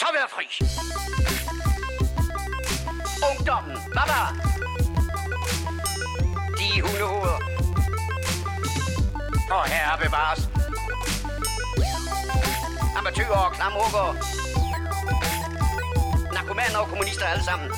så 0.00 0.06
være 0.16 0.28
fri. 0.34 0.46
Ungdommen, 3.30 3.76
baba. 3.96 4.20
De 6.58 6.68
hundehoveder. 6.84 7.38
Og 9.56 9.64
herre 9.72 9.96
bevares. 10.04 10.40
Amatøger 12.98 13.38
og 13.46 13.52
klamrukker. 13.56 14.06
Narkomaner 16.34 16.78
og 16.82 16.88
kommunister 16.88 17.26
alle 17.32 17.44
sammen. 17.50 17.68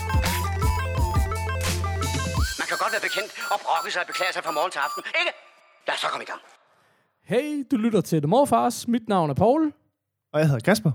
Man 2.60 2.66
kan 2.70 2.76
godt 2.82 2.92
være 2.94 3.04
bekendt 3.08 3.30
og 3.52 3.58
brokke 3.64 3.90
sig 3.92 4.00
og 4.02 4.06
beklage 4.06 4.32
sig 4.32 4.42
fra 4.44 4.52
morgen 4.58 4.70
til 4.74 4.78
aften, 4.86 5.02
ikke? 5.20 5.32
Lad 5.86 5.94
os 5.94 6.00
så 6.00 6.08
komme 6.12 6.24
i 6.26 6.30
gang. 6.32 6.42
Hey, 7.30 7.66
du 7.70 7.76
lytter 7.76 8.00
til 8.00 8.18
The 8.22 8.28
Morfars. 8.28 8.88
Mit 8.88 9.08
navn 9.08 9.30
er 9.30 9.34
Paul. 9.34 9.72
Og 10.32 10.40
jeg 10.40 10.48
hedder 10.48 10.64
Kasper. 10.70 10.92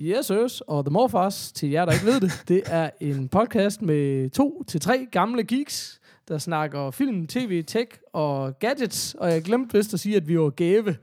Yes, 0.00 0.28
yes. 0.28 0.60
Og 0.60 0.84
The 0.84 0.92
Morfars, 0.92 1.52
til 1.52 1.70
jer, 1.70 1.84
der 1.84 1.92
ikke 1.92 2.06
ved 2.06 2.20
det, 2.20 2.42
det 2.48 2.62
er 2.66 2.90
en 3.00 3.28
podcast 3.28 3.82
med 3.82 4.30
to 4.30 4.64
til 4.68 4.80
tre 4.80 5.06
gamle 5.12 5.44
geeks, 5.44 6.00
der 6.28 6.38
snakker 6.38 6.90
film, 6.90 7.26
tv, 7.26 7.64
tech 7.64 7.90
og 8.12 8.58
gadgets. 8.58 9.14
Og 9.18 9.30
jeg 9.32 9.42
glemte 9.42 9.76
vist 9.78 9.94
at 9.94 10.00
sige, 10.00 10.16
at 10.16 10.28
vi 10.28 10.38
var 10.38 10.50
gave 10.50 10.96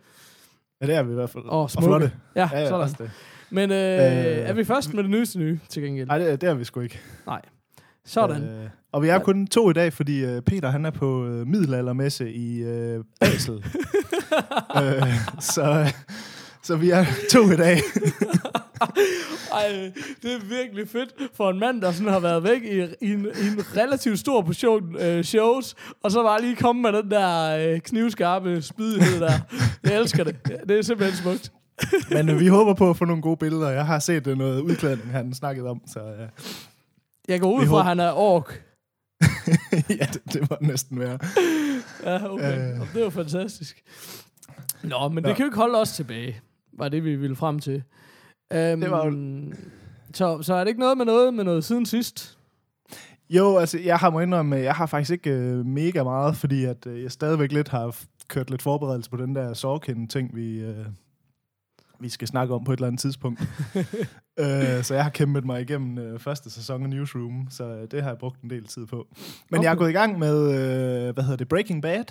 Ja, 0.82 0.88
det 0.88 0.96
er 0.96 1.04
vi 1.04 1.12
i 1.12 1.16
hvert 1.16 1.30
fald. 1.30 1.44
og 1.48 1.72
smukke. 1.72 1.88
flotte. 1.88 2.12
Ja, 2.36 2.50
Ja, 2.54 2.60
ja, 2.60 2.66
sådan. 2.68 2.82
også 2.82 2.96
det. 3.00 3.12
Men 3.50 3.72
øh, 3.72 3.78
Øh. 3.78 4.50
er 4.50 4.54
vi 4.54 4.64
først 4.64 4.94
med 4.94 5.04
det 5.04 5.12
nyeste 5.12 5.40
nye, 5.40 5.60
til 5.70 5.84
gengæld? 5.84 6.08
Nej, 6.08 6.18
det, 6.18 6.42
det 6.42 6.50
er 6.50 6.54
vi 6.54 6.64
sgu 6.64 6.80
ikke. 6.80 7.00
Nej. 7.26 7.42
Sådan. 8.06 8.44
Øh, 8.44 8.70
og 8.92 9.02
vi 9.04 9.08
er 9.08 9.20
kun 9.20 9.48
to 9.48 9.70
i 9.70 9.74
dag, 9.74 9.94
fordi 9.94 10.26
øh, 10.26 10.42
Peter 10.42 10.70
han 10.70 10.86
er 10.86 10.90
på 10.92 11.26
øh, 11.26 11.48
middelaldermesse 11.48 12.32
i 12.34 12.62
øh, 12.64 13.04
Basel. 13.20 13.54
øh, 14.84 15.04
så, 15.40 15.94
så 16.64 16.76
vi 16.76 16.90
er 16.90 17.06
to 17.32 17.52
i 17.52 17.56
dag. 17.56 17.82
Ej, 19.52 19.92
det 20.22 20.34
er 20.34 20.40
virkelig 20.46 20.90
fedt 20.90 21.10
for 21.34 21.50
en 21.50 21.60
mand, 21.60 21.82
der 21.82 21.92
sådan 21.92 22.14
har 22.14 22.20
været 22.20 22.44
væk 22.44 22.64
i, 22.64 23.06
i, 23.06 23.12
en, 23.12 23.26
i 23.26 23.48
en 23.48 23.78
relativt 23.78 24.20
stor 24.20 24.42
portion 24.42 24.96
øh, 25.00 25.24
shows, 25.24 25.76
og 26.04 26.12
så 26.12 26.24
bare 26.24 26.42
lige 26.42 26.56
komme 26.56 26.82
med 26.82 26.94
den 26.94 27.12
der 27.12 27.58
øh, 27.58 27.80
knivskarpe 27.80 28.62
spydighed 28.62 29.20
der. 29.20 29.34
Jeg 29.84 30.00
elsker 30.00 30.24
det. 30.24 30.36
Det 30.70 30.78
er 30.78 30.82
simpelthen 30.82 31.18
smukt. 31.18 31.52
Men 32.16 32.30
øh, 32.30 32.40
vi 32.40 32.48
håber 32.48 32.74
på 32.74 32.90
at 32.90 32.98
få 32.98 33.06
nogle 33.06 33.22
gode 33.22 33.38
billeder. 33.38 33.70
Jeg 33.70 33.86
har 33.86 34.00
set 34.00 34.28
øh, 34.28 34.38
noget 34.38 34.62
udklædning, 34.62 35.12
han 35.12 35.34
snakkede 35.34 35.70
om. 35.70 35.82
Så 35.88 36.00
øh, 36.00 36.28
Jeg 37.28 37.40
går 37.42 37.52
ud 37.52 37.62
Vi 37.62 37.68
fra, 37.68 37.80
at 37.80 37.86
han 37.86 38.00
er 38.00 38.12
ork. 38.12 38.64
ja, 40.00 40.08
det, 40.14 40.22
det 40.34 40.50
det 40.50 40.62
næsten 40.62 41.00
være. 41.00 41.20
Ja, 42.04 42.32
okay. 42.32 42.74
Øh. 42.74 42.94
Det 42.94 43.04
var 43.04 43.10
fantastisk. 43.10 43.84
Nå, 44.84 45.10
men 45.10 45.24
Nå. 45.24 45.30
det 45.30 45.36
kan 45.36 45.44
jo 45.44 45.48
ikke 45.48 45.58
holde 45.58 45.78
os 45.78 45.92
tilbage, 45.92 46.42
var 46.80 46.90
det, 46.90 47.04
vi 47.04 47.16
ville 47.16 47.36
frem 47.36 47.60
til. 47.60 47.84
Um, 48.54 48.82
Det 48.82 48.92
var 48.92 49.14
så, 50.14 50.42
så 50.42 50.54
er 50.54 50.60
det 50.60 50.68
ikke 50.68 50.80
noget 50.80 50.98
med 50.98 51.06
noget 51.06 51.34
med 51.34 51.44
noget 51.44 51.64
siden 51.64 51.86
sidst? 51.86 52.38
Jo, 53.30 53.58
altså 53.58 53.80
jeg 53.80 53.98
har 53.98 54.10
må 54.10 54.20
indrømme, 54.20 54.56
jeg 54.56 54.76
har 54.76 54.86
faktisk 54.86 55.12
ikke 55.12 55.30
øh, 55.30 55.66
mega 55.66 56.04
meget, 56.04 56.36
fordi 56.36 56.66
at 56.66 56.88
øh, 56.88 57.04
jeg 57.04 57.12
stadigvæk 57.12 57.52
lidt 57.52 57.68
har 57.68 57.96
kørt 58.28 58.50
lidt 58.50 58.62
forberedelse 58.62 59.10
på 59.10 59.18
den 59.18 59.36
der 59.36 59.54
Sorkin-ting, 59.54 60.36
vi, 60.36 60.60
øh, 60.60 60.86
vi 62.00 62.10
skal 62.10 62.28
snakke 62.28 62.54
om 62.54 62.64
på 62.64 62.72
et 62.72 62.78
eller 62.78 62.88
andet 62.88 63.02
tidspunkt. 63.02 63.42
øh, 64.40 64.84
så 64.84 64.94
jeg 64.94 65.04
har 65.04 65.10
kæmpet 65.10 65.46
mig 65.46 65.62
igennem 65.62 65.98
øh, 65.98 66.20
første 66.20 66.50
sæson 66.50 66.84
af 66.84 66.90
Newsroom, 66.90 67.48
så 67.50 67.64
øh, 67.64 67.88
det 67.92 68.02
har 68.02 68.10
jeg 68.10 68.18
brugt 68.18 68.42
en 68.42 68.50
del 68.50 68.66
tid 68.66 68.86
på. 68.86 69.08
Men 69.50 69.58
okay. 69.58 69.66
jeg 69.66 69.72
er 69.72 69.76
gået 69.76 69.90
i 69.90 69.94
gang 69.94 70.20
med, 70.20 70.42
øh, 70.42 71.14
hvad 71.14 71.24
hedder 71.24 71.38
det, 71.38 71.48
Breaking 71.48 71.82
Bad. 71.82 72.06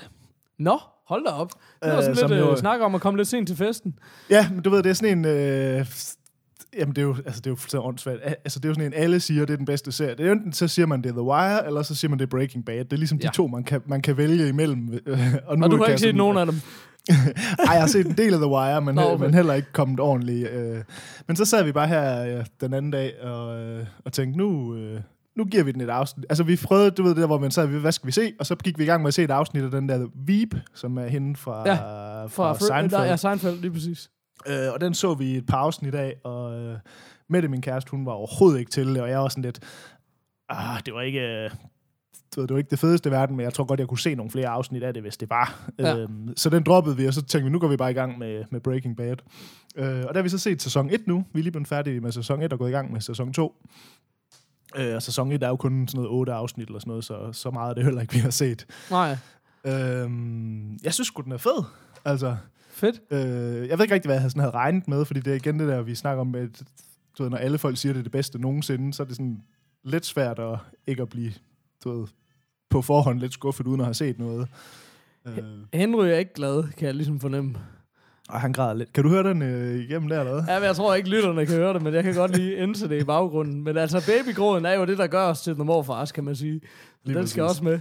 Nå, 0.59 0.79
hold 1.09 1.25
da 1.25 1.31
op. 1.31 1.51
Det 1.83 1.91
var 1.91 1.97
Øh, 1.97 2.03
sådan 2.03 2.17
som 2.17 2.31
lidt 2.31 2.41
jo- 2.41 2.51
øh, 2.51 2.57
snak 2.59 2.81
om 2.81 2.95
at 2.95 3.01
komme 3.01 3.17
lidt 3.17 3.29
sent 3.29 3.49
til 3.49 3.57
festen. 3.57 3.99
Ja, 4.31 4.49
men 4.51 4.61
du 4.63 4.71
ved, 4.71 4.83
det 4.83 4.91
er 4.91 4.95
sådan 4.95 5.19
en... 5.19 5.25
Øh, 5.25 5.87
jamen, 6.79 6.95
det 6.95 6.99
er 6.99 7.07
jo, 7.07 7.17
altså, 7.27 7.41
det 7.41 7.47
er 7.47 7.51
jo 7.51 7.57
fuldstændig 7.57 7.87
åndssvagt. 7.87 8.19
Altså, 8.25 8.59
det 8.59 8.65
er 8.65 8.69
jo 8.69 8.75
sådan 8.75 8.87
en, 8.93 8.95
alle 8.99 9.21
siger, 9.21 9.45
det 9.47 9.53
er 9.53 9.57
den 9.57 9.67
bedste 9.67 9.93
serie. 9.93 10.15
Det 10.15 10.27
er 10.27 10.33
enten, 10.33 10.53
så 10.53 10.69
siger 10.69 10.87
man, 10.87 11.03
det 11.03 11.09
er 11.09 11.13
The 11.13 11.23
Wire, 11.23 11.67
eller 11.67 11.83
så 11.83 11.95
siger 11.95 12.09
man, 12.09 12.19
det 12.19 12.25
er 12.25 12.31
Breaking 12.31 12.65
Bad. 12.65 12.85
Det 12.85 12.93
er 12.93 12.97
ligesom 12.97 13.19
ja. 13.19 13.29
De 13.29 13.35
to, 13.35 13.47
man 13.47 13.65
kan, 13.65 13.81
man 13.87 14.03
kan 14.03 14.17
vælge 14.17 14.49
imellem. 14.49 14.99
Øh, 15.07 15.19
og, 15.47 15.59
nu 15.59 15.65
Og 15.65 15.71
du 15.71 15.77
har 15.77 15.87
ikke 15.87 16.01
set 16.01 16.15
nogen 16.17 16.39
af 16.39 16.47
dem. 16.47 16.55
Ej, 17.59 17.73
jeg 17.73 17.81
har 17.81 17.87
set 17.87 18.07
en 18.07 18.17
del 18.17 18.35
af 18.35 18.41
The 18.41 18.49
Wire, 18.49 18.81
men, 18.81 18.95
Nå, 18.95 19.03
okay. 19.03 19.25
men 19.25 19.35
heller 19.35 19.55
ikke 19.55 19.73
kommet 19.73 20.01
ordentligt. 20.01 20.51
Øh. 20.51 20.83
Men 21.27 21.37
så 21.37 21.45
sad 21.45 21.65
vi 21.65 21.73
bare 21.73 21.89
her 21.89 22.39
øh, 22.39 22.45
den 22.61 22.75
anden 22.75 22.91
dag 22.91 23.23
og, 23.23 23.61
øh, 23.61 23.87
og 24.05 24.13
tænkte, 24.13 24.39
nu, 24.39 24.75
øh, 24.77 25.01
nu 25.39 25.45
giver 25.45 25.65
vi 25.65 25.73
den 25.73 25.81
et 25.81 25.91
afsnit. 25.91 26.27
Altså, 26.29 26.45
vi 26.45 26.57
prøvede, 26.65 26.91
du 26.91 27.03
ved 27.03 27.11
det 27.11 27.21
der, 27.21 27.27
hvor 27.27 27.39
man 27.39 27.51
sad, 27.51 27.67
hvad 27.67 27.93
skal 27.93 28.07
vi 28.07 28.13
se? 28.13 28.33
Og 28.39 28.47
så 28.47 28.55
gik 28.55 28.79
vi 28.79 28.83
i 28.83 28.87
gang 28.87 29.03
med 29.03 29.09
at 29.09 29.15
se 29.15 29.23
et 29.25 29.31
afsnit 29.31 29.65
af 29.65 29.71
den 29.71 29.89
der 29.89 30.07
Veep, 30.15 30.55
som 30.75 30.99
er 30.99 31.07
hende 31.07 31.37
fra, 31.37 31.63
Ja, 31.69 31.75
fra, 32.25 32.53
Fra, 32.53 32.59
Seinfeld. 32.59 32.91
Der, 32.91 33.05
ja, 33.05 33.17
Seinfeld, 33.17 33.61
lige 33.61 33.73
præcis. 33.73 34.11
Øh, 34.47 34.73
og 34.75 34.81
den 34.81 34.95
så 34.95 35.15
vi 35.15 35.37
et 35.37 35.47
par 35.47 35.57
afsnit 35.57 35.95
af, 35.95 36.17
og 36.25 36.61
øh, 36.61 36.79
Mette, 37.29 37.49
min 37.49 37.63
kæreste, 37.63 37.91
hun 37.91 38.07
var 38.07 38.13
overhovedet 38.13 38.59
ikke 38.59 38.71
til 38.71 38.89
det, 38.89 39.03
og 39.03 39.11
jeg 39.11 39.19
var 39.19 39.29
sådan 39.29 39.45
lidt, 39.45 39.61
ah, 40.49 40.81
det 40.87 40.95
var 40.95 41.01
ikke... 41.01 41.21
Øh, 41.21 41.51
du 42.37 42.41
ved, 42.41 42.49
det 42.49 42.55
var 42.55 42.59
ikke 42.59 42.71
det 42.71 42.79
fedeste 42.79 43.09
i 43.09 43.13
verden, 43.13 43.37
men 43.37 43.45
jeg 43.45 43.55
tror 43.55 43.65
godt, 43.65 43.81
jeg 43.81 43.89
kunne 43.89 43.99
se 43.99 44.15
nogle 44.15 44.31
flere 44.31 44.49
afsnit 44.49 44.83
af 44.83 44.95
det, 44.95 45.03
hvis 45.03 45.17
det 45.17 45.31
var. 45.31 45.71
Ja. 45.79 45.97
Øhm, 45.97 46.37
så 46.37 46.51
den 46.51 46.63
droppede 46.63 46.97
vi, 46.97 47.07
og 47.07 47.15
så 47.15 47.23
tænkte 47.23 47.45
vi, 47.45 47.51
nu 47.51 47.59
går 47.59 47.69
vi 47.69 47.77
bare 47.77 47.91
i 47.91 47.95
gang 47.95 48.19
med, 48.19 48.45
med 48.51 48.61
Breaking 48.61 48.97
Bad. 48.97 49.17
Øh, 49.77 49.87
og 49.87 50.15
der 50.15 50.15
har 50.15 50.23
vi 50.23 50.29
så 50.29 50.39
set 50.39 50.63
sæson 50.63 50.91
1 50.91 51.07
nu. 51.07 51.25
Vi 51.33 51.41
er 51.41 51.43
lige 51.43 51.53
blevet 51.53 51.69
færdige 51.69 52.01
med 52.01 52.13
sæson 52.13 52.43
1 52.43 52.53
og 52.53 52.59
gået 52.59 52.69
i 52.69 52.73
gang 52.73 52.93
med 52.93 53.01
sæson 53.01 53.33
2. 53.33 53.55
Øh, 54.77 54.95
og 54.95 55.03
sæson 55.03 55.33
1 55.33 55.43
er 55.43 55.49
jo 55.49 55.57
kun 55.57 55.89
sådan 55.89 55.99
noget 55.99 56.11
8 56.11 56.33
afsnit 56.33 56.69
eller 56.69 56.79
sådan 56.81 56.91
noget, 56.91 57.05
så, 57.05 57.33
så 57.33 57.51
meget 57.51 57.71
er 57.71 57.75
det 57.75 57.85
heller 57.85 58.01
ikke, 58.01 58.15
vi 58.15 58.19
har 58.19 58.31
set. 58.31 58.67
Nej, 58.91 59.17
Øh, 59.65 60.11
jeg 60.85 60.95
synes 60.95 61.07
sgu, 61.09 61.23
den 61.23 61.33
er 61.33 61.37
fed. 61.37 61.65
Altså, 62.05 62.37
fedt. 62.71 63.01
Øh, 63.11 63.69
jeg 63.69 63.79
ved 63.79 63.85
ikke 63.85 63.95
rigtig, 63.95 64.09
hvad 64.09 64.15
jeg 64.15 64.21
havde, 64.21 64.31
sådan 64.31 64.41
havde 64.41 64.55
regnet 64.55 64.89
med, 64.89 65.05
fordi 65.05 65.21
det 65.21 65.31
er 65.31 65.35
igen 65.37 65.59
det 65.59 65.69
der, 65.69 65.83
vi 65.83 65.95
snakker 65.95 66.21
om, 66.21 66.35
at 66.35 66.63
du 67.19 67.23
ved, 67.23 67.31
når 67.31 67.37
alle 67.37 67.59
folk 67.59 67.77
siger, 67.77 67.93
det 67.93 67.99
er 67.99 68.03
det 68.03 68.13
bedste 68.13 68.39
nogensinde, 68.39 68.95
så 68.95 69.03
er 69.03 69.07
det 69.07 69.17
sådan 69.17 69.43
lidt 69.85 70.07
svært 70.07 70.39
at 70.39 70.59
ikke 70.87 71.03
at 71.03 71.09
blive 71.09 71.33
du 71.85 71.99
ved, 72.01 72.07
på 72.71 72.83
forhånd 72.83 73.21
lidt 73.21 73.33
skuffet, 73.33 73.67
uden 73.67 73.81
at 73.81 73.87
have 73.87 73.95
set 73.95 74.19
noget. 74.19 74.49
Øh, 75.27 75.39
Henry 75.73 76.07
er 76.07 76.17
ikke 76.17 76.35
glad, 76.35 76.73
kan 76.73 76.87
jeg 76.87 76.95
ligesom 76.95 77.21
fornemme. 77.21 77.59
Og 78.29 78.41
han 78.41 78.53
græder 78.53 78.75
lidt. 78.75 78.93
Kan 78.93 79.05
du 79.05 79.11
høre 79.11 79.23
den 79.23 79.43
øh, 79.43 79.75
igennem 79.81 80.09
der, 80.09 80.21
eller 80.21 80.33
hvad? 80.33 80.43
Ja, 80.49 80.59
men 80.59 80.67
jeg 80.67 80.77
tror 80.77 80.95
ikke, 80.95 81.09
lytterne 81.09 81.47
kan 81.47 81.55
høre 81.57 81.75
det, 81.75 81.83
men 81.83 81.95
jeg 81.95 82.05
kan 82.05 82.15
godt 82.15 82.37
lige 82.37 82.57
indse 82.57 82.89
det 82.89 83.01
i 83.01 83.05
baggrunden. 83.05 83.65
Men 83.65 83.77
altså, 83.77 84.07
babygråden 84.07 84.65
er 84.67 84.75
jo 84.75 84.85
det, 84.85 84.99
der 84.99 85.07
gør 85.07 85.25
os 85.25 85.41
til 85.43 85.55
den 85.57 85.67
morfars, 85.67 86.13
kan 86.13 86.25
man 86.25 86.37
sige. 86.37 86.61
Lige 87.05 87.19
den 87.19 87.27
skal 87.27 87.43
præcis. 87.43 87.51
også 87.59 87.65
med. 87.65 87.81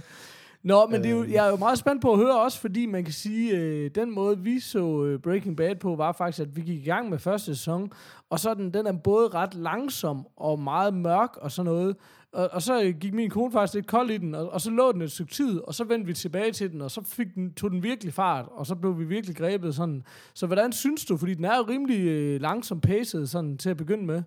Nå, 0.62 0.86
men 0.86 1.02
det 1.02 1.06
er 1.06 1.10
jo, 1.14 1.22
Øh. 1.22 1.32
jeg 1.32 1.46
er 1.46 1.50
jo 1.50 1.56
meget 1.56 1.78
spændt 1.78 2.02
på 2.02 2.12
at 2.12 2.18
høre 2.18 2.40
også, 2.40 2.60
fordi 2.60 2.86
man 2.86 3.04
kan 3.04 3.12
sige, 3.12 3.56
øh, 3.56 3.90
den 3.94 4.14
måde, 4.14 4.38
vi 4.38 4.60
så 4.60 5.04
øh, 5.04 5.18
Breaking 5.20 5.56
Bad 5.56 5.74
på, 5.76 5.96
var 5.96 6.12
faktisk, 6.12 6.40
at 6.40 6.56
vi 6.56 6.60
gik 6.60 6.80
i 6.86 6.88
gang 6.88 7.10
med 7.10 7.18
første 7.18 7.46
sæson, 7.56 7.90
og 8.30 8.40
så 8.40 8.54
den, 8.54 8.74
den 8.74 8.86
er 8.86 8.92
både 8.92 9.28
ret 9.28 9.54
langsom 9.54 10.26
og 10.36 10.60
meget 10.60 10.94
mørk 10.94 11.36
og 11.36 11.52
sådan 11.52 11.72
noget. 11.72 11.96
Og, 12.32 12.48
og 12.52 12.62
så 12.62 12.92
gik 13.00 13.14
min 13.14 13.30
kone 13.30 13.52
faktisk 13.52 13.74
lidt 13.74 13.86
kold 13.86 14.10
i 14.10 14.16
den, 14.16 14.34
og, 14.34 14.50
og 14.50 14.60
så 14.60 14.70
lå 14.70 14.92
den 14.92 15.02
et 15.02 15.12
stykke 15.12 15.32
tid, 15.32 15.60
og 15.60 15.74
så 15.74 15.84
vendte 15.84 16.06
vi 16.06 16.14
tilbage 16.14 16.52
til 16.52 16.72
den, 16.72 16.80
og 16.80 16.90
så 16.90 17.02
fik 17.02 17.34
den, 17.34 17.54
tog 17.54 17.70
den 17.70 17.82
virkelig 17.82 18.12
fart, 18.12 18.46
og 18.50 18.66
så 18.66 18.74
blev 18.74 18.98
vi 18.98 19.04
virkelig 19.04 19.36
grebet 19.36 19.74
sådan. 19.74 20.04
Så 20.34 20.46
hvordan 20.46 20.72
synes 20.72 21.04
du, 21.04 21.16
fordi 21.16 21.34
den 21.34 21.44
er 21.44 21.56
jo 21.56 21.62
rimelig 21.62 22.00
øh, 22.00 22.40
langsom 22.40 22.80
paced 22.80 23.26
sådan 23.26 23.58
til 23.58 23.70
at 23.70 23.76
begynde 23.76 24.06
med? 24.06 24.22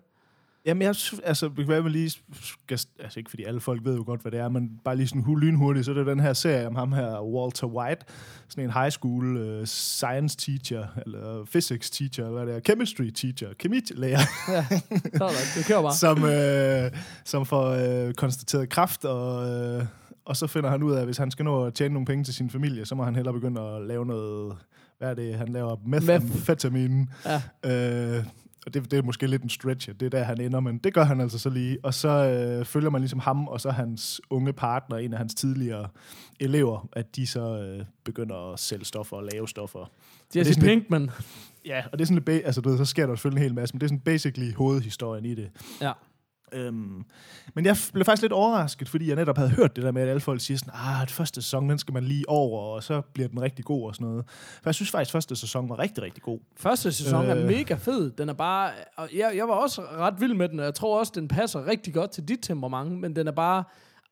Jamen, 0.66 0.82
jeg, 0.82 0.94
altså, 1.24 1.46
det 1.48 1.56
kan 1.56 1.68
være, 1.68 1.82
man 1.82 1.92
lige 1.92 2.10
skal, 2.10 2.80
altså 2.98 3.20
ikke 3.20 3.30
fordi 3.30 3.44
alle 3.44 3.60
folk 3.60 3.84
ved 3.84 3.96
jo 3.96 4.02
godt, 4.06 4.22
hvad 4.22 4.32
det 4.32 4.40
er, 4.40 4.48
men 4.48 4.70
bare 4.84 4.96
lige 4.96 5.06
sådan 5.08 5.22
hu- 5.22 5.34
lynhurtigt, 5.34 5.84
så 5.84 5.90
er 5.90 5.94
det 5.94 6.06
den 6.06 6.20
her 6.20 6.32
serie 6.32 6.66
om 6.66 6.74
ham 6.76 6.92
her, 6.92 7.20
Walter 7.22 7.66
White, 7.66 8.04
sådan 8.48 8.64
en 8.64 8.70
high 8.72 8.90
school 8.90 9.36
uh, 9.60 9.64
science 9.64 10.36
teacher, 10.36 10.86
eller 11.06 11.44
physics 11.52 11.90
teacher, 11.90 12.24
eller 12.26 12.44
hvad 12.44 12.54
det 12.54 12.56
er, 12.56 12.60
chemistry 12.60 13.10
teacher, 13.10 13.48
kemilærer, 13.58 14.20
Ja, 14.48 14.66
det 15.56 15.66
kører 15.66 15.82
bare. 15.82 15.94
som, 15.94 16.24
øh, 16.24 16.90
som 17.24 17.46
får 17.46 17.66
øh, 18.06 18.14
konstateret 18.14 18.68
kraft, 18.68 19.04
og, 19.04 19.50
øh, 19.50 19.84
og 20.24 20.36
så 20.36 20.46
finder 20.46 20.70
han 20.70 20.82
ud 20.82 20.92
af, 20.92 20.98
at 20.98 21.04
hvis 21.04 21.16
han 21.16 21.30
skal 21.30 21.44
nå 21.44 21.64
at 21.64 21.74
tjene 21.74 21.92
nogle 21.94 22.06
penge 22.06 22.24
til 22.24 22.34
sin 22.34 22.50
familie, 22.50 22.86
så 22.86 22.94
må 22.94 23.04
han 23.04 23.14
hellere 23.14 23.34
begynde 23.34 23.60
at 23.60 23.82
lave 23.86 24.06
noget, 24.06 24.56
hvad 24.98 25.10
er 25.10 25.14
det, 25.14 25.34
han 25.34 25.48
laver, 25.48 25.76
methamfetamin. 25.86 27.08
Ja. 27.64 28.16
Øh, 28.18 28.24
og 28.66 28.74
det, 28.74 28.90
det 28.90 28.98
er 28.98 29.02
måske 29.02 29.26
lidt 29.26 29.42
en 29.42 29.48
stretch, 29.48 29.88
det 30.00 30.02
er 30.02 30.10
der, 30.10 30.22
han 30.22 30.40
ender, 30.40 30.60
men 30.60 30.78
det 30.78 30.94
gør 30.94 31.04
han 31.04 31.20
altså 31.20 31.38
så 31.38 31.50
lige. 31.50 31.78
Og 31.82 31.94
så 31.94 32.08
øh, 32.08 32.64
følger 32.64 32.90
man 32.90 33.00
ligesom 33.00 33.18
ham, 33.18 33.48
og 33.48 33.60
så 33.60 33.70
hans 33.70 34.20
unge 34.30 34.52
partner, 34.52 34.96
en 34.96 35.12
af 35.12 35.18
hans 35.18 35.34
tidligere 35.34 35.88
elever, 36.40 36.88
at 36.92 37.16
de 37.16 37.26
så 37.26 37.58
øh, 37.58 37.84
begynder 38.04 38.52
at 38.52 38.60
sælge 38.60 38.84
stoffer 38.84 39.16
og 39.16 39.28
lave 39.32 39.48
stoffer. 39.48 39.90
Jesse 40.36 40.54
sådan 40.54 40.68
lidt- 40.68 40.80
Pinkman. 40.80 41.10
Ja, 41.66 41.82
og 41.92 41.98
det 41.98 42.00
er 42.00 42.06
sådan 42.06 42.22
lidt, 42.28 42.42
altså 42.46 42.60
du 42.60 42.68
ved, 42.70 42.78
så 42.78 42.84
sker 42.84 43.06
der 43.06 43.14
selvfølgelig 43.14 43.40
en 43.40 43.48
hel 43.48 43.54
masse, 43.54 43.74
men 43.74 43.80
det 43.80 43.84
er 43.86 43.88
sådan 43.88 44.00
basically 44.00 44.54
hovedhistorien 44.54 45.24
i 45.24 45.34
det. 45.34 45.50
Ja. 45.80 45.92
Øhm, 46.52 47.04
men 47.54 47.64
jeg 47.64 47.76
blev 47.92 48.04
faktisk 48.04 48.22
lidt 48.22 48.32
overrasket, 48.32 48.88
fordi 48.88 49.08
jeg 49.08 49.16
netop 49.16 49.36
havde 49.36 49.50
hørt 49.50 49.76
det 49.76 49.84
der 49.84 49.92
med, 49.92 50.02
at 50.02 50.08
alle 50.08 50.20
folk 50.20 50.40
siger 50.40 50.58
sådan, 50.58 50.74
ah, 50.74 51.00
det 51.00 51.10
første 51.10 51.42
sæson, 51.42 51.70
den 51.70 51.78
skal 51.78 51.94
man 51.94 52.04
lige 52.04 52.28
over, 52.28 52.60
og 52.74 52.82
så 52.82 53.00
bliver 53.00 53.28
den 53.28 53.42
rigtig 53.42 53.64
god 53.64 53.88
og 53.88 53.94
sådan 53.94 54.06
noget. 54.06 54.24
For 54.28 54.70
jeg 54.70 54.74
synes 54.74 54.90
faktisk, 54.90 55.08
at 55.08 55.12
første 55.12 55.36
sæson 55.36 55.68
var 55.68 55.78
rigtig, 55.78 56.02
rigtig 56.02 56.22
god. 56.22 56.38
Første 56.56 56.92
sæson 56.92 57.24
øh. 57.24 57.30
er 57.30 57.46
mega 57.46 57.74
fed. 57.74 58.10
Den 58.10 58.28
er 58.28 58.32
bare... 58.32 58.70
Og 58.96 59.08
jeg, 59.16 59.32
jeg 59.36 59.48
var 59.48 59.54
også 59.54 59.82
ret 59.82 60.14
vild 60.20 60.34
med 60.34 60.48
den, 60.48 60.58
og 60.58 60.64
jeg 60.64 60.74
tror 60.74 60.98
også, 60.98 61.12
den 61.14 61.28
passer 61.28 61.66
rigtig 61.66 61.94
godt 61.94 62.10
til 62.10 62.28
dit 62.28 62.38
temperament, 62.42 63.00
men 63.00 63.16
den 63.16 63.28
er 63.28 63.32
bare 63.32 63.64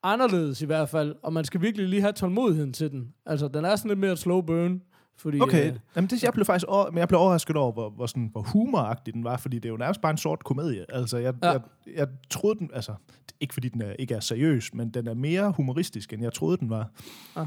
anderledes 0.03 0.63
i 0.63 0.67
hvert 0.67 0.89
fald, 0.89 1.15
og 1.23 1.33
man 1.33 1.45
skal 1.45 1.61
virkelig 1.61 1.89
lige 1.89 2.03
have 2.03 2.13
tålmodigheden 2.13 2.73
til 2.73 2.91
den. 2.91 3.13
Altså, 3.27 3.49
den 3.49 3.65
er 3.65 3.77
sådan 3.77 3.89
lidt 3.89 3.99
mere 3.99 4.17
slow 4.17 4.41
burn, 4.41 4.81
Fordi, 5.23 5.41
Okay, 5.41 5.71
Øh, 5.73 5.79
Jamen, 5.97 6.11
det, 6.11 6.23
jeg 6.23 6.33
blev 6.33 6.45
faktisk 6.45 6.67
over, 6.69 6.91
men 6.91 6.99
jeg 6.99 7.09
blev 7.09 7.21
overrasket 7.21 7.57
over, 7.57 7.73
hvor, 7.73 7.91
hvor, 7.91 8.07
sådan, 8.07 8.29
hvor 8.33 8.43
humoragtig 8.43 9.15
den 9.15 9.25
var, 9.25 9.37
fordi 9.37 9.57
det 9.57 9.65
er 9.65 9.69
jo 9.71 9.77
nærmest 9.77 10.01
bare 10.01 10.11
en 10.11 10.19
sort 10.19 10.45
komedie. 10.45 10.87
Altså, 10.89 11.19
jeg, 11.19 11.35
Ja. 11.43 11.51
jeg, 11.51 11.61
jeg 11.97 12.09
troede 12.31 12.59
den, 12.59 12.71
altså, 12.75 12.95
ikke 13.41 13.55
fordi 13.55 13.69
den 13.69 13.83
er, 13.83 13.93
ikke 13.93 14.15
er 14.15 14.21
seriøs, 14.21 14.75
men 14.75 14.91
den 14.91 15.07
er 15.07 15.15
mere 15.15 15.51
humoristisk, 15.53 16.13
end 16.13 16.23
jeg 16.23 16.33
troede, 16.33 16.57
den 16.57 16.71
var. 16.71 16.91
Ja. 17.37 17.47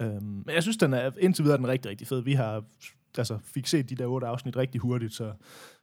Øhm, 0.00 0.22
men 0.22 0.54
jeg 0.54 0.62
synes, 0.62 0.76
den 0.76 0.94
er, 0.94 1.10
indtil 1.18 1.44
videre 1.44 1.54
er 1.56 1.60
den 1.60 1.68
rigtig, 1.68 1.90
rigtig 1.90 2.06
fed. 2.06 2.20
Vi 2.22 2.32
har 2.32 2.62
altså, 3.18 3.38
fik 3.44 3.66
set 3.66 3.90
de 3.90 3.94
der 3.94 4.06
otte 4.06 4.26
afsnit 4.26 4.56
rigtig 4.56 4.80
hurtigt, 4.80 5.14
så, 5.14 5.32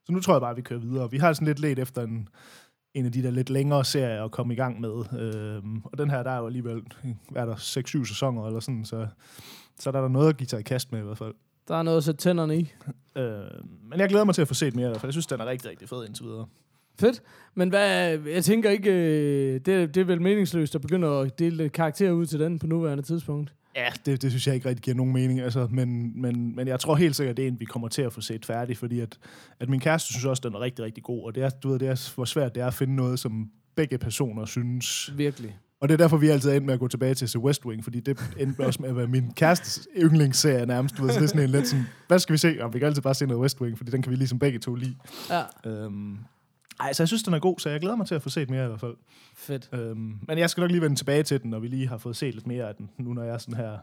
så 0.05 0.11
nu 0.11 0.19
tror 0.19 0.33
jeg 0.33 0.41
bare, 0.41 0.55
vi 0.55 0.61
kører 0.61 0.79
videre. 0.79 1.11
Vi 1.11 1.17
har 1.17 1.33
sådan 1.33 1.47
lidt 1.47 1.59
let 1.59 1.79
efter 1.79 2.01
en, 2.01 2.29
en 2.93 3.05
af 3.05 3.11
de 3.11 3.23
der 3.23 3.31
lidt 3.31 3.49
længere 3.49 3.85
serier 3.85 4.23
at 4.25 4.31
komme 4.31 4.53
i 4.53 4.57
gang 4.57 4.81
med. 4.81 5.19
Øhm, 5.19 5.81
og 5.83 5.97
den 5.97 6.09
her, 6.09 6.23
der 6.23 6.31
er 6.31 6.37
jo 6.37 6.45
alligevel, 6.45 6.81
hvad 7.29 7.41
er 7.41 7.45
der, 7.45 7.55
6-7 7.55 8.05
sæsoner 8.05 8.45
eller 8.47 8.59
sådan, 8.59 8.85
så, 8.85 9.07
så 9.79 9.91
der 9.91 9.97
er 9.97 10.01
der 10.01 10.09
noget 10.09 10.29
at 10.29 10.37
give 10.37 10.47
sig 10.47 10.59
i 10.59 10.63
kast 10.63 10.91
med 10.91 10.99
i 10.99 11.03
hvert 11.03 11.17
fald. 11.17 11.33
der 11.67 11.75
er 11.75 11.83
noget 11.83 11.97
at 11.97 12.03
sætte 12.03 12.21
tænderne 12.21 12.57
i. 12.57 12.73
Øh, 13.15 13.23
men 13.89 13.99
jeg 13.99 14.09
glæder 14.09 14.25
mig 14.25 14.35
til 14.35 14.41
at 14.41 14.47
få 14.47 14.53
set 14.53 14.75
mere, 14.75 14.99
for 14.99 15.07
jeg 15.07 15.13
synes, 15.13 15.27
den 15.27 15.39
er 15.39 15.45
rigtig, 15.45 15.69
rigtig 15.69 15.89
fed 15.89 16.05
indtil 16.05 16.25
videre. 16.25 16.45
Fedt. 16.99 17.21
Men 17.55 17.69
hvad, 17.69 18.19
jeg 18.19 18.43
tænker 18.43 18.69
ikke, 18.69 18.91
øh, 18.91 19.53
det, 19.53 19.65
det 19.65 19.97
er 19.97 20.05
vel 20.05 20.21
meningsløst 20.21 20.75
at 20.75 20.81
begynde 20.81 21.07
at 21.07 21.39
dele 21.39 21.69
karakterer 21.69 22.11
ud 22.11 22.25
til 22.25 22.39
den 22.39 22.59
på 22.59 22.67
nuværende 22.67 23.03
tidspunkt. 23.03 23.53
Ja, 23.75 23.87
det, 24.05 24.21
det 24.21 24.31
synes 24.31 24.47
jeg 24.47 24.55
ikke 24.55 24.69
rigtig 24.69 24.83
giver 24.83 24.97
nogen 24.97 25.13
mening, 25.13 25.39
altså, 25.39 25.67
men, 25.71 26.21
men, 26.21 26.55
men 26.55 26.67
jeg 26.67 26.79
tror 26.79 26.95
helt 26.95 27.15
sikkert, 27.15 27.37
det 27.37 27.43
er 27.43 27.47
en, 27.47 27.59
vi 27.59 27.65
kommer 27.65 27.87
til 27.87 28.01
at 28.01 28.13
få 28.13 28.21
set 28.21 28.45
færdig, 28.45 28.77
fordi 28.77 28.99
at, 28.99 29.17
at 29.59 29.69
min 29.69 29.79
kæreste 29.79 30.13
synes 30.13 30.25
også, 30.25 30.41
den 30.45 30.55
er 30.55 30.59
rigtig, 30.59 30.85
rigtig 30.85 31.03
god, 31.03 31.23
og 31.23 31.35
det 31.35 31.43
er, 31.43 31.49
du 31.49 31.69
ved, 31.69 31.79
det 31.79 31.87
er, 31.87 32.11
hvor 32.15 32.25
svært 32.25 32.55
det 32.55 32.63
er 32.63 32.67
at 32.67 32.73
finde 32.73 32.95
noget, 32.95 33.19
som 33.19 33.51
begge 33.75 33.97
personer 33.97 34.45
synes. 34.45 35.13
Virkelig. 35.17 35.57
Og 35.83 35.89
det 35.89 35.93
er 35.93 35.97
derfor, 35.97 36.17
vi 36.17 36.27
altid 36.27 36.49
er 36.49 36.53
endt 36.53 36.65
med 36.65 36.73
at 36.73 36.79
gå 36.79 36.87
tilbage 36.87 37.13
til 37.13 37.25
at 37.25 37.29
se 37.29 37.39
West 37.39 37.65
Wing, 37.65 37.83
fordi 37.83 37.99
det 37.99 38.19
endte 38.39 38.65
også 38.65 38.81
med 38.81 38.89
at 38.89 38.95
være 38.95 39.07
min 39.07 39.31
kærestes 39.33 39.87
yndlingsserie 39.97 40.65
nærmest. 40.65 40.97
Du 40.97 41.01
ved, 41.01 41.11
så 41.11 41.19
det 41.19 41.23
er 41.23 41.27
sådan 41.27 41.43
en 41.43 41.49
lidt 41.49 41.67
sådan, 41.67 41.85
hvad 42.07 42.19
skal 42.19 42.33
vi 42.33 42.37
se? 42.37 42.57
Og 42.61 42.73
vi 42.73 42.79
kan 42.79 42.85
altid 42.85 43.01
bare 43.01 43.13
se 43.13 43.25
noget 43.25 43.41
West 43.41 43.61
Wing, 43.61 43.77
fordi 43.77 43.91
den 43.91 44.01
kan 44.01 44.11
vi 44.11 44.15
ligesom 44.15 44.39
begge 44.39 44.59
to 44.59 44.75
lide. 44.75 44.95
Ja, 45.29 45.41
Øhm, 45.65 46.17
ej, 46.79 46.93
så 46.93 47.03
jeg 47.03 47.07
synes, 47.07 47.23
den 47.23 47.33
er 47.33 47.39
god, 47.39 47.59
så 47.59 47.69
jeg 47.69 47.79
glæder 47.79 47.95
mig 47.95 48.07
til 48.07 48.15
at 48.15 48.21
få 48.21 48.29
set 48.29 48.49
mere 48.49 48.65
i 48.65 48.67
hvert 48.67 48.79
fald. 48.79 48.95
fedt. 49.35 49.69
Øhm, 49.73 50.19
men 50.27 50.37
jeg 50.37 50.49
skal 50.49 50.61
nok 50.61 50.71
lige 50.71 50.81
vende 50.81 50.95
tilbage 50.95 51.23
til 51.23 51.41
den, 51.41 51.49
når 51.49 51.59
vi 51.59 51.67
lige 51.67 51.87
har 51.87 51.97
fået 51.97 52.15
set 52.15 52.33
lidt 52.33 52.47
mere 52.47 52.67
af 52.67 52.75
den, 52.75 52.89
nu 52.99 53.13
når 53.13 53.23
jeg 53.23 53.33
er 53.33 53.37
sådan 53.37 53.55
her 53.55 53.77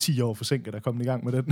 10 0.00 0.20
år 0.20 0.34
forsinket 0.34 0.74
er 0.74 0.80
kommet 0.80 1.02
i 1.02 1.06
gang 1.06 1.24
med 1.24 1.32
den. 1.32 1.44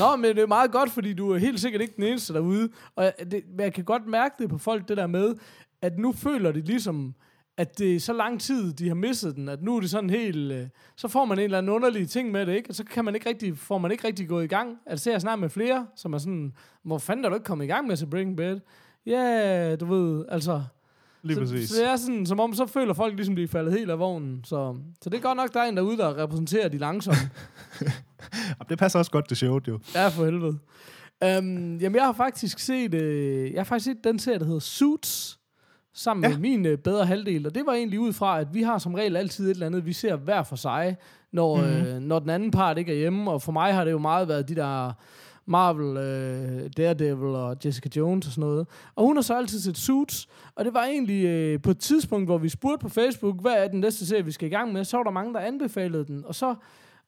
Nå, 0.00 0.16
men 0.16 0.36
det 0.36 0.42
er 0.42 0.46
meget 0.46 0.72
godt, 0.72 0.90
fordi 0.90 1.12
du 1.14 1.30
er 1.30 1.38
helt 1.38 1.60
sikkert 1.60 1.82
ikke 1.82 1.94
den 1.96 2.04
eneste 2.04 2.34
derude. 2.34 2.68
Og 2.96 3.04
jeg, 3.04 3.12
det, 3.30 3.42
jeg 3.58 3.72
kan 3.72 3.84
godt 3.84 4.06
mærke 4.06 4.34
det 4.38 4.48
på 4.50 4.58
folk, 4.58 4.88
det 4.88 4.96
der 4.96 5.06
med, 5.06 5.34
at 5.82 5.98
nu 5.98 6.12
føler 6.12 6.52
de 6.52 6.60
ligesom, 6.60 7.14
at 7.58 7.78
det 7.78 7.96
er 7.96 8.00
så 8.00 8.12
lang 8.12 8.40
tid, 8.40 8.72
de 8.72 8.88
har 8.88 8.94
misset 8.94 9.36
den, 9.36 9.48
at 9.48 9.62
nu 9.62 9.76
er 9.76 9.80
det 9.80 9.90
sådan 9.90 10.10
helt... 10.10 10.52
Øh, 10.52 10.66
så 10.96 11.08
får 11.08 11.24
man 11.24 11.38
en 11.38 11.44
eller 11.44 11.58
anden 11.58 11.72
underlig 11.72 12.08
ting 12.08 12.30
med 12.30 12.46
det, 12.46 12.54
ikke? 12.54 12.70
Og 12.70 12.74
så 12.74 12.84
kan 12.84 13.04
man 13.04 13.14
ikke 13.14 13.28
rigtig, 13.28 13.58
får 13.58 13.78
man 13.78 13.90
ikke 13.90 14.06
rigtig 14.06 14.28
gået 14.28 14.44
i 14.44 14.46
gang. 14.46 14.78
Altså, 14.86 15.10
jeg 15.10 15.20
snakker 15.20 15.40
med 15.40 15.48
flere, 15.48 15.86
som 15.96 16.12
er 16.12 16.18
sådan, 16.18 16.52
hvor 16.82 16.98
fanden 16.98 17.24
er 17.24 17.28
du 17.28 17.34
ikke 17.34 17.44
kommet 17.44 17.64
i 17.64 17.68
gang 17.68 17.86
med 17.86 17.92
at 17.92 17.98
se 17.98 18.06
Breaking 18.06 18.36
Bad? 18.36 18.60
Ja, 19.06 19.12
yeah, 19.12 19.80
du 19.80 19.86
ved, 19.86 20.24
altså... 20.28 20.62
lige 21.22 21.34
så, 21.34 21.40
præcis. 21.40 21.70
så 21.70 21.76
det 21.76 21.88
er 21.88 21.96
sådan, 21.96 22.26
som 22.26 22.40
om, 22.40 22.54
så 22.54 22.66
føler 22.66 22.94
folk 22.94 23.14
ligesom, 23.14 23.36
de 23.36 23.42
er 23.42 23.48
faldet 23.48 23.72
helt 23.72 23.90
af 23.90 23.98
vognen. 23.98 24.44
Så, 24.44 24.76
så 25.02 25.10
det 25.10 25.16
er 25.16 25.22
godt 25.22 25.36
nok, 25.36 25.54
der 25.54 25.60
er 25.60 25.68
en 25.68 25.76
derude, 25.76 25.96
der 25.96 26.22
repræsenterer 26.22 26.68
de 26.68 26.78
langsomme. 26.78 27.20
Det 28.68 28.78
passer 28.78 28.98
også 28.98 29.10
godt 29.10 29.28
til 29.28 29.36
showet, 29.36 29.68
jo. 29.68 29.78
Ja, 29.94 30.08
for 30.08 30.24
helvede. 30.24 30.58
Um, 31.38 31.76
jamen, 31.76 31.96
jeg 31.96 32.04
har 32.04 32.12
faktisk 32.12 32.58
set, 32.58 32.94
øh, 32.94 33.52
jeg 33.52 33.60
har 33.60 33.64
faktisk 33.64 33.84
set 33.84 34.04
den 34.04 34.18
serie, 34.18 34.38
der 34.38 34.44
hedder 34.44 34.60
Suits, 34.60 35.37
sammen 35.98 36.24
ja. 36.24 36.28
Med 36.28 36.38
min 36.38 36.66
øh, 36.66 36.78
bedre 36.78 37.06
halvdel. 37.06 37.46
Og 37.46 37.54
det 37.54 37.66
var 37.66 37.72
egentlig 37.72 38.00
ud 38.00 38.12
fra, 38.12 38.40
at 38.40 38.54
vi 38.54 38.62
har 38.62 38.78
som 38.78 38.94
regel 38.94 39.16
altid 39.16 39.44
et 39.44 39.50
eller 39.50 39.66
andet, 39.66 39.86
vi 39.86 39.92
ser 39.92 40.16
hver 40.16 40.42
for 40.42 40.56
sig, 40.56 40.96
når, 41.32 41.56
mm-hmm. 41.56 41.86
øh, 41.86 42.00
når 42.00 42.18
den 42.18 42.30
anden 42.30 42.50
part 42.50 42.78
ikke 42.78 42.92
er 42.92 42.96
hjemme. 42.96 43.30
Og 43.30 43.42
for 43.42 43.52
mig 43.52 43.74
har 43.74 43.84
det 43.84 43.90
jo 43.90 43.98
meget 43.98 44.28
været 44.28 44.48
de 44.48 44.54
der 44.54 44.92
Marvel, 45.46 45.96
øh, 45.96 46.70
Daredevil 46.76 47.34
og 47.34 47.56
Jessica 47.64 47.88
Jones 47.96 48.26
og 48.26 48.32
sådan 48.32 48.48
noget. 48.48 48.66
Og 48.94 49.06
hun 49.06 49.16
har 49.16 49.22
så 49.22 49.34
altid 49.34 49.60
set 49.60 49.78
Suits, 49.78 50.28
og 50.54 50.64
det 50.64 50.74
var 50.74 50.84
egentlig 50.84 51.24
øh, 51.24 51.62
på 51.62 51.70
et 51.70 51.78
tidspunkt, 51.78 52.28
hvor 52.28 52.38
vi 52.38 52.48
spurgte 52.48 52.82
på 52.82 52.88
Facebook, 52.88 53.40
hvad 53.40 53.52
er 53.52 53.68
den 53.68 53.80
næste 53.80 54.06
serie, 54.06 54.24
vi 54.24 54.32
skal 54.32 54.48
i 54.48 54.50
gang 54.50 54.72
med, 54.72 54.84
så 54.84 54.96
var 54.96 55.04
der 55.04 55.10
mange, 55.10 55.34
der 55.34 55.40
anbefalede 55.40 56.06
den. 56.06 56.24
Og 56.26 56.34
så 56.34 56.54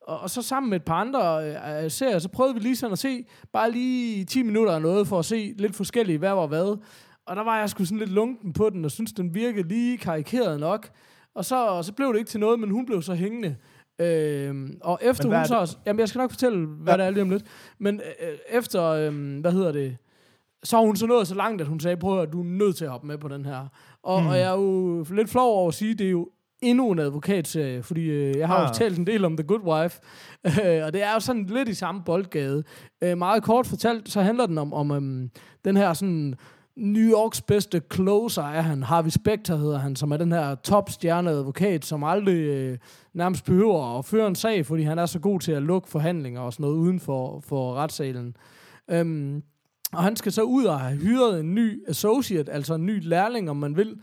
og, 0.00 0.20
og 0.20 0.30
så 0.30 0.42
sammen 0.42 0.70
med 0.70 0.76
et 0.76 0.84
par 0.84 0.94
andre 0.94 1.48
øh, 1.84 1.90
serier, 1.90 2.18
så 2.18 2.28
prøvede 2.28 2.54
vi 2.54 2.60
lige 2.60 2.76
sådan 2.76 2.92
at 2.92 2.98
se, 2.98 3.24
bare 3.52 3.70
lige 3.70 4.24
10 4.24 4.42
minutter 4.42 4.72
af 4.72 4.82
noget, 4.82 5.08
for 5.08 5.18
at 5.18 5.24
se 5.24 5.54
lidt 5.58 5.76
forskellige, 5.76 6.18
hvad 6.18 6.30
var 6.30 6.46
hvad. 6.46 6.78
Og 7.30 7.36
der 7.36 7.42
var 7.42 7.58
jeg 7.58 7.70
sgu 7.70 7.84
sådan 7.84 7.98
lidt 7.98 8.10
lunken 8.10 8.52
på 8.52 8.70
den, 8.70 8.84
og 8.84 8.90
synes 8.90 9.12
den 9.12 9.34
virkede 9.34 9.68
lige 9.68 9.98
karikeret 9.98 10.60
nok. 10.60 10.88
Og 11.34 11.44
så, 11.44 11.66
og 11.66 11.84
så 11.84 11.92
blev 11.92 12.12
det 12.12 12.18
ikke 12.18 12.30
til 12.30 12.40
noget, 12.40 12.60
men 12.60 12.70
hun 12.70 12.86
blev 12.86 13.02
så 13.02 13.14
hængende. 13.14 13.56
Øhm, 13.98 14.78
og 14.80 14.98
efter 15.02 15.36
hun 15.36 15.46
så 15.46 15.58
også, 15.58 15.76
Jamen, 15.86 16.00
jeg 16.00 16.08
skal 16.08 16.18
nok 16.18 16.30
fortælle, 16.30 16.66
hvad 16.66 16.94
ja. 16.94 16.98
Det 16.98 17.06
er 17.06 17.10
lige 17.10 17.22
om 17.22 17.30
lidt. 17.30 17.44
Men 17.78 17.94
øh, 17.94 18.58
efter, 18.58 18.84
øh, 18.84 19.40
hvad 19.40 19.52
hedder 19.52 19.72
det... 19.72 19.96
Så 20.62 20.78
hun 20.78 20.96
så 20.96 21.06
nået 21.06 21.26
så 21.28 21.34
langt, 21.34 21.60
at 21.60 21.68
hun 21.68 21.80
sagde, 21.80 21.96
prøv 21.96 22.22
at 22.22 22.32
du 22.32 22.40
er 22.40 22.44
nødt 22.44 22.76
til 22.76 22.84
at 22.84 22.90
hoppe 22.90 23.06
med 23.06 23.18
på 23.18 23.28
den 23.28 23.44
her. 23.44 23.66
Og, 24.02 24.22
mm. 24.22 24.28
og 24.28 24.38
jeg 24.38 24.48
er 24.48 24.54
jo 24.54 25.06
lidt 25.10 25.30
flov 25.30 25.56
over 25.58 25.68
at 25.68 25.74
sige, 25.74 25.94
det 25.94 26.06
er 26.06 26.10
jo 26.10 26.28
endnu 26.62 26.90
en 26.90 26.98
advokatserie, 26.98 27.82
fordi 27.82 28.04
øh, 28.10 28.38
jeg 28.38 28.48
har 28.48 28.60
jo 28.60 28.66
Ah. 28.66 28.74
talt 28.74 28.98
en 28.98 29.06
del 29.06 29.24
om 29.24 29.36
The 29.36 29.46
Good 29.46 29.64
Wife, 29.64 30.00
øh, 30.46 30.80
og 30.86 30.92
det 30.92 31.02
er 31.02 31.12
jo 31.14 31.20
sådan 31.20 31.44
lidt 31.46 31.68
i 31.68 31.74
samme 31.74 32.02
boldgade. 32.06 32.64
Øh, 33.02 33.18
meget 33.18 33.42
kort 33.42 33.66
fortalt, 33.66 34.08
så 34.08 34.22
handler 34.22 34.46
den 34.46 34.58
om, 34.58 34.72
om 34.72 34.90
øhm, 34.90 35.30
den 35.64 35.76
her 35.76 35.92
sådan 35.92 36.34
New 36.76 37.10
Yorks 37.10 37.40
bedste 37.40 37.82
closer 37.94 38.42
er 38.42 38.60
han, 38.60 38.82
Harvey 38.82 39.10
Specter 39.10 39.56
hedder 39.56 39.78
han, 39.78 39.96
som 39.96 40.10
er 40.10 40.16
den 40.16 40.32
her 40.32 40.54
topstjerneadvokat, 40.54 41.84
som 41.84 42.04
aldrig 42.04 42.40
øh, 42.40 42.78
nærmest 43.14 43.44
behøver 43.44 43.98
at 43.98 44.04
føre 44.04 44.26
en 44.26 44.34
sag, 44.34 44.66
fordi 44.66 44.82
han 44.82 44.98
er 44.98 45.06
så 45.06 45.18
god 45.18 45.40
til 45.40 45.52
at 45.52 45.62
lukke 45.62 45.88
forhandlinger 45.88 46.40
og 46.40 46.52
sådan 46.52 46.64
noget 46.64 46.76
uden 46.76 47.00
for, 47.00 47.40
for 47.40 47.74
retssalen. 47.74 48.36
Øhm, 48.90 49.42
og 49.92 50.02
han 50.02 50.16
skal 50.16 50.32
så 50.32 50.42
ud 50.42 50.64
og 50.64 50.80
have 50.80 50.98
hyret 50.98 51.40
en 51.40 51.54
ny 51.54 51.88
associate, 51.88 52.52
altså 52.52 52.74
en 52.74 52.86
ny 52.86 53.02
lærling, 53.02 53.50
om 53.50 53.56
man 53.56 53.76
vil. 53.76 53.96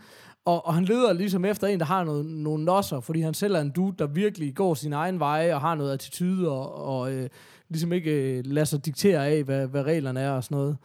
Og, 0.44 0.66
og 0.66 0.74
han 0.74 0.84
leder 0.84 1.12
ligesom 1.12 1.44
efter 1.44 1.66
en, 1.66 1.78
der 1.78 1.86
har 1.86 2.04
noget, 2.04 2.26
nogle 2.26 2.64
nosser, 2.64 3.00
fordi 3.00 3.20
han 3.20 3.34
selv 3.34 3.54
er 3.54 3.60
en 3.60 3.70
dude, 3.70 3.94
der 3.98 4.06
virkelig 4.06 4.54
går 4.54 4.74
sin 4.74 4.92
egen 4.92 5.20
vej 5.20 5.50
og 5.54 5.60
har 5.60 5.74
noget 5.74 5.92
attitude 5.92 6.50
og, 6.50 6.74
og 6.74 7.12
øh, 7.12 7.28
ligesom 7.68 7.92
ikke 7.92 8.38
øh, 8.38 8.42
lader 8.46 8.64
sig 8.64 8.86
diktere 8.86 9.26
af, 9.26 9.42
hvad, 9.42 9.66
hvad 9.66 9.82
reglerne 9.82 10.20
er 10.20 10.30
og 10.30 10.44
sådan 10.44 10.56
noget. 10.56 10.76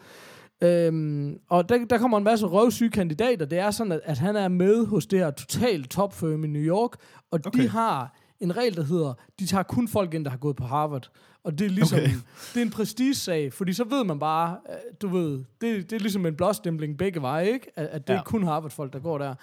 Øhm, 0.61 1.39
og 1.49 1.69
der, 1.69 1.85
der 1.85 1.97
kommer 1.97 2.17
en 2.17 2.23
masse 2.23 2.45
røvsyge 2.45 2.89
kandidater. 2.89 3.45
Det 3.45 3.59
er 3.59 3.71
sådan, 3.71 3.91
at, 3.91 3.99
at 4.03 4.17
han 4.17 4.35
er 4.35 4.47
med 4.47 4.85
hos 4.85 5.05
det 5.05 5.19
her 5.19 5.31
totalt 5.31 5.89
topfirm 5.89 6.43
i 6.43 6.47
New 6.47 6.61
York, 6.61 6.91
og 7.31 7.39
okay. 7.45 7.61
de 7.61 7.69
har 7.69 8.15
en 8.39 8.57
regel, 8.57 8.75
der 8.75 8.83
hedder, 8.83 9.13
de 9.39 9.45
tager 9.45 9.63
kun 9.63 9.87
folk 9.87 10.13
ind, 10.13 10.25
der 10.25 10.31
har 10.31 10.37
gået 10.37 10.55
på 10.55 10.63
Harvard. 10.63 11.09
Og 11.43 11.59
det 11.59 11.65
er 11.65 11.69
ligesom, 11.69 11.99
okay. 11.99 12.11
Det 12.53 12.61
er 12.61 12.65
en 12.65 12.71
prestige-sag, 12.71 13.53
fordi 13.53 13.73
så 13.73 13.83
ved 13.83 14.03
man 14.03 14.19
bare, 14.19 14.57
øh, 14.69 14.75
du 15.01 15.07
ved, 15.07 15.43
det, 15.61 15.89
det 15.89 15.93
er 15.93 15.99
ligesom 15.99 16.25
en 16.25 16.35
blåstempling 16.35 16.97
begge 16.97 17.21
veje, 17.21 17.47
ikke? 17.47 17.71
At, 17.75 17.85
at 17.85 18.07
det. 18.07 18.13
Ja. 18.13 18.19
er 18.19 18.23
kun 18.23 18.43
Harvard-folk, 18.43 18.93
der 18.93 18.99
går 18.99 19.17
der. 19.17 19.35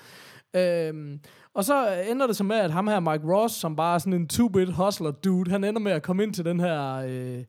Øhm, 0.54 1.20
og 1.54 1.64
så 1.64 2.02
ender 2.10 2.26
det 2.26 2.36
så 2.36 2.44
med, 2.44 2.56
at 2.56 2.70
ham 2.70 2.88
her, 2.88 3.00
Mike 3.00 3.24
Ross, 3.34 3.54
som 3.54 3.76
bare 3.76 3.94
er 3.94 3.98
sådan 3.98 4.12
en 4.12 4.28
two-bit 4.32 4.72
hustler 4.72 5.10
dude, 5.10 5.50
han 5.50 5.64
ender 5.64 5.80
med 5.80 5.92
at 5.92 6.02
komme 6.02 6.22
ind 6.22 6.34
til 6.34 6.44
den 6.44 6.60
her, 6.60 6.94
øh, 6.94 7.44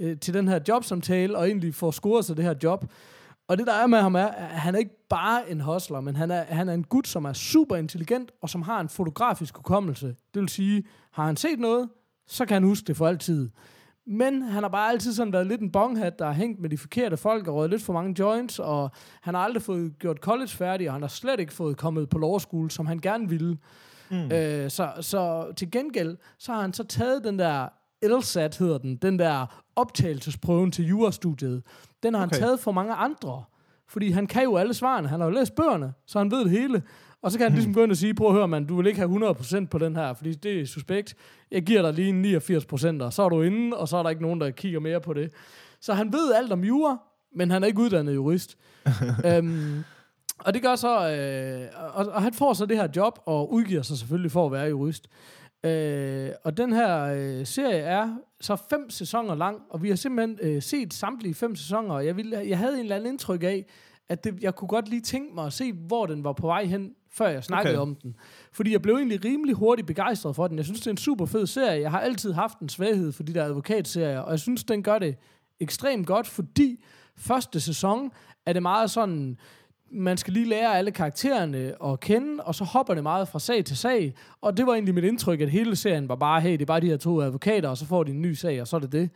øh, 0.00 0.18
til 0.18 0.34
den 0.34 0.48
her 0.48 0.60
jobsamtale, 0.68 1.36
og 1.36 1.46
egentlig 1.46 1.74
få 1.74 1.92
scoret 1.92 2.24
sig 2.24 2.36
det 2.36 2.44
her 2.44 2.54
job. 2.62 2.84
Og 3.48 3.58
det 3.58 3.66
der 3.66 3.72
er 3.72 3.86
med 3.86 3.98
ham 3.98 4.14
er, 4.14 4.26
at 4.26 4.46
han 4.46 4.74
er 4.74 4.78
ikke 4.78 5.08
bare 5.08 5.50
en 5.50 5.60
hustler, 5.60 6.00
men 6.00 6.16
han 6.16 6.30
er, 6.30 6.42
han 6.42 6.68
er 6.68 6.74
en 6.74 6.84
gut, 6.84 7.08
som 7.08 7.24
er 7.24 7.32
super 7.32 7.76
intelligent, 7.76 8.30
og 8.42 8.50
som 8.50 8.62
har 8.62 8.80
en 8.80 8.88
fotografisk 8.88 9.56
hukommelse. 9.56 10.06
Det 10.06 10.40
vil 10.40 10.48
sige, 10.48 10.84
har 11.12 11.26
han 11.26 11.36
set 11.36 11.58
noget, 11.58 11.88
så 12.26 12.46
kan 12.46 12.54
han 12.54 12.62
huske 12.62 12.86
det 12.86 12.96
for 12.96 13.06
altid. 13.06 13.48
Men 14.06 14.42
han 14.42 14.62
har 14.62 14.70
bare 14.70 14.90
altid 14.90 15.12
sådan 15.12 15.32
været 15.32 15.46
lidt 15.46 15.60
en 15.60 15.72
bonghat, 15.72 16.18
der 16.18 16.26
har 16.26 16.32
hængt 16.32 16.60
med 16.60 16.70
de 16.70 16.78
forkerte 16.78 17.16
folk 17.16 17.48
og 17.48 17.54
røget 17.54 17.70
lidt 17.70 17.82
for 17.82 17.92
mange 17.92 18.14
joints, 18.18 18.58
og 18.58 18.90
han 19.22 19.34
har 19.34 19.40
aldrig 19.40 19.62
fået 19.62 19.98
gjort 19.98 20.16
college 20.16 20.48
færdig, 20.48 20.88
og 20.88 20.92
han 20.92 21.02
har 21.02 21.08
slet 21.08 21.40
ikke 21.40 21.52
fået 21.52 21.76
kommet 21.76 22.08
på 22.08 22.18
law 22.18 22.38
school, 22.38 22.70
som 22.70 22.86
han 22.86 22.98
gerne 22.98 23.28
ville. 23.28 23.58
Mm. 24.10 24.32
Øh, 24.32 24.70
så, 24.70 24.92
så 25.00 25.52
til 25.56 25.70
gengæld, 25.70 26.16
så 26.38 26.52
har 26.52 26.60
han 26.60 26.72
så 26.72 26.84
taget 26.84 27.24
den 27.24 27.38
der 27.38 27.68
LSAT, 28.02 28.56
hedder 28.56 28.78
den, 28.78 28.96
den 28.96 29.18
der 29.18 29.62
optagelsesprøven 29.80 30.72
til 30.72 30.86
jurastudiet. 30.86 31.62
Den 32.02 32.14
har 32.14 32.26
okay. 32.26 32.36
han 32.36 32.42
taget 32.42 32.60
for 32.60 32.72
mange 32.72 32.94
andre. 32.94 33.44
Fordi 33.88 34.10
han 34.10 34.26
kan 34.26 34.42
jo 34.42 34.56
alle 34.56 34.74
svarene. 34.74 35.08
Han 35.08 35.20
har 35.20 35.26
jo 35.26 35.32
læst 35.32 35.54
bøgerne, 35.54 35.92
så 36.06 36.18
han 36.18 36.30
ved 36.30 36.44
det 36.44 36.50
hele. 36.50 36.82
Og 37.22 37.32
så 37.32 37.38
kan 37.38 37.44
han 37.44 37.52
ligesom 37.52 37.74
gå 37.74 37.82
ind 37.82 37.90
og 37.90 37.96
sige, 37.96 38.14
prøv 38.14 38.28
at 38.28 38.34
høre, 38.34 38.48
mand, 38.48 38.66
du 38.66 38.76
vil 38.76 38.86
ikke 38.86 39.00
have 39.00 39.30
100% 39.30 39.66
på 39.66 39.78
den 39.78 39.96
her, 39.96 40.14
fordi 40.14 40.34
det 40.34 40.60
er 40.60 40.66
suspekt. 40.66 41.14
Jeg 41.50 41.62
giver 41.62 41.82
dig 41.82 41.92
lige 41.92 42.08
en 42.08 42.24
89%, 42.24 43.04
og 43.04 43.12
så 43.12 43.22
er 43.22 43.28
du 43.28 43.42
inde, 43.42 43.76
og 43.76 43.88
så 43.88 43.96
er 43.96 44.02
der 44.02 44.10
ikke 44.10 44.22
nogen, 44.22 44.40
der 44.40 44.50
kigger 44.50 44.80
mere 44.80 45.00
på 45.00 45.12
det. 45.12 45.32
Så 45.80 45.94
han 45.94 46.12
ved 46.12 46.32
alt 46.32 46.52
om 46.52 46.64
jura, 46.64 46.98
men 47.36 47.50
han 47.50 47.62
er 47.62 47.66
ikke 47.66 47.80
uddannet 47.80 48.14
jurist. 48.14 48.58
øhm, 49.26 49.84
og 50.38 50.54
det 50.54 50.62
gør 50.62 50.76
så, 50.76 51.10
øh, 51.10 51.68
og, 51.94 52.06
og 52.06 52.22
han 52.22 52.34
får 52.34 52.52
så 52.52 52.66
det 52.66 52.76
her 52.76 52.88
job, 52.96 53.18
og 53.26 53.52
udgiver 53.52 53.82
sig 53.82 53.98
selvfølgelig 53.98 54.32
for 54.32 54.46
at 54.46 54.52
være 54.52 54.68
jurist. 54.68 55.08
Øh, 55.64 56.30
og 56.44 56.56
den 56.56 56.72
her 56.72 57.02
øh, 57.04 57.46
serie 57.46 57.78
er 57.78 58.16
så 58.40 58.56
fem 58.70 58.90
sæsoner 58.90 59.34
lang, 59.34 59.58
og 59.70 59.82
vi 59.82 59.88
har 59.88 59.96
simpelthen 59.96 60.38
øh, 60.42 60.62
set 60.62 60.94
samtlige 60.94 61.34
fem 61.34 61.56
sæsoner, 61.56 61.94
og 61.94 62.06
jeg, 62.06 62.16
ville, 62.16 62.38
jeg 62.48 62.58
havde 62.58 62.74
en 62.74 62.80
eller 62.80 62.96
anden 62.96 63.12
indtryk 63.12 63.42
af, 63.42 63.66
at 64.08 64.24
det, 64.24 64.42
jeg 64.42 64.54
kunne 64.54 64.68
godt 64.68 64.88
lige 64.88 65.02
tænke 65.02 65.34
mig 65.34 65.46
at 65.46 65.52
se, 65.52 65.72
hvor 65.72 66.06
den 66.06 66.24
var 66.24 66.32
på 66.32 66.46
vej 66.46 66.64
hen, 66.64 66.92
før 67.12 67.28
jeg 67.28 67.44
snakkede 67.44 67.74
Okay. 67.74 67.82
om 67.82 67.94
den. 67.94 68.16
Fordi 68.52 68.72
jeg 68.72 68.82
blev 68.82 68.94
egentlig 68.96 69.24
rimelig 69.24 69.54
hurtigt 69.54 69.86
begejstret 69.86 70.36
for 70.36 70.46
den. 70.48 70.56
Jeg 70.56 70.64
synes, 70.64 70.80
det 70.80 70.86
er 70.86 70.90
en 70.90 70.96
super 70.96 71.26
fed 71.26 71.46
serie. 71.46 71.80
Jeg 71.80 71.90
har 71.90 72.00
altid 72.00 72.32
haft 72.32 72.58
en 72.58 72.68
svaghed 72.68 73.12
for 73.12 73.22
de 73.22 73.34
der 73.34 73.44
advokatserier, 73.44 74.20
og 74.20 74.30
jeg 74.30 74.38
synes, 74.40 74.64
den 74.64 74.82
gør 74.82 74.98
det 74.98 75.16
ekstremt 75.60 76.06
godt, 76.06 76.26
fordi 76.26 76.84
første 77.16 77.60
sæson 77.60 78.10
er 78.46 78.52
det 78.52 78.62
meget 78.62 78.90
sådan, 78.90 79.38
man 79.92 80.16
skal 80.16 80.32
lige 80.32 80.48
lære 80.48 80.78
alle 80.78 80.90
karaktererne 80.90 81.74
at 81.84 82.00
kende, 82.00 82.42
og 82.42 82.54
så 82.54 82.64
hopper 82.64 82.94
det 82.94 83.02
meget 83.02 83.28
fra 83.28 83.38
sag 83.38 83.64
til 83.64 83.76
sag. 83.76 84.14
Og 84.40 84.56
det 84.56 84.66
var 84.66 84.72
egentlig 84.72 84.94
mit 84.94 85.04
indtryk, 85.04 85.40
at 85.40 85.50
hele 85.50 85.76
serien 85.76 86.08
var 86.08 86.16
bare, 86.16 86.40
hey, 86.40 86.52
det 86.52 86.62
er 86.62 86.66
bare 86.66 86.80
de 86.80 86.86
her 86.86 86.96
to 86.96 87.20
advokater, 87.20 87.68
og 87.68 87.76
så 87.76 87.86
får 87.86 88.02
de 88.02 88.10
en 88.10 88.22
ny 88.22 88.32
sag, 88.32 88.60
og 88.60 88.68
så 88.68 88.76
er 88.76 88.80
det 88.80 88.92
det. 88.92 89.10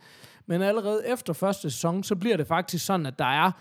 Men 0.47 0.61
allerede 0.61 1.01
efter 1.07 1.33
første 1.33 1.61
sæson, 1.61 2.03
så 2.03 2.15
bliver 2.15 2.37
det 2.37 2.47
faktisk 2.47 2.85
sådan, 2.85 3.05
at 3.05 3.19
der 3.19 3.25
er 3.25 3.51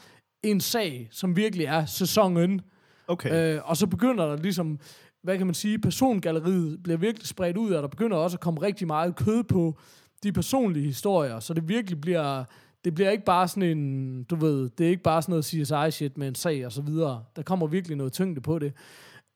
en 0.43 0.61
sag, 0.61 1.09
som 1.11 1.37
virkelig 1.37 1.67
er 1.67 1.85
sæsonen. 1.85 2.61
Okay. 3.09 3.55
Øh, 3.55 3.61
og 3.65 3.77
så 3.77 3.87
begynder 3.87 4.27
der 4.27 4.37
ligesom, 4.37 4.79
hvad 5.23 5.39
kan 5.39 5.47
man 5.47 5.55
sige, 5.55 5.79
persongalleriet 5.79 6.83
bliver 6.83 6.99
virkelig 6.99 7.29
spredt 7.29 7.57
ud, 7.57 7.73
og 7.73 7.83
der 7.83 7.89
begynder 7.89 8.17
også 8.17 8.37
at 8.37 8.41
komme 8.41 8.63
rigtig 8.63 8.87
meget 8.87 9.17
kød 9.17 9.43
på 9.43 9.79
de 10.23 10.33
personlige 10.33 10.87
historier, 10.87 11.41
så 11.41 11.55
det 11.55 11.69
virkelig 11.69 12.01
bliver, 12.01 12.45
det 12.85 12.95
bliver 12.95 13.11
ikke 13.11 13.25
bare 13.25 13.49
sådan 13.49 13.79
en, 13.79 14.23
du 14.25 14.37
ved, 14.37 14.71
det 14.79 14.87
er 14.87 14.91
ikke 14.91 15.03
bare 15.03 15.23
sådan 15.23 15.33
noget 15.33 15.45
CSI-shit 15.45 16.13
med 16.17 16.29
en 16.29 16.35
sag 16.35 16.67
og 16.67 16.73
så 16.73 16.83
videre. 16.83 17.25
Der 17.37 17.43
kommer 17.43 17.67
virkelig 17.67 17.97
noget 17.97 18.13
tyngde 18.13 18.41
på 18.41 18.59
det. 18.59 18.73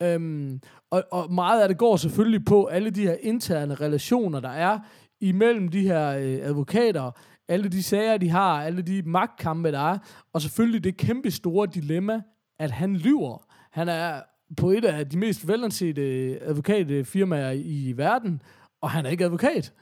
Øhm, 0.01 0.61
og, 0.91 1.03
og 1.11 1.33
meget 1.33 1.61
af 1.61 1.67
det 1.67 1.77
går 1.77 1.95
selvfølgelig 1.95 2.45
på 2.45 2.65
alle 2.65 2.89
de 2.89 3.01
her 3.01 3.15
interne 3.21 3.75
relationer, 3.75 4.39
der 4.39 4.49
er 4.49 4.79
imellem 5.21 5.67
de 5.67 5.81
her 5.81 6.09
øh, 6.09 6.39
advokater, 6.41 7.11
alle 7.47 7.69
de 7.69 7.83
sager, 7.83 8.17
de 8.17 8.29
har, 8.29 8.63
alle 8.63 8.81
de 8.81 9.01
magtkampe, 9.05 9.71
der 9.71 9.79
er, 9.79 9.97
og 10.33 10.41
selvfølgelig 10.41 10.83
det 10.83 10.97
kæmpe 10.97 11.31
store 11.31 11.67
dilemma, 11.73 12.21
at 12.59 12.71
han 12.71 12.95
lyver. 12.95 13.45
Han 13.71 13.89
er 13.89 14.21
på 14.57 14.71
et 14.71 14.85
af 14.85 15.09
de 15.09 15.17
mest 15.17 15.47
velansete 15.47 16.01
advokatfirmaer 16.41 17.51
i 17.51 17.93
verden, 17.95 18.41
og 18.81 18.89
han 18.89 19.05
er 19.05 19.09
ikke 19.09 19.25
advokat. 19.25 19.73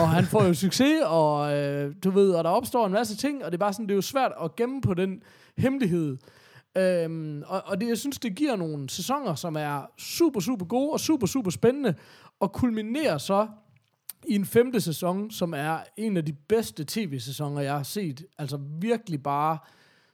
Og 0.00 0.10
han 0.10 0.24
får 0.24 0.44
jo 0.44 0.54
succes, 0.54 1.02
og 1.06 1.56
øh, 1.58 1.94
du 2.04 2.10
ved, 2.10 2.30
og 2.30 2.44
der 2.44 2.50
opstår 2.50 2.86
en 2.86 2.92
masse 2.92 3.16
ting, 3.16 3.44
og 3.44 3.52
det 3.52 3.56
er 3.56 3.58
bare 3.58 3.72
sådan, 3.72 3.86
det 3.86 3.92
er 3.92 3.96
jo 3.96 4.02
svært 4.02 4.32
at 4.44 4.56
gemme 4.56 4.80
på 4.80 4.94
den 4.94 5.22
hemmelighed. 5.58 6.16
Øhm, 6.78 7.42
og 7.46 7.62
og 7.66 7.80
det, 7.80 7.88
jeg 7.88 7.98
synes, 7.98 8.18
det 8.18 8.34
giver 8.34 8.56
nogle 8.56 8.90
sæsoner, 8.90 9.34
som 9.34 9.56
er 9.56 9.90
super, 9.98 10.40
super 10.40 10.66
gode 10.66 10.90
og 10.92 11.00
super, 11.00 11.26
super 11.26 11.50
spændende, 11.50 11.94
og 12.40 12.52
kulminerer 12.52 13.18
så 13.18 13.46
i 14.28 14.34
en 14.34 14.44
femte 14.46 14.80
sæson, 14.80 15.30
som 15.30 15.54
er 15.56 15.78
en 15.96 16.16
af 16.16 16.24
de 16.24 16.32
bedste 16.32 16.84
tv-sæsoner, 16.88 17.60
jeg 17.60 17.72
har 17.72 17.82
set. 17.82 18.24
Altså 18.38 18.58
virkelig 18.80 19.22
bare 19.22 19.58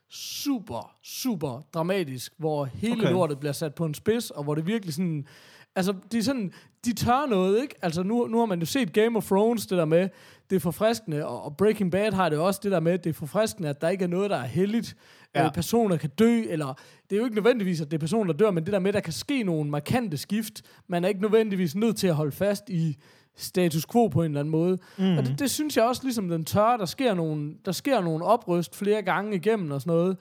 super, 0.09 0.95
super 1.03 1.61
dramatisk, 1.73 2.33
hvor 2.37 2.65
hele 2.65 3.01
Okay. 3.01 3.11
lortet 3.11 3.39
bliver 3.39 3.53
sat 3.53 3.75
på 3.75 3.85
en 3.85 3.93
spids, 3.93 4.29
og 4.31 4.43
hvor 4.43 4.55
det 4.55 4.67
virkelig 4.67 4.93
sådan... 4.93 5.27
Altså, 5.75 5.93
det 6.11 6.17
er 6.17 6.23
sådan, 6.23 6.51
de 6.85 6.93
tør 6.93 7.25
noget, 7.29 7.61
ikke? 7.61 7.75
Altså, 7.81 8.03
nu, 8.03 8.27
nu 8.27 8.39
har 8.39 8.45
man 8.45 8.59
jo 8.59 8.65
set 8.65 8.93
Game 8.93 9.17
of 9.17 9.25
Thrones, 9.25 9.65
det 9.65 9.77
der 9.77 9.85
med, 9.85 10.09
det 10.49 10.55
er 10.55 10.59
forfriskende, 10.59 11.25
og, 11.25 11.57
Breaking 11.57 11.91
Bad 11.91 12.11
har 12.11 12.29
det 12.29 12.37
også 12.37 12.59
det 12.63 12.71
der 12.71 12.79
med, 12.79 12.97
det 12.97 13.09
er 13.09 13.13
forfriskende, 13.13 13.69
at 13.69 13.81
der 13.81 13.89
ikke 13.89 14.03
er 14.03 14.07
noget, 14.07 14.29
der 14.29 14.37
er 14.37 14.45
heldigt. 14.45 14.95
Ja. 15.35 15.45
Øh, 15.45 15.51
personer 15.53 15.97
kan 15.97 16.09
dø, 16.09 16.41
eller 16.49 16.73
det 17.09 17.15
er 17.15 17.19
jo 17.19 17.23
ikke 17.23 17.35
nødvendigvis, 17.35 17.81
at 17.81 17.91
det 17.91 17.97
er 17.97 17.99
personer, 17.99 18.33
der 18.33 18.37
dør, 18.37 18.51
men 18.51 18.65
det 18.65 18.73
der 18.73 18.79
med, 18.79 18.93
der 18.93 18.99
kan 18.99 19.13
ske 19.13 19.43
nogle 19.43 19.69
markante 19.69 20.17
skift. 20.17 20.61
Man 20.87 21.03
er 21.03 21.07
ikke 21.07 21.21
nødvendigvis 21.21 21.75
nødt 21.75 21.97
til 21.97 22.07
at 22.07 22.15
holde 22.15 22.31
fast 22.31 22.69
i 22.69 22.97
status 23.35 23.85
quo 23.91 24.07
på 24.07 24.21
en 24.21 24.25
eller 24.25 24.39
anden 24.39 24.51
måde. 24.51 24.77
Mm. 24.97 25.17
Og 25.17 25.25
det, 25.25 25.39
det 25.39 25.51
synes 25.51 25.77
jeg 25.77 25.85
også, 25.85 26.03
ligesom 26.03 26.29
den 26.29 26.45
tør, 26.45 26.77
der 26.77 26.85
sker 26.85 27.13
nogle, 27.13 27.53
der 27.65 27.71
sker 27.71 28.01
nogle 28.01 28.25
opryst 28.25 28.75
flere 28.75 29.01
gange 29.01 29.35
igennem 29.35 29.71
og 29.71 29.81
sådan 29.81 29.91
noget. 29.91 30.17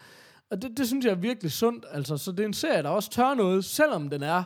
Og 0.50 0.62
det, 0.62 0.78
det 0.78 0.86
synes 0.86 1.04
jeg 1.04 1.10
er 1.10 1.16
virkelig 1.16 1.52
sundt. 1.52 1.84
Altså, 1.92 2.16
så 2.16 2.32
det 2.32 2.40
er 2.40 2.44
en 2.44 2.52
serie, 2.52 2.82
der 2.82 2.88
også 2.88 3.10
tør 3.10 3.34
noget, 3.34 3.64
selvom 3.64 4.08
den 4.10 4.22
er... 4.22 4.42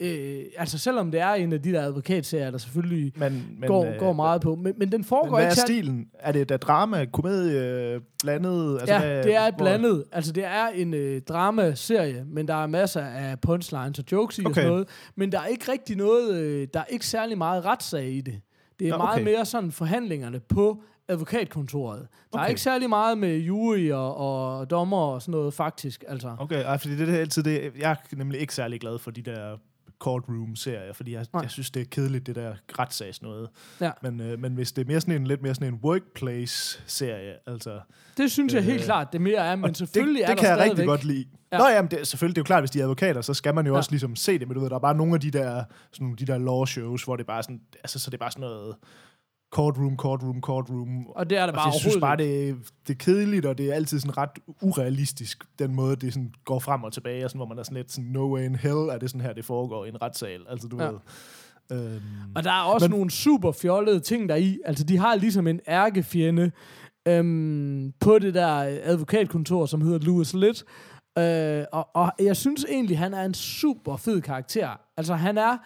Øh, 0.00 0.40
altså 0.56 0.78
selvom 0.78 1.10
det 1.10 1.20
er 1.20 1.32
en 1.32 1.52
af 1.52 1.62
de 1.62 1.72
der 1.72 1.82
advokatserier, 1.82 2.50
der 2.50 2.58
selvfølgelig 2.58 3.12
Men, 3.16 3.46
men, 3.60 3.66
går, 3.68 3.84
øh, 3.86 3.96
går 3.98 4.12
meget 4.12 4.40
på. 4.40 4.54
Men, 4.54 4.74
men 4.76 4.92
den 4.92 4.98
Men 4.98 5.04
foregår 5.04 5.28
hvad 5.36 5.38
er 5.38 5.50
ikke 5.50 5.54
til- 5.54 5.62
stilen? 5.62 6.06
Er 6.18 6.32
det 6.32 6.48
da 6.48 6.56
drama, 6.56 7.04
komedie, 7.04 8.00
blandet? 8.22 8.78
Altså, 8.80 8.94
Ja, 8.94 9.00
hvad, 9.00 9.22
det 9.24 9.34
er 9.34 9.50
hvor- 9.50 9.58
blandet. 9.58 10.04
Altså, 10.12 10.32
det 10.32 10.44
er 10.44 10.66
en 10.68 10.94
øh, 10.94 11.20
dramaserie, 11.22 12.24
men 12.26 12.48
der 12.48 12.54
er 12.62 12.66
masser 12.66 13.00
af 13.02 13.40
punchlines 13.40 13.98
og 13.98 14.04
jokes 14.12 14.38
i 14.38 14.40
okay. 14.40 14.48
og 14.50 14.54
sådan 14.54 14.68
noget. 14.70 14.88
Men 15.16 15.32
der 15.32 15.40
er 15.40 15.46
ikke 15.46 15.72
rigtig 15.72 15.96
noget, 15.96 16.34
øh, 16.34 16.68
der 16.74 16.80
er 16.80 16.84
ikke 16.84 17.06
særlig 17.06 17.38
meget 17.38 17.64
retssag 17.64 18.08
i 18.10 18.20
det. 18.20 18.40
Det 18.78 18.86
er 18.88 18.90
Nå, 18.92 18.96
meget 18.98 19.14
okay. 19.20 19.24
mere 19.24 19.44
sådan 19.44 19.72
forhandlingerne 19.72 20.40
på 20.40 20.82
advokatkontoret. 21.08 22.00
Der 22.32 22.38
okay. 22.38 22.44
er 22.44 22.48
ikke 22.48 22.60
særlig 22.60 22.88
meget 22.88 23.18
med 23.18 23.36
jury 23.36 23.90
og, 23.90 24.16
og 24.16 24.70
dommer 24.70 24.96
og 24.98 25.22
sådan 25.22 25.32
noget, 25.32 25.54
faktisk. 25.54 26.04
Altså. 26.08 26.36
Okay, 26.38 26.62
ej, 26.64 26.78
fordi 26.78 26.96
det 26.96 27.08
er 27.08 27.18
altid 27.18 27.42
det, 27.42 27.72
jeg 27.78 27.90
er 27.90 28.16
nemlig 28.16 28.40
ikke 28.40 28.54
særlig 28.54 28.80
glad 28.80 28.98
for 28.98 29.10
de 29.10 29.22
der 29.22 29.56
courtroom-serier, 29.98 30.92
fordi 30.92 31.12
jeg, 31.12 31.26
Nej. 31.32 31.42
jeg 31.42 31.50
synes, 31.50 31.70
det 31.70 31.80
er 31.80 31.86
kedeligt, 31.90 32.26
det 32.26 32.36
der 32.36 32.54
retssags 32.78 33.22
noget. 33.22 33.48
Ja. 33.80 33.90
Men, 34.02 34.20
øh, 34.20 34.38
men 34.38 34.54
hvis 34.54 34.72
det 34.72 34.82
er 34.82 34.86
mere 34.86 35.00
sådan 35.00 35.14
en, 35.14 35.26
lidt 35.26 35.42
mere 35.42 35.54
sådan 35.54 35.74
en 35.74 35.80
workplace-serie, 35.84 37.34
altså... 37.46 37.80
Det 38.16 38.30
synes 38.30 38.54
jeg 38.54 38.62
helt 38.64 38.80
Øh, 38.80 38.84
klart, 38.84 39.12
det 39.12 39.20
mere 39.20 39.36
er, 39.46 39.56
men 39.56 39.74
selvfølgelig 39.74 40.20
det, 40.20 40.24
er 40.24 40.34
det 40.34 40.38
kan 40.38 40.48
jeg 40.48 40.58
rigtig 40.58 40.86
godt 40.86 41.04
lide. 41.04 41.24
Ja. 41.52 41.56
Ja. 41.56 41.62
Nå 41.62 41.68
jamen, 41.68 41.90
det, 41.90 42.06
selvfølgelig, 42.06 42.36
det 42.36 42.40
er 42.40 42.42
jo 42.42 42.46
klart, 42.46 42.62
hvis 42.62 42.70
de 42.70 42.78
er 42.78 42.82
advokater, 42.82 43.20
så 43.20 43.34
skal 43.34 43.54
man 43.54 43.66
jo 43.66 43.72
Ja. 43.72 43.74
ja. 43.74 43.78
også 43.78 43.90
ligesom 43.90 44.16
se 44.16 44.38
det, 44.38 44.48
men 44.48 44.54
du 44.54 44.60
ved, 44.60 44.70
der 44.70 44.76
er 44.76 44.80
bare 44.80 44.94
nogle 44.94 45.14
af 45.14 45.20
de 45.20 45.30
der, 45.30 45.64
sådan, 45.92 46.16
de 46.18 46.24
der 46.26 46.38
law 46.38 46.64
shows, 46.64 47.04
hvor 47.04 47.16
det 47.16 47.26
bare 47.26 47.42
sådan, 47.42 47.60
altså, 47.74 47.98
så 47.98 48.10
det 48.10 48.14
er 48.14 48.18
bare 48.18 48.30
sådan 48.30 48.40
noget 48.40 48.76
courtroom, 49.50 49.96
courtroom, 49.96 50.40
courtroom, 50.40 51.06
Og 51.06 51.30
det 51.30 51.38
er 51.38 51.46
der 51.46 51.52
bare 51.52 51.66
Altså, 51.66 51.76
jeg 51.76 51.80
synes 51.80 52.00
bare, 52.00 52.16
det, 52.16 52.48
er- 52.48 52.54
det 52.86 52.94
er 52.94 52.98
kedeligt, 52.98 53.46
og 53.46 53.58
det 53.58 53.70
er 53.70 53.74
altid 53.74 54.00
sådan 54.00 54.16
ret 54.18 54.30
urealistisk, 54.62 55.44
den 55.58 55.74
måde, 55.74 55.96
det 55.96 56.12
sådan 56.12 56.32
går 56.44 56.58
frem 56.58 56.84
og 56.84 56.92
tilbage, 56.92 57.24
og 57.24 57.30
sådan, 57.30 57.38
hvor 57.38 57.46
man 57.46 57.58
er 57.58 57.62
sådan 57.62 57.76
lidt 57.76 57.92
sådan, 57.92 58.10
no 58.10 58.34
way 58.34 58.44
in 58.44 58.54
hell, 58.56 58.76
er 58.90 58.98
det 58.98 59.10
sådan 59.10 59.20
her, 59.20 59.32
det 59.32 59.44
foregår 59.44 59.84
i 59.84 59.88
en 59.88 60.02
retssal. 60.02 60.40
Altså, 60.48 60.68
du 60.68 60.82
Ja. 60.82 60.88
ved. 60.88 60.98
Øhm, 61.72 62.00
Og 62.36 62.44
der 62.44 62.50
er 62.52 62.62
også 62.62 62.88
Men, 62.88 62.96
nogle 62.96 63.10
super 63.10 63.52
fjollede 63.52 64.00
ting 64.00 64.28
der 64.28 64.34
i. 64.36 64.58
Altså, 64.64 64.84
de 64.84 64.98
har 64.98 65.14
ligesom 65.14 65.46
en 65.46 65.60
ærkefjende 65.68 66.50
øhm, 67.08 67.92
på 68.00 68.18
det 68.18 68.34
der 68.34 68.80
advokatkontor, 68.82 69.66
som 69.66 69.80
hedder 69.80 69.98
Louis 69.98 70.34
Litt. 70.34 70.64
Øh, 71.18 71.64
og, 71.72 71.88
og 71.94 72.12
jeg 72.20 72.36
synes 72.36 72.64
egentlig, 72.68 72.98
han 72.98 73.14
er 73.14 73.24
en 73.24 73.34
super 73.34 73.96
fed 73.96 74.20
karakter. 74.20 74.68
Altså, 74.96 75.14
han 75.14 75.38
er... 75.38 75.56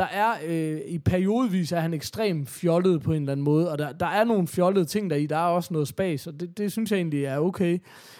Der 0.00 0.06
er 0.06 0.34
øh, 0.46 0.80
i 0.86 0.98
periodevis 0.98 1.72
er 1.72 1.80
han 1.80 1.94
ekstremt 1.94 2.48
fjollet 2.48 3.02
på 3.02 3.12
en 3.12 3.22
eller 3.22 3.32
anden 3.32 3.44
måde, 3.44 3.70
og 3.70 3.78
der, 3.78 3.92
der 3.92 4.06
er 4.06 4.24
nogle 4.24 4.48
fjollede 4.48 4.84
ting 4.84 5.10
der 5.10 5.16
i. 5.16 5.26
Der 5.26 5.36
er 5.36 5.40
også 5.40 5.72
noget 5.72 5.88
spas, 5.88 6.26
og 6.26 6.40
det, 6.40 6.58
det 6.58 6.72
synes 6.72 6.90
jeg 6.90 6.96
egentlig 6.96 7.24
er 7.24 7.38
okay. 7.38 7.78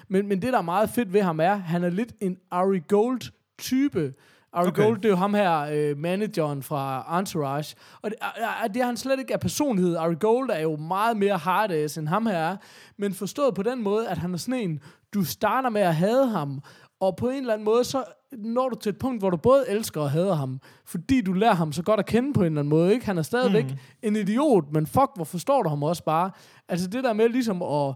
Men, 0.08 0.28
men 0.28 0.42
det, 0.42 0.52
der 0.52 0.58
er 0.58 0.62
meget 0.62 0.90
fedt 0.90 1.12
ved 1.12 1.22
ham, 1.22 1.40
er, 1.40 1.54
han 1.54 1.84
er 1.84 1.90
lidt 1.90 2.12
en 2.20 2.36
Ari 2.50 2.80
Gold-type. 2.88 4.12
Ari 4.52 4.68
Okay. 4.68 4.82
Gold, 4.82 4.96
det 4.96 5.04
er 5.04 5.08
jo 5.08 5.16
ham 5.16 5.34
her, 5.34 5.60
øh, 5.60 5.98
manageren 5.98 6.62
fra 6.62 7.18
Entourage. 7.18 7.76
Og 8.02 8.10
det, 8.10 8.18
er, 8.20 8.68
det 8.68 8.82
er 8.82 8.86
han 8.86 8.96
slet 8.96 9.18
ikke 9.18 9.34
af 9.34 9.40
personlighed. 9.40 9.96
Ari 9.96 10.14
Gold 10.20 10.50
er 10.50 10.60
jo 10.60 10.76
meget 10.76 11.16
mere 11.16 11.36
hard 11.36 11.70
end 11.70 12.08
ham 12.08 12.26
her 12.26 12.38
er. 12.38 12.56
Men 12.96 13.14
forstået 13.14 13.54
på 13.54 13.62
den 13.62 13.82
måde, 13.82 14.08
at 14.08 14.18
han 14.18 14.34
er 14.34 14.38
sådan 14.38 14.60
en, 14.60 14.80
du 15.14 15.24
starter 15.24 15.68
med 15.68 15.80
at 15.80 15.94
hade 15.94 16.28
ham, 16.28 16.62
og 17.00 17.16
på 17.16 17.28
en 17.28 17.36
eller 17.36 17.52
anden 17.52 17.64
måde, 17.64 17.84
så 17.84 18.04
når 18.32 18.68
du 18.68 18.76
til 18.76 18.90
et 18.90 18.98
punkt, 18.98 19.20
hvor 19.20 19.30
du 19.30 19.36
både 19.36 19.64
elsker 19.68 20.00
og 20.00 20.10
hader 20.10 20.34
ham, 20.34 20.60
fordi 20.84 21.20
du 21.20 21.32
lærer 21.32 21.54
ham 21.54 21.72
så 21.72 21.82
godt 21.82 22.00
at 22.00 22.06
kende 22.06 22.32
på 22.32 22.40
en 22.40 22.46
eller 22.46 22.60
anden 22.60 22.70
måde. 22.70 22.92
Ikke? 22.94 23.06
Han 23.06 23.18
er 23.18 23.22
stadigvæk 23.22 23.64
mm. 23.64 23.78
en 24.02 24.16
idiot, 24.16 24.64
men 24.72 24.86
fuck, 24.86 25.10
hvor 25.14 25.24
forstår 25.24 25.62
du 25.62 25.68
ham 25.68 25.82
også 25.82 26.04
bare. 26.04 26.30
Altså 26.68 26.86
det 26.86 27.04
der 27.04 27.12
med 27.12 27.28
ligesom 27.28 27.62
at 27.62 27.94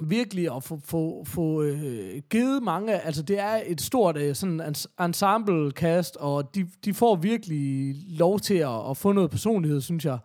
virkelig 0.00 0.56
at 0.56 0.64
få, 0.64 0.80
få, 0.84 1.24
få 1.26 1.62
øh, 1.62 2.22
givet 2.30 2.62
mange, 2.62 3.00
altså 3.00 3.22
det 3.22 3.38
er 3.38 3.60
et 3.66 3.80
stort 3.80 4.16
øh, 4.16 4.34
sådan 4.34 4.60
ens- 4.60 5.04
ensemble 5.04 5.70
cast, 5.70 6.16
og 6.16 6.54
de, 6.54 6.68
de 6.84 6.94
får 6.94 7.16
virkelig 7.16 7.94
lov 8.08 8.40
til 8.40 8.54
at, 8.54 8.90
at 8.90 8.96
få 8.96 9.12
noget 9.12 9.30
personlighed, 9.30 9.80
synes 9.80 10.04
jeg. 10.04 10.18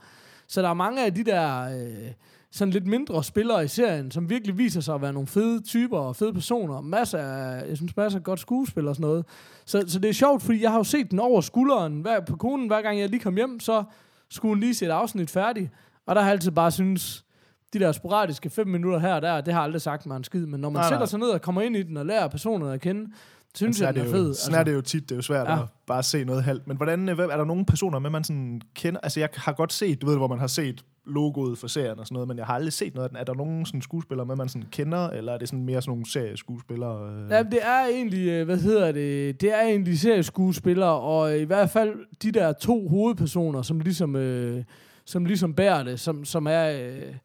Så 0.47 0.61
der 0.61 0.69
er 0.69 0.73
mange 0.73 1.05
af 1.05 1.13
de 1.13 1.23
der 1.23 1.61
øh, 1.63 2.11
sådan 2.51 2.71
lidt 2.71 2.87
mindre 2.87 3.23
spillere 3.23 3.63
i 3.65 3.67
serien, 3.67 4.11
som 4.11 4.29
virkelig 4.29 4.57
viser 4.57 4.81
sig 4.81 4.95
at 4.95 5.01
være 5.01 5.13
nogle 5.13 5.27
fede 5.27 5.61
typer 5.61 5.97
og 5.99 6.15
fede 6.15 6.33
personer. 6.33 6.81
Masser 6.81 7.17
af, 7.19 7.67
jeg 7.69 7.77
synes, 7.77 7.97
masser 7.97 8.19
af 8.19 8.23
godt 8.23 8.39
skuespil 8.39 8.87
og 8.87 8.95
sådan 8.95 9.09
noget. 9.09 9.25
Så, 9.65 9.83
så 9.87 9.99
det 9.99 10.09
er 10.09 10.13
sjovt, 10.13 10.43
fordi 10.43 10.61
jeg 10.61 10.71
har 10.71 10.77
jo 10.77 10.83
set 10.83 11.11
den 11.11 11.19
over 11.19 11.41
skulderen 11.41 12.01
hver, 12.01 12.19
på 12.19 12.35
konen, 12.35 12.67
hver 12.67 12.81
gang 12.81 12.99
jeg 12.99 13.09
lige 13.09 13.19
kom 13.19 13.35
hjem, 13.35 13.59
så 13.59 13.83
skulle 14.29 14.49
hun 14.51 14.59
lige 14.59 14.75
se 14.75 14.85
et 14.85 14.89
afsnit 14.89 15.29
færdigt. 15.29 15.71
Og 16.05 16.15
der 16.15 16.21
har 16.21 16.27
jeg 16.27 16.33
altid 16.33 16.51
bare 16.51 16.71
synes, 16.71 17.25
de 17.73 17.79
der 17.79 17.91
sporadiske 17.91 18.49
fem 18.49 18.67
minutter 18.67 18.99
her 18.99 19.13
og 19.13 19.21
der, 19.21 19.41
det 19.41 19.53
har 19.53 19.61
aldrig 19.61 19.81
sagt 19.81 20.05
mig 20.05 20.17
en 20.17 20.23
skid. 20.23 20.45
Men 20.45 20.59
når 20.59 20.69
man 20.69 20.79
Nej, 20.79 20.83
sætter 20.89 20.99
nej. 20.99 21.05
sig 21.05 21.19
ned 21.19 21.27
og 21.27 21.41
kommer 21.41 21.61
ind 21.61 21.75
i 21.75 21.83
den 21.83 21.97
og 21.97 22.05
lærer 22.05 22.27
personerne 22.27 22.73
at 22.73 22.81
kende, 22.81 23.11
synes 23.55 23.77
sådan 23.77 23.87
jeg, 23.87 23.93
den 23.93 24.01
er 24.01 24.05
det 24.05 24.11
fed. 24.21 24.27
jo, 24.27 24.33
sådan 24.33 24.59
er 24.59 24.63
det 24.63 24.73
jo 24.73 24.81
tit, 24.81 25.03
det 25.03 25.11
er 25.11 25.15
jo 25.15 25.21
svært 25.21 25.47
Ja. 25.47 25.61
at 25.61 25.67
bare 25.87 26.03
se 26.03 26.23
noget 26.23 26.43
halvt. 26.43 26.67
Men 26.67 26.77
hvordan, 26.77 27.09
øh, 27.09 27.17
er 27.19 27.37
der 27.37 27.45
nogle 27.45 27.65
personer 27.65 27.99
med, 27.99 28.09
man 28.09 28.23
sådan 28.23 28.61
kender? 28.75 28.99
Altså, 29.03 29.19
jeg 29.19 29.29
har 29.35 29.53
godt 29.53 29.73
set, 29.73 30.01
du 30.01 30.05
ved, 30.07 30.17
hvor 30.17 30.27
man 30.27 30.39
har 30.39 30.47
set 30.47 30.85
logoet 31.09 31.57
for 31.57 31.67
serien 31.67 31.99
og 31.99 32.05
sådan 32.05 32.13
noget, 32.13 32.27
men 32.27 32.37
jeg 32.37 32.45
har 32.45 32.53
aldrig 32.53 32.73
set 32.73 32.95
noget 32.95 33.03
af 33.03 33.09
den. 33.09 33.17
Er 33.17 33.23
der 33.23 33.33
nogen 33.33 33.65
sådan 33.65 33.81
skuespillere 33.81 34.25
med, 34.25 34.35
man 34.35 34.49
sådan 34.49 34.67
kender, 34.71 35.09
eller 35.09 35.33
er 35.33 35.37
det 35.37 35.49
sådan 35.49 35.65
mere 35.65 35.81
sådan 35.81 35.91
nogle 35.91 36.11
serieskuespillere? 36.11 37.11
Øh? 37.11 37.31
Jamen, 37.31 37.51
det 37.51 37.59
er 37.63 37.85
egentlig, 37.85 38.27
øh, 38.27 38.45
hvad 38.45 38.57
hedder 38.57 38.91
det, 38.91 39.41
det 39.41 39.53
er 39.53 39.61
egentlig 39.61 39.99
serieskuespillere, 39.99 40.99
og 40.99 41.35
øh, 41.35 41.41
i 41.41 41.43
hvert 41.43 41.69
fald 41.69 41.93
de 42.23 42.31
der 42.31 42.53
to 42.53 42.87
hovedpersoner, 42.87 43.61
som 43.61 43.79
ligesom, 43.79 44.15
øh, 44.15 44.63
som 45.05 45.25
ligesom 45.25 45.53
bærer 45.53 45.83
det, 45.83 45.99
som, 45.99 46.25
som 46.25 46.47
er 46.47 46.69
øh, 46.71 47.15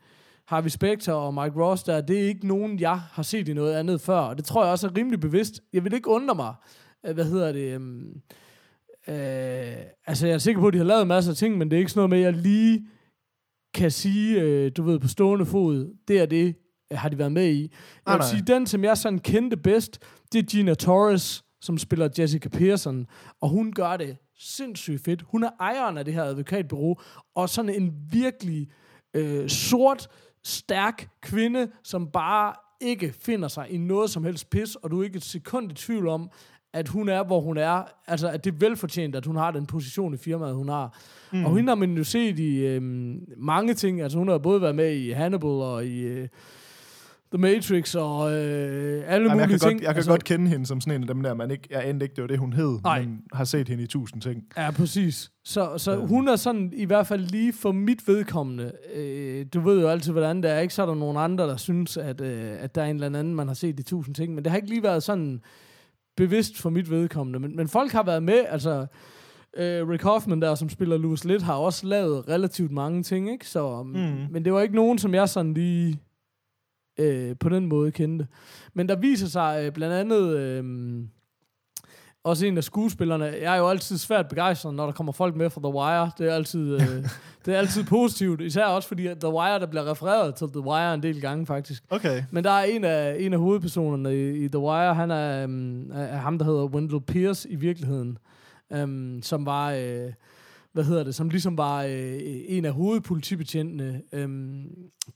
Harvey 0.45 0.69
Specter 0.69 1.13
og 1.13 1.35
Mike 1.35 1.63
Ross 1.65 1.83
der, 1.83 2.01
det 2.01 2.21
er 2.21 2.29
ikke 2.29 2.47
nogen, 2.47 2.81
jeg 2.81 2.99
har 2.99 3.23
set 3.23 3.49
i 3.49 3.53
noget 3.53 3.75
andet 3.75 4.01
før, 4.01 4.19
og 4.19 4.37
det 4.37 4.45
tror 4.45 4.65
jeg 4.65 4.73
også 4.73 4.87
er 4.87 4.97
rimelig 4.97 5.21
bevidst. 5.21 5.61
Jeg 5.73 5.85
vil 5.85 5.95
ikke 5.95 6.09
undre 6.09 6.35
mig, 6.35 6.55
øh, 7.07 7.15
hvad 7.15 7.25
hedder 7.25 7.53
det, 7.53 7.75
øhm, 7.75 8.21
øh, 9.09 9.77
altså 10.07 10.27
jeg 10.27 10.35
er 10.35 10.39
sikker 10.39 10.61
på, 10.61 10.67
at 10.67 10.73
de 10.73 10.79
har 10.79 10.85
lavet 10.85 11.07
masser 11.07 11.33
af 11.33 11.37
ting, 11.37 11.59
men 11.59 11.71
det 11.71 11.77
er 11.77 11.79
ikke 11.79 11.91
sådan 11.91 11.99
noget 11.99 12.11
med, 12.11 12.19
at 12.19 12.35
jeg 12.35 12.43
lige 12.43 12.87
kan 13.75 13.91
sige, 13.91 14.41
øh, 14.41 14.73
du 14.77 14.83
ved, 14.83 14.99
på 14.99 15.09
stående 15.09 15.47
fod, 15.47 15.95
det 16.09 16.21
er 16.21 16.27
det, 16.27 16.55
øh, 16.93 16.99
har 16.99 17.09
de 17.09 17.19
været 17.19 17.33
med 17.33 17.49
i. 17.49 17.61
Jeg 18.07 18.13
vil 18.13 18.19
nej. 18.19 18.29
sige, 18.29 18.43
den, 18.47 18.67
som 18.67 18.85
jeg 18.85 18.99
sådan 18.99 19.19
kendte 19.19 19.57
bedst, 19.57 19.99
det 20.33 20.39
er 20.39 20.43
Gina 20.43 20.75
Torres, 20.75 21.45
som 21.61 21.79
spiller 21.79 22.09
Jessica 22.19 22.49
Pearson, 22.49 23.07
og 23.41 23.49
hun 23.49 23.73
gør 23.73 23.97
det 23.97 24.17
sindssygt 24.39 25.05
fedt. 25.05 25.23
Hun 25.23 25.43
er 25.43 25.51
ejeren 25.61 25.99
af 25.99 26.05
det 26.05 26.15
her 26.15 26.25
advokatbureau, 26.25 26.97
og 27.35 27.49
sådan 27.49 27.75
en 27.75 27.93
virkelig 28.11 28.69
øh, 29.15 29.49
sort, 29.49 30.09
stærk 30.45 31.09
kvinde, 31.23 31.69
som 31.85 32.11
bare 32.11 32.55
ikke 32.81 33.13
finder 33.13 33.49
sig 33.49 33.71
i 33.71 33.77
noget 33.77 34.11
som 34.11 34.25
helst 34.25 34.51
pis, 34.51 34.75
og 34.75 34.91
du 34.91 35.01
er 35.01 35.05
ikke 35.05 35.17
et 35.17 35.25
sekund 35.25 35.71
i 35.73 35.75
tvivl 35.75 36.09
om, 36.09 36.31
at 36.75 36.89
hun 36.89 37.09
er, 37.09 37.25
hvor 37.25 37.41
hun 37.41 37.57
er. 37.59 37.83
Altså, 38.07 38.29
at 38.29 38.45
det 38.45 38.55
er 38.55 38.59
velfortjent, 38.59 39.17
at 39.17 39.27
hun 39.27 39.37
har 39.37 39.51
den 39.51 39.67
position 39.67 40.15
i 40.15 40.17
firmaet, 40.17 40.55
hun 40.55 40.69
har. 40.69 40.99
Mm. 41.33 41.45
Og 41.45 41.57
hende 41.57 41.69
har 41.71 41.75
man 41.75 41.97
jo 41.97 42.05
set 42.05 42.39
i 42.39 42.57
øh, 42.57 42.83
mange 43.37 43.75
ting. 43.75 44.01
Altså, 44.01 44.19
hun 44.19 44.29
har 44.29 44.39
både 44.39 44.61
været 44.63 44.75
med 44.75 44.93
i 44.95 45.11
Hannibal 45.11 45.49
og 45.51 45.87
i 45.87 46.01
øh, 46.01 46.29
The 47.33 47.41
Matrix 47.41 47.95
og 47.95 48.33
øh, 48.33 48.37
alle 49.07 49.11
Jamen, 49.11 49.23
mulige 49.31 49.41
jeg 49.41 49.49
kan, 49.49 49.59
ting. 49.59 49.73
godt, 49.73 49.83
jeg 49.83 49.89
kan 49.89 49.97
altså, 49.97 50.11
godt 50.11 50.25
kende 50.25 50.49
hende 50.51 50.67
som 50.67 50.81
sådan 50.81 50.95
en 50.95 51.09
af 51.09 51.15
dem 51.15 51.23
der, 51.23 51.35
man 51.35 51.51
ikke, 51.51 51.69
jeg 51.71 51.91
endte 51.91 52.05
ikke, 52.05 52.15
det 52.15 52.23
var 52.23 52.29
det, 52.29 52.39
hun 52.39 52.53
hed, 52.53 52.79
Nej. 52.85 53.01
men 53.03 53.21
har 53.33 53.45
set 53.45 53.69
hende 53.69 53.83
i 53.85 53.87
tusind 53.87 54.23
ting. 54.23 54.43
Ja, 54.57 54.71
præcis. 54.71 55.31
Så, 55.45 55.79
så 55.79 55.97
Øhm. 55.97 56.07
hun 56.09 56.29
er 56.29 56.37
sådan, 56.37 56.73
i 56.77 56.85
hvert 56.85 57.07
fald 57.07 57.21
lige 57.21 57.53
for 57.53 57.73
mit 57.73 58.09
vedkommende, 58.09 58.73
øh, 58.95 59.47
du 59.55 59.61
ved 59.61 59.81
jo 59.81 59.89
altid, 59.89 60.13
hvordan 60.13 60.43
det 60.43 60.51
er, 60.51 60.59
ikke? 60.59 60.75
Så 60.75 60.83
er 60.83 60.87
der 60.87 60.95
nogle 60.95 61.21
andre, 61.21 61.45
der 61.45 61.57
synes, 61.57 61.97
at, 61.97 62.21
øh, 62.21 62.53
at 62.59 62.75
der 62.75 62.83
er 62.83 62.87
en 62.87 62.97
eller 63.03 63.19
anden, 63.19 63.35
man 63.35 63.47
har 63.47 63.55
set 63.55 63.81
i 63.81 63.83
tusind 63.83 64.15
ting, 64.15 64.35
men 64.35 64.45
det 64.45 64.51
har 64.51 64.57
ikke 64.57 64.69
lige 64.69 64.83
været 64.83 65.03
sådan 65.03 65.41
bevidst 66.17 66.61
for 66.61 66.71
mit 66.71 66.91
vedkommende. 66.91 67.39
Men, 67.39 67.57
men 67.57 67.69
folk 67.69 67.93
har 67.93 68.03
været 68.03 68.23
med, 68.23 68.45
altså... 68.49 68.87
Øh, 69.57 69.89
Rick 69.89 70.03
Hoffman 70.03 70.43
der, 70.43 70.55
som 70.55 70.69
spiller 70.69 70.97
Louis 70.97 71.25
Litt, 71.25 71.43
har 71.43 71.55
også 71.55 71.87
lavet 71.87 72.29
relativt 72.29 72.73
mange 72.73 73.03
ting, 73.03 73.33
ikke? 73.33 73.49
Så, 73.49 73.83
mm. 73.83 73.93
Men 74.31 74.45
det 74.45 74.53
var 74.53 74.61
ikke 74.61 74.75
nogen, 74.75 74.99
som 74.99 75.15
jeg 75.15 75.29
sådan 75.29 75.55
lige 75.55 76.01
øh, 76.99 77.37
på 77.41 77.49
den 77.49 77.67
måde 77.67 77.93
kendte. 77.93 78.27
Men 78.75 78.89
der 78.89 78.97
viser 78.97 79.27
sig 79.27 79.63
øh, 79.67 79.73
blandt 79.73 79.95
andet... 79.95 80.39
Øh, 80.39 80.65
også 82.25 82.47
en 82.47 82.57
af 82.57 82.65
skuespillerne. 82.65 83.25
Jeg 83.25 83.55
er 83.55 83.59
jo 83.59 83.69
altid 83.69 83.99
svært 83.99 84.29
begejstret, 84.29 84.75
når 84.75 84.85
der 84.85 84.93
kommer 84.93 85.13
folk 85.13 85.37
med 85.37 85.51
fra 85.51 85.61
The 85.61 85.75
Wire. 85.75 86.11
Det 86.19 86.31
er 86.31 86.35
altid, 86.35 86.75
øh, 86.75 86.81
det 87.47 87.55
er 87.55 87.59
altid 87.59 87.85
positivt. 87.85 88.41
Især 88.41 88.65
også 88.65 88.89
fordi, 88.89 89.03
The 89.03 89.29
Wire, 89.29 89.61
der 89.61 89.67
bliver 89.67 89.91
refereret 89.91 90.35
til 90.35 90.47
The 90.47 90.61
Wire 90.61 90.95
en 90.95 91.03
del 91.03 91.21
gange, 91.21 91.47
faktisk. 91.47 91.83
Okay. 91.91 92.23
Men 92.31 92.45
der 92.45 92.51
er 92.51 92.65
en 92.65 92.85
af, 92.85 93.17
en 93.19 93.33
af 93.33 93.39
hovedpersonerne 93.39 94.17
i, 94.17 94.45
i 94.45 94.49
The 94.49 94.59
Wire, 94.59 94.95
han 94.95 95.11
er, 95.11 95.45
um, 95.45 95.91
er 95.91 96.17
ham, 96.17 96.39
der 96.39 96.45
hedder 96.45 96.65
Wendell 96.65 97.01
Pierce 97.01 97.51
i 97.51 97.57
virkeligheden. 97.57 98.19
Um, 98.71 99.23
som 99.23 99.47
var... 99.47 99.73
Øh, 99.73 100.13
hvad 100.73 100.85
hedder 100.85 101.05
det, 101.05 101.15
som 101.15 101.29
ligesom 101.29 101.59
var 101.59 101.83
øh, 101.83 102.21
en 102.49 102.65
af 102.65 102.73
hovedpolitibetjentene, 102.73 104.03
øh, 104.13 104.29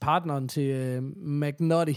partneren 0.01 0.47
til 0.47 0.63
øh, 0.63 1.03
McNutty. 1.15 1.93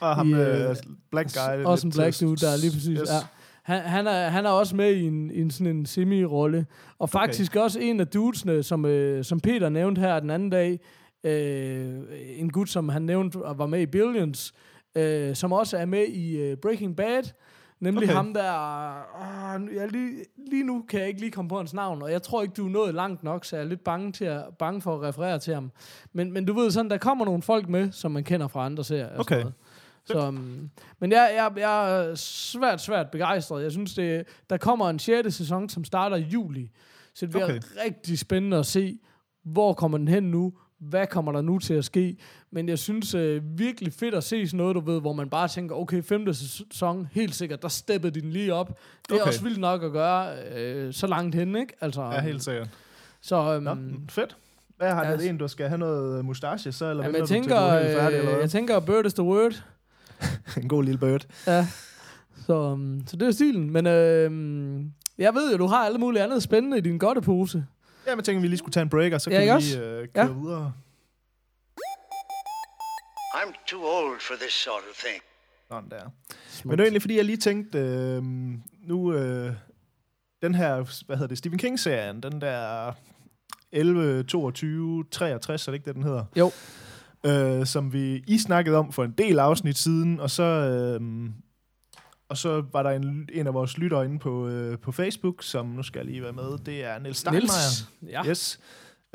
Og 0.00 0.16
ham, 0.16 0.28
I, 0.28 0.32
øh, 0.32 0.70
øh, 0.70 0.76
black 1.10 1.28
guy. 1.34 1.64
Også 1.64 1.86
en 1.86 1.92
black 1.92 2.20
dude, 2.20 2.36
der 2.36 2.48
er 2.48 2.56
lige 2.56 2.72
præcis. 2.72 2.98
Yes. 3.00 3.10
Ja. 3.10 3.18
Han, 3.66 3.82
han, 3.82 4.06
er, 4.06 4.28
han 4.28 4.46
er 4.46 4.50
også 4.50 4.76
med 4.76 4.92
i 4.94 5.02
en, 5.02 5.30
en 5.30 5.50
sådan 5.50 5.76
en 5.76 5.86
semi-rolle. 5.86 6.66
Og 6.98 7.10
faktisk 7.10 7.52
okay. 7.52 7.60
også 7.60 7.80
en 7.80 8.00
af 8.00 8.06
dudesne, 8.06 8.62
som, 8.62 8.84
øh, 8.84 9.24
som 9.24 9.40
Peter 9.40 9.68
nævnte 9.68 10.00
her 10.00 10.20
den 10.20 10.30
anden 10.30 10.50
dag, 10.50 10.80
øh, 11.24 11.94
en 12.36 12.50
gut, 12.50 12.68
som 12.68 12.88
han 12.88 13.02
nævnte 13.02 13.36
og 13.36 13.58
var 13.58 13.66
med 13.66 13.80
i 13.80 13.86
Billions, 13.86 14.54
øh, 14.96 15.34
som 15.34 15.52
også 15.52 15.76
er 15.76 15.84
med 15.84 16.04
i 16.08 16.36
øh, 16.40 16.56
Breaking 16.56 16.96
Bad, 16.96 17.22
nemlig 17.80 17.98
Okay. 18.02 18.06
okay. 18.06 18.16
ham 18.16 18.34
der, 18.34 18.52
åh, 19.20 19.74
jeg 19.74 19.92
lige, 19.92 20.10
lige 20.50 20.64
nu 20.64 20.84
kan 20.88 21.00
jeg 21.00 21.08
ikke 21.08 21.20
lige 21.20 21.30
komme 21.32 21.48
på 21.48 21.56
hans 21.56 21.74
navn, 21.74 22.02
og 22.02 22.12
jeg 22.12 22.22
tror 22.22 22.42
ikke, 22.42 22.54
du 22.56 22.66
er 22.66 22.70
nået 22.70 22.94
langt 22.94 23.22
nok, 23.24 23.44
så 23.44 23.56
jeg 23.56 23.64
er 23.64 23.68
lidt 23.68 23.84
bange, 23.84 24.12
til 24.12 24.24
at, 24.24 24.42
bange 24.58 24.80
for 24.82 24.94
at 24.94 25.02
referere 25.02 25.38
til 25.38 25.54
ham. 25.54 25.70
Men, 26.12 26.32
men 26.32 26.44
du 26.44 26.52
ved 26.52 26.70
sådan, 26.70 26.90
der 26.90 26.98
kommer 26.98 27.24
nogle 27.24 27.42
folk 27.42 27.68
med, 27.68 27.92
som 27.92 28.10
man 28.12 28.24
kender 28.24 28.48
fra 28.48 28.64
andre 28.66 28.84
serier. 28.84 29.04
og 29.06 29.10
sådan 29.10 29.20
Okay. 29.20 29.40
noget. 29.40 29.54
Så, 30.06 30.28
um, 30.28 30.70
men 31.00 31.12
jeg, 31.12 31.32
jeg, 31.36 31.52
jeg 31.60 32.00
er 32.06 32.14
svært, 32.14 32.80
svært 32.80 33.10
begejstret. 33.10 33.62
Jeg 33.62 33.72
synes, 33.72 33.94
det, 33.94 34.24
der 34.50 34.56
kommer 34.56 34.90
en 34.90 34.98
6. 34.98 35.34
sæson, 35.34 35.68
som 35.68 35.84
starter 35.84 36.16
i 36.16 36.20
juli. 36.22 36.70
Så 37.14 37.26
det 37.26 37.30
bliver 37.30 37.44
Okay. 37.44 37.60
rigtig 37.86 38.18
spændende 38.18 38.56
at 38.56 38.66
se, 38.66 38.98
hvor 39.44 39.72
kommer 39.72 39.98
den 39.98 40.08
hen 40.08 40.22
nu? 40.22 40.52
Hvad 40.80 41.06
kommer 41.06 41.32
der 41.32 41.40
nu 41.42 41.58
til 41.58 41.74
at 41.74 41.84
ske? 41.84 42.16
Men 42.50 42.68
jeg 42.68 42.78
synes 42.78 43.14
øh, 43.14 43.42
virkelig 43.58 43.92
fedt 43.92 44.14
at 44.14 44.24
se 44.24 44.46
sådan 44.46 44.56
noget, 44.58 44.74
du 44.74 44.80
ved, 44.80 45.00
hvor 45.00 45.12
man 45.12 45.30
bare 45.30 45.48
tænker, 45.48 45.74
okay, 45.76 46.02
femte 46.02 46.34
sæson, 46.34 47.08
helt 47.12 47.34
sikkert, 47.34 47.62
der 47.62 47.68
steppede 47.68 48.20
den 48.20 48.30
lige 48.30 48.54
op. 48.54 48.68
Det 48.68 48.74
er 48.74 49.14
Okay. 49.14 49.20
okay. 49.20 49.28
også 49.28 49.42
vildt 49.42 49.58
nok 49.58 49.82
at 49.82 49.92
gøre 49.92 50.34
øh, 50.56 50.92
så 50.94 51.06
langt 51.06 51.34
hen, 51.34 51.56
ikke? 51.56 51.72
Altså, 51.80 52.02
Ja, 52.02 52.20
helt 52.20 52.42
sikkert. 52.44 52.68
Så, 53.20 53.56
um, 53.56 53.62
Nå, 53.62 53.76
fedt. 54.10 54.36
Hvad 54.76 54.90
har 54.90 55.06
ja, 55.06 55.16
det 55.16 55.28
en, 55.28 55.38
du 55.38 55.48
skal 55.48 55.68
have 55.68 55.78
noget 55.78 56.24
mustache 56.24 56.72
så, 56.72 56.90
eller 56.90 57.04
jamen, 57.04 57.20
jeg 57.20 57.28
tænker, 57.28 57.56
er 57.56 57.82
helt 57.82 57.98
færdig, 57.98 58.16
eller 58.18 58.30
øh, 58.30 58.34
hvad? 58.34 58.40
jeg 58.40 58.50
tænker, 58.50 58.80
bird 58.80 59.06
is 59.06 59.14
the 59.14 59.22
word. 59.24 59.62
en 60.62 60.68
god 60.68 60.84
lille 60.84 60.98
bird. 60.98 61.26
Ja. 61.46 61.66
Så, 62.46 62.54
um, 62.54 63.02
så 63.06 63.16
det 63.16 63.28
er 63.28 63.32
stilen. 63.32 63.70
Men 63.70 63.86
øh, 63.86 64.84
jeg 65.18 65.34
ved 65.34 65.52
jo, 65.52 65.58
du 65.58 65.66
har 65.66 65.84
alle 65.84 65.98
mulige 65.98 66.22
andet 66.22 66.42
spændende 66.42 66.78
i 66.78 66.80
din 66.80 66.98
godtepose. 66.98 67.66
Ja, 68.06 68.14
men 68.14 68.24
tænker, 68.24 68.40
vi 68.40 68.48
lige 68.48 68.58
skulle 68.58 68.72
tage 68.72 68.82
en 68.82 68.88
break, 68.88 69.12
og 69.12 69.20
så 69.20 69.30
Ja, 69.30 69.36
kan 69.36 69.44
vi 69.44 69.50
også? 69.50 69.76
lige 69.78 69.88
øh, 69.88 70.08
køre 70.14 70.26
Ja. 70.26 70.32
videre. 70.32 70.72
I'm 73.34 73.64
too 73.66 73.80
old 73.84 74.20
for 74.20 74.34
this 74.40 74.52
sort 74.52 74.82
of 74.90 74.96
thing. 75.04 75.22
Sådan 75.70 75.90
der. 75.90 76.10
Men 76.64 76.70
det 76.72 76.80
er 76.80 76.84
egentlig, 76.84 77.02
fordi 77.02 77.16
jeg 77.16 77.24
lige 77.24 77.36
tænkte, 77.36 77.78
øh, 77.78 78.22
nu, 78.88 79.12
øh, 79.14 79.52
den 80.42 80.54
her, 80.54 81.02
hvad 81.06 81.16
hedder 81.16 81.28
det, 81.28 81.38
Stephen 81.38 81.58
King-serien, 81.58 82.22
den 82.22 82.40
der 82.40 82.92
11, 83.72 84.22
22, 84.22 85.04
63, 85.10 85.68
er 85.68 85.72
det 85.72 85.76
ikke 85.78 85.84
det, 85.86 85.94
den 85.94 86.02
hedder? 86.02 86.24
Jo. 86.36 86.50
Øh, 87.26 87.66
som 87.66 87.92
vi 87.92 88.24
I 88.26 88.38
snakkede 88.38 88.76
om 88.76 88.92
for 88.92 89.04
en 89.04 89.14
del 89.18 89.38
afsnit 89.38 89.78
siden, 89.78 90.20
og 90.20 90.30
så, 90.30 90.42
øh, 90.42 91.30
og 92.28 92.36
så 92.36 92.64
var 92.72 92.82
der 92.82 92.90
en, 92.90 93.28
en 93.32 93.46
af 93.46 93.54
vores 93.54 93.78
lyttere 93.78 94.04
inde 94.04 94.18
på, 94.18 94.48
øh, 94.48 94.78
på 94.78 94.92
Facebook, 94.92 95.42
som 95.42 95.66
nu 95.66 95.82
skal 95.82 95.98
jeg 95.98 96.06
lige 96.06 96.22
være 96.22 96.32
med, 96.32 96.58
det 96.66 96.84
er 96.84 96.98
Niels 96.98 97.18
Steinmeier. 97.18 97.42
Niels. 98.00 98.24
Ja. 98.26 98.30
Yes. 98.30 98.60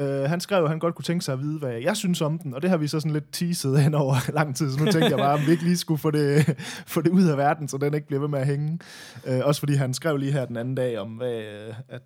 Uh, 0.02 0.08
han 0.08 0.40
skrev, 0.40 0.64
at 0.64 0.70
han 0.70 0.80
godt 0.80 0.96
kunne 0.96 1.04
tænke 1.04 1.26
sig 1.26 1.34
at 1.34 1.40
vide, 1.40 1.60
hvad 1.60 1.72
jeg 1.72 1.98
synes 1.98 2.22
om 2.22 2.40
den, 2.40 2.54
og 2.54 2.62
det 2.62 2.70
har 2.70 2.78
vi 2.78 2.88
så 2.88 3.00
sådan 3.00 3.12
lidt 3.12 3.32
teaset 3.32 3.82
hen 3.82 3.94
over 3.94 4.16
lang 4.40 4.56
tid, 4.56 4.72
så 4.72 4.80
nu 4.80 4.92
tænkte 4.92 5.10
jeg 5.10 5.18
bare, 5.18 5.34
om 5.34 5.40
vi 5.46 5.52
ikke 5.52 5.64
lige 5.64 5.78
skulle 5.78 5.98
få 5.98 6.12
det, 6.12 6.46
få 6.88 7.02
det 7.02 7.10
ud 7.10 7.24
af 7.24 7.38
verden, 7.38 7.68
så 7.68 7.78
den 7.78 7.94
ikke 7.94 8.08
bliver 8.08 8.20
ved 8.20 8.30
med 8.30 8.40
at 8.40 8.48
hænge. 8.48 8.80
Uh, 9.28 9.40
også 9.44 9.60
fordi 9.60 9.74
han 9.74 9.94
skrev 9.94 10.18
lige 10.18 10.32
her 10.32 10.46
den 10.46 10.58
anden 10.58 10.76
dag, 10.76 11.00
om 11.00 11.10
hvad, 11.10 11.42
at, 11.90 12.02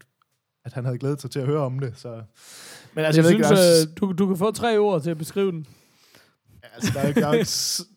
at 0.65 0.73
han 0.73 0.85
havde 0.85 0.97
glædet 0.97 1.21
sig 1.21 1.31
til 1.31 1.39
at 1.39 1.45
høre 1.45 1.61
om 1.61 1.79
det. 1.79 1.93
Så. 1.95 2.21
Men 2.93 3.05
altså, 3.05 3.21
jeg, 3.21 3.37
jeg, 3.37 3.45
synes, 3.45 3.81
ikke, 3.81 3.91
øh, 3.91 3.97
du, 3.99 4.13
du 4.13 4.27
kan 4.27 4.37
få 4.37 4.51
tre 4.51 4.77
ord 4.77 5.01
til 5.01 5.09
at 5.09 5.17
beskrive 5.17 5.51
den 5.51 5.67
altså, 6.75 6.91
der 6.93 6.99
er, 6.99 7.13
der 7.13 7.27
er, 7.27 7.33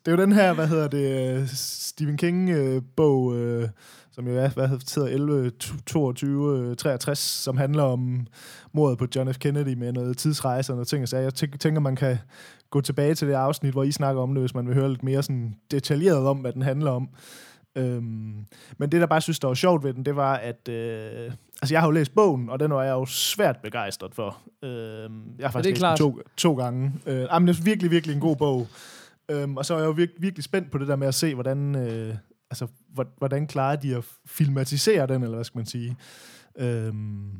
det 0.04 0.12
er 0.12 0.16
jo 0.16 0.22
den 0.22 0.32
her, 0.32 0.52
hvad 0.52 0.66
hedder 0.66 0.88
det, 0.88 1.50
Stephen 1.58 2.16
King-bog, 2.16 3.36
øh, 3.36 3.62
øh, 3.62 3.68
som 4.12 4.28
jo 4.28 4.38
er, 4.38 4.48
hvad 4.48 4.68
hedder 4.68 5.06
11, 5.06 5.50
22, 5.86 6.74
63, 6.74 7.18
som 7.18 7.56
handler 7.56 7.82
om 7.82 8.26
mordet 8.72 8.98
på 8.98 9.06
John 9.16 9.34
F. 9.34 9.38
Kennedy 9.38 9.74
med 9.74 9.92
noget 9.92 10.18
tidsrejse 10.18 10.72
og 10.72 10.76
noget 10.76 10.88
ting. 10.88 11.08
Så 11.08 11.16
jeg 11.16 11.34
tænker, 11.34 11.80
man 11.80 11.96
kan 11.96 12.18
gå 12.70 12.80
tilbage 12.80 13.14
til 13.14 13.28
det 13.28 13.34
afsnit, 13.34 13.72
hvor 13.72 13.82
I 13.82 13.92
snakker 13.92 14.22
om 14.22 14.34
det, 14.34 14.42
hvis 14.42 14.54
man 14.54 14.66
vil 14.66 14.74
høre 14.74 14.88
lidt 14.88 15.02
mere 15.02 15.22
sådan 15.22 15.54
detaljeret 15.70 16.26
om, 16.26 16.38
hvad 16.38 16.52
den 16.52 16.62
handler 16.62 16.90
om. 16.90 17.08
Øhm, 17.78 18.44
men 18.78 18.92
det, 18.92 19.00
der 19.00 19.06
bare 19.06 19.20
synes, 19.20 19.38
der 19.38 19.48
var 19.48 19.54
sjovt 19.54 19.84
ved 19.84 19.94
den, 19.94 20.04
det 20.04 20.16
var, 20.16 20.34
at... 20.34 20.68
Øh, 20.68 21.32
altså, 21.62 21.74
jeg 21.74 21.80
har 21.80 21.86
jo 21.86 21.90
læst 21.92 22.14
bogen, 22.14 22.48
og 22.50 22.60
den 22.60 22.70
var 22.70 22.82
jeg 22.82 22.92
jo 22.92 23.06
svært 23.06 23.56
begejstret 23.62 24.14
for. 24.14 24.38
Øhm, 24.62 25.22
jeg 25.38 25.46
har 25.46 25.52
faktisk 25.52 25.74
det 25.76 25.82
er 25.82 25.90
læst 25.90 26.02
den 26.02 26.12
to, 26.12 26.20
to 26.36 26.54
gange. 26.54 26.92
Øh, 27.06 27.26
jamen, 27.32 27.48
det 27.48 27.58
er 27.58 27.62
virkelig, 27.62 27.90
virkelig 27.90 28.14
en 28.14 28.20
god 28.20 28.36
bog. 28.36 28.66
Øhm, 29.30 29.56
og 29.56 29.64
så 29.66 29.74
er 29.74 29.78
jeg 29.78 29.86
jo 29.86 29.92
vir- 30.04 30.16
virkelig 30.20 30.44
spændt 30.44 30.70
på 30.70 30.78
det 30.78 30.88
der 30.88 30.96
med 30.96 31.08
at 31.08 31.14
se, 31.14 31.34
hvordan, 31.34 31.74
øh, 31.76 32.14
altså, 32.50 32.66
hvor- 32.94 33.08
hvordan 33.18 33.46
klarer 33.46 33.76
de 33.76 33.96
at 33.96 34.04
filmatisere 34.26 35.06
den, 35.06 35.22
eller 35.22 35.34
hvad 35.36 35.44
skal 35.44 35.58
man 35.58 35.66
sige. 35.66 35.96
Øhm, 36.58 37.30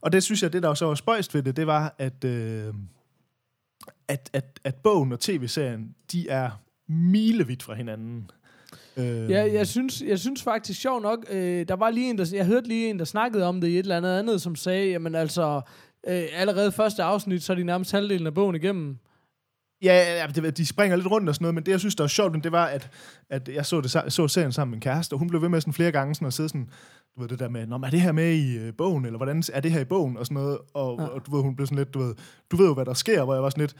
og 0.00 0.12
det 0.12 0.22
synes 0.22 0.42
jeg, 0.42 0.52
det 0.52 0.62
der 0.62 0.74
så 0.74 0.86
var 0.86 0.94
spøjst 0.94 1.34
ved 1.34 1.42
det, 1.42 1.56
det 1.56 1.66
var, 1.66 1.94
at, 1.98 2.24
øh, 2.24 2.74
at, 4.08 4.30
at, 4.32 4.60
at 4.64 4.74
bogen 4.74 5.12
og 5.12 5.20
tv-serien, 5.20 5.94
de 6.12 6.28
er 6.28 6.50
milevidt 6.88 7.62
fra 7.62 7.74
hinanden. 7.74 8.30
Øhm, 8.98 9.30
Ja, 9.30 9.52
jeg 9.52 9.66
synes, 9.66 10.02
jeg 10.06 10.18
synes 10.18 10.42
faktisk 10.42 10.80
sjov 10.80 11.00
nok, 11.00 11.26
øh, 11.30 11.68
der 11.68 11.76
var 11.76 11.90
lige 11.90 12.10
en, 12.10 12.18
der, 12.18 12.30
jeg 12.34 12.46
hørte 12.46 12.68
lige 12.68 12.90
en, 12.90 12.98
der 12.98 13.04
snakkede 13.04 13.44
om 13.44 13.60
det 13.60 13.68
i 13.68 13.72
et 13.72 13.78
eller 13.78 13.96
andet 13.96 14.18
andet, 14.18 14.42
som 14.42 14.56
sagde, 14.56 14.90
jamen 14.90 15.14
altså, 15.14 15.60
øh, 16.08 16.22
allerede 16.32 16.72
første 16.72 17.02
afsnit, 17.02 17.42
så 17.42 17.52
er 17.52 17.56
de 17.56 17.64
nærmest 17.64 17.92
halvdelen 17.92 18.26
af 18.26 18.34
bogen 18.34 18.56
igennem. 18.56 18.96
Ja, 19.82 20.26
ja, 20.36 20.50
de 20.50 20.66
springer 20.66 20.96
lidt 20.96 21.10
rundt 21.10 21.28
og 21.28 21.34
sådan 21.34 21.44
noget, 21.44 21.54
men 21.54 21.66
det, 21.66 21.72
jeg 21.72 21.80
synes, 21.80 21.94
der 21.94 22.04
var 22.04 22.08
sjovt, 22.08 22.44
det 22.44 22.52
var, 22.52 22.66
at, 22.66 22.90
at 23.30 23.48
jeg 23.48 23.66
så, 23.66 23.80
det, 23.80 24.12
så 24.12 24.28
serien 24.28 24.52
sammen 24.52 24.70
med 24.70 24.76
en 24.76 24.80
kæreste, 24.80 25.14
og 25.14 25.18
hun 25.18 25.28
blev 25.28 25.42
ved 25.42 25.48
med 25.48 25.60
sådan 25.60 25.72
flere 25.72 25.92
gange 25.92 26.14
sådan 26.14 26.26
at 26.26 26.32
sidde 26.32 26.48
sådan, 26.48 26.68
du 27.16 27.20
ved, 27.20 27.28
det 27.28 27.38
der 27.38 27.48
med, 27.48 27.66
Nå, 27.66 27.76
er 27.76 27.90
det 27.90 28.00
her 28.00 28.12
med 28.12 28.32
i 28.32 28.58
øh, 28.58 28.72
bogen, 28.78 29.04
eller 29.04 29.16
hvordan 29.16 29.42
er 29.52 29.60
det 29.60 29.72
her 29.72 29.80
i 29.80 29.84
bogen, 29.84 30.16
og 30.16 30.26
sådan 30.26 30.42
noget, 30.42 30.58
og, 30.74 30.96
ja. 30.98 31.04
Ja. 31.04 31.08
og 31.08 31.26
du 31.26 31.36
ved, 31.36 31.42
hun 31.42 31.56
blev 31.56 31.66
sådan 31.66 31.78
lidt, 31.78 31.94
du 31.94 31.98
ved, 31.98 32.14
du 32.50 32.56
ved 32.56 32.66
jo, 32.66 32.74
hvad 32.74 32.84
der 32.84 32.94
sker, 32.94 33.24
hvor 33.24 33.34
jeg 33.34 33.42
var 33.42 33.50
sådan 33.50 33.62
lidt, 33.62 33.76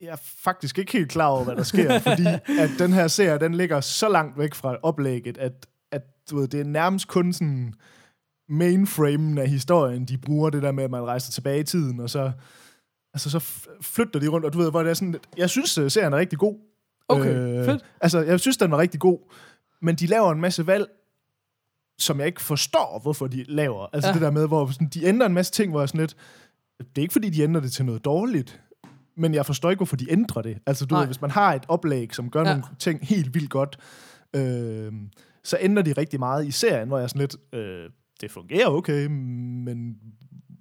jeg 0.00 0.08
er 0.08 0.16
faktisk 0.22 0.78
ikke 0.78 0.92
helt 0.92 1.10
klar 1.10 1.26
over, 1.26 1.44
hvad 1.44 1.56
der 1.56 1.62
sker, 1.62 1.98
fordi 2.10 2.26
at 2.60 2.70
den 2.78 2.92
her 2.92 3.08
serie, 3.08 3.38
den 3.38 3.54
ligger 3.54 3.80
så 3.80 4.08
langt 4.08 4.38
væk 4.38 4.54
fra 4.54 4.76
oplægget, 4.82 5.38
at 5.38 5.66
at 5.92 6.02
du 6.30 6.36
ved, 6.36 6.48
det 6.48 6.60
er 6.60 6.64
nærmest 6.64 7.08
kun 7.08 7.32
sådan 7.32 7.74
mainframen 8.48 9.38
af 9.38 9.48
historien, 9.48 10.04
de 10.04 10.18
bruger 10.18 10.50
det 10.50 10.62
der 10.62 10.72
med, 10.72 10.84
at 10.84 10.90
man 10.90 11.02
rejser 11.02 11.32
tilbage 11.32 11.60
i 11.60 11.64
tiden, 11.64 12.00
og 12.00 12.10
så, 12.10 12.32
altså, 13.14 13.30
så 13.30 13.38
flytter 13.80 14.20
de 14.20 14.28
rundt, 14.28 14.46
og 14.46 14.52
du 14.52 14.58
ved, 14.58 14.70
hvor 14.70 14.82
det 14.82 14.90
er 14.90 14.94
sådan, 14.94 15.14
jeg 15.36 15.50
synes, 15.50 15.78
øh, 15.78 15.90
serien 15.90 16.12
er 16.12 16.16
rigtig 16.16 16.38
god. 16.38 16.58
Okay, 17.08 17.64
fedt. 17.64 17.84
Altså, 18.00 18.20
jeg 18.20 18.40
synes, 18.40 18.56
den 18.56 18.70
var 18.70 18.78
rigtig 18.78 19.00
god, 19.00 19.18
men 19.82 19.94
de 19.94 20.06
laver 20.06 20.32
en 20.32 20.40
masse 20.40 20.66
valg, 20.66 20.86
som 21.98 22.18
jeg 22.18 22.26
ikke 22.26 22.42
forstår, 22.42 22.98
hvorfor 23.02 23.26
de 23.26 23.44
laver. 23.48 23.86
Altså 23.92 24.08
Ja. 24.08 24.14
det 24.14 24.22
der 24.22 24.30
med, 24.30 24.48
hvor 24.48 24.66
sådan, 24.66 24.88
de 24.88 25.04
ændrer 25.04 25.26
en 25.26 25.34
masse 25.34 25.52
ting, 25.52 25.70
hvor 25.70 25.80
jeg 25.80 25.88
sådan 25.88 26.00
lidt, 26.00 26.16
det 26.78 26.98
er 26.98 27.02
ikke 27.02 27.12
fordi, 27.12 27.30
de 27.30 27.42
ændrer 27.42 27.60
det 27.62 27.72
til 27.72 27.84
noget 27.84 28.04
dårligt, 28.04 28.60
men 29.20 29.34
jeg 29.34 29.46
forstår 29.46 29.70
ikke, 29.70 29.78
hvorfor 29.78 29.96
de 29.96 30.12
ændrer 30.12 30.42
det. 30.42 30.58
Altså, 30.66 30.86
du 30.86 30.94
Nej. 30.94 31.00
ved, 31.00 31.08
hvis 31.08 31.20
man 31.20 31.30
har 31.30 31.54
et 31.54 31.62
oplæg, 31.68 32.14
som 32.14 32.30
gør 32.30 32.40
Ja. 32.40 32.46
nogle 32.50 32.64
ting 32.78 33.06
helt 33.06 33.34
vildt 33.34 33.50
godt, 33.50 33.76
øh, 34.36 34.92
så 35.44 35.56
ændrer 35.60 35.82
de 35.82 35.92
rigtig 35.92 36.18
meget 36.18 36.46
i 36.46 36.50
serien, 36.50 36.88
hvor 36.88 36.98
jeg 36.98 37.04
er 37.04 37.08
sådan 37.08 37.20
lidt, 37.20 37.36
øh, 37.52 37.90
det 38.20 38.30
fungerer 38.30 38.66
okay, 38.68 39.06
men 39.06 39.94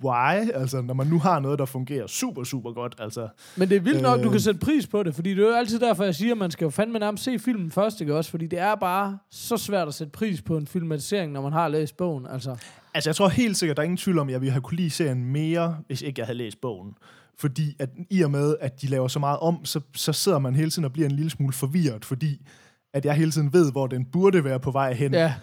why? 0.03 0.51
Altså, 0.53 0.81
når 0.81 0.93
man 0.93 1.07
nu 1.07 1.19
har 1.19 1.39
noget, 1.39 1.59
der 1.59 1.65
fungerer 1.65 2.07
super, 2.07 2.43
super 2.43 2.71
godt, 2.73 2.95
altså... 2.99 3.27
Men 3.57 3.69
det 3.69 3.75
er 3.75 3.81
vildt 3.81 4.01
nok, 4.01 4.19
Øh. 4.19 4.25
du 4.25 4.29
kan 4.29 4.39
sætte 4.39 4.59
pris 4.59 4.87
på 4.87 5.03
det, 5.03 5.15
fordi 5.15 5.29
det 5.29 5.43
er 5.43 5.47
jo 5.47 5.53
altid 5.55 5.79
derfor, 5.79 6.03
jeg 6.03 6.15
siger, 6.15 6.31
at 6.31 6.37
man 6.37 6.51
skal 6.51 6.65
jo 6.65 6.69
fandme 6.69 6.99
nærmest 6.99 7.23
se 7.23 7.39
filmen 7.39 7.71
først, 7.71 8.01
ikke 8.01 8.15
også? 8.15 8.31
Fordi 8.31 8.47
det 8.47 8.59
er 8.59 8.75
bare 8.75 9.17
så 9.31 9.57
svært 9.57 9.87
at 9.87 9.93
sætte 9.93 10.11
pris 10.11 10.41
på 10.41 10.57
en 10.57 10.67
filmatisering, 10.67 11.31
når 11.31 11.41
man 11.41 11.53
har 11.53 11.67
læst 11.67 11.97
bogen, 11.97 12.27
altså. 12.27 12.55
Altså, 12.93 13.09
jeg 13.09 13.15
tror 13.15 13.27
helt 13.27 13.57
sikkert, 13.57 13.77
der 13.77 13.81
er 13.81 13.85
ingen 13.85 13.97
tvivl 13.97 14.19
om, 14.19 14.27
at 14.27 14.31
jeg 14.33 14.41
ville 14.41 14.51
have 14.51 14.61
kunne 14.61 14.77
lide 14.77 14.89
serien 14.89 15.25
mere, 15.25 15.77
hvis 15.87 16.01
ikke 16.01 16.19
jeg 16.19 16.25
havde 16.27 16.37
læst 16.37 16.61
bogen. 16.61 16.93
Fordi 17.39 17.75
at 17.79 17.89
i 18.09 18.21
og 18.21 18.31
med, 18.31 18.55
at 18.61 18.81
de 18.81 18.87
laver 18.87 19.07
så 19.07 19.19
meget 19.19 19.39
om, 19.39 19.65
så, 19.65 19.81
så 19.95 20.13
sidder 20.13 20.39
man 20.39 20.55
hele 20.55 20.69
tiden 20.71 20.85
og 20.85 20.93
bliver 20.93 21.09
en 21.09 21.15
lille 21.15 21.29
smule 21.29 21.53
forvirret, 21.53 22.05
fordi 22.05 22.47
at 22.93 23.05
jeg 23.05 23.13
hele 23.13 23.31
tiden 23.31 23.53
ved, 23.53 23.71
hvor 23.71 23.87
den 23.87 24.05
burde 24.05 24.43
være 24.43 24.59
på 24.59 24.71
vej 24.71 24.93
hen. 24.93 25.13
Ja, 25.13 25.33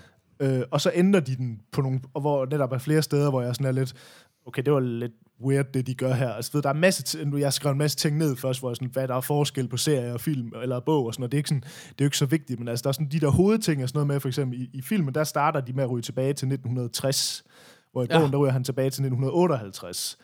Øh, 0.40 0.62
og 0.70 0.80
så 0.80 0.90
ændrer 0.94 1.20
de 1.20 1.36
den 1.36 1.60
på 1.72 1.80
nogle, 1.82 2.00
og 2.14 2.20
hvor 2.20 2.46
netop 2.46 2.72
er 2.72 2.78
flere 2.78 3.02
steder, 3.02 3.30
hvor 3.30 3.42
jeg 3.42 3.54
sådan 3.54 3.66
er 3.66 3.72
lidt, 3.72 3.94
okay, 4.46 4.62
det 4.62 4.72
var 4.72 4.80
lidt 4.80 5.12
weird, 5.44 5.66
det 5.74 5.86
de 5.86 5.94
gør 5.94 6.12
her. 6.14 6.30
Altså, 6.32 6.50
ved, 6.52 6.62
der 6.62 6.68
er 6.68 6.72
masse, 6.72 7.24
nu 7.24 7.36
jeg 7.36 7.46
har 7.46 7.50
skrevet 7.50 7.74
en 7.74 7.78
masse 7.78 7.96
ting 7.96 8.16
ned 8.16 8.36
først, 8.36 8.60
hvor 8.60 8.70
jeg 8.70 8.76
sådan, 8.76 8.88
hvad 8.92 9.08
der 9.08 9.14
er 9.14 9.20
forskel 9.20 9.68
på 9.68 9.76
serie 9.76 10.12
og 10.14 10.20
film, 10.20 10.52
eller 10.62 10.80
bog 10.80 11.06
og 11.06 11.14
sådan 11.14 11.20
noget. 11.22 11.32
Det 11.32 11.36
er, 11.36 11.38
ikke 11.38 11.48
sådan, 11.48 11.60
det 11.62 11.68
er 11.88 11.94
jo 12.00 12.04
ikke 12.04 12.18
så 12.18 12.26
vigtigt, 12.26 12.58
men 12.58 12.68
altså, 12.68 12.82
der 12.82 12.88
er 12.88 12.92
sådan 12.92 13.08
de 13.10 13.20
der 13.20 13.28
hovedting 13.30 13.82
og 13.82 13.88
sådan 13.88 13.96
noget 13.98 14.06
med, 14.06 14.20
for 14.20 14.28
eksempel 14.28 14.60
i, 14.62 14.70
i 14.72 14.82
filmen, 14.82 15.14
der 15.14 15.24
starter 15.24 15.60
de 15.60 15.72
med 15.72 15.84
at 15.84 15.90
ryge 15.90 16.02
tilbage 16.02 16.28
til 16.32 16.46
1960, 16.46 17.44
hvor 17.92 18.02
i 18.02 18.06
Ja. 18.10 18.18
bogen, 18.18 18.32
der 18.32 18.38
ryger 18.38 18.52
han 18.52 18.64
tilbage 18.64 18.90
til 18.90 19.02
1958. 19.04 20.18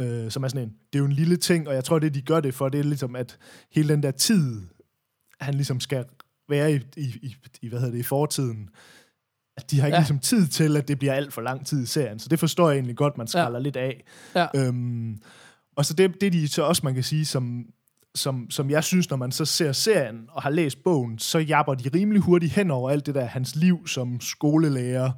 Øh, 0.00 0.30
som 0.30 0.44
er 0.44 0.48
sådan 0.48 0.68
en, 0.68 0.74
det 0.92 0.98
er 0.98 0.98
jo 0.98 1.04
en 1.04 1.12
lille 1.12 1.36
ting, 1.36 1.68
og 1.68 1.74
jeg 1.74 1.84
tror, 1.84 1.98
det 1.98 2.14
de 2.14 2.22
gør 2.22 2.40
det 2.40 2.54
for, 2.54 2.68
det 2.68 2.80
er 2.80 2.84
ligesom, 2.84 3.16
at 3.16 3.38
hele 3.72 3.88
den 3.88 4.02
der 4.02 4.10
tid, 4.10 4.60
han 5.40 5.54
ligesom 5.54 5.80
skal 5.80 6.04
være 6.48 6.72
i, 6.74 6.80
i, 6.96 7.02
i, 7.22 7.36
i 7.62 7.68
hvad 7.68 7.78
hedder 7.78 7.92
det, 7.92 7.98
i 7.98 8.02
fortiden, 8.02 8.68
at 9.56 9.70
de 9.70 9.80
har 9.80 9.86
ikke 9.86 9.96
Ja. 9.96 10.00
ligesom 10.00 10.18
tid 10.18 10.46
til, 10.46 10.76
at 10.76 10.88
det 10.88 10.98
bliver 10.98 11.12
alt 11.14 11.32
for 11.32 11.42
lang 11.42 11.66
tid 11.66 11.82
i 11.82 11.86
serien. 11.86 12.18
Så 12.18 12.28
det 12.28 12.38
forstår 12.38 12.70
jeg 12.70 12.76
egentlig 12.76 12.96
godt, 12.96 13.18
man 13.18 13.26
skræller 13.26 13.58
ja. 13.58 13.62
lidt 13.62 13.76
af. 13.76 14.04
ja. 14.34 14.46
Øhm, 14.54 15.18
og 15.76 15.84
så 15.84 15.94
det, 15.94 16.20
det 16.20 16.32
de 16.32 16.48
så 16.48 16.62
også, 16.62 16.80
man 16.84 16.94
kan 16.94 17.02
sige, 17.02 17.24
som, 17.24 17.64
som, 18.14 18.50
som 18.50 18.70
jeg 18.70 18.84
synes, 18.84 19.10
når 19.10 19.16
man 19.16 19.32
så 19.32 19.44
ser 19.44 19.72
serien 19.72 20.26
og 20.30 20.42
har 20.42 20.50
læst 20.50 20.82
bogen, 20.84 21.18
så 21.18 21.38
japper 21.38 21.74
de 21.74 21.90
rimelig 21.94 22.22
hurtigt 22.22 22.52
hen 22.52 22.70
over 22.70 22.90
alt 22.90 23.06
det 23.06 23.14
der, 23.14 23.24
hans 23.24 23.56
liv 23.56 23.86
som 23.86 24.20
skolelærer 24.20 25.10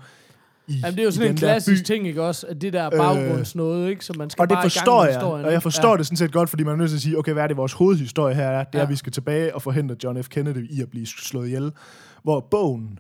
i 0.69 0.81
Jamen, 0.83 0.93
det 0.95 1.01
er 1.01 1.05
jo 1.05 1.11
sådan 1.11 1.31
en 1.31 1.37
klassisk 1.37 1.83
by. 1.83 1.87
ting, 1.87 2.07
ikke 2.07 2.23
også? 2.23 2.47
At 2.47 2.61
det 2.61 2.73
der 2.73 2.91
baggrundsnået, 2.91 3.91
ikke? 3.91 4.05
Så 4.05 4.13
man 4.19 4.31
skal 4.31 4.43
Og 4.43 4.49
det 4.49 4.55
bare 4.55 4.63
gang 4.63 4.73
forstår 4.73 5.05
jeg, 5.05 5.15
historien, 5.15 5.45
og 5.47 5.53
jeg 5.53 5.63
forstår 5.63 5.91
ja. 5.91 5.97
det 5.97 6.07
sådan 6.07 6.17
set 6.17 6.33
godt, 6.33 6.51
fordi 6.51 6.65
man 6.65 6.73
er 6.73 6.77
nødt 6.77 6.91
til 6.91 6.97
at 6.97 7.03
sige, 7.03 7.19
okay, 7.19 7.33
hvad 7.33 7.43
er 7.43 7.47
det 7.47 7.57
vores 7.57 7.73
hovedhistorie 7.73 8.35
her 8.35 8.49
er? 8.49 8.65
Det 8.65 8.75
er, 8.75 8.79
Ja. 8.79 8.83
at 8.85 8.89
vi 8.91 8.97
skal 8.97 9.13
tilbage 9.13 9.55
og 9.55 9.63
forhindre 9.63 9.97
John 10.05 10.23
F. 10.25 10.29
Kennedy 10.29 10.71
i 10.71 10.83
at 10.83 10.91
blive 10.91 11.07
slået 11.07 11.47
ihjel. 11.47 11.73
Hvor 12.23 12.41
bogen, 12.51 12.99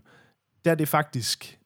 der 0.64 0.70
er 0.70 0.74
det 0.74 0.88
faktisk, 0.88 1.58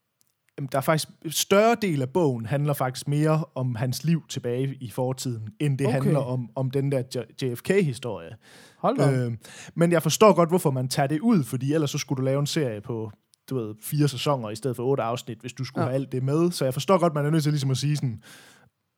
der 0.73 0.79
er 0.79 0.83
faktisk, 0.83 1.09
større 1.31 1.77
del 1.83 2.03
af 2.03 2.09
bogen 2.09 2.47
handler 2.47 2.73
faktisk 2.73 3.09
mere 3.09 3.45
om 3.55 3.75
hans 3.75 4.05
liv 4.05 4.23
tilbage 4.29 4.75
i 4.81 4.91
fortiden, 4.91 5.49
end 5.61 5.79
det 5.79 5.87
Okay. 5.87 5.95
handler 6.03 6.19
om, 6.21 6.51
om 6.57 6.71
den 6.71 6.93
der 6.93 7.03
JFK-historie. 7.43 8.31
Hold 8.79 8.99
da. 8.99 9.11
Øh, 9.13 9.33
men 9.75 9.93
jeg 9.93 10.03
forstår 10.03 10.33
godt, 10.33 10.49
hvorfor 10.49 10.71
man 10.71 10.89
tager 10.89 11.07
det 11.07 11.21
ud, 11.21 11.45
fordi 11.45 11.73
ellers 11.75 11.91
så 11.91 11.99
skulle 11.99 12.17
du 12.17 12.25
lave 12.25 12.41
en 12.41 12.47
serie 12.47 12.81
på 12.81 13.11
du 13.51 13.57
ved, 13.59 13.75
fire 13.83 14.09
sæsoner 14.09 14.51
i 14.51 14.57
stedet 14.57 14.77
for 14.77 14.83
otte 14.85 15.03
afsnit, 15.03 15.39
hvis 15.41 15.53
du 15.53 15.65
skulle 15.65 15.83
Ja. 15.85 15.89
have 15.91 15.95
alt 15.95 16.13
det 16.13 16.23
med. 16.23 16.51
Så 16.51 16.65
jeg 16.65 16.73
forstår 16.75 16.99
godt, 16.99 17.15
man 17.15 17.27
er 17.27 17.31
nødt 17.31 17.43
til 17.43 17.53
ligesom 17.53 17.71
at 17.71 17.77
sige 17.77 17.97
sådan, 17.97 18.23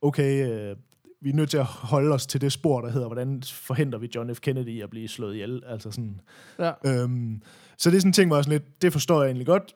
okay, 0.03 0.51
øh, 0.51 0.77
vi 1.23 1.31
er 1.31 1.35
nødt 1.35 1.51
til 1.51 1.57
at 1.59 1.65
holde 1.65 2.15
os 2.15 2.27
til 2.27 2.41
det 2.41 2.53
spor, 2.53 2.81
der 2.81 2.91
hedder, 2.91 3.07
hvordan 3.07 3.43
forhindrer 3.53 3.99
vi 3.99 4.11
John 4.15 4.35
F. 4.35 4.41
Kennedy 4.41 4.69
i 4.69 4.81
at 4.81 4.91
blive 4.91 5.09
slået 5.09 5.35
ihjel? 5.35 5.63
Altså 5.67 5.91
sådan, 5.91 6.21
Ja. 6.59 6.73
øhm, 6.87 7.43
så 7.79 7.91
det 7.91 7.97
er 7.97 8.01
sådan 8.01 8.09
en 8.09 8.13
ting, 8.13 8.29
hvor 8.29 8.37
jeg 8.37 8.45
sådan 8.45 8.59
lidt, 8.61 8.83
det 8.83 8.93
forstår 8.93 9.21
jeg 9.23 9.27
egentlig 9.29 9.47
godt. 9.47 9.75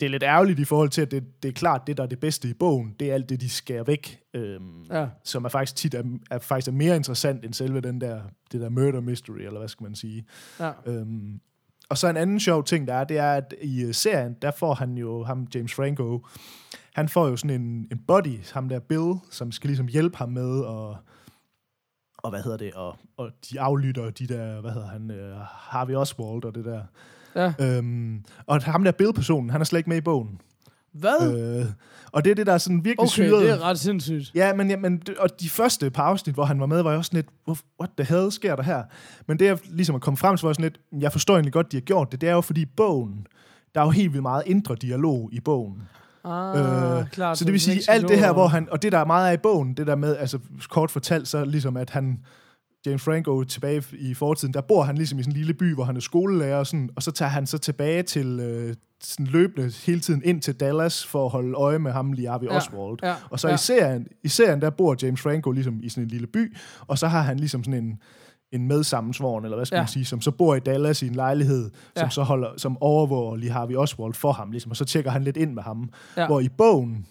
Det 0.00 0.06
er 0.06 0.10
lidt 0.10 0.22
ærgerligt 0.22 0.58
i 0.58 0.64
forhold 0.64 0.88
til, 0.88 1.02
at 1.02 1.10
det, 1.10 1.42
det 1.42 1.48
er 1.48 1.52
klart, 1.52 1.86
det 1.86 1.96
der 1.96 2.02
er 2.02 2.06
det 2.06 2.20
bedste 2.20 2.48
i 2.48 2.52
bogen, 2.54 2.94
det 3.00 3.10
er 3.10 3.14
alt 3.14 3.28
det, 3.28 3.40
de 3.40 3.48
skærer 3.50 3.82
væk. 3.84 4.20
Øhm, 4.34 4.82
Ja. 4.90 5.06
som 5.24 5.44
er 5.44 5.48
faktisk 5.48 5.76
tit 5.76 5.94
er, 5.94 6.02
er, 6.30 6.38
faktisk 6.38 6.68
er 6.68 6.72
mere 6.72 6.96
interessant 6.96 7.44
end 7.44 7.54
selve 7.54 7.80
den 7.80 8.00
der, 8.00 8.20
det 8.52 8.60
der 8.60 8.68
murder 8.68 9.00
mystery, 9.00 9.38
eller 9.38 9.58
hvad 9.58 9.68
skal 9.68 9.84
man 9.84 9.94
sige. 9.94 10.24
Ja. 10.60 10.70
Øhm, 10.86 11.40
og 11.94 11.98
så 11.98 12.08
en 12.08 12.16
anden 12.16 12.40
sjov 12.40 12.64
ting, 12.64 12.88
der 12.88 12.94
er, 12.94 13.04
det 13.04 13.18
er, 13.18 13.32
at 13.32 13.54
i 13.62 13.82
øh, 13.82 13.94
serien, 13.94 14.36
der 14.42 14.50
får 14.50 14.74
han 14.74 14.98
jo, 14.98 15.24
ham 15.24 15.46
James 15.54 15.74
Franco, 15.74 16.26
han 16.94 17.08
får 17.08 17.28
jo 17.28 17.36
sådan 17.36 17.60
en, 17.60 17.88
en 17.92 17.98
buddy, 18.06 18.38
ham 18.52 18.68
der 18.68 18.78
Bill, 18.78 19.14
som 19.30 19.52
skal 19.52 19.68
ligesom 19.68 19.86
hjælpe 19.86 20.16
ham 20.16 20.28
med 20.28 20.60
og 20.60 20.96
og 22.16 22.30
hvad 22.30 22.42
hedder 22.42 22.56
det, 22.56 22.72
og, 22.74 22.96
og 23.16 23.30
de 23.50 23.60
aflytter 23.60 24.10
de 24.10 24.26
der, 24.26 24.60
hvad 24.60 24.70
hedder 24.70 24.88
han, 24.88 25.10
uh, 25.10 25.40
Harvey 25.48 25.94
Oswald 25.94 26.44
og 26.44 26.54
det 26.54 26.64
der. 26.64 26.82
Ja. 27.36 27.52
Øhm, 27.60 28.24
og 28.46 28.62
ham 28.62 28.84
der 28.84 28.92
Bill-personen, 28.92 29.50
han 29.50 29.60
er 29.60 29.64
slet 29.64 29.78
ikke 29.78 29.90
med 29.90 29.96
i 29.96 30.00
bogen. 30.00 30.40
Hvad? 30.94 31.58
Øh, 31.60 31.66
og 32.12 32.24
det 32.24 32.30
er 32.30 32.34
det, 32.34 32.46
der 32.46 32.52
er 32.52 32.58
sådan 32.58 32.76
virkelig 32.84 32.98
Okay, 33.00 33.08
syret. 33.10 33.42
det 33.42 33.50
er 33.50 33.62
ret 33.62 33.78
sindssygt. 33.78 34.30
Ja, 34.34 34.54
men, 34.54 34.70
ja, 34.70 34.76
men 34.76 35.02
og 35.18 35.40
de 35.40 35.48
første 35.50 35.90
par 35.90 36.02
afsnit, 36.02 36.34
hvor 36.34 36.44
han 36.44 36.60
var 36.60 36.66
med, 36.66 36.82
var 36.82 36.90
jeg 36.90 36.98
også 36.98 37.08
sådan 37.08 37.16
lidt, 37.18 37.28
"Hvor- 37.44 37.58
what 37.80 37.90
the 37.98 38.16
hell 38.16 38.32
sker 38.32 38.56
der 38.56 38.62
her? 38.62 38.82
Men 39.28 39.38
det, 39.38 39.44
jeg 39.46 39.58
ligesom 39.70 39.94
er 39.94 39.98
kommet 39.98 40.18
frem 40.18 40.36
til, 40.36 40.46
var 40.46 40.52
sådan 40.52 40.62
lidt, 40.62 41.02
jeg 41.02 41.12
forstår 41.12 41.34
egentlig 41.34 41.52
godt, 41.52 41.72
de 41.72 41.76
har 41.76 41.80
gjort 41.80 42.12
det. 42.12 42.20
Det 42.20 42.28
er 42.28 42.32
jo 42.32 42.40
fordi 42.40 42.64
bogen, 42.64 43.26
der 43.74 43.80
er 43.80 43.84
jo 43.84 43.90
helt 43.90 44.12
vildt 44.12 44.22
meget 44.22 44.42
indre 44.46 44.74
dialog 44.74 45.28
i 45.32 45.40
bogen. 45.40 45.82
Ah, 46.24 46.98
Øh, 47.00 47.08
klart. 47.10 47.38
Så 47.38 47.44
det 47.44 47.52
vil 47.52 47.60
sige, 47.60 47.80
alt 47.88 48.08
det 48.08 48.18
her, 48.18 48.32
hvor 48.32 48.46
han, 48.46 48.68
og 48.70 48.82
det 48.82 48.92
der 48.92 48.98
er 48.98 49.04
meget 49.04 49.28
af 49.30 49.34
i 49.34 49.36
bogen, 49.36 49.74
det 49.74 49.86
der 49.86 49.96
med, 49.96 50.16
altså 50.16 50.38
kort 50.70 50.90
fortalt, 50.90 51.28
så 51.28 51.44
ligesom 51.44 51.76
at 51.76 51.90
han, 51.90 52.18
James 52.86 53.02
Franco 53.02 53.44
tilbage 53.44 53.82
i 53.98 54.14
fortiden, 54.14 54.54
der 54.54 54.60
bor 54.60 54.82
han 54.82 54.96
ligesom 54.96 55.18
i 55.18 55.22
sådan 55.22 55.32
en 55.32 55.36
lille 55.38 55.54
by, 55.54 55.74
hvor 55.74 55.84
han 55.84 55.96
er 55.96 56.00
skolelærer 56.00 56.56
og 56.56 56.66
sådan, 56.66 56.90
og 56.96 57.02
så 57.02 57.10
tager 57.10 57.28
han 57.28 57.46
så 57.46 57.58
tilbage 57.58 58.02
til 58.02 58.40
øh, 58.40 58.74
sådan 59.02 59.26
løbende 59.26 59.72
hele 59.86 60.00
tiden 60.00 60.22
ind 60.24 60.42
til 60.42 60.54
Dallas 60.60 61.06
for 61.06 61.24
at 61.24 61.30
holde 61.30 61.54
øje 61.54 61.78
med 61.78 61.92
ham, 61.92 62.12
lige 62.12 62.28
Harvey 62.28 62.46
Ja, 62.46 62.56
Oswald. 62.56 62.98
ja, 63.02 63.14
og 63.30 63.40
så 63.40 63.48
ja. 63.48 63.54
i, 63.54 63.58
serien, 63.58 64.06
i 64.24 64.28
serien, 64.28 64.60
der 64.60 64.70
bor 64.70 64.96
James 65.02 65.20
Franco 65.20 65.50
ligesom 65.50 65.80
i 65.82 65.88
sådan 65.88 66.02
en 66.04 66.08
lille 66.10 66.26
by, 66.26 66.56
og 66.86 66.98
så 66.98 67.06
har 67.08 67.20
han 67.22 67.36
ligesom 67.38 67.64
sådan 67.64 67.84
en, 67.84 67.98
en 68.52 68.68
medsammensvoren, 68.68 69.44
eller 69.44 69.56
hvad 69.56 69.66
skal 69.66 69.76
Ja. 69.76 69.82
man 69.82 69.88
sige, 69.88 70.04
som 70.04 70.20
så 70.20 70.30
bor 70.30 70.54
i 70.54 70.60
Dallas 70.60 71.02
i 71.02 71.06
en 71.06 71.14
lejlighed, 71.14 71.70
som 71.96 72.04
Ja. 72.04 72.10
så 72.10 72.22
holder, 72.22 72.48
som 72.56 72.76
overvåger 72.80 73.36
lige 73.36 73.50
Harvey 73.52 73.76
Oswald 73.76 74.14
for 74.14 74.32
ham, 74.32 74.50
ligesom, 74.50 74.70
og 74.70 74.76
så 74.76 74.84
tjekker 74.84 75.10
han 75.10 75.24
lidt 75.24 75.36
ind 75.36 75.52
med 75.54 75.62
ham. 75.62 75.90
Ja. 76.16 76.26
Hvor 76.26 76.40
i 76.40 76.48
bogen, 76.58 77.06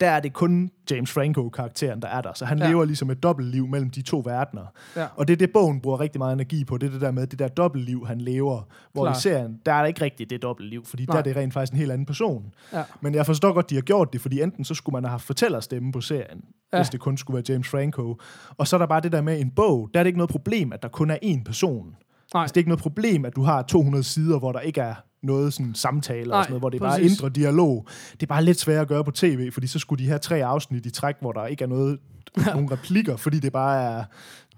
der 0.00 0.10
er 0.10 0.20
det 0.20 0.32
kun 0.32 0.70
James 0.90 1.10
Franco-karakteren, 1.12 2.02
der 2.02 2.08
er 2.08 2.20
der. 2.20 2.32
Så 2.34 2.44
han 2.44 2.58
Ja. 2.58 2.68
lever 2.68 2.84
ligesom 2.84 3.10
et 3.10 3.22
dobbeltliv 3.22 3.66
mellem 3.66 3.90
de 3.90 4.02
to 4.02 4.22
verdener. 4.24 4.64
Ja. 4.96 5.06
Og 5.16 5.28
det 5.28 5.32
er 5.32 5.36
det, 5.38 5.52
bogen 5.52 5.80
bruger 5.80 6.00
rigtig 6.00 6.18
meget 6.18 6.32
energi 6.32 6.64
på. 6.64 6.78
Det 6.78 6.86
er 6.86 6.90
det 6.90 7.00
der 7.00 7.10
med, 7.10 7.26
det 7.26 7.38
der 7.38 7.48
dobbeltliv, 7.48 8.06
han 8.06 8.20
lever. 8.20 8.62
Hvor 8.92 9.04
Klart. 9.04 9.16
i 9.18 9.20
serien, 9.20 9.60
der 9.66 9.72
er 9.72 9.78
der 9.78 9.86
ikke 9.86 10.00
rigtigt 10.04 10.30
det 10.30 10.42
dobbeltliv, 10.42 10.84
fordi 10.84 11.04
Nej. 11.04 11.12
der 11.12 11.18
er 11.18 11.22
det 11.22 11.36
rent 11.36 11.52
faktisk 11.52 11.72
en 11.72 11.78
helt 11.78 11.92
anden 11.92 12.06
person. 12.06 12.54
Ja. 12.72 12.82
Men 13.00 13.14
jeg 13.14 13.26
forstår 13.26 13.52
godt, 13.52 13.70
de 13.70 13.74
har 13.74 13.82
gjort 13.82 14.12
det, 14.12 14.20
fordi 14.20 14.40
enten 14.42 14.64
så 14.64 14.74
skulle 14.74 14.92
man 14.94 15.04
have 15.04 15.10
haft 15.10 15.24
fortællerstemme 15.24 15.92
på 15.92 16.00
serien, 16.00 16.44
ja. 16.72 16.78
hvis 16.78 16.88
det 16.88 17.00
kun 17.00 17.16
skulle 17.16 17.34
være 17.34 17.44
James 17.48 17.68
Franco. 17.68 18.16
Og 18.58 18.68
så 18.68 18.76
er 18.76 18.78
der 18.78 18.86
bare 18.86 19.00
det 19.00 19.12
der 19.12 19.20
med 19.20 19.40
en 19.40 19.50
bog, 19.50 19.90
der 19.94 20.00
er 20.00 20.04
det 20.04 20.08
ikke 20.08 20.18
noget 20.18 20.30
problem, 20.30 20.72
at 20.72 20.82
der 20.82 20.88
kun 20.88 21.10
er 21.10 21.18
én 21.24 21.44
person. 21.44 21.86
Nej. 22.34 22.42
Altså, 22.42 22.52
det 22.52 22.56
er 22.56 22.60
ikke 22.60 22.70
noget 22.70 22.82
problem, 22.82 23.24
at 23.24 23.36
du 23.36 23.42
har 23.42 23.62
200 23.62 24.04
sider, 24.04 24.38
hvor 24.38 24.52
der 24.52 24.60
ikke 24.60 24.80
er 24.80 24.94
noget 25.26 25.52
sådan 25.52 25.74
samtale 25.74 26.28
Nej, 26.28 26.38
og 26.38 26.44
sådan 26.44 26.52
noget, 26.52 26.60
hvor 26.62 26.68
det 26.70 26.76
er 26.82 26.88
bare 26.88 27.02
indre 27.02 27.28
dialog. 27.28 27.86
Det 28.12 28.22
er 28.22 28.26
bare 28.26 28.44
lidt 28.44 28.60
svært 28.60 28.80
at 28.82 28.88
gøre 28.88 29.04
på 29.04 29.10
tv, 29.10 29.50
fordi 29.52 29.66
så 29.66 29.78
skulle 29.78 30.04
de 30.04 30.08
have 30.08 30.18
tre 30.18 30.44
afsnit 30.44 30.86
i 30.86 30.90
træk, 30.90 31.14
hvor 31.20 31.32
der 31.32 31.46
ikke 31.46 31.64
er 31.64 31.68
noget, 31.68 31.98
nogen 32.54 32.70
replikker, 32.72 33.16
fordi 33.16 33.38
det 33.38 33.52
bare 33.52 33.82
er, 33.82 34.04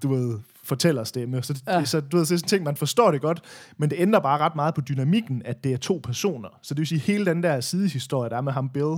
du 0.03 0.15
ved, 0.15 0.39
fortællerstemme. 0.65 1.43
Så, 1.43 1.53
det, 1.53 1.63
Ja. 1.69 1.85
så 1.85 2.01
du 2.01 2.17
ved, 2.17 2.25
så 2.25 2.35
er 2.35 2.39
sådan 2.39 2.45
en 2.47 2.49
ting, 2.49 2.65
man 2.65 2.77
forstår 2.77 3.11
det 3.11 3.21
godt, 3.21 3.41
men 3.77 3.91
det 3.91 3.97
ændrer 4.01 4.21
bare 4.21 4.39
ret 4.39 4.57
meget 4.57 4.75
på 4.75 4.81
dynamikken, 4.81 5.43
at 5.45 5.65
det 5.65 5.73
er 5.73 5.77
to 5.77 6.01
personer. 6.03 6.49
Så 6.63 6.75
det 6.75 6.79
vil 6.79 6.87
sige, 6.87 6.99
hele 7.01 7.27
den 7.27 7.43
der 7.43 7.61
sidehistorie, 7.61 8.31
der 8.31 8.37
er 8.37 8.41
med 8.41 8.53
ham 8.53 8.69
Bill, 8.69 8.97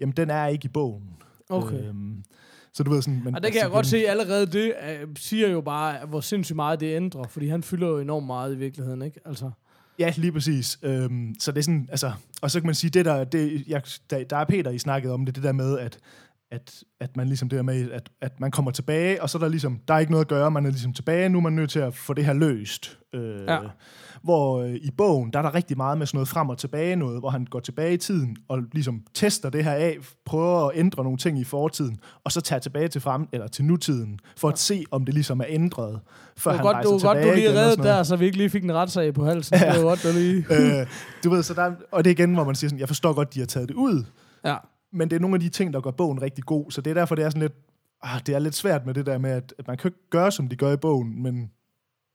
jamen 0.00 0.12
den 0.16 0.30
er 0.30 0.46
ikke 0.46 0.64
i 0.64 0.68
bogen. 0.68 1.02
Okay. 1.50 1.88
Øhm, 1.88 2.24
så 2.74 2.82
du 2.82 2.90
ved 2.90 3.02
sådan... 3.02 3.20
Men, 3.24 3.34
Og 3.34 3.42
det 3.42 3.52
kan 3.52 3.56
jeg 3.56 3.62
altså, 3.64 3.74
godt 3.74 3.84
den- 3.84 3.90
se 3.90 4.06
allerede, 4.08 4.46
det 4.46 4.72
øh, 5.02 5.08
siger 5.16 5.48
jo 5.48 5.60
bare, 5.60 6.06
hvor 6.06 6.20
sindssygt 6.20 6.56
meget 6.56 6.80
det 6.80 6.96
ændrer, 6.96 7.22
fordi 7.28 7.48
han 7.48 7.62
fylder 7.62 7.88
jo 7.88 7.98
enormt 7.98 8.26
meget 8.26 8.54
i 8.54 8.56
virkeligheden, 8.58 9.02
ikke? 9.02 9.20
Altså, 9.26 9.50
Ja, 9.98 10.12
lige 10.16 10.32
præcis. 10.32 10.78
Øhm, 10.82 11.34
så 11.40 11.52
det 11.52 11.58
er 11.58 11.62
sådan, 11.62 11.88
altså, 11.90 12.12
og 12.42 12.50
så 12.50 12.60
kan 12.60 12.66
man 12.66 12.74
sige, 12.74 12.90
det 12.90 13.04
der, 13.04 13.24
det, 13.24 13.64
jeg, 13.68 13.82
der, 14.10 14.24
der 14.24 14.36
er 14.36 14.44
Peter, 14.44 14.70
I 14.70 14.78
snakkede 14.78 15.14
om 15.14 15.26
det, 15.26 15.34
det 15.34 15.44
der 15.44 15.52
med, 15.52 15.78
at, 15.78 15.98
at, 16.50 16.82
at 17.00 17.16
man 17.16 17.26
ligesom 17.26 17.48
det 17.48 17.56
der 17.56 17.62
med, 17.62 17.90
at, 17.90 18.10
at 18.20 18.40
man 18.40 18.50
kommer 18.50 18.70
tilbage, 18.70 19.22
og 19.22 19.30
så 19.30 19.38
er 19.38 19.42
der 19.42 19.48
ligesom, 19.48 19.80
der 19.88 19.94
er 19.94 19.98
ikke 19.98 20.12
noget 20.12 20.24
at 20.24 20.28
gøre, 20.28 20.50
man 20.50 20.66
er 20.66 20.70
ligesom 20.70 20.92
tilbage, 20.92 21.28
nu 21.28 21.38
er 21.38 21.42
man 21.42 21.52
nødt 21.52 21.70
til 21.70 21.78
at 21.78 21.94
få 21.94 22.14
det 22.14 22.24
her 22.24 22.32
løst. 22.32 22.98
Øh, 23.14 23.40
Ja. 23.48 23.58
Hvor 24.24 24.62
øh, 24.62 24.74
i 24.74 24.90
bogen, 24.90 25.32
der 25.32 25.38
er 25.38 25.42
der 25.42 25.54
rigtig 25.54 25.76
meget 25.76 25.98
med 25.98 26.06
sådan 26.06 26.16
noget 26.16 26.28
frem 26.28 26.48
og 26.48 26.58
tilbage 26.58 26.96
noget, 26.96 27.20
hvor 27.20 27.30
han 27.30 27.44
går 27.50 27.60
tilbage 27.60 27.94
i 27.94 27.96
tiden 27.96 28.36
og 28.48 28.62
ligesom 28.72 29.02
tester 29.14 29.50
det 29.50 29.64
her 29.64 29.72
af, 29.72 29.96
prøver 30.26 30.68
at 30.68 30.78
ændre 30.78 31.02
nogle 31.02 31.18
ting 31.18 31.38
i 31.38 31.44
fortiden, 31.44 31.96
og 32.24 32.32
så 32.32 32.40
tager 32.40 32.60
tilbage 32.60 32.88
til 32.88 33.00
frem 33.00 33.28
eller 33.32 33.46
til 33.48 33.64
nutiden, 33.64 34.18
for 34.36 34.48
at 34.48 34.58
se, 34.58 34.84
om 34.90 35.04
det 35.04 35.14
ligesom 35.14 35.40
er 35.40 35.44
ændret, 35.48 36.00
før 36.36 36.50
Det 36.50 36.58
han 36.58 36.64
var 36.66 36.72
godt, 36.72 36.74
rejser 36.74 36.90
du, 36.90 36.98
var 36.98 37.14
godt, 37.14 37.18
tilbage 37.18 37.46
du 37.46 37.52
lige 37.52 37.60
reddet 37.60 37.78
der, 37.78 38.02
så 38.02 38.16
vi 38.16 38.24
ikke 38.24 38.36
lige 38.38 38.50
fik 38.50 38.64
en 38.64 38.74
retssag 38.74 39.14
på 39.14 39.24
halsen. 39.24 39.58
Ja. 39.58 39.72
Det 39.72 39.82
var 39.82 39.88
godt, 39.88 40.02
du 40.02 40.08
lige... 40.12 40.46
øh, 40.80 40.86
du 41.24 41.30
ved, 41.30 41.42
så 41.42 41.54
der, 41.54 41.72
og 41.92 42.04
det 42.04 42.10
er 42.10 42.14
igen, 42.14 42.34
hvor 42.34 42.44
man 42.44 42.54
siger 42.54 42.68
sådan, 42.68 42.80
jeg 42.80 42.88
forstår 42.88 43.12
godt, 43.12 43.34
de 43.34 43.38
har 43.38 43.46
taget 43.46 43.68
det 43.68 43.74
ud, 43.74 44.04
Ja. 44.44 44.56
men 44.92 45.10
det 45.10 45.16
er 45.16 45.20
nogle 45.20 45.34
af 45.36 45.40
de 45.40 45.48
ting, 45.48 45.72
der 45.72 45.80
gør 45.80 45.90
bogen 45.90 46.22
rigtig 46.22 46.44
god, 46.44 46.70
så 46.70 46.80
det 46.80 46.90
er 46.90 46.94
derfor, 46.94 47.14
det 47.14 47.24
er 47.24 47.30
sådan 47.30 47.42
lidt, 47.42 47.54
ah, 48.02 48.20
det 48.26 48.34
er 48.34 48.38
lidt 48.38 48.54
svært 48.54 48.86
med 48.86 48.94
det 48.94 49.06
der 49.06 49.18
med, 49.18 49.30
at, 49.30 49.54
at 49.58 49.66
man 49.68 49.76
kan 49.76 49.88
ikke 49.88 50.10
gøre, 50.10 50.32
som 50.32 50.48
de 50.48 50.56
gør 50.56 50.72
i 50.72 50.76
bogen, 50.76 51.22
men 51.22 51.50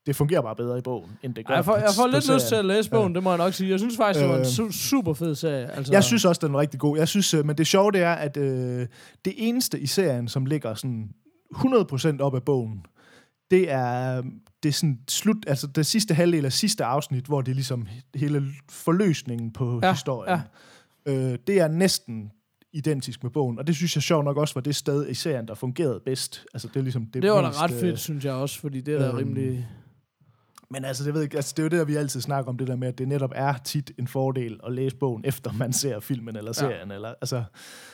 det 0.09 0.15
fungerer 0.15 0.41
bare 0.41 0.55
bedre 0.55 0.77
i 0.77 0.81
bogen, 0.81 1.11
end 1.23 1.33
det 1.35 1.45
gør 1.45 1.53
Ej, 1.53 1.55
jeg 1.57 1.65
får, 1.65 1.75
jeg 1.77 1.89
får 1.95 2.07
lidt 2.07 2.33
lyst 2.33 2.47
til 2.47 2.55
at 2.55 2.65
læse 2.65 2.89
bogen, 2.89 3.15
det 3.15 3.23
må 3.23 3.29
jeg 3.29 3.37
nok 3.37 3.53
sige. 3.53 3.69
Jeg 3.69 3.79
synes 3.79 3.97
faktisk, 3.97 4.21
det 4.23 4.29
var 4.29 4.35
en 4.35 4.41
Øh. 4.41 4.47
su- 4.47 4.71
super 4.71 5.13
fed 5.13 5.35
serie. 5.35 5.71
Altså, 5.71 5.93
Jeg 5.93 6.03
synes 6.03 6.25
også, 6.25 6.47
den 6.47 6.55
er 6.55 6.59
rigtig 6.59 6.79
god. 6.79 6.97
Jeg 6.97 7.07
synes, 7.07 7.33
øh, 7.33 7.45
men 7.45 7.57
det 7.57 7.67
sjove 7.67 7.91
det 7.91 8.01
er, 8.01 8.13
at 8.13 8.37
øh, 8.37 8.87
det 9.25 9.33
eneste 9.37 9.79
i 9.79 9.85
serien, 9.85 10.27
som 10.27 10.45
ligger 10.45 10.73
sådan 10.73 11.09
100% 11.55 12.19
op 12.21 12.35
af 12.35 12.43
bogen, 12.43 12.85
det 13.51 13.71
er, 13.71 14.21
det 14.63 14.69
er 14.69 14.73
sådan 14.73 14.99
slut, 15.09 15.37
altså 15.47 15.67
det 15.67 15.85
sidste 15.85 16.13
halvdel 16.13 16.45
af 16.45 16.53
sidste 16.53 16.85
afsnit, 16.85 17.25
hvor 17.25 17.41
det 17.41 17.51
er 17.51 17.55
ligesom 17.55 17.87
hele 18.15 18.43
forløsningen 18.69 19.53
på 19.53 19.79
Ja, 19.83 19.91
historien. 19.91 20.39
Øh, 21.05 21.37
det 21.47 21.59
er 21.59 21.67
næsten 21.67 22.31
identisk 22.73 23.23
med 23.23 23.31
bogen, 23.31 23.59
og 23.59 23.67
det 23.67 23.75
synes 23.75 23.95
jeg 23.95 24.03
sjovt 24.03 24.25
nok 24.25 24.37
også 24.37 24.53
var 24.53 24.61
det 24.61 24.75
sted 24.75 25.09
i 25.09 25.13
serien, 25.13 25.47
der 25.47 25.53
fungerede 25.55 25.99
bedst. 26.05 26.45
Altså 26.53 26.67
det 26.67 26.75
er 26.75 26.81
ligesom 26.83 27.05
det, 27.05 27.23
det 27.23 27.31
var 27.31 27.41
da 27.41 27.63
ret 27.63 27.71
øh, 27.73 27.79
fedt, 27.79 27.99
synes 27.99 28.25
jeg 28.25 28.33
også, 28.33 28.59
fordi 28.59 28.81
det 28.81 28.93
er 28.93 28.99
da 28.99 29.07
øhm, 29.07 29.17
rimelig... 29.17 29.67
Men 30.71 30.85
altså, 30.85 31.03
det, 31.03 31.13
ved 31.13 31.21
jeg, 31.21 31.25
ikke, 31.25 31.35
altså, 31.37 31.53
det 31.57 31.63
er 31.73 31.77
jo 31.77 31.79
det, 31.79 31.87
vi 31.87 31.95
altid 31.95 32.21
snakker 32.21 32.49
om, 32.49 32.57
det 32.57 32.67
der 32.67 32.75
med, 32.75 32.87
at 32.87 32.97
det 32.97 33.07
netop 33.07 33.31
er 33.35 33.53
tit 33.57 33.91
en 33.99 34.07
fordel 34.07 34.59
at 34.63 34.73
læse 34.73 34.95
bogen, 34.95 35.25
efter 35.25 35.51
man 35.53 35.73
ser 35.73 35.99
filmen 35.99 36.35
eller 36.35 36.51
serien. 36.51 36.89
Ja. 36.89 36.95
Eller, 36.95 37.13
altså, 37.21 37.43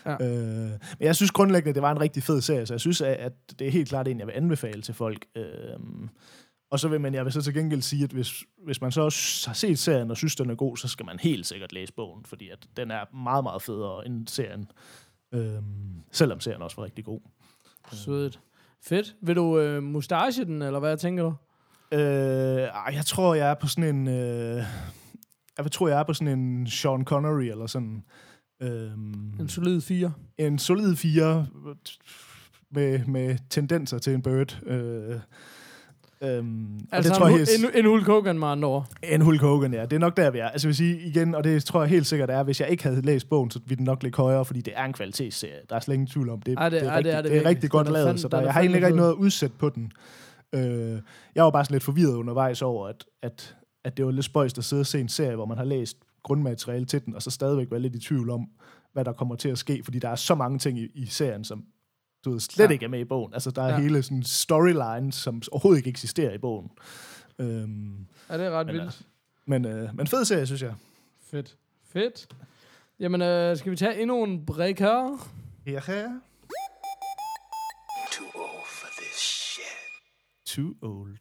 Ja. 0.06 0.12
øh, 0.14 0.70
men 0.70 0.80
jeg 1.00 1.16
synes 1.16 1.32
grundlæggende, 1.32 1.74
det 1.74 1.82
var 1.82 1.92
en 1.92 2.00
rigtig 2.02 2.24
fed 2.24 2.42
serie, 2.42 2.66
så 2.66 2.74
jeg 2.74 2.80
synes, 2.82 3.02
at, 3.02 3.14
at 3.14 3.34
det 3.60 3.68
er 3.68 3.72
helt 3.72 3.90
klart 3.90 4.08
en, 4.08 4.20
jeg 4.20 4.28
vil 4.28 4.34
anbefale 4.34 4.82
til 4.82 4.94
folk. 4.94 5.26
Øh, 5.36 5.46
og 6.72 6.80
så 6.80 6.88
vil 6.88 7.02
man, 7.02 7.14
jeg 7.14 7.26
vil 7.26 7.34
så 7.34 7.42
til 7.42 7.54
gengæld 7.54 7.82
sige, 7.82 8.04
at 8.04 8.12
hvis, 8.12 8.44
hvis 8.66 8.82
man 8.82 8.92
så 8.92 9.02
også 9.02 9.50
har 9.50 9.54
set 9.54 9.80
serien 9.80 10.12
og 10.12 10.18
synes, 10.18 10.36
den 10.36 10.50
er 10.50 10.56
god, 10.56 10.78
så 10.78 10.88
skal 10.88 11.06
man 11.06 11.20
helt 11.20 11.46
sikkert 11.46 11.74
læse 11.74 11.94
bogen, 11.94 12.26
fordi 12.26 12.50
at 12.50 12.68
den 12.78 12.92
er 12.92 13.16
meget, 13.16 13.44
meget 13.44 13.62
federe 13.62 14.06
end 14.06 14.28
serien. 14.28 14.72
Øh, 15.34 15.54
selvom 16.12 16.40
serien 16.40 16.62
også 16.62 16.76
var 16.78 16.84
rigtig 16.84 17.06
god. 17.06 17.20
Sødt. 17.92 18.40
Fedt. 18.84 19.16
Vil 19.22 19.36
du 19.36 19.60
øh, 19.60 19.84
mustache 19.84 20.46
den, 20.46 20.62
eller 20.62 20.80
hvad 20.80 20.98
tænker 20.98 21.24
du? 21.24 21.34
Øh, 21.96 22.68
jeg 22.96 23.04
tror, 23.06 23.36
jeg 23.36 23.50
er 23.50 23.54
på 23.62 23.68
sådan 23.68 23.96
en... 23.96 24.08
Øh, 24.08 24.64
jeg 25.58 25.72
tror, 25.72 25.88
jeg 25.88 26.00
er 26.00 26.04
på 26.04 26.14
sådan 26.14 26.40
en 26.40 26.68
Sean 26.68 27.04
Connery, 27.04 27.44
eller 27.44 27.68
sådan... 27.68 28.04
Øh, 28.64 28.92
En 29.40 29.48
solid 29.50 29.82
4. 29.82 30.12
en 30.38 30.60
solid 30.60 30.96
fire 30.96 31.48
med, 32.72 33.06
med 33.06 33.38
tendenser 33.50 33.98
til 33.98 34.14
en 34.14 34.22
bird. 34.22 34.60
Øh, 34.68 35.16
øhm, 36.22 36.80
Altså 36.92 37.10
det 37.10 37.18
tror 37.18 37.26
en, 37.28 37.32
jeg 37.32 37.38
helt, 37.62 37.76
en, 37.76 37.80
en 37.80 37.86
Hulk 37.86 38.06
Hogan 38.08 38.40
med 38.40 38.48
andre 38.48 38.68
ord. 38.68 38.88
en 39.04 39.22
Hulk 39.22 39.42
Hogan, 39.42 39.74
ja. 39.74 39.82
Det 39.82 39.94
er 39.94 40.00
nok 40.00 40.18
der, 40.18 40.32
vi 40.32 40.40
er. 40.40 40.48
Altså 40.50 40.68
vil 40.68 40.76
sige 40.76 41.00
igen, 41.02 41.36
og 41.36 41.44
det 41.44 41.66
tror 41.66 41.82
jeg 41.82 41.90
helt 41.90 42.06
sikkert 42.08 42.30
er, 42.30 42.44
hvis 42.44 42.62
jeg 42.62 42.70
ikke 42.70 42.84
havde 42.84 43.02
læst 43.02 43.30
bogen, 43.30 43.52
så 43.52 43.60
ville 43.66 43.78
den 43.78 43.86
nok 43.86 44.04
ligge 44.04 44.18
højere, 44.18 44.46
fordi 44.46 44.62
det 44.62 44.74
er 44.76 44.84
en 44.86 44.94
kvalitetsserie. 44.94 45.54
Der 45.70 45.76
er 45.76 45.80
slet 45.80 45.94
ingen 45.94 46.08
tvivl 46.08 46.30
om 46.30 46.42
det. 46.42 46.58
Ej, 46.58 46.70
det- 46.70 46.82
det, 46.82 46.88
er, 46.88 46.92
ej, 46.92 46.96
det 47.02 47.06
rigtig, 47.06 47.12
er 47.18 47.22
det 47.22 47.32
det 47.32 47.38
er 47.46 47.46
rigtig 47.50 47.70
godt 47.70 47.92
lavet, 47.92 48.20
så 48.20 48.28
der, 48.28 48.38
er 48.38 48.42
jeg 48.42 48.54
har 48.54 48.60
egentlig 48.62 48.84
ikke 48.84 48.98
noget 48.98 49.10
at 49.12 49.16
udsætte 49.16 49.56
på 49.60 49.70
den. 49.70 49.92
Øh, 50.56 51.02
jeg 51.36 51.44
var 51.44 51.50
bare 51.52 51.66
sådan 51.66 51.76
lidt 51.76 51.84
forvirret 51.84 52.14
undervejs 52.16 52.62
over, 52.62 52.88
at, 52.88 53.06
at, 53.22 53.56
at 53.84 53.98
det 53.98 54.06
var 54.06 54.12
lidt 54.12 54.26
spøjst 54.26 54.58
at 54.58 54.64
sidde 54.64 54.80
og 54.82 54.86
se 54.86 55.00
en 55.00 55.10
serie, 55.10 55.36
hvor 55.36 55.46
man 55.46 55.58
har 55.58 55.66
læst 55.66 55.98
grundmateriale 56.24 56.86
til 56.86 57.06
den, 57.06 57.16
og 57.16 57.22
så 57.22 57.32
stadigvæk 57.32 57.72
være 57.72 57.80
lidt 57.80 57.96
i 57.96 58.00
tvivl 58.00 58.30
om, 58.30 58.48
hvad 58.94 59.06
der 59.06 59.14
kommer 59.14 59.36
til 59.36 59.50
at 59.50 59.58
ske, 59.58 59.82
fordi 59.84 60.00
der 60.00 60.10
er 60.10 60.16
så 60.16 60.36
mange 60.36 60.60
ting 60.60 60.80
i, 60.80 60.88
i 60.96 61.06
serien, 61.06 61.44
som 61.44 61.66
du 62.26 62.32
ved, 62.32 62.40
slet 62.40 62.66
Ja. 62.68 62.72
ikke 62.72 62.86
er 62.86 62.90
med 62.90 63.00
i 63.00 63.04
bogen. 63.06 63.34
Altså, 63.34 63.52
der 63.52 63.62
er 63.64 63.70
Ja. 63.74 63.80
hele 63.80 64.04
sådan 64.04 64.24
storyline, 64.24 65.12
som 65.14 65.42
overhovedet 65.52 65.78
ikke 65.80 65.90
eksisterer 65.90 66.34
i 66.34 66.38
bogen. 66.38 66.70
Øhm, 67.40 68.08
Ja, 68.30 68.38
det 68.38 68.46
er 68.46 68.52
ret 68.52 68.66
Men, 68.66 68.76
vildt. 68.76 69.02
men, 69.46 69.66
øh, 69.66 69.90
men 69.98 70.08
fed 70.08 70.26
serie, 70.26 70.46
synes 70.46 70.62
jeg. 70.62 70.74
Fedt. 71.28 71.58
Fedt. 71.90 72.28
Jamen, 73.00 73.22
øh, 73.22 73.58
skal 73.58 73.72
vi 73.72 73.76
tage 73.78 74.02
endnu 74.02 74.24
en 74.24 74.46
break 74.46 74.80
her? 74.80 75.28
Ja. 75.66 75.80
Too 75.80 76.20
Too 80.56 80.74
old. 80.82 81.18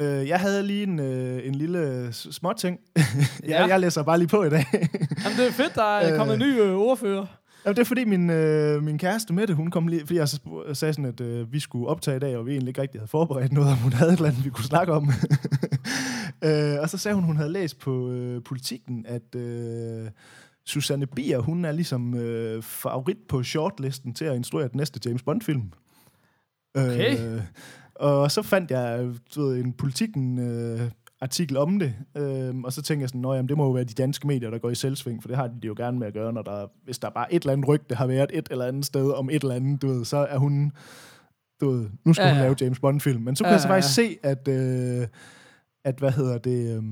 Øh, 0.00 0.28
jeg 0.28 0.40
havde 0.40 0.62
lige 0.62 0.82
en, 0.82 0.98
øh, 1.00 1.46
en 1.46 1.54
lille 1.54 2.08
s- 2.12 2.28
småting. 2.34 2.78
Ja. 3.48 3.60
jeg, 3.60 3.68
jeg 3.68 3.80
læser 3.80 4.02
bare 4.02 4.18
lige 4.18 4.28
på 4.28 4.42
i 4.44 4.50
dag. 4.50 4.64
Jamen, 5.24 5.38
det 5.38 5.46
er 5.48 5.52
fedt, 5.52 5.74
der 5.74 5.82
er 5.98 6.12
Øh. 6.12 6.18
kommet 6.18 6.34
en 6.34 6.40
ny 6.40 6.60
øh, 6.60 6.74
ordfører. 6.74 7.26
Jamen, 7.64 7.76
det 7.76 7.82
er 7.82 7.86
fordi 7.86 8.04
min, 8.04 8.30
øh, 8.30 8.82
min 8.82 8.98
kæreste 8.98 9.32
Mette, 9.34 9.54
hun 9.54 9.70
kom 9.70 9.88
lige, 9.88 10.00
fordi 10.00 10.18
jeg 10.18 10.28
sagde 10.28 10.74
sådan, 10.74 11.04
at 11.04 11.20
øh, 11.20 11.52
vi 11.52 11.60
skulle 11.60 11.86
optage 11.88 12.16
i 12.16 12.20
dag, 12.20 12.36
og 12.36 12.46
vi 12.46 12.50
egentlig 12.50 12.68
ikke 12.70 12.80
rigtig 12.82 13.00
havde 13.00 13.08
forberedt 13.08 13.52
noget, 13.52 13.70
om 13.70 13.76
hun 13.78 13.92
havde 13.92 14.12
et 14.12 14.16
eller 14.16 14.28
andet, 14.28 14.44
vi 14.44 14.50
kunne 14.50 14.64
snakke 14.64 14.92
om. 14.92 15.08
øh, 16.44 16.74
og 16.80 16.90
så 16.90 16.98
sagde 16.98 17.14
hun, 17.14 17.24
hun 17.24 17.36
havde 17.36 17.52
læst 17.52 17.78
på 17.78 18.10
øh, 18.10 18.42
politikken, 18.42 19.04
at 19.08 19.34
øh, 19.34 20.08
Susanne 20.64 21.06
Bier, 21.06 21.38
hun 21.38 21.64
er 21.64 21.72
ligesom 21.72 22.14
øh, 22.14 22.62
favorit 22.62 23.18
på 23.28 23.42
shortlisten 23.42 24.14
til 24.14 24.24
at 24.24 24.36
instruere 24.36 24.68
den 24.68 24.76
næste 24.76 25.00
James 25.06 25.22
Bond-film. 25.22 25.72
Okay. 26.76 27.34
Øh, 27.34 27.42
og 27.94 28.30
så 28.30 28.42
fandt 28.42 28.70
jeg 28.70 29.10
du 29.34 29.42
ved, 29.42 29.64
en 29.64 29.72
politikken 29.72 30.38
øh, 30.38 30.80
artikel 31.20 31.56
om 31.56 31.78
det, 31.78 31.94
øh, 32.16 32.54
og 32.64 32.72
så 32.72 32.82
tænkte 32.82 33.02
jeg 33.02 33.08
sådan, 33.08 33.24
at 33.44 33.48
det 33.48 33.56
må 33.56 33.64
jo 33.64 33.70
være 33.70 33.84
de 33.84 33.94
danske 33.94 34.26
medier, 34.26 34.50
der 34.50 34.58
går 34.58 34.70
i 34.70 34.74
selvsving, 34.74 35.22
for 35.22 35.28
det 35.28 35.36
har 35.36 35.46
de 35.46 35.66
jo 35.66 35.74
gerne 35.76 35.98
med 35.98 36.06
at 36.06 36.12
gøre, 36.12 36.32
når 36.32 36.42
der, 36.42 36.66
hvis 36.84 36.98
der 36.98 37.10
bare 37.10 37.34
et 37.34 37.42
eller 37.42 37.52
andet 37.52 37.68
rygte 37.68 37.94
har 37.94 38.06
været 38.06 38.30
et 38.34 38.48
eller 38.50 38.64
andet 38.66 38.86
sted 38.86 39.10
om 39.10 39.30
et 39.30 39.42
eller 39.42 39.54
andet, 39.54 39.82
du 39.82 39.88
ved, 39.88 40.04
så 40.04 40.16
er 40.16 40.38
hun, 40.38 40.72
du 41.60 41.70
ved, 41.70 41.88
nu 42.04 42.12
skal 42.12 42.22
Ja, 42.22 42.28
ja, 42.28 42.34
hun 42.34 42.38
ja. 42.38 42.44
lave 42.44 42.56
James 42.60 42.80
Bond-film. 42.80 43.22
Men 43.22 43.36
så 43.36 43.44
kunne 43.44 43.48
Ja, 43.48 43.52
jeg 43.52 43.60
så 43.60 43.68
ja, 43.68 43.74
faktisk 43.74 43.94
se, 43.94 44.16
at, 44.22 44.48
øh, 44.48 45.06
at 45.84 45.98
hvad 45.98 46.10
hedder 46.10 46.38
det, 46.38 46.76
øh, 46.76 46.82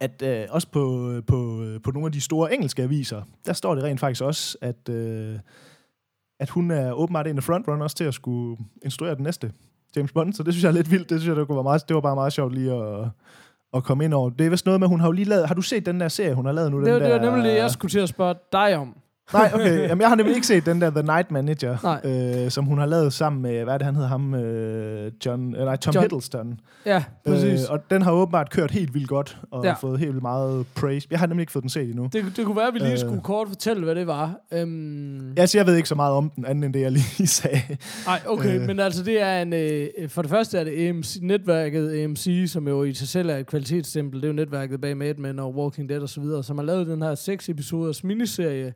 at 0.00 0.22
øh, 0.22 0.46
også 0.50 0.68
på, 0.68 1.14
på, 1.26 1.64
på 1.84 1.90
nogle 1.90 2.06
af 2.06 2.12
de 2.12 2.20
store 2.20 2.54
engelske 2.54 2.82
aviser, 2.82 3.22
der 3.46 3.52
står 3.52 3.74
det 3.74 3.84
rent 3.84 4.00
faktisk 4.00 4.22
også, 4.22 4.58
at, 4.60 4.88
øh, 4.88 5.38
at 6.40 6.50
hun 6.50 6.70
er 6.70 6.92
åbenbart 6.92 7.26
en 7.26 7.36
af 7.36 7.42
frontrunners 7.42 7.94
til 7.94 8.04
at 8.04 8.14
skulle 8.14 8.56
instruere 8.84 9.14
den 9.14 9.22
næste 9.22 9.52
James 9.96 10.12
Bond, 10.12 10.32
så 10.32 10.42
det 10.42 10.54
synes 10.54 10.62
jeg 10.64 10.68
er 10.68 10.72
lidt 10.74 10.90
vildt. 10.90 11.10
Det 11.10 11.20
synes 11.20 11.28
jeg, 11.28 11.36
det, 11.36 11.46
kunne 11.46 11.56
være 11.56 11.62
meget, 11.62 11.88
det 11.88 11.94
var 11.94 12.00
bare 12.00 12.14
meget 12.14 12.32
sjovt 12.32 12.54
lige 12.54 12.72
at, 12.72 13.08
at 13.74 13.84
komme 13.84 14.04
ind 14.04 14.14
over. 14.14 14.30
Det 14.30 14.46
er 14.46 14.50
vist 14.50 14.66
noget 14.66 14.80
med, 14.80 14.88
hun 14.88 15.00
har 15.00 15.06
jo 15.08 15.12
lige 15.12 15.24
lavet... 15.24 15.46
Har 15.48 15.54
du 15.54 15.62
set 15.62 15.86
den 15.86 16.00
der 16.00 16.08
serie, 16.08 16.34
hun 16.34 16.44
har 16.46 16.52
lavet 16.52 16.70
nu? 16.70 16.78
Det, 16.78 16.86
den 16.86 16.92
var- 16.94 16.98
det 17.00 17.12
var 17.12 17.18
der, 17.18 17.30
nemlig 17.30 17.50
det, 17.50 17.56
jeg 17.58 17.70
skulle 17.70 17.90
til 17.90 17.98
at 18.00 18.08
spørge 18.08 18.34
dig 18.52 18.76
om. 18.76 18.96
Nej, 19.32 19.50
okay. 19.54 19.88
Jamen, 19.88 20.00
jeg 20.00 20.08
har 20.08 20.14
nemlig 20.16 20.34
ikke 20.34 20.46
set 20.46 20.66
den 20.66 20.80
der 20.80 20.90
The 20.90 21.02
Night 21.02 21.30
Manager, 21.30 22.00
øh, 22.44 22.50
som 22.50 22.64
hun 22.64 22.78
har 22.78 22.86
lavet 22.86 23.12
sammen 23.12 23.42
med, 23.42 23.64
hvad 23.64 23.74
er 23.74 23.78
det, 23.78 23.84
han 23.84 23.94
hedder 23.94 24.08
ham? 24.08 24.34
Øh, 24.34 25.12
John, 25.26 25.54
øh, 25.56 25.64
nej, 25.64 25.76
Tom 25.76 25.94
John- 25.96 26.00
Hiddleston. 26.00 26.60
Ja, 26.86 27.04
præcis. 27.26 27.60
Øh, 27.62 27.66
og 27.70 27.90
den 27.90 28.02
har 28.02 28.12
åbenbart 28.12 28.50
kørt 28.50 28.70
helt 28.70 28.94
vildt 28.94 29.08
godt, 29.08 29.38
og 29.50 29.64
Ja. 29.64 29.72
fået 29.72 29.98
helt 29.98 30.10
vildt 30.10 30.22
meget 30.22 30.66
praise. 30.74 31.08
Jeg 31.10 31.18
har 31.18 31.26
nemlig 31.26 31.42
ikke 31.42 31.52
fået 31.52 31.62
den 31.62 31.68
set 31.70 31.82
endnu. 31.90 32.08
Det, 32.12 32.24
det 32.36 32.44
kunne 32.46 32.56
være, 32.56 32.66
at 32.68 32.74
vi 32.74 32.78
lige 32.78 32.92
Øh. 32.92 32.98
skulle 32.98 33.20
kort 33.20 33.48
fortælle, 33.48 33.84
hvad 33.84 33.94
det 33.94 34.06
var. 34.06 34.34
Øhm, 34.52 35.32
Ja, 35.36 35.40
altså, 35.40 35.58
jeg 35.58 35.66
ved 35.66 35.76
ikke 35.76 35.88
så 35.88 35.94
meget 35.94 36.14
om 36.14 36.30
den, 36.36 36.44
anden 36.44 36.64
end 36.64 36.74
det, 36.74 36.80
jeg 36.80 36.92
lige 36.92 37.26
sagde. 37.42 37.60
Nej, 38.06 38.20
okay, 38.26 38.60
Øh. 38.60 38.66
men 38.66 38.80
altså 38.80 39.02
det 39.04 39.22
er 39.22 39.42
en... 39.42 39.52
Øh, 39.52 39.88
for 40.08 40.22
det 40.22 40.30
første 40.30 40.58
er 40.58 40.64
det 40.64 40.88
AMC, 40.88 41.16
netværket 41.22 42.02
AMC, 42.04 42.44
som 42.46 42.68
jo 42.68 42.84
i 42.84 42.94
sig 42.94 43.08
selv 43.08 43.30
er 43.30 43.36
et 43.36 43.46
kvalitetsstempel. 43.46 44.20
Det 44.20 44.24
er 44.26 44.28
jo 44.32 44.34
netværket 44.36 44.80
bag 44.80 44.96
Mad 44.96 45.14
Men 45.14 45.38
og 45.38 45.54
Walking 45.56 45.88
Dead 45.88 46.00
og 46.00 46.08
så 46.08 46.20
videre, 46.20 46.42
som 46.44 46.58
har 46.58 46.64
lavet 46.64 46.86
den 46.86 47.02
her 47.02 47.14
seks 47.14 47.48
episoders 47.48 48.04
miniserie. 48.04 48.72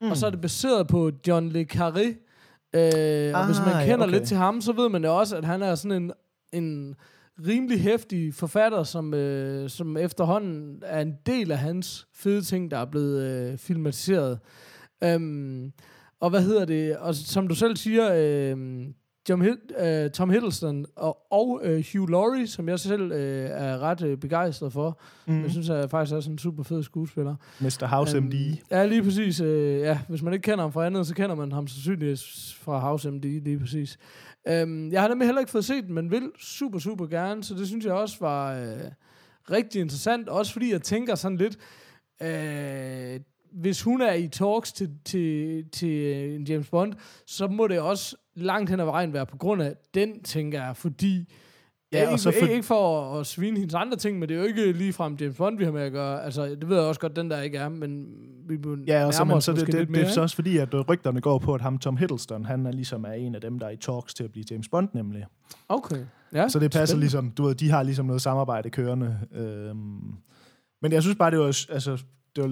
Mm. 0.00 0.10
Og 0.10 0.16
så 0.16 0.26
er 0.26 0.30
det 0.30 0.40
baseret 0.40 0.86
på 0.86 1.10
John 1.28 1.48
Le 1.48 1.66
Carré. 1.74 2.26
Øh, 2.74 3.34
og 3.34 3.40
Ah, 3.40 3.46
hvis 3.46 3.58
man 3.66 3.68
ja, 3.74 3.84
kender 3.84 4.06
okay. 4.06 4.12
lidt 4.12 4.28
til 4.28 4.36
ham, 4.36 4.60
så 4.60 4.72
ved 4.72 4.88
man 4.88 5.04
jo 5.04 5.18
også, 5.18 5.36
at 5.36 5.44
han 5.44 5.62
er 5.62 5.74
sådan 5.74 6.02
en, 6.02 6.12
en 6.52 6.94
rimelig 7.46 7.80
hæftig 7.80 8.34
forfatter, 8.34 8.82
som, 8.82 9.14
øh, 9.14 9.70
som 9.70 9.96
efterhånden 9.96 10.82
er 10.86 11.00
en 11.00 11.14
del 11.26 11.52
af 11.52 11.58
hans 11.58 12.06
fede 12.14 12.42
ting, 12.42 12.70
der 12.70 12.78
er 12.78 12.84
blevet 12.84 13.22
øh, 13.52 13.58
filmatiseret. 13.58 14.38
Øhm, 15.04 15.72
og 16.20 16.30
hvad 16.30 16.42
hedder 16.42 16.64
det? 16.64 16.96
Og 16.96 17.14
som 17.14 17.48
du 17.48 17.54
selv 17.54 17.76
siger, 17.76 18.10
øh, 18.14 18.86
Tom, 19.26 19.42
Hid- 19.42 19.84
øh, 19.86 20.10
Tom 20.10 20.30
Hiddleston 20.30 20.86
og, 20.96 21.18
og 21.32 21.60
øh, 21.64 21.84
Hugh 21.92 22.10
Laurie, 22.10 22.46
som 22.46 22.68
jeg 22.68 22.78
selv 22.80 23.12
øh, 23.12 23.50
er 23.50 23.78
ret 23.78 24.02
øh, 24.02 24.18
begejstret 24.18 24.72
for. 24.72 25.00
Mm. 25.26 25.42
Jeg 25.42 25.50
synes, 25.50 25.70
at 25.70 25.78
jeg 25.78 25.90
faktisk 25.90 26.14
er 26.16 26.20
sådan 26.20 26.34
en 26.34 26.38
super 26.38 26.62
fed 26.62 26.82
skuespiller. 26.82 27.36
Mr. 27.60 27.86
House 27.86 28.16
Øhm, 28.16 28.26
MD. 28.26 28.56
Ja, 28.70 28.86
lige 28.86 29.02
præcis. 29.02 29.40
Øh, 29.40 29.80
ja, 29.80 29.98
hvis 30.08 30.22
man 30.22 30.32
ikke 30.32 30.42
kender 30.42 30.60
ham 30.64 30.72
fra 30.72 30.86
andet, 30.86 31.06
så 31.06 31.14
kender 31.14 31.34
man 31.36 31.52
ham 31.52 31.66
sandsynligvis 31.66 32.54
fra 32.60 32.78
House 32.78 33.10
MD, 33.10 33.24
lige 33.24 33.58
præcis. 33.58 33.98
Øhm, 34.48 34.92
jeg 34.92 35.00
har 35.00 35.08
nemlig 35.08 35.26
heller 35.28 35.40
ikke 35.40 35.52
fået 35.52 35.64
set 35.64 35.84
den, 35.84 35.94
men 35.94 36.10
vil 36.10 36.30
super, 36.40 36.78
super 36.78 37.06
gerne, 37.06 37.44
så 37.44 37.54
det 37.54 37.66
synes 37.68 37.84
jeg 37.84 37.92
også 37.94 38.16
var 38.20 38.54
øh, 38.54 38.66
rigtig 39.50 39.80
interessant. 39.80 40.28
Også 40.28 40.52
fordi 40.52 40.72
jeg 40.72 40.82
tænker 40.82 41.14
sådan 41.14 41.38
lidt, 41.38 41.56
øh, 42.22 43.20
hvis 43.52 43.82
hun 43.82 44.00
er 44.00 44.12
i 44.12 44.28
talks 44.28 44.72
til, 44.72 44.90
til, 45.04 45.64
til 45.72 45.88
øh, 45.90 46.34
en 46.34 46.44
James 46.44 46.68
Bond, 46.68 46.92
så 47.26 47.46
må 47.46 47.66
det 47.66 47.80
også 47.80 48.16
langt 48.42 48.70
hen 48.70 48.80
ad 48.80 48.84
vejen 48.84 49.12
være 49.12 49.26
på 49.26 49.36
grund 49.36 49.62
af 49.62 49.74
den, 49.94 50.22
tænker 50.22 50.64
jeg, 50.64 50.76
fordi... 50.76 51.32
Ja, 51.92 52.00
ikke, 52.00 52.12
og 52.12 52.18
så 52.18 52.32
for... 52.40 52.46
ikke 52.46 52.62
for 52.62 53.14
at 53.20 53.26
svine 53.26 53.58
hendes 53.58 53.74
andre 53.74 53.96
ting, 53.96 54.18
men 54.18 54.28
det 54.28 54.34
er 54.34 54.40
jo 54.40 54.46
ikke 54.46 54.72
ligefrem 54.72 55.16
James 55.20 55.36
Bond, 55.36 55.58
vi 55.58 55.64
har 55.64 55.72
med 55.72 55.82
at 55.82 55.92
gøre. 55.92 56.24
Altså, 56.24 56.46
det 56.46 56.68
ved 56.68 56.76
jeg 56.76 56.86
også 56.86 57.00
godt, 57.00 57.16
den 57.16 57.30
der 57.30 57.40
ikke 57.40 57.58
er, 57.58 57.68
men 57.68 58.06
vi 58.48 58.58
Ja, 58.86 59.06
og 59.06 59.14
så, 59.14 59.24
men, 59.24 59.40
så 59.40 59.52
det, 59.52 59.60
det, 59.60 59.74
lidt 59.74 59.80
det, 59.80 59.90
mere, 59.90 60.04
er 60.04 60.08
så 60.08 60.20
også 60.20 60.34
fordi, 60.34 60.56
at 60.56 60.74
øh, 60.74 60.80
rygterne 60.80 61.20
går 61.20 61.38
på, 61.38 61.54
at 61.54 61.60
ham 61.60 61.78
Tom 61.78 61.96
Hiddleston, 61.96 62.44
han 62.44 62.66
er 62.66 62.72
ligesom 62.72 63.04
er 63.04 63.12
en 63.12 63.34
af 63.34 63.40
dem, 63.40 63.58
der 63.58 63.66
er 63.66 63.70
i 63.70 63.76
talks 63.76 64.14
til 64.14 64.24
at 64.24 64.32
blive 64.32 64.44
James 64.50 64.68
Bond 64.68 64.88
nemlig. 64.92 65.26
Okay. 65.68 66.04
Ja, 66.34 66.48
Så 66.48 66.58
det 66.58 66.70
passer 66.70 66.86
spændende. 66.86 67.00
ligesom, 67.00 67.30
du 67.30 67.44
ved, 67.44 67.54
de 67.54 67.70
har 67.70 67.82
ligesom 67.82 68.06
noget 68.06 68.22
samarbejde 68.22 68.70
kørende. 68.70 69.18
Øhm, 69.32 70.14
men 70.82 70.92
jeg 70.92 71.02
synes 71.02 71.16
bare, 71.16 71.30
det 71.30 71.38
var, 71.38 71.44
altså, 71.46 72.02
det 72.36 72.44
var 72.44 72.48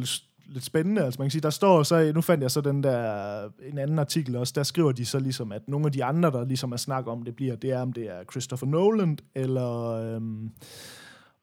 lidt- 0.49 0.65
spændende. 0.65 1.05
Altså 1.05 1.21
man 1.21 1.27
kan 1.27 1.31
sige, 1.31 1.43
der 1.43 1.51
står 1.51 1.83
så, 1.83 2.13
nu 2.15 2.21
fandt 2.21 2.43
jeg 2.43 2.51
så 2.51 2.61
den 2.61 2.83
der, 2.83 3.49
en 3.73 3.79
anden 3.79 3.99
artikel 3.99 4.37
også, 4.37 4.53
der 4.57 4.63
skriver 4.63 4.93
de 4.93 5.05
så 5.07 5.19
ligesom, 5.19 5.53
at 5.53 5.69
nogle 5.69 5.87
af 5.87 5.93
de 5.93 6.05
andre, 6.05 6.31
der 6.31 6.45
ligesom 6.45 6.73
er 6.73 6.77
snak 6.77 7.07
om 7.07 7.23
det 7.23 7.37
bliver, 7.37 7.57
det 7.57 7.71
er, 7.71 7.81
om 7.81 7.93
det 7.93 8.05
er 8.11 8.25
Christopher 8.31 8.69
Nolan, 8.69 9.19
eller, 9.35 9.91
øhm, 9.91 10.51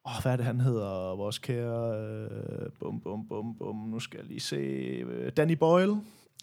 åh, 0.06 0.22
hvad 0.22 0.32
er 0.32 0.36
det, 0.36 0.46
han 0.46 0.60
hedder, 0.62 1.15
vores 1.15 1.39
kære, 1.39 2.00
øh, 2.00 2.70
bum, 2.80 3.02
bum, 3.02 3.28
bum, 3.28 3.56
bum, 3.58 3.76
nu 3.76 4.00
skal 4.00 4.18
jeg 4.18 4.28
lige 4.28 4.39
se, 4.39 4.56
øh, 4.56 5.32
Danny 5.38 5.54
Boyle, 5.54 5.96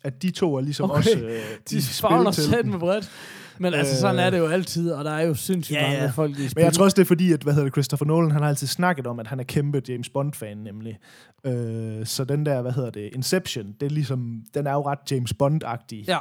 at 0.04 0.22
de 0.22 0.30
to 0.30 0.54
er 0.56 0.60
ligesom 0.60 0.90
Okay. 0.90 0.96
også 0.98 1.18
øh, 1.18 1.40
De 1.70 1.82
spil 1.82 2.32
sat 2.44 2.62
den. 2.64 2.70
med 2.70 2.78
bredt. 2.78 3.10
Men 3.58 3.74
altså, 3.74 4.00
sådan 4.00 4.18
Øh. 4.18 4.24
er 4.26 4.30
det 4.30 4.38
jo 4.38 4.46
altid, 4.46 4.90
og 4.92 5.04
der 5.04 5.10
er 5.10 5.26
jo 5.26 5.34
sindssygt 5.34 5.76
Ja, 5.76 5.82
mange 5.82 6.02
ja. 6.02 6.10
folk, 6.10 6.38
i 6.38 6.48
Men 6.56 6.64
jeg 6.64 6.72
tror 6.72 6.84
også, 6.84 6.94
det 6.94 7.00
er 7.02 7.06
fordi, 7.06 7.32
at 7.32 7.42
hvad 7.42 7.52
hedder 7.52 7.66
det, 7.66 7.74
Christopher 7.74 8.06
Nolan, 8.06 8.30
han 8.30 8.42
har 8.42 8.48
altid 8.48 8.66
snakket 8.66 9.06
om, 9.06 9.20
at 9.20 9.26
han 9.26 9.40
er 9.40 9.44
kæmpe 9.44 9.82
James 9.88 10.08
Bond-fan, 10.08 10.56
nemlig. 10.56 10.98
Øh, 11.46 12.06
så 12.06 12.24
den 12.24 12.46
der, 12.46 12.62
hvad 12.62 12.72
hedder 12.72 12.90
det, 12.90 13.10
Inception, 13.14 13.72
det 13.80 13.86
er 13.86 13.90
ligesom, 13.90 14.42
den 14.54 14.66
er 14.66 14.72
jo 14.72 14.82
ret 14.86 14.98
James 15.10 15.32
Bond-agtig. 15.42 16.04
Ja, 16.08 16.18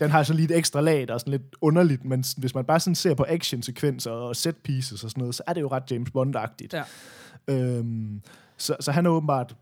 Den 0.00 0.10
har 0.10 0.22
så 0.22 0.34
lige 0.34 0.44
et 0.54 0.56
ekstra 0.58 0.80
lag, 0.80 1.08
der 1.08 1.14
er 1.14 1.18
sådan 1.18 1.30
lidt 1.30 1.56
underligt, 1.60 2.04
men 2.04 2.24
hvis 2.36 2.54
man 2.54 2.64
bare 2.64 2.80
sådan 2.80 2.94
ser 2.94 3.14
på 3.14 3.24
action-sekvenser 3.28 4.10
og 4.10 4.36
set 4.36 4.56
pieces 4.56 5.04
og 5.04 5.10
sådan 5.10 5.20
noget, 5.20 5.34
så 5.34 5.42
er 5.46 5.52
det 5.52 5.60
jo 5.60 5.68
ret 5.68 5.82
James 5.90 6.10
Bond-agtigt. 6.16 6.68
ja. 6.72 6.82
Øhm, 7.48 8.20
så, 8.58 8.76
så 8.80 8.92
han 8.92 9.06
er 9.06 9.10
åbenbart 9.10 9.56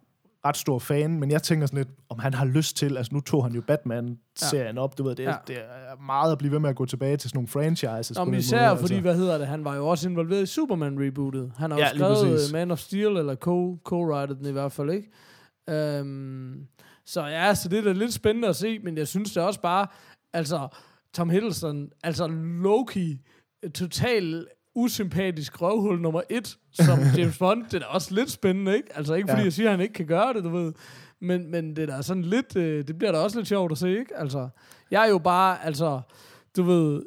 ret 0.46 0.56
stor 0.56 0.78
fan, 0.78 1.20
men 1.20 1.30
jeg 1.30 1.42
tænker 1.42 1.66
sådan 1.66 1.76
lidt, 1.76 1.88
om 2.08 2.18
han 2.18 2.34
har 2.34 2.44
lyst 2.44 2.76
til, 2.76 2.96
altså 2.96 3.14
nu 3.14 3.20
tog 3.20 3.44
han 3.44 3.52
jo 3.52 3.60
Batman-serien 3.66 4.78
op, 4.78 4.98
du 4.98 5.02
ved, 5.02 5.14
det, 5.14 5.22
Ja. 5.22 5.30
ja. 5.30 5.36
det 5.46 5.56
er 5.58 6.02
meget 6.06 6.32
at 6.32 6.38
blive 6.38 6.52
ved 6.52 6.58
med 6.58 6.70
at 6.70 6.76
gå 6.76 6.86
tilbage 6.86 7.16
til 7.16 7.30
sådan 7.30 7.36
nogle 7.36 7.48
franchises. 7.48 8.18
På 8.18 8.24
den 8.24 8.34
især 8.34 8.68
måde, 8.68 8.80
fordi, 8.80 8.98
hvad 8.98 9.16
hedder 9.16 9.38
det, 9.38 9.46
han 9.46 9.64
var 9.64 9.76
jo 9.76 9.88
også 9.88 10.08
involveret 10.08 10.42
i 10.42 10.46
Superman-rebootet. 10.46 11.52
Han 11.58 11.70
har 11.70 11.78
jo 11.78 11.84
Ja, 11.84 11.92
lige 11.92 11.98
skrevet 12.04 12.32
øh, 12.48 12.52
Man 12.52 12.70
of 12.70 12.78
Steel, 12.78 13.06
eller 13.16 13.34
co- 13.34 13.82
co-writer 13.88 14.34
den 14.34 14.46
i 14.46 14.52
hvert 14.52 14.72
fald, 14.72 14.90
ikke? 14.90 15.08
Øhm, 15.70 16.66
så 17.06 17.26
ja, 17.26 17.54
så 17.54 17.68
det 17.68 17.78
er 17.78 17.82
da 17.82 17.92
lidt 17.92 18.12
spændende 18.12 18.48
at 18.48 18.56
se, 18.56 18.78
men 18.78 18.96
jeg 18.98 19.08
synes 19.08 19.32
det 19.32 19.42
også 19.42 19.60
bare, 19.60 19.86
altså, 20.32 20.68
Tom 21.14 21.30
Hiddleston, 21.30 21.88
altså 22.04 22.26
Loki, 22.62 23.18
total 23.74 24.46
usympatisk 24.74 25.62
røvhul 25.62 26.00
nummer 26.00 26.20
et, 26.30 26.58
som 26.72 26.98
James 27.16 27.38
Bond, 27.38 27.64
det 27.64 27.74
er 27.74 27.78
da 27.78 27.84
også 27.84 28.14
lidt 28.14 28.30
spændende, 28.30 28.76
ikke? 28.76 28.96
Altså 28.96 29.14
ikke 29.14 29.28
fordi 29.28 29.40
Ja. 29.40 29.44
jeg 29.44 29.52
siger, 29.52 29.68
at 29.68 29.72
han 29.72 29.80
ikke 29.80 29.94
kan 29.94 30.06
gøre 30.06 30.32
det, 30.34 30.44
du 30.44 30.48
ved, 30.48 30.72
men, 31.20 31.50
men 31.50 31.76
det 31.76 31.90
er 31.90 31.96
da 31.96 32.02
sådan 32.02 32.22
lidt, 32.22 32.56
øh, 32.56 32.86
det 32.88 32.98
bliver 32.98 33.12
da 33.12 33.18
også 33.18 33.38
lidt 33.38 33.48
sjovt 33.48 33.72
at 33.72 33.78
se, 33.78 33.90
ikke? 33.98 34.16
Altså, 34.16 34.48
jeg 34.90 35.04
er 35.04 35.08
jo 35.10 35.18
bare, 35.18 35.64
altså, 35.64 36.00
du 36.56 36.62
ved, 36.62 37.02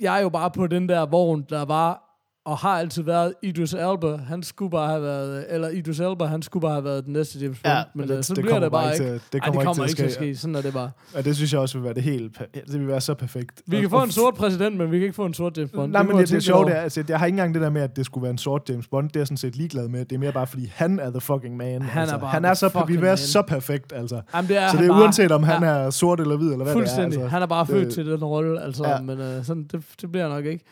jeg 0.00 0.18
er 0.18 0.22
jo 0.22 0.28
bare 0.28 0.50
på 0.50 0.66
den 0.66 0.88
der 0.88 1.06
vogn, 1.06 1.46
der 1.50 1.64
var 1.64 2.09
og 2.44 2.56
har 2.58 2.78
altid 2.78 3.02
været 3.02 3.34
Idris 3.42 3.72
Elba. 3.74 4.16
Han 4.16 4.42
skulle 4.42 4.70
bare 4.70 4.88
have 4.88 5.02
været, 5.02 5.46
eller 5.48 5.68
Idris 5.68 6.00
Elba, 6.00 6.24
han 6.24 6.42
skulle 6.42 6.60
bare 6.60 6.72
have 6.72 6.84
været 6.84 7.04
den 7.04 7.12
næste 7.12 7.38
James 7.38 7.58
Bond. 7.62 7.74
Ja, 7.74 7.82
men 7.94 8.08
det- 8.08 8.16
det, 8.16 8.24
så 8.24 8.34
det 8.34 8.44
bliver 8.44 8.60
det 8.60 8.72
bare 8.72 8.92
ikke. 8.94 9.04
til- 9.04 9.12
det 9.12 9.20
Ej, 9.34 9.38
kommer 9.40 9.60
det 9.60 9.60
ikke 9.60 9.64
kommer 9.64 9.84
ikke 9.84 9.96
til 9.96 10.04
at 10.04 10.12
ske. 10.12 10.36
Sådan 10.36 10.54
er 10.54 10.60
det 10.62 10.72
bare. 10.72 10.90
Og 11.14 11.24
det 11.24 11.36
synes 11.36 11.52
jeg 11.52 11.60
også 11.60 11.78
vil 11.78 11.84
være 11.84 11.94
det 11.94 12.02
helt... 12.02 12.38
Det 12.54 12.80
vil 12.80 12.88
være 12.88 13.00
så 13.00 13.14
perfekt. 13.14 13.62
Vi 13.66 13.80
kan 13.80 13.90
få 13.90 14.02
en 14.02 14.10
sort 14.10 14.34
præsident, 14.34 14.76
men 14.76 14.90
vi 14.90 14.98
kan 14.98 15.02
ikke 15.04 15.14
få 15.16 15.24
en 15.26 15.34
sort 15.34 15.58
James 15.58 15.70
Bond. 15.70 15.92
Nej, 15.92 16.02
men 16.02 16.16
det, 16.18 16.28
det 16.28 16.48
er 16.48 16.64
det 16.64 16.76
er, 16.76 16.80
altså, 16.80 17.04
jeg 17.08 17.18
har 17.18 17.26
ikke 17.26 17.34
engang 17.34 17.54
det 17.54 17.62
der 17.62 17.70
med, 17.70 17.82
at 17.82 17.96
det 17.96 18.06
skulle 18.06 18.22
være 18.22 18.30
en 18.30 18.38
sort 18.38 18.70
James 18.70 18.86
Bond. 18.88 19.08
Det 19.08 19.16
er 19.16 19.20
jeg 19.20 19.26
sådan 19.26 19.36
set 19.36 19.56
ligeglad 19.56 19.88
med. 19.88 20.04
Det 20.04 20.12
er 20.16 20.18
mere 20.20 20.32
bare, 20.32 20.46
fordi 20.46 20.72
han 20.74 20.98
er 21.00 21.10
the 21.10 21.20
fucking 21.20 21.56
man. 21.56 21.82
Han 21.82 21.98
er 21.98 22.00
altså. 22.02 22.18
bare 22.18 22.30
han 22.30 22.44
er 22.44 22.54
så, 22.54 22.84
vi 22.86 22.92
vil 22.92 23.02
være 23.02 23.16
så 23.16 23.42
perfekt, 23.42 23.92
altså. 23.92 24.20
Jamen, 24.34 24.48
det 24.48 24.56
er 24.56 24.68
så 24.70 24.76
det 24.76 24.86
er 24.86 24.90
uanset, 24.90 25.32
om 25.32 25.42
han 25.42 25.62
Ja. 25.62 25.68
er 25.68 25.90
sort 25.90 26.20
eller 26.20 26.36
hvid, 26.36 26.52
eller 26.52 26.64
hvad 26.64 26.72
Fuldstændig. 26.72 27.10
det 27.12 27.16
er. 27.18 27.22
Altså. 27.22 27.32
Han 27.34 27.42
er 27.42 27.46
bare 27.46 27.66
født 27.66 27.86
det- 27.86 27.94
til 27.94 28.06
den 28.06 28.24
rolle, 28.24 28.62
altså. 28.62 28.88
Ja. 28.88 29.00
Men 29.00 29.20
øh, 29.20 29.44
sådan, 29.44 29.62
det, 29.72 29.82
det 30.00 30.12
bliver 30.12 30.28
nok 30.28 30.44
ikke. 30.44 30.64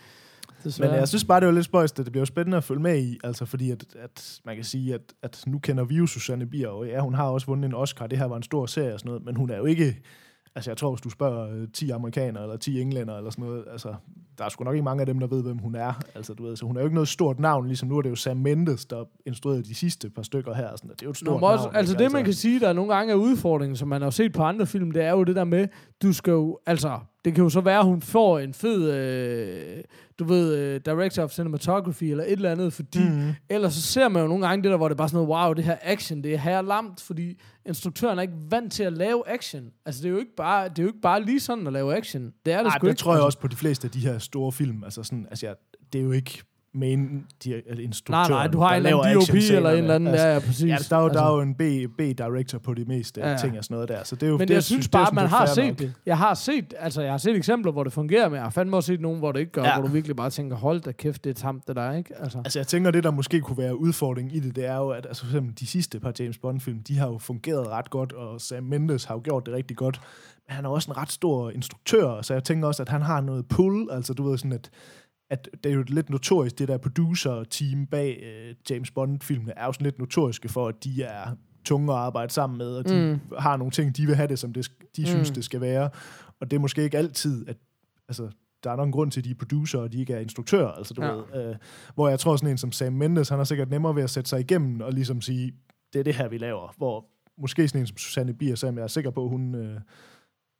Men 0.65 0.71
Desværre. 0.71 0.93
jeg 0.93 1.09
synes 1.09 1.25
bare, 1.25 1.41
det 1.41 1.47
var 1.47 1.55
lidt 1.55 1.65
spøjst, 1.65 1.99
at 1.99 2.05
det 2.05 2.13
bliver 2.13 2.25
spændende 2.25 2.57
at 2.57 2.65
følge 2.65 2.83
med 2.83 2.99
i, 2.99 3.19
altså 3.25 3.45
fordi 3.45 3.71
at, 3.71 3.85
at 3.99 4.41
man 4.45 4.55
kan 4.55 4.65
sige, 4.65 4.95
at, 4.95 5.01
at 5.23 5.43
nu 5.47 5.59
kender 5.59 5.85
vi 5.85 5.95
jo 5.97 6.07
Susanne 6.07 6.47
Bier, 6.47 6.69
og 6.69 6.87
ja, 6.87 7.01
hun 7.01 7.15
har 7.15 7.25
også 7.25 7.47
vundet 7.47 7.69
en 7.69 7.75
Oscar, 7.75 8.07
det 8.07 8.19
her 8.19 8.27
var 8.27 8.37
en 8.37 8.43
stor 8.43 8.67
serie 8.67 8.95
og 8.95 9.01
sådan 9.01 9.09
noget, 9.11 9.25
men 9.25 9.37
hun 9.37 9.51
er 9.51 9.57
jo 9.57 9.65
ikke, 9.65 9.99
altså 10.55 10.71
jeg 10.71 10.77
tror, 10.77 10.91
hvis 10.91 11.01
du 11.01 11.11
spørger 11.11 11.61
øh, 11.61 11.69
10 11.73 11.91
amerikanere 11.91 12.43
eller 12.43 12.57
10 12.57 12.81
englænder 12.81 13.17
eller 13.17 13.31
sådan 13.31 13.45
noget, 13.45 13.65
altså 13.73 13.95
der 14.39 14.45
er 14.45 14.49
sgu 14.49 14.65
nok 14.65 14.75
ikke 14.75 14.85
mange 14.85 15.01
af 15.01 15.07
dem, 15.07 15.19
der 15.19 15.27
ved, 15.27 15.43
hvem 15.43 15.59
hun 15.59 15.75
er, 15.75 16.03
altså 16.15 16.35
du 16.35 16.43
ved, 16.47 16.57
så 16.57 16.67
hun 16.67 16.77
er 16.77 16.81
jo 16.81 16.87
ikke 16.87 16.95
noget 16.95 17.09
stort 17.09 17.41
navn, 17.41 17.67
ligesom 17.67 17.89
nu 17.89 17.99
er 17.99 18.03
det 18.03 18.11
jo 18.11 18.15
Sam 18.15 18.37
Mendes, 18.37 18.85
der 18.85 19.05
instruerede 19.27 19.63
de 19.63 19.75
sidste 19.75 20.11
par 20.11 20.23
stykker 20.23 20.55
her, 20.55 20.69
sådan, 20.77 20.91
det 20.91 21.03
er 21.03 21.07
jo 21.07 21.11
et 21.11 21.23
Nå, 21.23 21.27
stort 21.27 21.41
men 21.41 21.51
også, 21.51 21.65
navn. 21.65 21.77
altså 21.77 21.95
ikke? 21.95 22.05
det, 22.05 22.13
man 22.13 22.25
kan 22.25 22.33
sige, 22.35 22.61
der 22.61 22.73
nogle 22.73 22.95
gange 22.95 23.13
er 23.13 23.17
udfordringen, 23.17 23.77
som 23.77 23.89
man 23.89 24.03
har 24.03 24.11
set 24.11 24.33
på 24.33 24.43
andre 24.43 24.67
film, 24.67 24.91
det 24.91 25.03
er 25.05 25.11
jo 25.11 25.25
det 25.25 25.37
der 25.37 25.45
med, 25.45 25.69
du 26.03 26.13
skal 26.13 26.31
jo, 26.31 26.59
altså, 26.67 26.99
det 27.25 27.35
kan 27.35 27.45
jo 27.45 27.51
så 27.51 27.61
være, 27.61 27.79
at 27.79 27.85
hun 27.85 28.03
får 28.03 28.39
en 28.39 28.55
fed, 28.55 28.93
øh, 28.93 29.85
du 30.19 30.25
ved, 30.25 30.57
øh, 30.57 30.81
director 30.87 31.23
of 31.23 31.31
cinematography, 31.31 32.05
eller 32.05 32.25
et 32.25 32.33
eller 32.33 32.51
andet, 32.53 32.73
fordi 32.73 32.99
Mhm. 33.09 33.33
ellers 33.49 33.75
så 33.75 33.83
ser 33.83 34.09
man 34.09 34.23
jo 34.23 34.29
nogle 34.29 34.47
gange 34.49 34.63
det 34.63 34.71
der, 34.71 34.77
hvor 34.77 34.89
det 34.89 34.95
er 34.95 34.97
bare 34.97 35.09
sådan 35.09 35.27
noget, 35.27 35.45
wow, 35.45 35.53
det 35.53 35.65
her 35.65 35.77
action, 35.83 36.23
det 36.23 36.35
er 36.35 36.39
her 36.39 36.63
lamt, 36.63 37.01
fordi 37.01 37.41
instruktøren 37.67 38.19
er 38.19 38.23
ikke 38.23 38.35
vant 38.51 38.73
til 38.73 38.83
at 38.83 38.93
lave 38.93 39.29
action. 39.29 39.65
Altså, 39.87 40.03
det 40.03 40.09
er 40.09 40.13
jo 40.13 40.19
ikke 40.19 40.35
bare, 40.37 40.69
det 40.69 40.79
er 40.79 40.83
jo 40.83 40.89
ikke 40.89 41.01
bare 41.01 41.23
lige 41.23 41.41
sådan 41.41 41.67
at 41.67 41.73
lave 41.73 41.97
action. 41.97 42.33
Det 42.47 42.53
er 42.53 42.59
det 42.63 42.67
Ej, 42.71 42.79
sgu 42.79 42.87
det 42.87 42.93
ikke. 42.93 42.99
tror 43.01 43.15
jeg 43.15 43.23
også 43.23 43.39
på 43.39 43.49
de 43.49 43.57
fleste 43.57 43.85
af 43.85 43.91
de 43.91 43.99
her 44.01 44.19
store 44.19 44.53
film, 44.53 44.85
altså 44.85 45.03
sådan, 45.03 45.27
altså 45.31 45.47
jeg, 45.47 45.55
det 45.93 45.99
er 45.99 46.03
jo 46.03 46.13
ikke 46.13 46.43
main 46.75 47.27
de, 47.45 47.63
eller 47.67 47.85
instruktøren, 47.85 48.31
Nej, 48.31 48.39
nej, 48.39 48.47
du 48.53 48.59
har 48.59 48.71
en 48.71 48.77
eller 48.87 49.03
anden 49.03 49.21
DOP 49.21 49.35
eller 49.35 49.71
en 49.71 49.77
eller 49.79 49.95
anden, 49.95 50.09
altså, 50.09 50.27
ja, 50.27 50.33
ja, 50.33 50.39
præcis. 50.39 50.65
Ja, 50.65 50.77
der 50.91 50.97
er, 50.97 51.01
jo, 51.01 51.07
altså. 51.07 51.21
der 51.21 51.27
er 51.27 51.35
jo 51.35 51.41
en 51.41 51.55
B, 51.55 51.63
B-director 51.99 52.59
på 52.59 52.75
de 52.75 52.85
meste 52.85 53.21
Ja, 53.21 53.27
ja. 53.27 53.33
ja. 53.33 53.39
ting 53.39 53.59
og 53.59 53.65
sådan 53.65 53.75
noget 53.75 53.89
der. 53.89 54.05
Så 54.05 54.15
det 54.17 54.23
er 54.23 54.31
jo, 54.31 54.39
Men 54.39 54.49
det, 54.49 54.55
jeg 54.55 54.65
synes 54.65 54.87
det 54.87 54.93
bare, 54.93 55.07
at 55.07 55.13
man 55.15 55.27
har 55.27 55.47
set 55.47 55.67
nok. 55.69 55.79
det. 55.79 55.93
Jeg 56.07 56.19
har 56.19 56.35
set, 56.35 56.75
altså 56.79 57.03
jeg 57.03 57.11
har 57.11 57.19
set 57.19 57.37
eksempler, 57.37 57.73
hvor 57.73 57.85
det 57.85 57.93
fungerer, 57.93 58.29
men 58.29 58.35
jeg 58.37 58.43
har 58.43 58.51
fandme 58.51 58.77
også 58.77 58.87
set 58.87 59.01
nogle, 59.01 59.19
hvor 59.19 59.33
det 59.33 59.41
ikke 59.41 59.53
gør, 59.53 59.65
ja. 59.65 59.79
Hvor 59.79 59.87
du 59.87 59.93
virkelig 59.93 60.17
bare 60.17 60.31
tænker, 60.31 60.57
hold 60.57 60.81
da 60.81 60.93
kæft, 60.93 61.25
det 61.25 61.31
er 61.31 61.35
tamt, 61.35 61.69
det 61.69 61.77
der, 61.77 61.93
ikke? 61.93 62.15
Altså. 62.21 62.39
Altså 62.45 62.59
jeg 62.59 62.67
tænker, 62.67 62.91
det 62.91 63.05
der 63.05 63.11
måske 63.11 63.41
kunne 63.41 63.59
være 63.59 63.81
udfordringen 63.81 64.35
i 64.35 64.41
det, 64.41 64.57
det 64.57 64.67
er 64.67 64.77
jo, 64.77 64.89
at 64.89 65.07
altså, 65.07 65.23
for 65.23 65.31
eksempel 65.31 65.59
de 65.61 65.67
sidste 65.67 66.01
par 66.01 66.13
James 66.19 66.39
Bond-film, 66.39 66.83
de 66.83 66.99
har 66.99 67.07
jo 67.07 67.19
fungeret 67.19 67.69
ret 67.69 67.91
godt, 67.91 68.13
og 68.13 68.41
Sam 68.41 68.63
Mendes 68.63 69.05
har 69.05 69.15
jo 69.15 69.21
gjort 69.25 69.47
det 69.47 69.55
rigtig 69.55 69.77
godt. 69.77 70.01
Men 70.49 70.55
han 70.55 70.65
er 70.65 70.69
også 70.69 70.91
en 70.91 70.97
ret 70.97 71.13
stor 71.13 71.51
instruktør, 71.51 72.23
så 72.23 72.35
jeg 72.35 72.45
tænker 72.45 72.69
også, 72.69 72.83
at 72.83 72.89
han 72.89 73.03
har 73.03 73.21
noget 73.21 73.49
pull, 73.49 73.89
altså 73.91 74.15
du 74.15 74.29
ved 74.31 74.39
sådan, 74.39 74.53
at 74.53 74.71
at 75.31 75.49
det 75.65 75.71
er 75.71 75.75
jo 75.75 75.85
lidt 75.89 76.11
notorisk, 76.11 76.59
det 76.59 76.69
der 76.69 76.79
producer-team 76.79 77.87
bag 77.87 78.23
øh, 78.23 78.55
James 78.71 78.91
Bond-filmene 78.91 79.53
er 79.57 79.65
jo 79.67 79.73
sådan 79.73 79.85
lidt 79.85 79.99
notoriske 79.99 80.49
for, 80.49 80.69
at 80.69 80.85
de 80.85 81.03
er 81.03 81.37
tunge 81.65 81.93
at 81.93 81.99
arbejde 81.99 82.33
sammen 82.33 82.59
med, 82.59 82.67
og 82.77 82.89
de 82.89 83.21
mm. 83.29 83.37
har 83.39 83.57
nogle 83.57 83.71
ting, 83.71 83.97
de 83.97 84.07
vil 84.07 84.17
have 84.17 84.29
det, 84.29 84.39
som 84.39 84.53
det, 84.53 84.71
de 84.97 85.03
mm. 85.03 85.07
synes, 85.07 85.31
det 85.31 85.45
skal 85.45 85.61
være. 85.61 85.91
Og 86.41 86.51
det 86.51 86.57
er 86.57 86.61
måske 86.61 86.83
ikke 86.83 86.99
altid, 86.99 87.49
at 87.49 87.57
altså, 88.09 88.29
der 88.65 88.71
er 88.71 88.77
nok 88.77 88.87
en 88.87 88.93
grund 88.93 89.11
til, 89.11 89.21
at 89.21 89.25
de 89.25 89.31
er 89.31 89.35
producer, 89.35 89.79
og 89.79 89.93
de 89.93 89.99
ikke 90.01 90.13
er 90.13 90.19
instruktører. 90.19 90.73
Altså, 90.73 90.95
du 90.95 91.03
Ja. 91.03 91.13
ved, 91.13 91.49
øh, 91.51 91.57
hvor 91.95 92.09
jeg 92.09 92.21
tror, 92.21 92.37
sådan 92.37 92.51
en 92.51 92.59
som 92.59 92.73
Sam 92.73 92.93
Mendes, 92.93 93.29
han 93.29 93.39
har 93.39 93.45
sikkert 93.45 93.71
nemmere 93.71 93.95
ved 93.95 94.03
at 94.03 94.11
sætte 94.11 94.31
sig 94.31 94.41
igennem 94.41 94.81
og 94.81 94.93
ligesom 94.93 95.21
sige, 95.21 95.53
det 95.93 95.99
er 95.99 96.05
det 96.05 96.15
her, 96.15 96.29
vi 96.29 96.39
laver. 96.39 96.75
Hvor 96.77 97.07
måske 97.39 97.69
sådan 97.69 97.81
en 97.81 97.87
som 97.87 97.97
Susanne 97.97 98.35
Bier, 98.35 98.55
som 98.55 98.77
jeg 98.77 98.83
er 98.83 98.89
sikker 98.89 99.11
på, 99.11 99.29
hun 99.29 99.55
øh, 99.55 99.81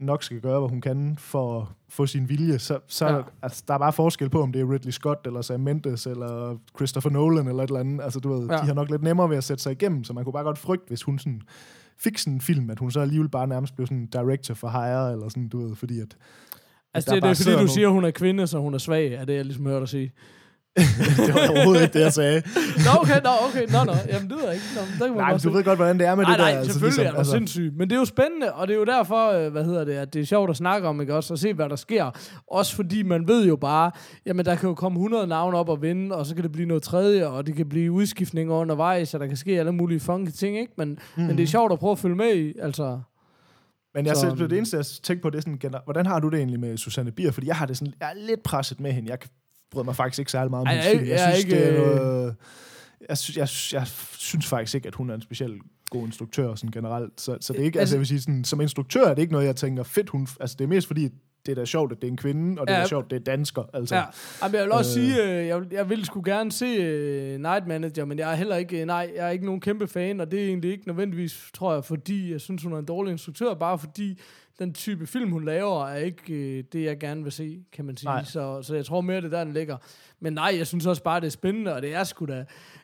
nok 0.01 0.23
skal 0.23 0.41
gøre, 0.41 0.59
hvad 0.61 0.69
hun 0.71 0.81
kan 0.81 1.17
for 1.19 1.61
at 1.61 1.67
få 1.89 2.07
sin 2.07 2.29
vilje, 2.29 2.59
så, 2.59 2.79
så 2.87 3.07
Ja. 3.07 3.21
altså, 3.43 3.65
der 3.69 3.75
er 3.75 3.79
bare 3.79 3.93
forskel 3.93 4.31
på, 4.31 4.43
om 4.43 4.53
det 4.53 4.61
er 4.61 4.73
Ridley 4.73 4.91
Scott, 4.93 5.27
eller 5.27 5.43
Sam 5.43 5.61
Mendes, 5.61 6.07
eller 6.07 6.57
Christopher 6.77 7.11
Nolan, 7.11 7.49
eller 7.49 7.63
et 7.63 7.69
eller 7.69 7.81
andet. 7.81 8.05
Altså, 8.05 8.21
du 8.21 8.33
ved, 8.33 8.49
Ja. 8.49 8.57
de 8.57 8.67
har 8.67 8.75
nok 8.75 8.91
lidt 8.91 9.03
nemmere 9.03 9.31
ved 9.31 9.37
at 9.37 9.45
sætte 9.45 9.63
sig 9.63 9.73
igennem, 9.73 10.05
så 10.05 10.13
man 10.13 10.25
kunne 10.25 10.33
bare 10.33 10.45
godt 10.45 10.59
frygte, 10.59 10.85
hvis 10.89 11.03
hun 11.03 11.19
sådan 11.19 11.43
fik 11.99 12.19
sådan 12.19 12.33
en 12.35 12.41
film, 12.41 12.71
at 12.71 12.79
hun 12.79 12.91
så 12.91 13.01
alligevel 13.01 13.29
bare 13.29 13.47
nærmest 13.47 13.75
blev 13.75 13.87
sådan 13.87 13.99
en 13.99 14.07
director 14.07 14.55
for 14.55 14.69
hire, 14.69 15.13
eller 15.13 15.29
sådan, 15.29 15.49
du 15.49 15.67
ved, 15.67 15.77
fordi 15.77 16.01
at 16.01 16.17
Altså, 16.95 17.15
det, 17.15 17.23
det 17.23 17.31
er 17.31 17.35
fordi, 17.35 17.51
du 17.51 17.57
nogle- 17.57 17.69
siger, 17.71 17.89
hun 17.89 18.05
er 18.05 18.11
kvinde, 18.11 18.47
så 18.47 18.59
hun 18.59 18.75
er 18.75 18.79
svag, 18.79 19.13
er 19.13 19.25
det, 19.25 19.35
jeg 19.35 19.45
ligesom 19.45 19.67
hørte 19.67 19.81
dig 19.81 19.89
sige. 19.89 20.13
det 21.27 21.35
var 21.35 21.49
overhovedet 21.51 21.83
ikke 21.83 21.95
det, 21.99 22.05
jeg 22.05 22.13
sagde. 22.13 22.43
Nå, 22.87 22.91
okay, 23.03 23.21
nå, 23.25 23.31
okay, 23.49 23.65
nå, 23.73 23.85
nå, 23.85 23.93
jamen 24.13 24.31
det 24.31 24.37
ved 24.39 24.45
jeg 24.45 24.55
ikke. 24.55 24.67
Nå, 24.77 24.81
der 24.99 25.07
kan 25.07 25.17
man 25.17 25.25
Nej, 25.25 25.37
du 25.45 25.51
ved 25.51 25.65
godt, 25.65 25.79
hvordan 25.79 25.99
det 25.99 26.07
er 26.07 26.15
med 26.15 26.25
nej, 26.25 26.37
det 26.37 26.47
der. 26.47 26.55
nej, 26.55 26.65
selvfølgelig 26.65 27.05
er 27.07 27.11
du 27.11 27.17
altså. 27.19 27.33
sindssyg. 27.33 27.73
Men 27.77 27.91
det 27.91 27.97
er 27.97 28.01
jo 28.01 28.05
spændende, 28.05 28.53
og 28.53 28.69
det 28.69 28.75
er 28.75 28.79
jo 28.79 28.85
derfor, 28.85 29.33
øh, 29.33 29.53
hvad 29.53 29.65
hedder 29.65 29.85
det, 29.85 29.93
at 29.93 30.15
det 30.15 30.21
er 30.23 30.27
sjovt 30.27 30.51
at 30.51 30.57
snakke 30.57 30.89
om, 30.89 31.01
ikke 31.01 31.15
også, 31.15 31.35
og 31.35 31.39
se, 31.39 31.53
hvad 31.55 31.69
der 31.69 31.77
sker. 31.77 32.11
Også 32.51 32.77
fordi 32.77 33.03
man 33.03 33.29
ved 33.29 33.47
jo 33.47 33.57
bare, 33.57 33.91
jamen 34.27 34.45
der 34.45 34.55
kan 34.55 34.69
jo 34.69 34.75
komme 34.75 34.97
100 34.99 35.27
navne 35.27 35.57
op 35.59 35.69
og 35.69 35.83
vinde, 35.83 36.17
og 36.17 36.27
så 36.27 36.35
kan 36.35 36.43
det 36.45 36.53
blive 36.53 36.69
noget 36.69 36.83
tredje, 36.83 37.27
og 37.27 37.47
det 37.47 37.55
kan 37.57 37.69
blive 37.69 37.93
udskiftninger 37.93 38.55
undervejs, 38.55 39.15
og 39.15 39.21
der 39.21 39.27
kan 39.27 39.37
ske 39.37 39.59
alle 39.59 39.73
mulige 39.73 40.01
funky 40.01 40.31
ting, 40.31 40.59
ikke? 40.59 40.73
Men, 40.77 40.99
mm. 41.17 41.23
men 41.23 41.37
det 41.37 41.43
er 41.43 41.47
sjovt 41.47 41.73
at 41.73 41.79
prøve 41.79 41.93
at 41.93 41.99
følge 41.99 42.17
med 42.17 42.35
i, 42.37 42.53
altså... 42.63 42.99
Men 43.95 44.07
jeg 44.07 44.17
Så- 44.17 44.35
det 44.39 44.53
eneste, 44.53 44.77
jeg 44.77 44.87
tænker 45.03 45.23
på, 45.23 45.31
det 45.31 45.37
er 45.39 45.41
sådan, 45.41 45.75
hvordan 45.85 46.07
har 46.07 46.21
du 46.21 46.29
det 46.29 46.39
egentlig 46.39 46.61
med 46.61 46.77
Susanne 46.77 47.11
Bier? 47.11 47.31
Fordi 47.31 47.47
jeg 47.47 47.57
har 47.57 47.67
det 47.67 47.77
sådan, 47.77 47.95
jeg 48.01 48.09
er 48.09 48.27
lidt 48.27 48.43
presset 48.43 48.81
med 48.81 48.93
hende. 48.93 49.11
Jeg 49.11 49.19
bryder 49.71 49.85
mig 49.85 49.97
faktisk 49.97 50.19
ikke 50.19 50.31
særlig 50.31 50.51
meget 50.51 50.61
om 50.61 50.67
Ej, 50.67 50.75
hendes 50.75 50.87
jeg 50.87 50.93
er 50.95 50.99
film. 50.99 51.11
Jeg 51.11 51.19
jeg 51.19 51.31
er 51.31 51.35
synes, 51.35 51.45
det 51.55 51.65
er 51.65 51.69
ikke, 51.69 51.79
noget, 51.81 52.35
jeg, 53.09 53.19
synes, 53.19 53.37
jeg, 53.73 53.79
jeg 53.81 53.87
synes 54.19 54.47
faktisk 54.47 54.75
ikke, 54.75 54.89
at 54.89 54.95
hun 54.95 55.11
er 55.11 55.15
en 55.15 55.23
speciel 55.23 55.59
god 55.91 56.07
instruktør 56.07 56.55
sådan 56.55 56.71
generelt. 56.71 57.21
Så, 57.21 57.37
så 57.41 57.53
det 57.53 57.61
er 57.61 57.65
ikke, 57.65 57.81
altså, 57.81 57.95
jeg 57.95 57.99
vil 57.99 58.07
sige, 58.07 58.21
sådan, 58.21 58.45
som 58.45 58.61
instruktør 58.61 59.05
er 59.05 59.15
det 59.15 59.23
ikke 59.23 59.33
noget, 59.33 59.47
jeg 59.47 59.57
tænker, 59.57 59.83
fedt 59.83 60.11
hun... 60.11 60.29
Altså, 60.41 60.57
det 60.59 60.65
er 60.65 60.69
mest 60.69 60.87
fordi, 60.87 61.09
det 61.47 61.53
er 61.53 61.55
da 61.55 61.65
sjovt, 61.65 61.93
at 61.93 61.99
det 62.03 62.07
er 62.09 62.11
en 62.11 62.17
kvinde, 62.17 62.61
og 62.61 62.67
det 62.67 62.73
er 62.73 62.77
Ja. 62.77 62.83
da 62.83 62.89
sjovt, 62.89 63.11
det 63.11 63.17
er 63.17 63.21
dansker. 63.25 63.63
Altså. 63.75 63.95
Ja, 63.97 64.03
Jamen, 64.43 64.55
jeg 64.55 64.63
vil 64.65 64.73
også 64.73 65.01
Øh. 65.01 65.07
øh. 65.07 65.13
sige, 65.13 65.41
øh, 65.41 65.47
jeg, 65.47 65.61
vil- 65.61 65.69
jeg 65.73 65.89
ville 65.91 66.05
sgu 66.07 66.23
gerne 66.25 66.53
se 66.53 66.65
øh, 66.67 67.39
Night 67.41 67.67
Manager, 67.67 68.05
men 68.05 68.19
jeg 68.19 68.31
er 68.33 68.35
heller 68.37 68.57
ikke, 68.57 68.81
øh, 68.81 68.87
nej, 68.87 69.11
jeg 69.17 69.27
er 69.27 69.31
ikke 69.31 69.45
nogen 69.45 69.61
kæmpe 69.61 69.87
fan, 69.87 70.21
og 70.21 70.31
det 70.31 70.41
er 70.43 70.47
egentlig 70.47 70.71
ikke 70.71 70.87
nødvendigvis, 70.89 71.45
tror 71.55 71.75
jeg, 71.75 71.85
fordi 71.85 72.33
jeg 72.33 72.41
synes, 72.41 72.63
hun 72.63 72.73
er 72.73 72.79
en 72.79 72.85
dårlig 72.85 73.11
instruktør, 73.13 73.55
bare 73.55 73.79
fordi 73.79 74.19
den 74.59 74.75
type 74.75 75.07
film, 75.07 75.31
hun 75.31 75.45
laver, 75.45 75.87
er 75.87 75.97
ikke 75.97 76.35
øh, 76.35 76.65
det, 76.73 76.85
jeg 76.85 76.99
gerne 76.99 77.23
vil 77.23 77.33
se, 77.33 77.65
kan 77.73 77.85
man 77.85 77.97
sige. 77.97 78.09
Nej. 78.09 78.25
Så, 78.25 78.63
så 78.63 78.75
jeg 78.75 78.85
tror 78.85 79.01
mere, 79.01 79.17
det 79.17 79.25
er 79.25 79.31
der, 79.31 79.45
den 79.45 79.53
ligger. 79.53 79.77
Men 80.21 80.33
nej, 80.33 80.55
jeg 80.59 80.67
synes 80.67 80.87
også 80.87 81.03
bare, 81.03 81.21
det 81.21 81.27
er 81.27 81.31
spændende, 81.31 81.75
og 81.75 81.83
det 81.83 81.95
er 81.95 82.05
sgu 82.05 82.27
da... 82.27 82.35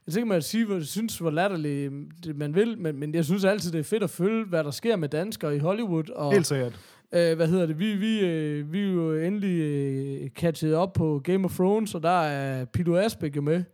Jeg 0.07 0.15
tænker 0.15 0.27
man 0.27 0.43
sige, 0.43 0.67
hvad 0.67 0.77
jeg 0.77 0.87
synes, 0.87 1.19
hvor 1.19 1.31
latterligt 1.31 1.93
det, 2.25 2.37
man 2.37 2.55
vil, 2.55 2.79
men, 2.79 3.01
men 3.01 3.15
jeg 3.15 3.25
synes 3.25 3.45
altid, 3.45 3.73
det 3.73 3.79
er 3.79 3.85
fedt 3.85 4.03
at 4.03 4.11
følge, 4.11 4.45
hvad 4.45 4.65
der 4.65 4.71
sker 4.71 4.97
med 4.97 5.09
danskere 5.09 5.57
i 5.57 5.59
Hollywood. 5.59 6.11
Og, 6.11 6.33
Helt 6.33 6.47
sikkert. 6.47 6.81
Øh, 7.13 7.37
hvad 7.37 7.49
hedder 7.49 7.67
det? 7.67 7.79
Vi, 7.79 7.95
vi, 7.97 8.21
øh, 8.21 8.73
vi 8.73 8.81
er 8.81 8.93
jo 8.93 9.15
endelig 9.15 9.61
øh, 9.61 10.31
catchet 10.31 10.75
op 10.75 10.93
på 10.93 11.21
Game 11.25 11.45
of 11.45 11.55
Thrones, 11.55 11.95
og 11.95 12.03
der 12.03 12.21
er 12.23 12.65
Pilo 12.65 12.97
Asbæk 12.97 13.37
jo 13.37 13.43
med. 13.43 13.65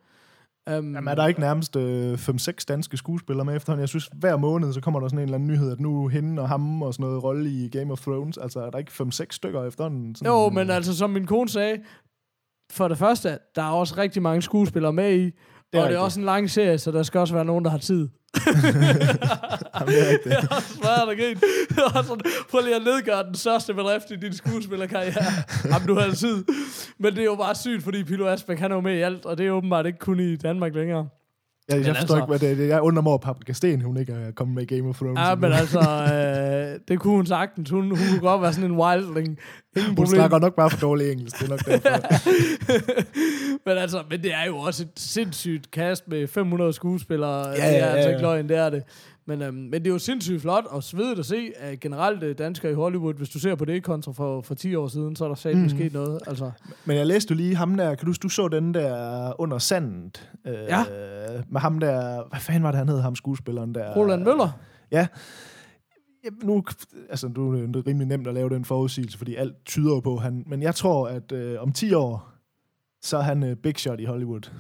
Um, 0.67 0.95
Jamen, 0.95 1.09
er 1.09 1.15
der 1.15 1.27
ikke 1.27 1.41
nærmest 1.41 1.77
øh, 1.77 2.15
5-6 2.15 2.65
danske 2.69 2.97
skuespillere 2.97 3.45
med 3.45 3.57
efterhånden? 3.57 3.81
Jeg 3.81 3.89
synes, 3.89 4.11
hver 4.15 4.37
måned, 4.37 4.73
så 4.73 4.81
kommer 4.81 5.01
der 5.01 5.09
sådan 5.09 5.19
en 5.19 5.23
eller 5.23 5.35
anden 5.35 5.49
nyhed, 5.49 5.73
at 5.73 5.81
nu 5.81 6.09
hende 6.09 6.43
og 6.43 6.49
ham 6.49 6.83
og 6.83 6.95
sådan 6.95 7.05
noget 7.07 7.23
rolle 7.25 7.51
i 7.51 7.69
Game 7.69 7.93
of 7.93 8.01
Thrones. 8.01 8.39
Altså, 8.39 8.61
er 8.61 8.71
der 8.71 8.79
ikke 8.79 8.93
5-6 8.93 9.27
stykker 9.31 9.65
efterhånden? 9.65 10.15
Sådan, 10.15 10.33
Jo, 10.33 10.49
men 10.49 10.71
altså, 10.71 10.97
som 10.97 11.11
min 11.11 11.27
kone 11.27 11.49
sagde, 11.49 11.79
for 12.73 12.89
det 12.89 12.99
første, 12.99 13.39
der 13.57 13.63
er 13.63 13.71
også 13.71 13.95
rigtig 13.97 14.23
mange 14.23 14.43
skuespillere 14.43 14.93
med 14.93 15.19
i, 15.19 15.31
Det 15.73 15.79
er 15.79 15.83
og 15.83 15.89
det 15.89 15.97
er 15.97 16.01
også 16.01 16.21
en 16.21 16.27
lang 16.27 16.51
serie, 16.51 16.79
så 16.79 16.91
der 16.91 17.03
skal 17.03 17.21
også 17.21 17.35
være 17.35 17.45
nogen, 17.45 17.65
der 17.65 17.71
har 17.71 17.79
tid. 17.79 18.09
Jamen, 18.47 19.95
det 19.95 20.07
er 20.07 20.11
rigtigt. 20.11 20.35
At 21.11 21.19
grine. 21.19 21.41
Det 21.69 21.79
er 21.79 21.99
også 21.99 22.09
sådan, 22.09 22.33
prøv 22.51 22.61
lige 22.65 22.77
at 22.77 22.83
nedgøre 22.83 23.23
den 23.25 23.35
største 23.35 23.75
bedrift 23.75 24.11
i 24.11 24.17
din 24.17 24.33
skuespillerkarriere. 24.33 25.25
Jamen, 25.65 25.89
du 25.89 25.95
har 25.95 26.11
tid. 26.11 26.45
Men 26.99 27.13
det 27.13 27.21
er 27.21 27.25
jo 27.25 27.35
bare 27.35 27.55
sygt, 27.55 27.83
fordi 27.85 28.05
Pilo 28.05 28.27
Asbæk, 28.27 28.59
han 28.59 28.71
er 28.71 28.75
jo 28.75 28.81
med 28.81 28.95
i 28.95 29.01
alt, 29.01 29.27
og 29.27 29.39
det 29.39 29.47
er 29.47 29.51
åbenbart 29.51 29.87
ikke 29.87 29.99
kun 29.99 30.21
i 30.21 30.37
Danmark 30.37 30.75
længere. 30.75 31.09
Jeg, 31.71 31.79
jeg 31.79 31.87
Men 31.87 31.97
forstår 31.97 32.15
altså- 32.15 32.17
ikke, 32.17 32.27
hvad 32.27 32.39
det 32.39 32.51
er. 32.51 32.55
Det 32.55 32.65
er. 32.65 32.69
Jeg 32.69 32.81
undrer 32.83 33.03
mig 33.03 33.11
over 33.11 33.19
Paprika 33.19 33.53
Sten, 33.53 33.81
hun 33.81 33.97
ikke 33.97 34.13
er 34.13 34.31
kommet 34.33 34.55
med 34.55 34.63
i 34.71 34.77
Game 34.77 34.89
of 34.89 34.97
Thrones. 34.97 35.21
Ja, 35.21 35.35
men 35.35 35.53
altså, 35.53 35.79
øh, 35.81 36.81
det 36.89 37.01
kunne 37.01 37.15
hun 37.15 37.27
sagtens. 37.27 37.71
Hun, 37.71 37.89
hun 37.89 37.99
kunne 38.11 38.21
godt 38.21 38.43
være 38.43 38.53
sådan 38.53 38.71
en 38.71 38.77
wildling. 38.77 39.29
Ingen 39.29 39.39
hun 39.87 39.95
problem. 39.97 40.07
snakker 40.07 40.39
nok 40.39 40.55
bare 40.57 40.71
for 40.71 40.79
dårlig 40.79 41.13
engelsk. 41.13 41.39
Det 41.39 41.45
er 41.45 41.51
nok 41.51 41.65
derfor. 41.67 41.89
men 43.67 43.79
altså, 43.79 44.03
men 44.11 44.23
det 44.23 44.35
er 44.35 44.45
jo 44.47 44.57
også 44.57 44.83
et 44.83 44.91
sindssygt 44.97 45.67
cast 45.67 46.09
med 46.09 46.27
500 46.29 46.73
skuespillere. 46.73 47.49
Ja, 47.49 47.55
det 47.55 47.65
er 47.65 47.71
ja, 47.71 47.85
altså 47.85 48.09
ja. 48.09 48.15
ikke 48.15 48.23
løgn, 48.23 48.49
det 48.49 48.57
er 48.57 48.71
det. 48.71 48.83
Men, 49.31 49.43
øhm, 49.43 49.55
men 49.55 49.73
det 49.73 49.87
er 49.87 49.91
jo 49.91 49.99
sindssygt 49.99 50.41
flot 50.41 50.65
og 50.67 50.83
svedigt 50.83 51.19
at 51.19 51.27
se 51.27 51.51
at 51.57 51.81
generelt 51.81 52.23
øh, 52.23 52.39
danskere 52.39 52.73
i 52.73 52.75
Hollywood. 52.75 53.15
Hvis 53.15 53.29
du 53.29 53.39
ser 53.39 53.55
på 53.55 53.65
det 53.65 53.83
kontra 53.83 54.13
for, 54.13 54.41
for 54.41 54.55
10 54.55 54.75
år 54.75 54.89
siden, 54.89 55.17
så 55.17 55.25
er 55.25 55.29
der 55.35 55.51
Mhm. 55.55 55.63
mm. 55.63 55.69
sket 55.69 55.93
noget. 55.93 56.21
Altså, 56.27 56.51
Men 56.85 56.97
jeg 56.97 57.07
læste 57.07 57.33
jo 57.33 57.37
lige 57.37 57.57
ham 57.57 57.77
der, 57.77 57.95
kan 57.95 58.07
du 58.07 58.13
du 58.23 58.29
så 58.29 58.49
den 58.49 58.75
der 58.75 59.41
under 59.41 59.59
sandet? 59.59 60.31
Øh, 60.47 60.53
Ja. 60.55 60.85
Med 61.49 61.61
ham 61.61 61.79
der, 61.79 62.29
hvad 62.31 62.41
fanden 62.41 62.63
var 62.63 62.71
det, 62.71 62.79
han 62.79 62.89
hed, 62.89 63.01
ham 63.01 63.17
skuespilleren 63.17 63.75
der? 63.75 63.95
Roland 63.97 64.23
Møller. 64.25 64.49
Ja. 64.93 65.07
Ja, 66.25 66.29
nu, 66.43 66.63
altså, 67.11 67.29
nu 67.29 67.53
er 67.53 67.67
det 67.67 67.87
rimelig 67.87 68.09
nemt 68.09 68.27
at 68.27 68.35
lave 68.35 68.49
den 68.51 68.65
forudsigelse, 68.65 69.19
fordi 69.19 69.35
alt 69.35 69.55
tyder 69.67 69.95
jo 69.95 70.01
på, 70.01 70.17
han, 70.17 70.45
men 70.47 70.63
jeg 70.63 70.75
tror, 70.75 71.09
at 71.09 71.33
øh, 71.33 71.63
om 71.63 71.73
10 71.73 71.93
år, 71.95 72.29
så 73.03 73.17
er 73.19 73.23
han 73.23 73.43
øh, 73.43 73.57
big 73.57 73.79
shot 73.79 74.01
i 74.01 74.05
Hollywood. 74.05 74.51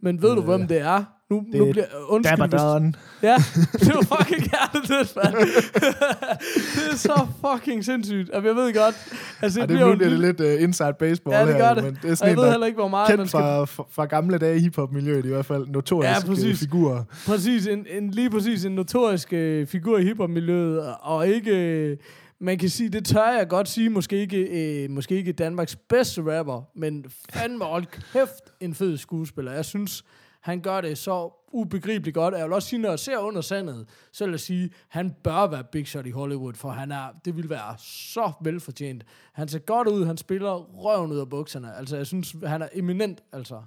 Men 0.00 0.22
ved 0.22 0.34
du, 0.34 0.40
Øh, 0.40 0.44
hvem 0.48 0.66
det 0.66 0.80
er? 0.80 1.04
Nu, 1.30 1.44
det 1.52 1.60
nu 1.60 1.66
er 1.68 1.72
bliver, 1.72 1.84
undskyld, 2.08 2.36
Dabba 2.36 2.46
hvis, 2.46 2.60
Don. 2.60 2.94
Ja, 3.22 3.36
det 3.80 3.92
var 3.94 4.16
fucking 4.16 4.42
hjertet, 4.50 5.16
mand. 5.16 5.34
det 6.76 6.92
er 6.92 6.96
så 6.96 7.26
fucking 7.46 7.84
sindssygt. 7.84 8.30
Og 8.30 8.44
jeg 8.44 8.56
ved 8.56 8.74
godt, 8.74 8.94
altså 9.42 9.60
Ja, 9.60 9.62
det, 9.66 9.68
det, 9.68 9.76
bliver 9.78 9.96
bliver 9.96 10.10
det 10.10 10.18
lidt 10.20 10.40
uh, 10.40 10.62
inside 10.62 10.94
baseball 10.98 11.36
Ja, 11.36 11.46
det 11.46 11.54
her, 11.54 11.60
gør 11.68 11.74
det. 11.74 11.84
men 11.84 11.94
det 11.94 12.04
er 12.04 12.10
og 12.10 12.16
sådan 12.16 12.28
jeg 12.28 12.38
en, 12.38 12.42
ved 12.44 12.50
heller 12.50 12.66
ikke, 12.66 12.78
hvor 12.78 12.88
meget 12.88 13.06
kendt 13.06 13.18
man 13.18 13.28
skal... 13.28 13.40
fra, 13.40 13.64
fra, 13.90 14.04
gamle 14.06 14.38
dage 14.38 14.56
i 14.56 14.60
hiphop-miljøet 14.60 15.24
i 15.24 15.28
hvert 15.28 15.46
fald. 15.46 15.66
Notorisk 15.66 16.08
Ja, 16.10 16.26
præcis. 16.26 16.58
figur. 16.58 17.06
Præcis, 17.26 17.66
en, 17.66 17.86
en, 17.90 18.10
lige 18.10 18.30
præcis 18.30 18.64
en 18.64 18.72
notorisk 18.74 19.32
øh, 19.32 19.66
figur 19.66 19.98
i 19.98 20.02
hiphop-miljøet, 20.04 20.80
og- 20.80 20.96
og 21.02 21.28
ikke... 21.28 21.50
Øh, 21.56 21.96
man 22.42 22.58
kan 22.58 22.68
sige, 22.68 22.88
det 22.88 23.04
tør 23.04 23.30
jeg 23.38 23.48
godt 23.48 23.68
sige, 23.68 23.90
måske 23.90 24.16
ikke, 24.20 24.36
øh, 24.84 24.90
måske 24.90 25.16
ikke 25.16 25.32
Danmarks 25.32 25.76
bedste 25.76 26.22
rapper, 26.38 26.62
men 26.76 27.04
fandme 27.32 27.64
hold 27.64 27.84
kæft 28.12 28.42
en 28.60 28.74
fed 28.74 28.96
skuespiller. 28.96 29.52
Jeg 29.52 29.64
synes, 29.64 30.04
han 30.40 30.60
gør 30.60 30.80
det 30.80 30.98
så 30.98 31.30
ubegribeligt 31.52 32.14
godt. 32.14 32.34
Jeg 32.34 32.44
vil 32.44 32.52
også 32.52 32.68
sige, 32.68 32.80
når 32.80 32.88
jeg 32.88 32.98
ser 32.98 33.18
under 33.18 33.40
sandet, 33.40 33.88
så 34.12 34.24
vil 34.24 34.30
jeg 34.30 34.40
sige, 34.40 34.70
han 34.88 35.14
bør 35.24 35.46
være 35.46 35.64
big 35.64 35.86
shot 35.86 36.06
i 36.06 36.10
Hollywood, 36.10 36.54
for 36.54 36.70
han 36.70 36.92
er, 36.92 37.06
det 37.24 37.36
vil 37.36 37.50
være 37.50 37.74
så 37.78 38.32
velfortjent. 38.40 39.04
Han 39.32 39.48
ser 39.48 39.58
godt 39.58 39.88
ud, 39.88 40.06
han 40.06 40.16
spiller 40.16 40.50
røven 40.54 41.12
ud 41.12 41.18
af 41.18 41.28
bukserne. 41.28 41.76
Altså, 41.76 41.96
jeg 41.96 42.06
synes, 42.06 42.36
han 42.46 42.62
er 42.62 42.68
eminent, 42.72 43.20
altså. 43.32 43.62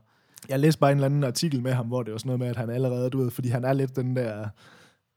Jeg 0.50 0.60
læste 0.60 0.80
bare 0.80 0.92
en 0.92 0.98
eller 0.98 1.06
anden 1.06 1.24
artikel 1.24 1.62
med 1.62 1.74
ham, 1.74 1.88
hvor 1.88 2.04
det 2.04 2.12
var 2.12 2.18
sådan 2.18 2.28
noget 2.28 2.40
med, 2.40 2.48
at 2.48 2.56
han 2.56 2.70
allerede, 2.70 3.10
du 3.10 3.18
ved, 3.18 3.32
fordi 3.32 3.48
han 3.48 3.64
er 3.64 3.74
lidt 3.74 3.96
den 3.96 4.16
der, 4.16 4.48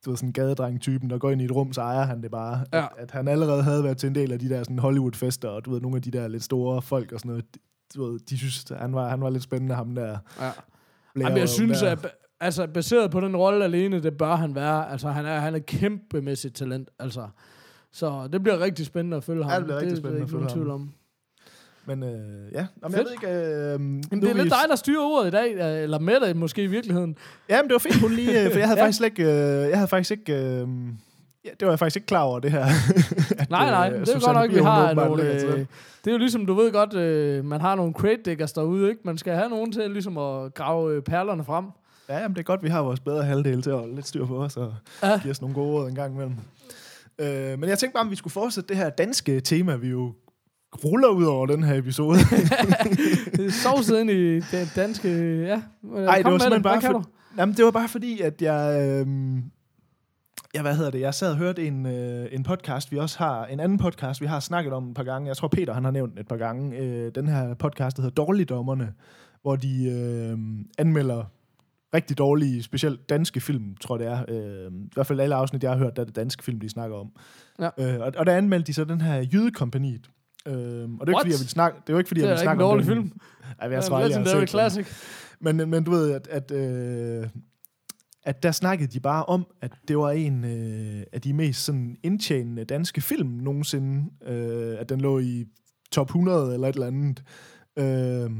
du 0.05 0.11
ved, 0.11 0.17
sådan 0.17 0.33
gadedreng-typen, 0.33 1.11
der 1.11 1.19
går 1.19 1.31
ind 1.31 1.43
i 1.43 1.45
et 1.45 1.53
rum, 1.53 1.73
så 1.73 1.81
ejer 1.81 2.05
han 2.05 2.23
det 2.23 2.31
bare. 2.31 2.65
Ja. 2.73 2.79
At, 2.79 2.89
at, 2.97 3.11
han 3.11 3.29
allerede 3.29 3.63
havde 3.63 3.85
været 3.85 3.99
til 3.99 4.07
en 4.07 4.15
del 4.15 4.33
af 4.33 4.39
de 4.39 4.49
der 4.49 4.63
sådan 4.63 4.79
Hollywood-fester, 4.79 5.49
og 5.49 5.65
du 5.65 5.71
ved, 5.71 5.81
nogle 5.81 5.97
af 5.97 6.03
de 6.03 6.11
der 6.11 6.29
lidt 6.29 6.45
store 6.45 6.83
folk 6.83 7.13
og 7.13 7.21
sådan 7.21 7.29
noget, 7.29 7.55
de, 7.55 7.61
du 7.95 8.05
ved, 8.05 8.19
de 8.19 8.39
synes, 8.39 8.65
han 8.79 8.95
var, 8.95 9.09
han 9.09 9.21
var 9.21 9.31
lidt 9.31 9.43
spændende, 9.43 9.75
ham 9.75 9.95
der. 9.95 10.19
Ja. 10.41 10.51
Blair 11.17 11.27
Jamen, 11.29 11.39
jeg 11.41 11.49
synes, 11.49 11.83
at 11.83 11.99
altså, 12.41 12.67
baseret 12.67 13.11
på 13.11 13.21
den 13.21 13.37
rolle 13.37 13.65
alene, 13.65 14.03
det 14.03 14.17
bør 14.17 14.35
han 14.37 14.55
være. 14.55 14.91
Altså, 14.91 15.09
han 15.09 15.27
er, 15.27 15.39
han 15.41 15.55
er 15.55 15.59
kæmpemæssigt 15.59 16.55
talent, 16.57 16.89
altså. 16.99 17.29
Så 17.93 18.29
det 18.33 18.43
bliver 18.43 18.61
rigtig 18.61 18.87
spændende 18.87 19.17
at 19.17 19.25
følge 19.25 19.43
ham. 19.45 19.53
Ja, 19.53 19.57
det 19.57 19.65
bliver 19.65 19.77
rigtig 19.77 19.91
det, 19.91 19.99
spændende 19.99 20.27
det 20.27 20.35
at 20.35 20.35
er 20.35 20.39
ikke 20.39 20.55
følge 20.55 20.57
nogen 20.57 20.57
tvivl 20.57 20.71
om. 20.71 20.91
Men 21.87 22.03
øh, 22.03 22.53
ja, 22.53 22.67
Jamen, 22.83 22.97
jeg 22.97 23.05
ved 23.05 23.13
ikke... 23.13 23.27
Øh, 23.27 23.73
Jamen, 23.73 24.03
det 24.11 24.31
er 24.31 24.35
lidt 24.35 24.45
dig, 24.45 24.69
der 24.69 24.77
styrer 24.77 25.03
ordet 25.03 25.29
i 25.29 25.31
dag, 25.31 25.55
øh, 25.55 25.83
eller 25.83 25.99
med 25.99 26.21
dig 26.21 26.37
måske 26.37 26.63
i 26.63 26.67
virkeligheden. 26.67 27.17
Ja, 27.49 27.63
men 27.63 27.69
det 27.69 27.73
var 27.73 27.79
fint, 27.79 28.01
hun 28.01 28.13
lige... 28.13 28.45
øh, 28.45 28.53
For 28.53 28.59
jeg 28.59 28.69
havde 28.69 28.81
Ja. 28.81 28.85
faktisk 28.85 29.03
ikke... 29.05 29.23
Øh, 29.23 29.69
jeg 29.69 29.77
havde 29.79 29.89
faktisk 29.89 30.11
ikke... 30.11 30.33
Øh, 30.35 30.69
ja, 31.47 31.51
det 31.61 31.67
var 31.67 31.73
jeg 31.73 31.79
faktisk 31.79 31.97
ikke 31.97 32.07
klar 32.07 32.23
over, 32.23 32.39
det 32.41 32.51
her. 32.51 32.65
at, 33.39 33.51
Nej, 33.51 33.71
nej, 33.71 33.93
øh, 33.95 34.07
det 34.07 34.15
er 34.15 34.21
godt 34.21 34.37
nok, 34.37 34.51
vi 34.51 34.59
har 34.59 34.95
nogle... 34.95 35.23
Øh, 35.23 35.41
det. 35.41 35.67
det 36.05 36.11
er 36.11 36.13
jo 36.13 36.19
ligesom, 36.19 36.47
du 36.47 36.55
ved 36.55 36.73
godt, 36.73 36.95
øh, 36.95 37.45
man 37.45 37.61
har 37.61 37.75
nogle 37.75 37.93
crate 37.93 38.21
diggers 38.25 38.53
derude, 38.53 38.89
ikke? 38.89 39.01
Man 39.05 39.19
skal 39.19 39.35
have 39.35 39.49
nogen 39.49 39.73
til 39.73 39.91
ligesom 39.91 40.19
at 40.19 40.55
grave 40.55 40.95
øh, 40.95 41.03
perlerne 41.03 41.45
frem. 41.45 41.65
Ja, 42.09 42.19
jamen, 42.19 42.35
det 42.35 42.41
er 42.41 42.45
godt, 42.45 42.63
vi 42.63 42.69
har 42.69 42.83
vores 42.83 43.01
bedre 43.01 43.25
halvdel 43.25 43.63
til 43.63 43.71
at 43.71 43.77
holde 43.77 43.95
lidt 43.95 44.07
styr 44.07 44.27
på 44.27 44.37
os, 44.43 44.57
og 44.57 44.75
Ja. 45.03 45.21
give 45.23 45.31
os 45.31 45.41
nogle 45.41 45.55
gode 45.55 45.73
råd 45.73 45.89
en 45.89 45.95
gang 45.95 46.15
imellem. 46.15 46.35
Øh, 47.19 47.59
men 47.59 47.69
jeg 47.69 47.79
tænkte 47.79 47.95
bare, 47.95 48.05
om 48.05 48.11
vi 48.11 48.17
skulle 48.17 48.33
fortsætte 48.33 48.69
det 48.69 48.77
her 48.77 48.91
danske 48.91 49.41
tema, 49.41 49.77
vi 49.77 49.89
jo 49.89 50.13
ruller 50.85 51.09
ud 51.09 51.25
over 51.25 51.47
den 51.47 51.63
her 51.63 51.79
episode. 51.79 52.19
Det 53.37 53.47
er 53.47 53.51
sovset 53.51 54.01
ind 54.01 54.11
i 54.11 54.35
det 54.41 54.73
danske... 54.77 55.09
Ja, 55.43 55.61
Nej, 55.83 56.17
det 56.17 56.25
var 56.25 56.39
simpelthen 56.39 56.63
bare 56.63 56.81
for... 56.81 56.91
for, 56.91 57.05
jamen, 57.39 57.55
det 57.55 57.65
var 57.65 57.71
bare 57.71 57.89
fordi, 57.89 58.21
at 58.21 58.43
jeg... 58.43 58.81
Øh, 58.83 59.07
ja, 60.57 60.63
hvad 60.63 60.77
hedder 60.77 60.91
det? 60.91 61.01
Jeg 61.01 61.15
sad 61.15 61.31
og 61.31 61.37
hørte 61.37 61.67
en, 61.67 61.87
øh, 61.87 62.29
en 62.33 62.43
podcast, 62.43 62.93
vi 62.93 62.99
også 62.99 63.19
har, 63.19 63.47
en 63.47 63.61
anden 63.61 63.79
podcast, 63.79 64.21
vi 64.21 64.27
har 64.27 64.41
snakket 64.41 64.73
om 64.73 64.89
et 64.89 64.95
par 64.95 65.03
gange. 65.03 65.29
Jeg 65.29 65.37
tror, 65.37 65.49
Peter 65.49 65.73
han 65.75 65.85
har 65.85 65.91
nævnt 65.91 66.13
den 66.13 66.21
et 66.21 66.29
par 66.29 66.37
gange. 66.37 66.77
Øh, 66.79 67.11
den 67.15 67.29
her 67.29 67.55
podcast, 67.55 67.97
der 67.97 68.03
hedder 68.03 68.25
Dårligdommerne, 68.25 68.93
hvor 69.43 69.57
de 69.57 69.85
øh, 69.91 70.39
anmelder 70.79 71.25
rigtig 71.95 72.19
dårlige, 72.19 72.63
specielt 72.63 73.09
danske 73.09 73.41
film, 73.41 73.77
tror 73.81 73.99
jeg 73.99 74.25
det 74.29 74.37
er. 74.39 74.65
Øh, 74.67 74.73
I 74.73 74.89
hvert 74.95 75.07
fald 75.07 75.21
alle 75.21 75.35
afsnit, 75.35 75.63
jeg 75.63 75.71
har 75.71 75.79
hørt, 75.79 75.97
der 75.97 76.03
er 76.03 76.07
det 76.07 76.17
danske 76.17 76.45
film, 76.45 76.61
de 76.61 76.69
snakker 76.69 76.97
om. 76.97 77.11
Ja. 77.61 77.95
Øh, 77.95 78.01
og, 78.01 78.13
og 78.17 78.27
der 78.27 78.37
anmeldte 78.37 78.67
de 78.67 78.73
så 78.75 78.85
den 78.85 79.01
her 79.01 79.27
Jydekompaniet. 79.33 80.11
Øh, 80.47 80.53
og 80.55 80.57
det 80.57 80.63
er 80.63 80.79
jo 80.79 80.89
ikke, 80.89 81.19
fordi, 81.21 81.31
jeg 81.31 81.39
vil 81.41 81.49
snakke, 81.49 81.77
det 81.87 81.89
er 81.89 81.95
jo 81.95 81.99
ikke, 81.99 82.09
fordi, 82.09 82.21
Det 82.21 82.27
jeg 82.27 82.33
er 82.33 82.37
vil 82.37 82.43
ikke 82.43 82.51
en 82.51 82.57
snakke 82.57 82.65
om 82.65 82.71
dårlig 82.71 82.87
den. 82.87 82.95
film. 82.95 83.21
Ej, 83.43 83.55
jeg 83.61 83.71
Det 83.71 83.77
er 83.77 83.81
svarer, 83.81 84.05
en 84.05 84.11
jeg 84.11 84.19
har 84.19 84.25
set 84.27 84.39
den. 84.39 84.47
classic. 84.49 84.87
Men, 85.41 85.57
men 85.71 85.85
du 85.85 85.91
ved, 85.91 86.13
at, 86.13 86.29
at, 86.29 86.51
øh, 86.51 87.29
at 88.27 88.43
der 88.43 88.53
snakkede 88.53 88.93
de 88.93 89.01
bare 89.01 89.25
om, 89.25 89.47
at 89.61 89.73
det 89.89 89.99
var 89.99 90.11
en 90.11 90.45
øh, 90.45 91.03
af 91.13 91.21
de 91.21 91.33
mest 91.33 91.65
sådan 91.65 91.97
indtjenende 92.03 92.65
danske 92.65 93.01
film 93.01 93.29
nogensinde. 93.29 94.11
Øh, 94.27 94.77
at 94.81 94.89
den 94.89 95.01
lå 95.01 95.19
i 95.19 95.45
top 95.93 96.07
100 96.07 96.55
eller 96.55 96.69
et 96.69 96.75
eller 96.75 96.87
andet. 96.87 97.23
Øh, 97.79 98.31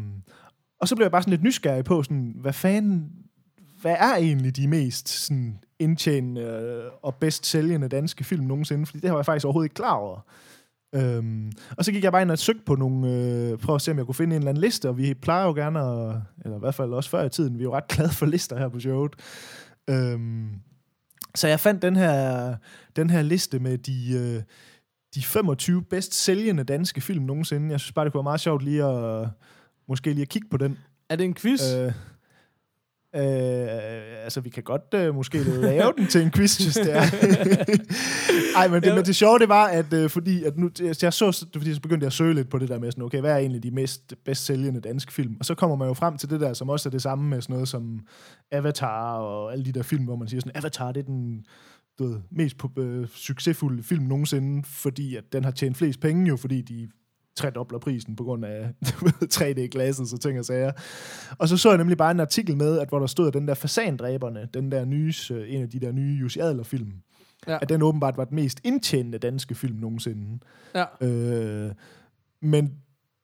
og 0.81 0.89
så 0.89 0.97
blev 0.97 1.05
jeg 1.05 1.11
bare 1.11 1.23
sådan 1.23 1.31
lidt 1.31 1.43
nysgerrig 1.43 1.85
på, 1.85 2.03
sådan, 2.03 2.35
hvad 2.41 2.53
fanden, 2.53 3.11
hvad 3.81 3.97
er 3.99 4.17
egentlig 4.17 4.57
de 4.57 4.69
mest 4.69 5.09
sådan, 5.09 5.59
indtjenende 5.79 6.41
øh, 6.41 6.91
og 7.03 7.15
bedst 7.15 7.47
sælgende 7.47 7.89
danske 7.89 8.25
film 8.25 8.45
nogensinde? 8.45 8.87
Fordi 8.87 9.01
det 9.01 9.11
var 9.11 9.19
jeg 9.19 9.27
faktisk 9.27 9.45
overhovedet 9.45 9.67
ikke 9.67 9.75
klar 9.75 9.95
over. 9.95 10.21
Øhm, 10.95 11.53
og 11.77 11.85
så 11.85 11.93
gik 11.93 12.05
jeg 12.05 12.13
bare 12.13 12.23
ind 12.23 12.31
og 12.31 12.39
søgte 12.39 12.63
på 12.67 12.75
nogle, 12.75 13.13
øh, 13.13 13.59
prøv 13.59 13.75
at 13.75 13.81
se, 13.81 13.91
om 13.91 13.99
jeg 13.99 14.07
kunne 14.07 14.15
finde 14.15 14.37
en 14.37 14.43
eller 14.43 14.51
anden 14.51 14.65
liste, 14.65 14.89
og 14.89 14.99
vi 14.99 15.15
plejer 15.15 15.47
jo 15.47 15.53
gerne 15.53 15.81
at, 15.81 16.17
eller 16.45 16.57
i 16.57 16.61
hvert 16.61 16.75
fald 16.75 16.93
også 16.93 17.11
før 17.11 17.25
i 17.25 17.29
tiden, 17.29 17.59
vi 17.59 17.63
er 17.63 17.65
jo 17.65 17.75
ret 17.75 17.89
glade 17.89 18.11
for 18.11 18.27
lister 18.27 18.59
her 18.59 18.69
på 18.69 18.81
showet. 18.81 19.13
Øhm, 19.91 20.51
så 21.35 21.49
jeg 21.49 21.61
fandt 21.61 21.83
den 21.83 21.97
her, 21.97 22.57
den 22.97 23.11
her 23.11 23.23
liste 23.23 23.59
med 23.59 23.79
de, 23.79 24.13
øh, 24.13 24.43
de 25.15 25.23
25 25.23 25.83
bedst 25.83 26.15
sælgende 26.15 26.65
danske 26.65 27.01
film 27.01 27.25
nogensinde. 27.25 27.71
Jeg 27.71 27.81
synes 27.81 27.93
bare, 27.93 28.05
det 28.05 28.13
kunne 28.13 28.19
være 28.19 28.31
meget 28.31 28.41
sjovt 28.41 28.63
lige 28.63 28.85
at, 28.85 29.29
måske 29.89 30.11
lige 30.11 30.23
at 30.23 30.29
kigge 30.29 30.49
på 30.49 30.57
den. 30.57 30.79
Er 31.09 31.17
det 31.17 31.25
en 31.25 31.35
quiz? 31.35 31.75
Øh, 31.75 31.93
Øh, 33.17 34.25
altså, 34.25 34.41
vi 34.41 34.51
kan 34.51 34.63
godt 34.63 34.95
øh, 34.95 35.15
måske 35.15 35.43
lave 35.43 35.93
den 35.99 36.07
til 36.07 36.23
en 36.23 36.31
quiz, 36.31 36.57
hvis 36.57 36.75
det 36.75 36.97
er. 36.97 37.03
Ej, 38.61 38.69
men 38.69 38.83
det, 38.83 38.95
men 38.95 39.05
det 39.05 39.17
sjove, 39.17 39.39
det 39.39 39.49
var, 39.49 39.67
at 39.67 39.93
øh, 39.93 40.11
fordi, 40.11 40.45
at 40.45 40.57
nu, 40.57 40.71
jeg 40.81 41.13
så, 41.13 41.47
fordi 41.53 41.75
så 41.75 41.81
begyndte 41.81 42.05
jeg 42.05 42.07
at 42.07 42.13
søge 42.13 42.35
lidt 42.35 42.49
på 42.49 42.59
det 42.59 42.69
der 42.69 42.79
med 42.79 42.93
sådan, 42.93 43.05
okay, 43.05 43.21
hvad 43.21 43.33
er 43.33 43.37
egentlig 43.37 43.63
de 43.63 43.71
mest 43.71 44.15
bedst 44.25 44.45
sælgende 44.45 44.81
danske 44.81 45.13
film? 45.13 45.37
Og 45.39 45.45
så 45.45 45.55
kommer 45.55 45.77
man 45.77 45.89
jo 45.89 45.95
frem 45.95 46.19
til 46.19 46.31
det 46.31 46.41
der, 46.41 46.53
som 46.53 46.69
også 46.69 46.89
er 46.89 46.91
det 46.91 47.03
samme 47.03 47.29
med 47.29 47.43
sådan 47.43 47.55
noget 47.55 47.69
som 47.69 48.01
Avatar 48.53 49.19
og 49.19 49.53
alle 49.53 49.65
de 49.65 49.73
der 49.73 49.83
film, 49.83 50.05
hvor 50.05 50.17
man 50.17 50.29
siger 50.29 50.41
sådan, 50.41 50.53
Avatar, 50.55 50.93
det 50.93 51.01
er 51.01 51.05
den 51.05 51.45
du 51.99 52.05
ved, 52.05 52.21
mest 52.31 52.57
øh, 52.79 53.09
succesfulde 53.09 53.83
film 53.83 54.05
nogensinde, 54.05 54.63
fordi 54.65 55.17
at 55.17 55.25
den 55.33 55.45
har 55.45 55.51
tjent 55.51 55.77
flest 55.77 56.01
penge 56.01 56.29
jo, 56.29 56.37
fordi 56.37 56.63
de 56.63 56.89
tredobler 57.37 57.79
prisen 57.79 58.17
på 58.17 58.25
grund 58.25 58.45
af 58.45 58.71
3D-glasset 59.35 60.13
og 60.13 60.21
ting 60.21 60.39
og 60.39 60.45
sager. 60.45 60.73
Og 61.39 61.49
så 61.49 61.57
så 61.57 61.69
jeg 61.69 61.79
nemlig 61.79 61.99
bare 61.99 62.11
en 62.11 62.21
artikel 62.21 62.57
med, 62.57 62.79
at 62.79 62.89
hvor 62.89 62.99
der 62.99 63.07
stod, 63.07 63.29
at 63.29 63.35
den 63.35 63.49
der 63.49 63.55
Fasandræberne, 63.55 64.49
den 64.55 64.73
der 64.73 64.85
nye, 64.85 65.13
øh, 65.31 65.55
en 65.55 65.63
af 65.63 65.71
de 65.71 65.81
der 65.81 65.93
nye 65.93 66.19
Jussi 66.21 66.39
Adler-film, 66.39 66.93
ja. 67.49 67.59
at 67.63 67.69
den 67.69 67.83
åbenbart 67.83 68.17
var 68.17 68.25
den 68.25 68.35
mest 68.35 68.61
indtjenende 68.65 69.19
danske 69.19 69.55
film 69.55 69.77
nogensinde. 69.77 70.39
Ja. 70.75 71.07
Øh, 71.07 71.73
men 72.43 72.75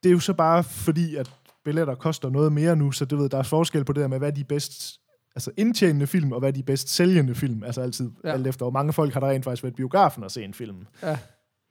det 0.02 0.08
er 0.08 0.12
jo 0.12 0.20
så 0.20 0.32
bare 0.32 0.64
fordi, 0.64 1.16
at 1.16 1.30
billetter 1.64 1.94
koster 1.94 2.30
noget 2.30 2.52
mere 2.52 2.76
nu, 2.76 2.92
så 2.92 3.04
du 3.04 3.16
ved, 3.16 3.28
der 3.28 3.38
er 3.38 3.42
forskel 3.42 3.84
på 3.84 3.92
det 3.92 4.00
der 4.00 4.08
med, 4.08 4.18
hvad 4.18 4.32
de 4.32 4.44
bedst 4.44 4.98
altså 5.34 5.50
indtjenende 5.56 6.06
film, 6.06 6.32
og 6.32 6.38
hvad 6.38 6.52
de 6.52 6.62
bedst 6.62 6.88
sælgende 6.88 7.34
film, 7.34 7.64
altså 7.64 7.80
altid 7.80 8.10
ja. 8.24 8.32
alt 8.32 8.46
efter, 8.46 8.64
hvor 8.64 8.70
mange 8.70 8.92
folk 8.92 9.12
har 9.12 9.20
der 9.20 9.28
rent 9.28 9.44
faktisk 9.44 9.62
været 9.62 9.74
biografen 9.74 10.24
og 10.24 10.30
se 10.30 10.44
en 10.44 10.54
film. 10.54 10.86
Ja. 11.02 11.18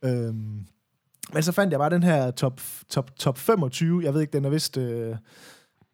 Øhm, 0.05 0.65
men 1.33 1.43
så 1.43 1.51
fandt 1.51 1.71
jeg 1.71 1.79
bare 1.79 1.89
den 1.89 2.03
her 2.03 2.31
top, 2.31 2.61
top, 2.89 3.15
top 3.15 3.37
25. 3.37 4.03
Jeg 4.03 4.13
ved 4.13 4.21
ikke, 4.21 4.33
den 4.33 4.45
er 4.45 4.49
vist... 4.49 4.77
Øh, 4.77 5.15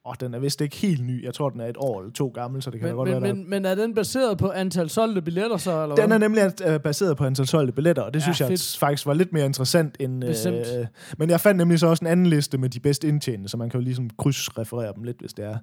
åh, 0.07 0.13
den 0.19 0.33
er 0.33 0.39
vist 0.39 0.61
ikke 0.61 0.75
helt 0.75 1.05
ny. 1.05 1.25
Jeg 1.25 1.33
tror, 1.33 1.49
den 1.49 1.61
er 1.61 1.65
et 1.65 1.77
år 1.77 1.99
eller 1.99 2.13
to 2.13 2.27
gammel, 2.27 2.61
så 2.61 2.69
det 2.69 2.79
kan 2.79 2.89
men, 2.89 2.95
godt 2.95 3.09
men, 3.09 3.23
være, 3.23 3.33
men, 3.33 3.49
men 3.49 3.65
er 3.65 3.75
den 3.75 3.93
baseret 3.93 4.37
på 4.37 4.51
antal 4.51 4.89
solgte 4.89 5.21
billetter 5.21 5.57
så? 5.57 5.83
Eller 5.83 5.95
den 5.95 6.05
hvad? 6.05 6.15
er 6.15 6.19
nemlig 6.19 6.43
uh, 6.75 6.81
baseret 6.81 7.17
på 7.17 7.25
antal 7.25 7.47
solgte 7.47 7.73
billetter, 7.73 8.03
og 8.03 8.13
det 8.13 8.19
ja, 8.19 8.23
synes 8.23 8.41
jeg 8.41 8.47
fedt. 8.47 8.77
faktisk 8.79 9.05
var 9.05 9.13
lidt 9.13 9.33
mere 9.33 9.45
interessant 9.45 9.95
end... 9.99 10.23
Uh, 10.23 10.85
men 11.17 11.29
jeg 11.29 11.41
fandt 11.41 11.57
nemlig 11.57 11.79
så 11.79 11.87
også 11.87 12.05
en 12.05 12.11
anden 12.11 12.25
liste 12.25 12.57
med 12.57 12.69
de 12.69 12.79
bedst 12.79 13.03
indtjenende, 13.03 13.49
så 13.49 13.57
man 13.57 13.69
kan 13.69 13.79
jo 13.79 13.83
ligesom 13.83 14.09
krydsreferere 14.17 14.93
dem 14.95 15.03
lidt, 15.03 15.19
hvis 15.19 15.33
det 15.33 15.45
er. 15.45 15.57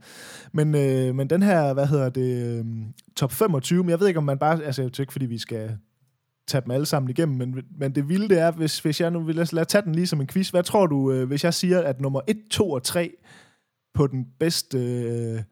Men, 0.52 0.68
uh, 0.74 1.14
men 1.14 1.30
den 1.30 1.42
her, 1.42 1.72
hvad 1.72 1.86
hedder 1.86 2.08
det, 2.08 2.60
um, 2.60 2.84
top 3.16 3.32
25, 3.32 3.82
men 3.82 3.90
jeg 3.90 4.00
ved 4.00 4.08
ikke, 4.08 4.18
om 4.18 4.24
man 4.24 4.38
bare... 4.38 4.64
Altså, 4.64 4.82
jeg 4.82 5.00
ikke, 5.00 5.12
fordi 5.12 5.26
vi 5.26 5.38
skal 5.38 5.70
tage 6.47 6.62
dem 6.64 6.70
alle 6.70 6.86
sammen 6.86 7.11
igennem, 7.11 7.36
men, 7.36 7.62
men 7.78 7.95
det 7.95 8.09
vilde 8.09 8.28
det 8.28 8.38
er, 8.38 8.51
hvis, 8.51 8.78
hvis 8.78 9.01
jeg 9.01 9.11
nu 9.11 9.20
vil 9.20 9.34
lad, 9.34 9.53
lad 9.53 9.66
tage 9.66 9.82
den 9.82 9.95
lige 9.95 10.07
som 10.07 10.20
en 10.20 10.26
quiz. 10.26 10.51
Hvad 10.51 10.62
tror 10.62 10.86
du, 10.86 11.12
øh, 11.12 11.28
hvis 11.28 11.45
jeg 11.45 11.55
siger, 11.55 11.80
at 11.80 12.01
nummer 12.01 12.20
1, 12.26 12.36
2 12.51 12.70
og 12.70 12.82
3 12.82 13.16
på 13.95 14.07
den 14.07 14.26
bedste, 14.38 14.78
øh, 14.78 15.42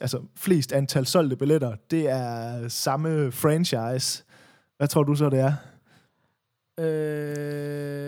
altså 0.00 0.20
flest 0.36 0.72
antal 0.72 1.06
solgte 1.06 1.36
billetter, 1.36 1.76
det 1.90 2.10
er 2.10 2.68
samme 2.68 3.32
franchise. 3.32 4.24
Hvad 4.76 4.88
tror 4.88 5.02
du 5.02 5.14
så, 5.14 5.30
det 5.30 5.40
er? 5.40 5.52
Øh, 6.80 8.04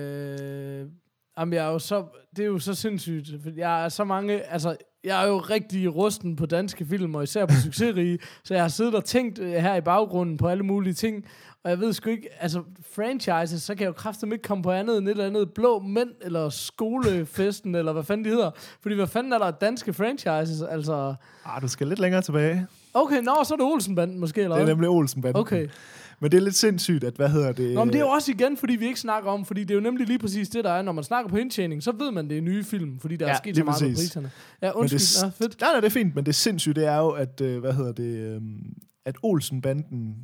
jamen, 1.39 1.53
jeg 1.53 1.67
er 1.67 1.71
jo 1.71 1.79
så, 1.79 2.05
det 2.37 2.43
er 2.43 2.47
jo 2.47 2.59
så 2.59 2.75
sindssygt, 2.75 3.43
for 3.43 3.51
jeg 3.57 3.85
er 3.85 3.89
så 3.89 4.05
mange, 4.05 4.43
altså, 4.43 4.77
jeg 5.05 5.23
er 5.23 5.29
jo 5.29 5.39
rigtig 5.39 5.95
rusten 5.95 6.37
på 6.37 6.47
danske 6.47 6.87
film, 6.87 7.15
og 7.15 7.23
især 7.23 7.47
på 7.47 7.55
succesrige, 7.65 8.19
så 8.45 8.55
jeg 8.55 8.63
har 8.63 8.69
siddet 8.69 8.95
og 8.95 9.05
tænkt 9.05 9.39
øh, 9.39 9.53
her 9.53 9.75
i 9.75 9.81
baggrunden 9.81 10.37
på 10.37 10.49
alle 10.49 10.63
mulige 10.63 10.95
ting, 10.95 11.25
og 11.67 11.71
jeg 11.71 11.81
ved 11.81 11.93
sgu 11.93 12.11
ikke, 12.11 12.29
altså 12.41 12.63
franchises, 12.95 13.63
så 13.63 13.75
kan 13.75 13.81
jeg 13.81 13.89
jo 13.89 13.93
kraftigt 13.93 14.33
ikke 14.33 14.43
komme 14.43 14.63
på 14.63 14.71
andet 14.71 14.99
end 14.99 15.09
et 15.09 15.11
eller 15.11 15.27
andet 15.27 15.53
blå 15.53 15.79
mænd, 15.79 16.11
eller 16.21 16.49
skolefesten, 16.49 17.75
eller 17.75 17.93
hvad 17.93 18.05
fanden 18.05 18.25
de 18.25 18.31
hedder. 18.31 18.51
Fordi 18.81 18.95
hvad 18.95 19.07
fanden 19.07 19.33
er 19.33 19.39
der 19.39 19.51
danske 19.51 19.93
franchises, 19.93 20.63
altså... 20.63 21.15
Ah, 21.45 21.63
du 21.63 21.69
skal 21.69 21.87
lidt 21.87 21.99
længere 21.99 22.23
tilbage. 22.23 22.67
Okay, 22.95 23.23
nå, 23.23 23.35
så 23.45 23.55
er 23.55 23.57
det 23.57 23.67
Olsenbanden 23.67 24.19
måske, 24.19 24.43
eller 24.43 24.57
Det 24.57 24.63
er 24.63 24.67
nemlig 24.67 24.89
Olsenbanden. 24.89 25.41
Okay. 25.41 25.69
Men 26.21 26.33
det 26.33 26.39
er 26.39 26.43
lidt 26.43 26.55
sindssygt, 26.55 27.05
at 27.05 27.15
hvad 27.15 27.29
hedder 27.29 27.53
det... 27.53 27.75
Nå, 27.75 27.85
men 27.85 27.93
det 27.93 27.99
er 27.99 28.05
jo 28.05 28.11
også 28.11 28.33
igen, 28.33 28.57
fordi 28.57 28.77
vi 28.77 28.87
ikke 28.87 29.01
snakker 29.01 29.31
om, 29.31 29.45
fordi 29.45 29.61
det 29.61 29.71
er 29.71 29.75
jo 29.75 29.81
nemlig 29.81 30.07
lige 30.07 30.19
præcis 30.19 30.49
det, 30.49 30.65
der 30.65 30.71
er, 30.71 30.83
når 30.83 30.93
man 30.93 31.05
snakker 31.05 31.31
på 31.31 31.37
indtjening, 31.37 31.83
så 31.83 31.93
ved 31.93 32.11
man, 32.11 32.31
det 32.31 32.39
er 32.39 32.43
nye 32.43 32.65
film, 32.65 32.99
fordi 32.99 33.17
der 33.17 33.27
ja, 33.27 33.33
er 33.33 33.37
sket 33.37 33.57
så 33.57 33.65
meget 33.65 33.81
præcis. 33.81 33.97
på 33.97 34.01
priserne. 34.01 34.31
Ja, 34.63 34.71
undskyld, 34.71 34.99
det, 34.99 35.23
ja, 35.23 35.45
fedt. 35.45 35.61
Nej, 35.61 35.71
nej, 35.71 35.81
det 35.81 35.87
er 35.87 35.91
fint, 35.91 36.15
men 36.15 36.27
det 36.27 36.35
sindssyge, 36.35 36.75
det 36.75 36.87
er 36.87 36.99
jo, 36.99 37.09
at, 37.09 37.41
øh, 37.41 37.61
hvad 37.61 37.73
hedder 37.73 37.93
det, 37.93 38.17
øh, 38.17 38.41
at 39.05 39.17
Olsenbanden 39.23 40.17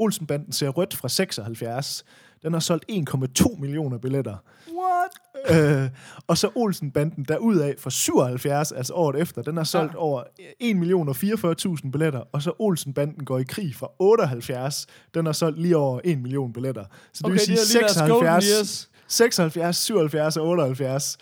Olsenbanden 0.00 0.52
ser 0.52 0.68
rødt 0.68 0.94
fra 0.94 1.08
76. 1.08 2.04
Den 2.42 2.52
har 2.52 2.60
solgt 2.60 2.84
1,2 2.90 3.60
millioner 3.60 3.98
billetter. 3.98 4.36
What? 4.78 5.10
Øh, 5.50 5.90
og 6.26 6.38
så 6.38 6.50
Olsenbanden 6.54 7.24
derudaf 7.24 7.74
fra 7.78 7.90
77, 7.90 8.72
altså 8.72 8.92
året 8.94 9.20
efter, 9.20 9.42
den 9.42 9.56
har 9.56 9.64
solgt 9.64 9.92
ja. 9.92 9.98
over 9.98 10.22
1 10.60 10.76
million 10.76 11.08
og 11.08 11.16
44.000 11.16 11.90
billetter. 11.90 12.20
Og 12.32 12.42
så 12.42 12.52
Olsenbanden 12.58 13.24
går 13.24 13.38
i 13.38 13.44
krig 13.48 13.74
fra 13.74 13.88
78, 13.98 14.86
den 15.14 15.26
har 15.26 15.32
solgt 15.32 15.62
lige 15.62 15.76
over 15.76 16.00
1 16.04 16.18
million 16.18 16.52
billetter. 16.52 16.84
Så 17.12 17.18
det 17.18 17.24
okay, 17.24 17.32
vil 17.32 17.40
sige 17.40 17.56
76, 17.56 18.90
76, 19.08 19.76
77 19.76 20.36
og 20.36 20.46
78 20.46 21.18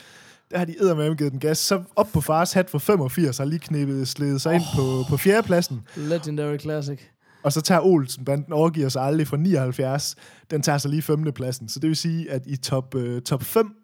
der 0.50 0.58
har 0.58 0.64
de 0.64 0.74
eddermame 0.80 1.14
givet 1.14 1.32
den 1.32 1.40
gas. 1.40 1.58
Så 1.58 1.82
op 1.96 2.08
på 2.12 2.20
fars 2.20 2.52
hat 2.52 2.70
for 2.70 2.78
85 2.78 3.38
har 3.38 3.44
lige 3.44 3.58
knæppet 3.58 4.08
slidet 4.08 4.40
sig 4.40 4.50
oh. 4.50 4.56
ind 4.56 4.64
på, 4.76 5.04
på 5.08 5.16
fjerdepladsen. 5.16 5.80
Legendary 5.96 6.58
classic. 6.58 7.00
Og 7.42 7.52
så 7.52 7.60
tager 7.60 7.80
Olsen-banden 7.80 8.52
overgiver 8.52 8.88
sig 8.88 9.02
aldrig 9.02 9.26
fra 9.26 9.36
79. 9.36 10.16
Den 10.50 10.62
tager 10.62 10.78
sig 10.78 10.90
lige 10.90 11.02
femtepladsen. 11.02 11.68
Så 11.68 11.80
det 11.80 11.88
vil 11.88 11.96
sige, 11.96 12.30
at 12.30 12.42
i 12.46 12.56
top, 12.56 12.94
uh, 12.94 13.20
top 13.20 13.42
5 13.42 13.74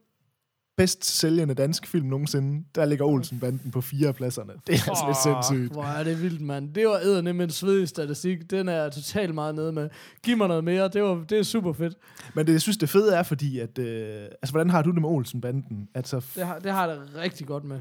bedst 0.76 1.04
sælgende 1.04 1.54
danske 1.54 1.88
film 1.88 2.06
nogensinde, 2.06 2.64
der 2.74 2.84
ligger 2.84 3.04
Olsen-banden 3.04 3.70
på 3.70 3.80
fire 3.80 4.12
pladserne. 4.12 4.52
Det 4.66 4.74
er 4.74 4.88
altså 4.88 5.04
lidt 5.06 5.22
sindssygt. 5.22 5.72
Hvor 5.72 5.84
er 5.84 6.04
det 6.04 6.22
vildt, 6.22 6.40
mand. 6.40 6.74
Det 6.74 6.86
var 6.86 6.98
æderne 6.98 7.32
med 7.32 7.44
en 7.44 7.50
svedig 7.50 7.88
statistik. 7.88 8.50
Den 8.50 8.68
er 8.68 8.88
totalt 8.88 9.34
meget 9.34 9.54
nede 9.54 9.72
med. 9.72 9.88
Giv 10.22 10.36
mig 10.36 10.48
noget 10.48 10.64
mere. 10.64 10.88
Det, 10.88 11.02
var, 11.02 11.24
det 11.28 11.38
er 11.38 11.42
super 11.42 11.72
fedt. 11.72 11.94
Men 12.34 12.46
det, 12.46 12.52
jeg 12.52 12.60
synes, 12.60 12.76
det 12.76 12.88
fede 12.88 13.14
er, 13.14 13.22
fordi 13.22 13.58
at... 13.58 13.78
Øh, 13.78 14.24
altså, 14.24 14.52
hvordan 14.52 14.70
har 14.70 14.82
du 14.82 14.90
det 14.90 15.00
med 15.00 15.08
Olsen-banden? 15.08 15.88
Altså, 15.94 16.26
det, 16.34 16.46
har, 16.46 16.58
det 16.58 16.72
har 16.72 16.88
jeg 16.88 16.96
det 16.96 17.10
rigtig 17.16 17.46
godt 17.46 17.64
med. 17.64 17.80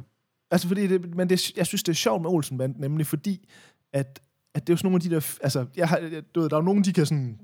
Altså, 0.51 0.67
fordi 0.67 0.88
det, 0.88 1.15
men 1.15 1.30
det, 1.30 1.57
jeg 1.57 1.67
synes, 1.67 1.84
det 1.84 1.91
er 1.91 1.95
sjovt 1.95 2.21
med 2.21 2.30
Olsen-banden, 2.30 2.82
nemlig 2.82 3.07
fordi, 3.07 3.49
at 3.93 4.21
at 4.54 4.68
det 4.68 4.70
er 4.70 4.74
jo 4.74 4.78
sådan 4.78 4.86
nogle 4.91 4.95
af 4.95 5.01
de 5.01 5.10
der... 5.10 5.38
Altså, 5.43 5.66
jeg 5.76 5.88
har, 5.88 5.99
du 6.36 6.41
ved, 6.41 6.49
der 6.49 6.56
er 6.56 6.60
jo 6.60 6.66
nogen, 6.66 6.84
de 6.84 6.93
kan 6.93 7.06
sådan... 7.06 7.38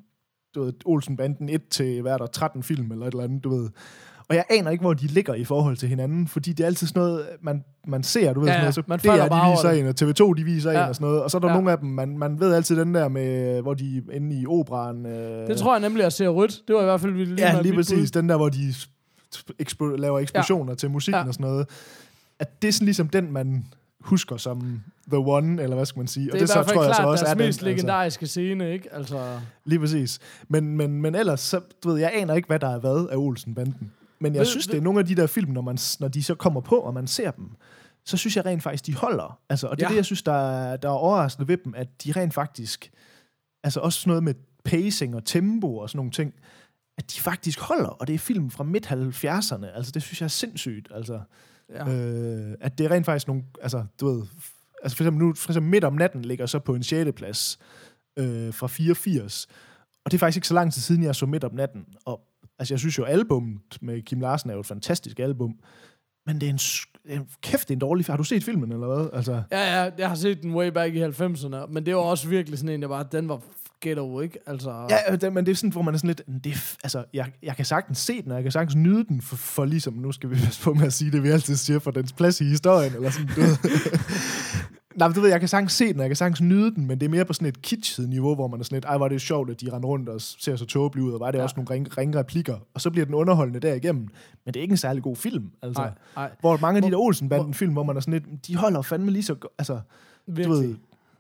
Du 0.56 0.64
ved, 0.64 0.74
Olsen-banden 0.86 1.50
1 1.50 1.62
til, 1.70 2.02
hvad 2.02 2.12
er 2.14 2.18
der, 2.18 2.28
13 2.28 2.64
film 2.64 2.92
eller 2.92 3.06
et 3.06 3.12
eller 3.12 3.24
andet, 3.24 3.44
du 3.44 3.50
ved. 3.50 3.70
Og 4.30 4.36
jeg 4.36 4.46
aner 4.50 4.72
ikke, 4.72 4.82
hvor 4.82 4.94
de 4.94 5.08
ligger 5.08 5.34
i 5.34 5.44
forhold 5.44 5.78
til 5.78 5.90
hinanden, 5.90 6.28
fordi 6.28 6.54
det 6.54 6.64
er 6.64 6.68
altid 6.68 6.88
sådan 6.88 7.00
noget, 7.00 7.26
man, 7.42 7.64
man 7.88 8.04
ser, 8.04 8.34
du 8.34 8.40
ved, 8.40 8.48
ja, 8.48 8.54
sådan 8.54 8.62
noget, 8.62 8.76
så 8.76 8.84
man 8.88 9.00
DR, 9.00 9.28
de 9.28 9.52
viser 9.52 9.70
en, 9.70 9.88
og 9.88 9.96
TV2, 10.02 10.34
de 10.38 10.44
viser 10.44 10.72
ja. 10.72 10.84
en, 10.84 10.90
og 10.90 10.96
sådan 10.96 11.08
noget, 11.08 11.24
og 11.24 11.32
så 11.32 11.38
er 11.38 11.40
der 11.40 11.48
ja. 11.48 11.54
nogle 11.54 11.72
af 11.72 11.78
dem, 11.78 11.90
man, 11.90 12.18
man 12.18 12.40
ved 12.40 12.54
altid 12.54 12.76
den 12.80 12.96
der 12.96 13.08
med, 13.08 13.62
hvor 13.62 13.74
de 13.74 13.98
er 13.98 14.16
inde 14.16 14.42
i 14.42 14.46
operan. 14.46 15.06
Øh, 15.06 15.48
det 15.48 15.58
tror 15.58 15.74
jeg 15.74 15.82
nemlig, 15.82 16.06
at 16.06 16.14
ser 16.14 16.28
rødt. 16.28 16.62
Det 16.68 16.76
var 16.76 16.82
i 16.82 16.86
hvert 16.86 17.02
fald 17.02 17.14
lige 17.14 17.36
Ja, 17.38 17.62
lige 17.62 17.76
præcis, 17.76 18.12
bud. 18.12 18.22
den 18.22 18.30
der, 18.30 18.38
hvor 18.38 18.50
de 18.50 18.74
ekspo- 19.62 19.96
laver 19.98 20.20
eksplosioner 20.20 20.72
ja. 20.72 20.76
til 20.76 20.92
musikken 20.92 21.22
ja. 21.22 21.28
og 21.28 21.34
sådan 21.34 21.48
noget. 21.48 21.68
At 22.40 22.62
det 22.62 22.68
er 22.68 22.72
sådan 22.72 22.86
ligesom 22.86 23.08
den, 23.10 23.32
man 23.32 23.66
husker 24.02 24.38
som 24.38 24.82
The 25.08 25.18
One, 25.18 25.64
eller 25.64 25.76
hvad 25.76 25.86
skal 25.86 26.00
man 26.00 26.08
sige. 26.08 26.26
Det 26.26 26.34
og 26.34 26.40
det 26.40 26.50
i 26.50 26.54
hvert 26.54 26.66
fald 26.66 26.76
tror 26.76 26.84
klart 26.84 26.88
jeg 26.88 26.96
så 26.96 27.04
også 27.04 27.26
deres 27.26 27.34
er 27.34 27.46
mest 27.46 27.60
den, 27.60 27.68
altså. 27.68 27.82
legendariske 27.84 28.24
altså. 28.24 28.32
scene, 28.32 28.74
ikke? 28.74 28.94
Altså... 28.94 29.40
Lige 29.66 29.80
præcis. 29.80 30.20
Men, 30.48 30.78
men, 30.78 31.02
men 31.02 31.16
ellers, 31.16 31.40
så, 31.40 31.62
du 31.84 31.90
ved, 31.90 32.00
jeg 32.00 32.12
aner 32.16 32.34
ikke, 32.34 32.48
hvad 32.48 32.60
der 32.60 32.70
er 32.70 32.80
hvad 32.80 33.08
af 33.12 33.16
Olsen-banden. 33.16 33.92
Men 34.20 34.34
jeg 34.34 34.40
ved, 34.40 34.46
synes, 34.46 34.68
ved... 34.68 34.72
det 34.72 34.80
er 34.80 34.84
nogle 34.84 35.00
af 35.00 35.06
de 35.06 35.16
der 35.16 35.28
film, 35.28 35.52
når, 35.52 35.62
man, 35.62 35.78
når 36.00 36.08
de 36.08 36.24
så 36.24 36.36
kommer 36.36 36.62
på, 36.62 36.76
og 36.76 36.94
man 36.94 37.08
ser 37.08 37.32
dem, 37.32 37.50
så 38.06 38.18
synes 38.18 38.38
jeg 38.38 38.46
rent 38.46 38.64
faktisk, 38.64 38.86
de 38.86 38.96
holder. 38.96 39.40
Altså, 39.50 39.68
og 39.68 39.78
det 39.78 39.84
er 39.84 39.88
ja. 39.88 39.92
det, 39.92 39.98
jeg 39.98 40.06
synes, 40.06 40.24
der 40.24 40.34
er, 40.34 40.78
der 40.78 40.90
er 40.90 40.94
overraskende 40.94 41.48
ved 41.48 41.58
dem, 41.58 41.74
at 41.76 42.04
de 42.04 42.12
rent 42.12 42.34
faktisk, 42.34 42.92
altså 43.64 43.80
også 43.80 44.10
noget 44.10 44.24
med 44.24 44.34
pacing 44.64 45.16
og 45.16 45.26
tempo 45.26 45.78
og 45.78 45.90
sådan 45.90 45.98
nogle 45.98 46.12
ting, 46.12 46.34
at 46.98 47.12
de 47.16 47.22
faktisk 47.22 47.60
holder, 47.60 47.90
og 47.90 48.08
det 48.08 48.16
er 48.16 48.20
film 48.20 48.52
fra 48.52 48.64
midt-70'erne. 48.64 49.66
Altså, 49.76 49.92
det 49.92 50.02
synes 50.02 50.22
jeg 50.22 50.26
er 50.26 50.30
sindssygt. 50.30 50.88
Altså, 50.92 51.20
Ja. 51.74 51.90
Øh, 51.90 52.56
at 52.62 52.78
det 52.78 52.86
er 52.86 52.92
rent 52.92 53.06
faktisk 53.06 53.28
nogle, 53.28 53.44
altså 53.62 53.86
du 54.00 54.08
ved, 54.08 54.22
altså 54.84 54.98
for 54.98 55.04
eksempel 55.04 55.26
nu, 55.26 55.34
for 55.34 55.52
eksempel 55.52 55.72
midt 55.72 55.84
om 55.84 55.94
natten 55.94 56.22
ligger 56.22 56.46
så 56.46 56.60
på 56.60 56.76
en 56.76 56.84
6. 56.84 57.12
plads 57.16 57.60
øh, 58.20 58.54
fra 58.54 58.68
84. 58.68 59.48
Og 60.06 60.12
det 60.12 60.18
er 60.18 60.20
faktisk 60.20 60.38
ikke 60.38 60.48
så 60.48 60.54
lang 60.54 60.74
tid 60.74 60.82
siden, 60.82 61.04
jeg 61.04 61.16
så 61.16 61.26
midt 61.26 61.44
om 61.44 61.54
natten. 61.54 61.86
Og 62.06 62.22
altså 62.60 62.74
jeg 62.74 62.80
synes 62.80 62.98
jo, 62.98 63.04
albummet 63.04 63.60
med 63.82 64.02
Kim 64.02 64.20
Larsen 64.20 64.50
er 64.50 64.54
jo 64.54 64.60
et 64.60 64.66
fantastisk 64.66 65.20
album. 65.20 65.60
Men 66.26 66.42
det 66.42 66.50
er 66.50 66.54
en, 66.54 66.60
en 67.20 67.28
kæft, 67.42 67.68
det 67.68 67.74
er 67.74 67.76
en 67.76 67.80
dårlig 67.80 68.06
Har 68.06 68.18
du 68.18 68.24
set 68.24 68.44
filmen, 68.44 68.72
eller 68.72 68.96
hvad? 68.96 69.10
Altså. 69.14 69.44
Ja, 69.52 69.84
ja, 69.84 69.92
jeg 69.98 70.10
har 70.10 70.16
set 70.16 70.42
den 70.42 70.56
way 70.56 70.68
back 70.68 70.96
i 70.96 71.04
90'erne, 71.04 71.68
men 71.70 71.86
det 71.86 71.96
var 71.96 72.02
også 72.02 72.28
virkelig 72.28 72.60
sådan 72.60 72.76
en, 72.76 72.82
jeg 72.82 72.90
bare, 72.90 73.06
den 73.12 73.30
var 73.30 73.42
ghetto, 73.82 74.20
ikke? 74.20 74.40
Altså... 74.46 74.88
Ja, 74.90 75.16
det, 75.16 75.34
men 75.34 75.46
det 75.46 75.52
er 75.52 75.56
sådan, 75.56 75.72
hvor 75.72 75.82
man 75.82 75.94
er 75.94 75.98
sådan 75.98 76.08
lidt, 76.08 76.44
det, 76.44 76.78
altså, 76.84 77.04
jeg, 77.14 77.32
jeg 77.44 77.56
kan 77.56 77.66
sagtens 77.66 77.98
se 77.98 78.22
den, 78.22 78.32
og 78.32 78.36
jeg 78.36 78.44
kan 78.44 78.52
sagtens 78.52 78.76
nyde 78.76 79.04
den, 79.04 79.22
for, 79.22 79.36
for 79.36 79.66
ligesom, 79.66 79.94
nu 79.94 80.12
skal 80.12 80.30
vi 80.30 80.36
passe 80.36 80.62
på 80.62 80.74
med 80.74 80.86
at 80.86 80.94
sige 80.94 81.12
det, 81.12 81.24
vi 81.24 81.30
altid 81.30 81.56
siger, 81.56 81.80
for 81.80 81.92
dens 81.92 82.14
plads 82.14 82.42
i 82.42 82.46
historien, 82.46 82.94
eller 82.94 83.10
sådan, 83.10 83.30
ved. 83.36 83.58
Nej, 84.96 85.08
men 85.08 85.16
du 85.16 85.22
ved, 85.22 85.30
jeg 85.30 85.40
kan 85.40 85.50
sagtens 85.50 85.72
se 85.72 85.88
den, 85.88 85.96
og 85.96 86.02
jeg 86.02 86.10
kan 86.10 86.16
sagtens 86.16 86.42
nyde 86.42 86.76
den, 86.76 86.88
men 86.88 87.00
det 87.00 87.06
er 87.06 87.10
mere 87.10 87.26
på 87.26 87.34
sådan 87.34 87.48
et 87.48 87.62
kitschet 87.62 88.10
niveau, 88.10 88.36
hvor 88.36 88.48
man 88.48 88.60
er 88.60 88.64
sådan 88.64 88.76
lidt, 88.76 88.86
ej, 88.86 88.98
var 88.98 89.08
det 89.08 89.22
sjovt, 89.22 89.50
at 89.50 89.62
de 89.62 89.74
render 89.74 89.88
rundt 89.88 90.10
og 90.10 90.22
ser 90.22 90.56
så 90.56 90.66
tåbelige 90.66 91.06
ud, 91.06 91.12
og 91.12 91.20
var 91.20 91.32
det 91.32 91.38
ja. 91.38 91.44
også 91.44 91.54
nogle 91.58 91.70
ringe, 91.70 91.90
ringe 91.98 92.20
replikker, 92.20 92.56
og 92.74 92.82
så 92.82 92.90
bliver 92.90 93.06
den 93.06 93.16
underholdende 93.16 93.60
derigennem. 93.60 94.08
Men 94.46 94.54
det 94.54 94.60
er 94.60 94.62
ikke 94.62 94.72
en 94.72 94.78
særlig 94.78 95.04
god 95.04 95.16
film, 95.16 95.52
altså. 95.62 95.82
Ej, 95.82 95.92
ej. 96.18 96.32
Hvor 96.40 96.58
mange 96.58 96.78
af 96.78 96.82
de 96.82 96.92
der 96.92 96.98
Olsen-banden-film, 96.98 97.74
hvor 97.74 97.84
man 97.84 97.96
er 97.96 98.00
sådan 98.00 98.14
lidt, 98.14 98.48
de 98.48 98.56
holder 98.56 98.82
fandme 98.82 99.12
lige 99.12 99.24
så, 99.24 99.36
altså, 99.58 99.80
Virkelig. 100.28 100.48
du 100.48 100.62
ved, 100.62 100.76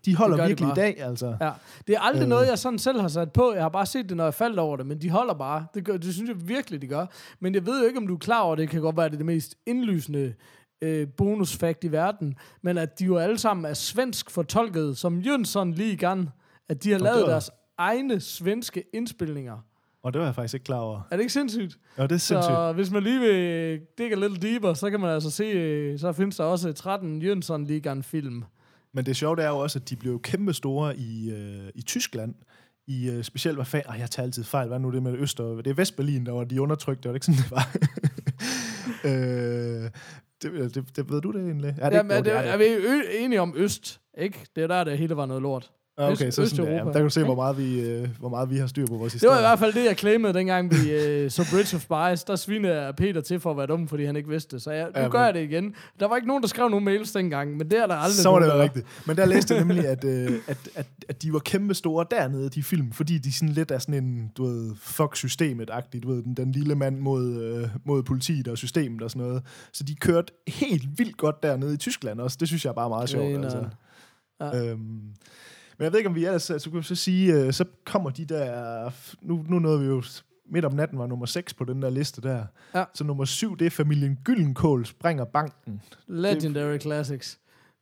De 0.06 0.16
holder 0.16 0.36
Det 0.36 0.41
gør 0.41 0.45
de 0.45 0.50
virkelig 0.50 0.70
i 0.72 0.76
dag, 0.76 1.02
altså. 1.10 1.38
Ja. 1.41 1.52
Det 1.88 1.95
er 1.95 2.00
aldrig 2.00 2.24
Øh. 2.24 2.30
noget, 2.30 2.47
jeg 2.47 2.60
sådan 2.60 2.80
selv 2.80 3.00
har 3.02 3.08
sat 3.08 3.32
på. 3.32 3.54
Jeg 3.54 3.62
har 3.62 3.70
bare 3.70 3.86
set 3.86 4.10
det, 4.10 4.18
når 4.18 4.24
jeg 4.24 4.34
faldt 4.34 4.60
over 4.60 4.78
det, 4.78 4.86
men 4.86 5.02
de 5.02 5.10
holder 5.10 5.34
bare. 5.34 5.66
Det, 5.74 5.86
gør, 5.86 5.97
det 5.97 6.14
synes 6.14 6.30
jeg 6.30 6.47
virkelig, 6.47 6.82
de 6.82 6.88
gør. 6.88 7.06
Men 7.39 7.56
jeg 7.56 7.66
ved 7.66 7.82
jo 7.82 7.88
ikke, 7.88 7.97
om 7.97 8.08
du 8.08 8.14
er 8.14 8.18
klar 8.20 8.41
over, 8.41 8.56
det 8.56 8.70
kan 8.70 8.82
godt 8.82 8.97
være, 8.97 9.06
det 9.06 9.14
er 9.14 9.18
det 9.18 9.26
mest 9.26 9.56
indlysende 9.66 10.34
øh, 10.82 11.08
bonusfakt 11.18 11.84
i 11.84 11.91
verden, 11.91 12.36
men 12.62 12.78
at 12.78 13.00
de 13.00 13.06
jo 13.06 13.18
alle 13.18 13.38
sammen 13.38 13.66
er 13.66 13.74
svensk 13.74 14.30
fortolket, 14.32 14.97
som 14.97 15.20
Jønsson 15.20 15.72
lige 15.72 15.91
igen, 15.93 16.30
at 16.70 16.84
de 16.84 16.89
har 16.91 16.97
det 16.97 17.04
lavet 17.04 17.22
var- 17.22 17.28
deres 17.30 17.52
egne 17.78 18.20
svenske 18.20 18.84
indspilninger. 18.93 19.58
Og 20.04 20.14
det 20.14 20.20
var 20.20 20.26
jeg 20.28 20.36
faktisk 20.36 20.54
ikke 20.54 20.64
klar 20.64 20.78
over. 20.80 21.02
Er 21.12 21.16
det 21.16 21.20
ikke 21.24 21.34
sindssygt? 21.34 21.78
Ja, 21.97 22.04
det 22.04 22.12
er 22.12 22.18
sindssygt. 22.18 22.56
Så 22.56 22.72
hvis 22.76 22.91
man 22.91 23.04
lige 23.04 23.20
vil 23.20 23.80
digge 23.97 24.16
lidt 24.20 24.41
deeper, 24.41 24.74
så 24.74 24.89
kan 24.89 25.00
man 25.00 25.10
altså 25.10 25.30
se, 25.32 25.43
øh, 25.43 26.00
så 26.00 26.14
findes 26.14 26.38
der 26.38 26.43
også 26.43 26.74
13 26.74 27.22
Jønsson 27.22 27.64
ligan 27.66 28.04
film. 28.04 28.43
Men 28.94 29.06
det 29.06 29.16
sjove 29.16 29.36
det 29.36 29.46
er 29.46 29.50
jo 29.50 29.58
også, 29.58 29.80
at 29.80 29.90
de 29.90 29.96
blev 29.96 30.22
kæmpe 30.22 30.54
store 30.54 30.98
i, 30.98 31.32
øh, 31.32 31.70
i 31.76 31.82
Tyskland. 31.82 32.36
I 32.88 33.10
øh, 33.10 33.24
specielt, 33.24 33.58
hvad 33.58 33.66
fanden... 33.66 34.00
Jeg 34.00 34.12
tager 34.12 34.26
altid 34.26 34.44
fejl. 34.44 34.68
Hvad 34.68 34.78
er 34.78 34.82
nu 34.82 34.92
det 34.92 35.04
med 35.04 35.14
Øst 35.18 35.40
og... 35.40 35.66
Det 35.66 35.72
er 35.72 35.76
Vestberlin, 35.76 36.26
der 36.26 36.32
var 36.32 36.44
de 36.44 36.62
undertrykte. 36.62 37.10
Var 37.10 37.14
det 37.14 37.16
ikke 37.16 37.26
sådan, 37.26 37.42
det 37.42 37.52
var? 37.52 37.76
øh, 39.10 39.92
det, 40.42 40.76
det, 40.76 40.96
det, 40.96 41.10
ved 41.12 41.22
du 41.22 41.32
det 41.32 41.42
egentlig? 41.42 41.76
Er 41.78 41.90
det 41.90 41.98
Jamen, 41.98 42.12
er, 42.12 42.18
Jo, 42.18 42.24
det, 42.24 42.34
er 42.34 42.40
er 42.40 42.58
vi 42.58 42.66
ø- 42.66 43.24
enige 43.24 43.42
om 43.42 43.54
Øst, 43.58 44.02
ikke? 44.18 44.46
Det 44.56 44.64
er 44.64 44.68
der, 44.68 44.84
det 44.84 44.98
hele 44.98 45.16
var 45.16 45.26
noget 45.26 45.42
lort. 45.42 45.72
Ah, 46.00 46.12
Okay, 46.12 46.28
Øst- 46.28 46.36
så 46.36 46.50
sådan, 46.50 46.66
ja, 46.74 46.78
der 46.78 46.91
kan 46.93 47.02
du 47.04 47.10
se, 47.10 47.24
hvor 47.24 47.36
meget, 47.36 47.58
vi, 47.58 47.80
øh, 47.82 48.08
hvor 48.20 48.30
meget 48.30 48.50
vi 48.50 48.58
har 48.58 48.68
styr 48.68 48.86
på 48.86 48.93
vores 48.95 49.14
Det 49.14 49.22
historie. 49.22 49.32
var 49.34 49.39
i 49.39 49.41
hvert 49.41 49.60
fald 49.60 49.74
det, 49.74 49.86
jeg 49.86 49.95
claimede, 49.97 50.34
dengang 50.34 50.72
vi 50.72 50.91
øh, 50.91 51.32
så 51.32 51.47
Bridge 51.52 51.76
of 51.76 51.82
Spies. 51.82 52.24
Der 52.24 52.36
svinede 52.36 52.82
jeg 52.82 52.95
Peter 52.95 53.22
til 53.22 53.39
for 53.39 53.52
at 53.52 53.58
være 53.58 53.68
dum, 53.68 53.88
fordi 53.88 54.06
han 54.06 54.16
ikke 54.16 54.30
vidste 54.30 54.56
det. 54.56 54.64
Så 54.64 54.72
jeg, 54.72 54.86
nu 54.86 55.02
Ja, 55.02 55.08
gør 55.10 55.24
jeg 55.26 55.34
det 55.34 55.43
igen. 55.43 55.76
Der 56.00 56.08
var 56.08 56.16
ikke 56.16 56.28
nogen, 56.28 56.43
der 56.43 56.47
skrev 56.50 56.70
nogen 56.70 56.86
mails 56.86 57.12
dengang, 57.12 57.58
men 57.58 57.72
det 57.72 57.80
er 57.80 57.88
der 57.88 57.95
aldrig 57.95 58.16
Så 58.16 58.30
var 58.30 58.39
det 58.39 58.47
der 58.47 58.62
rigtigt. 58.62 58.86
Men 59.08 59.18
der 59.18 59.26
læste 59.26 59.54
jeg 59.56 59.66
nemlig, 59.66 59.86
at, 59.88 60.04
øh, 60.04 60.32
at, 60.47 60.58
at, 60.76 60.88
at 61.10 61.22
de 61.22 61.34
var 61.34 61.39
kæmpe 61.39 61.74
store 61.74 62.06
dernede, 62.12 62.50
de 62.50 62.64
film, 62.64 62.91
fordi 62.91 63.18
de 63.18 63.34
sådan 63.34 63.50
lidt 63.50 63.72
er 63.72 63.78
sådan 63.80 64.04
en, 64.04 64.32
du 64.38 64.43
ved, 64.45 64.76
fuck 64.82 65.16
systemet-agtigt, 65.16 66.04
du 66.04 66.08
ved, 66.14 66.24
den, 66.24 66.34
den 66.34 66.52
lille 66.52 66.76
mand 66.76 67.00
mod, 67.00 67.41
øh, 67.43 67.68
mod 67.86 68.04
politiet 68.04 68.47
og 68.47 68.58
systemet 68.58 69.02
og 69.02 69.12
sådan 69.12 69.28
noget. 69.28 69.43
Så 69.74 69.84
de 69.84 69.95
kørte 69.95 70.34
helt 70.47 70.84
vildt 70.97 71.18
godt 71.18 71.43
dernede 71.43 71.74
i 71.74 71.78
Tyskland 71.78 72.20
også. 72.22 72.38
Det 72.39 72.47
synes 72.47 72.66
jeg 72.66 72.70
er 72.72 72.76
bare 72.76 72.89
meget 72.89 73.10
sjovt, 73.10 73.43
altså. 73.43 73.66
Ja. 74.41 74.66
Øhm, 74.66 75.00
men 75.80 75.84
jeg 75.84 75.92
ved 75.92 76.00
ikke, 76.00 76.10
om 76.10 76.16
vi 76.16 76.26
ellers, 76.26 76.44
så 76.44 76.68
kunne 76.72 76.80
vi 76.80 76.84
så 76.84 76.96
sige, 76.96 77.34
øh, 77.34 77.54
så 77.54 77.66
kommer 77.86 78.10
de 78.10 78.26
der, 78.26 78.92
nu, 79.22 79.46
nu 79.50 79.60
nåede 79.60 79.80
vi 79.80 79.86
jo 79.86 80.04
midt 80.52 80.66
om 80.66 80.74
natten 80.74 81.00
var 81.00 81.08
nummer 81.08 81.26
6 81.26 81.54
på 81.54 81.64
den 81.64 81.82
der 81.82 81.90
liste 81.90 82.22
der. 82.22 82.44
Ja. 82.76 82.84
Så 82.94 83.04
nummer 83.04 83.26
7, 83.26 83.58
det 83.58 83.66
er 83.66 83.70
familien 83.70 84.18
Gyllenkål 84.24 84.86
springer 84.86 85.26
banken. 85.26 85.82
Legendary 86.08 86.80
Classics. 86.80 87.40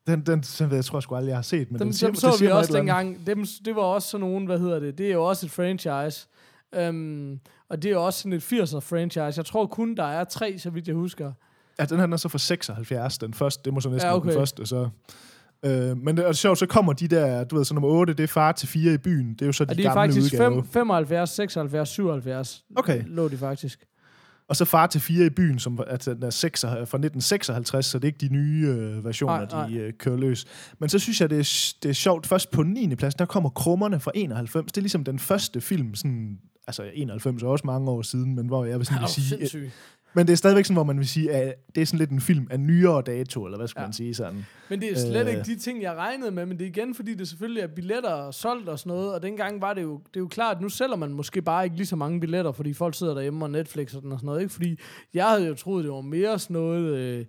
Den, 0.08 0.22
den, 0.22 0.42
den 0.42 0.72
jeg 0.72 0.86
tror 0.86 0.98
jeg 0.98 1.04
sgu 1.04 1.16
aldrig, 1.16 1.30
jeg 1.30 1.38
har 1.38 1.42
set. 1.42 1.72
Men 1.72 1.80
Dem, 1.80 1.88
den 1.88 1.94
siger, 1.94 2.08
dem 2.08 2.14
det 2.14 2.22
så 2.22 2.32
vi 2.32 2.38
siger 2.38 2.50
mig 2.50 2.58
også 2.58 2.74
dengang. 2.74 3.28
Dem, 3.28 3.46
det 3.66 3.76
var 3.76 3.82
også 3.82 4.10
sådan 4.10 4.28
nogen, 4.28 4.46
hvad 4.46 4.60
hedder 4.60 4.80
det? 4.80 4.98
Det 4.98 5.08
er 5.08 5.14
jo 5.14 5.24
også 5.24 5.46
et 5.46 5.52
franchise. 5.52 6.28
Um, 6.90 7.40
og 7.70 7.84
det 7.84 7.90
er 7.90 7.94
jo 7.94 8.06
også 8.06 8.20
sådan 8.20 8.34
et 8.34 8.44
80'er 8.44 8.80
franchise. 8.80 9.38
Jeg 9.38 9.46
tror 9.46 9.66
kun, 9.66 9.96
der 9.96 10.04
er 10.04 10.24
tre, 10.24 10.60
så 10.60 10.70
vidt 10.70 10.88
jeg 10.88 10.96
husker. 10.96 11.32
Ja, 11.80 11.86
den 11.86 11.98
her 11.98 12.06
den 12.06 12.14
er 12.14 12.18
så 12.18 12.30
fra 12.30 12.38
76, 12.38 13.18
den 13.18 13.34
første. 13.34 13.62
Det 13.66 13.74
må 13.74 13.80
så 13.80 13.90
næsten 13.90 14.08
Ja, 14.08 14.16
okay. 14.16 14.22
okay. 14.22 14.32
den 14.32 14.40
første, 14.40 14.66
så... 14.66 14.90
Øh, 15.66 15.98
men 15.98 16.18
det 16.18 16.26
er 16.28 16.32
sjovt, 16.32 16.60
så 16.60 16.66
kommer 16.66 16.94
de 16.94 17.08
der, 17.08 17.44
du 17.44 17.56
ved, 17.58 17.66
så 17.66 17.74
nummer 17.74 17.90
8, 17.90 18.14
det 18.14 18.24
er 18.24 18.28
far 18.28 18.52
til 18.52 18.68
4 18.68 18.94
i 18.94 18.98
byen. 18.98 19.34
Det 19.34 19.42
er 19.42 19.46
jo 19.46 19.52
så 19.52 19.66
de, 19.66 19.70
Og 19.70 19.78
de 19.78 19.82
er 19.82 19.94
gamle 19.94 20.14
faktisk 20.14 20.34
udgaver. 20.34 20.62
fem, 20.62 20.72
75, 20.72 21.30
76, 21.30 21.90
77. 21.90 22.64
Okay. 22.76 23.04
Lå 23.08 23.28
de 23.28 23.38
faktisk. 23.38 23.80
Og 24.50 24.56
så 24.56 24.66
far 24.66 24.88
til 24.88 25.02
4 25.02 25.26
i 25.26 25.30
byen, 25.30 25.60
som 25.60 25.80
altså, 25.88 26.14
den 26.14 26.24
er 26.24 26.30
6, 26.30 26.62
fra 26.62 26.72
1956, 26.72 27.86
så 27.86 28.00
det 28.00 28.04
er 28.04 28.08
ikke 28.08 28.28
de 28.28 28.34
nye 28.34 28.68
øh, 28.68 29.06
versioner, 29.06 29.38
Nej, 29.38 29.46
nej. 29.52 29.68
de 29.68 29.76
øh, 29.76 29.94
kører 29.94 30.18
løs. 30.18 30.46
Men 30.80 30.90
så 30.90 31.00
synes 31.00 31.22
jeg, 31.22 31.30
det 31.30 31.40
er, 31.40 31.74
det 31.84 31.90
er 31.90 31.94
sjovt. 31.94 32.28
Først 32.28 32.52
på 32.52 32.64
9. 32.64 32.96
plads, 32.96 33.16
der 33.16 33.26
kommer 33.26 33.50
Krummerne 33.50 34.00
fra 34.00 34.12
91. 34.16 34.72
Det 34.72 34.78
er 34.78 34.82
ligesom 34.82 35.04
den 35.04 35.20
første 35.20 35.62
film, 35.62 35.96
sådan, 35.96 36.38
altså 36.68 36.84
91 36.94 37.44
er 37.44 37.48
også 37.48 37.68
mange 37.68 37.92
år 37.92 38.02
siden, 38.02 38.36
men 38.36 38.48
hvor 38.48 38.66
jeg 38.66 38.78
vil, 38.78 38.86
sådan, 38.86 39.02
vil 39.02 39.10
sige... 39.10 39.28
sindssygt. 39.28 39.74
Men 40.18 40.28
det 40.28 40.34
er 40.34 40.38
stadigvæk 40.38 40.66
sådan, 40.66 40.76
hvor 40.76 40.84
man 40.84 40.98
vil 40.98 41.08
sige, 41.08 41.32
at 41.32 41.56
det 41.76 41.82
er 41.82 41.86
sådan 41.86 42.00
lidt 42.00 42.10
en 42.10 42.22
film 42.22 42.48
af 42.50 42.60
nyere 42.60 43.02
dato, 43.02 43.46
eller 43.46 43.58
hvad 43.58 43.68
skal 43.68 43.80
Ja. 43.82 43.86
man 43.86 43.94
sige 43.94 44.14
sådan. 44.14 44.46
Men 44.70 44.82
det 44.82 44.92
er 44.92 44.96
slet 45.00 45.28
Øh. 45.28 45.30
ikke 45.30 45.42
de 45.44 45.56
ting, 45.56 45.82
jeg 45.82 45.96
regnede 45.96 46.32
med, 46.32 46.46
men 46.46 46.58
det 46.60 46.64
er 46.66 46.70
igen, 46.70 46.96
fordi 46.96 47.14
det 47.14 47.28
selvfølgelig 47.28 47.62
er 47.64 47.68
billetter 47.68 48.32
solgt 48.32 48.70
og 48.70 48.80
sådan 48.80 48.90
noget, 48.90 49.14
og 49.14 49.22
dengang 49.24 49.62
var 49.62 49.74
det 49.74 49.82
jo, 49.82 49.94
det 50.08 50.16
er 50.16 50.20
jo 50.20 50.28
klart, 50.28 50.56
at 50.56 50.62
nu 50.62 50.70
sælger 50.70 50.96
man 50.96 51.14
måske 51.14 51.42
bare 51.42 51.64
ikke 51.64 51.76
lige 51.78 51.88
så 51.88 51.96
mange 51.96 52.20
billetter, 52.20 52.52
fordi 52.52 52.74
folk 52.74 52.96
sidder 52.96 53.14
derhjemme 53.14 53.46
og 53.46 53.52
Netflix 53.52 53.96
og 53.96 54.02
sådan 54.02 54.20
noget, 54.24 54.42
ikke? 54.42 54.54
Fordi 54.54 54.80
jeg 55.14 55.26
havde 55.30 55.48
jo 55.48 55.54
troet, 55.56 55.84
det 55.84 55.92
var 55.94 56.02
mere 56.02 56.40
sådan 56.40 56.54
noget 56.54 56.96
øh, 56.98 57.26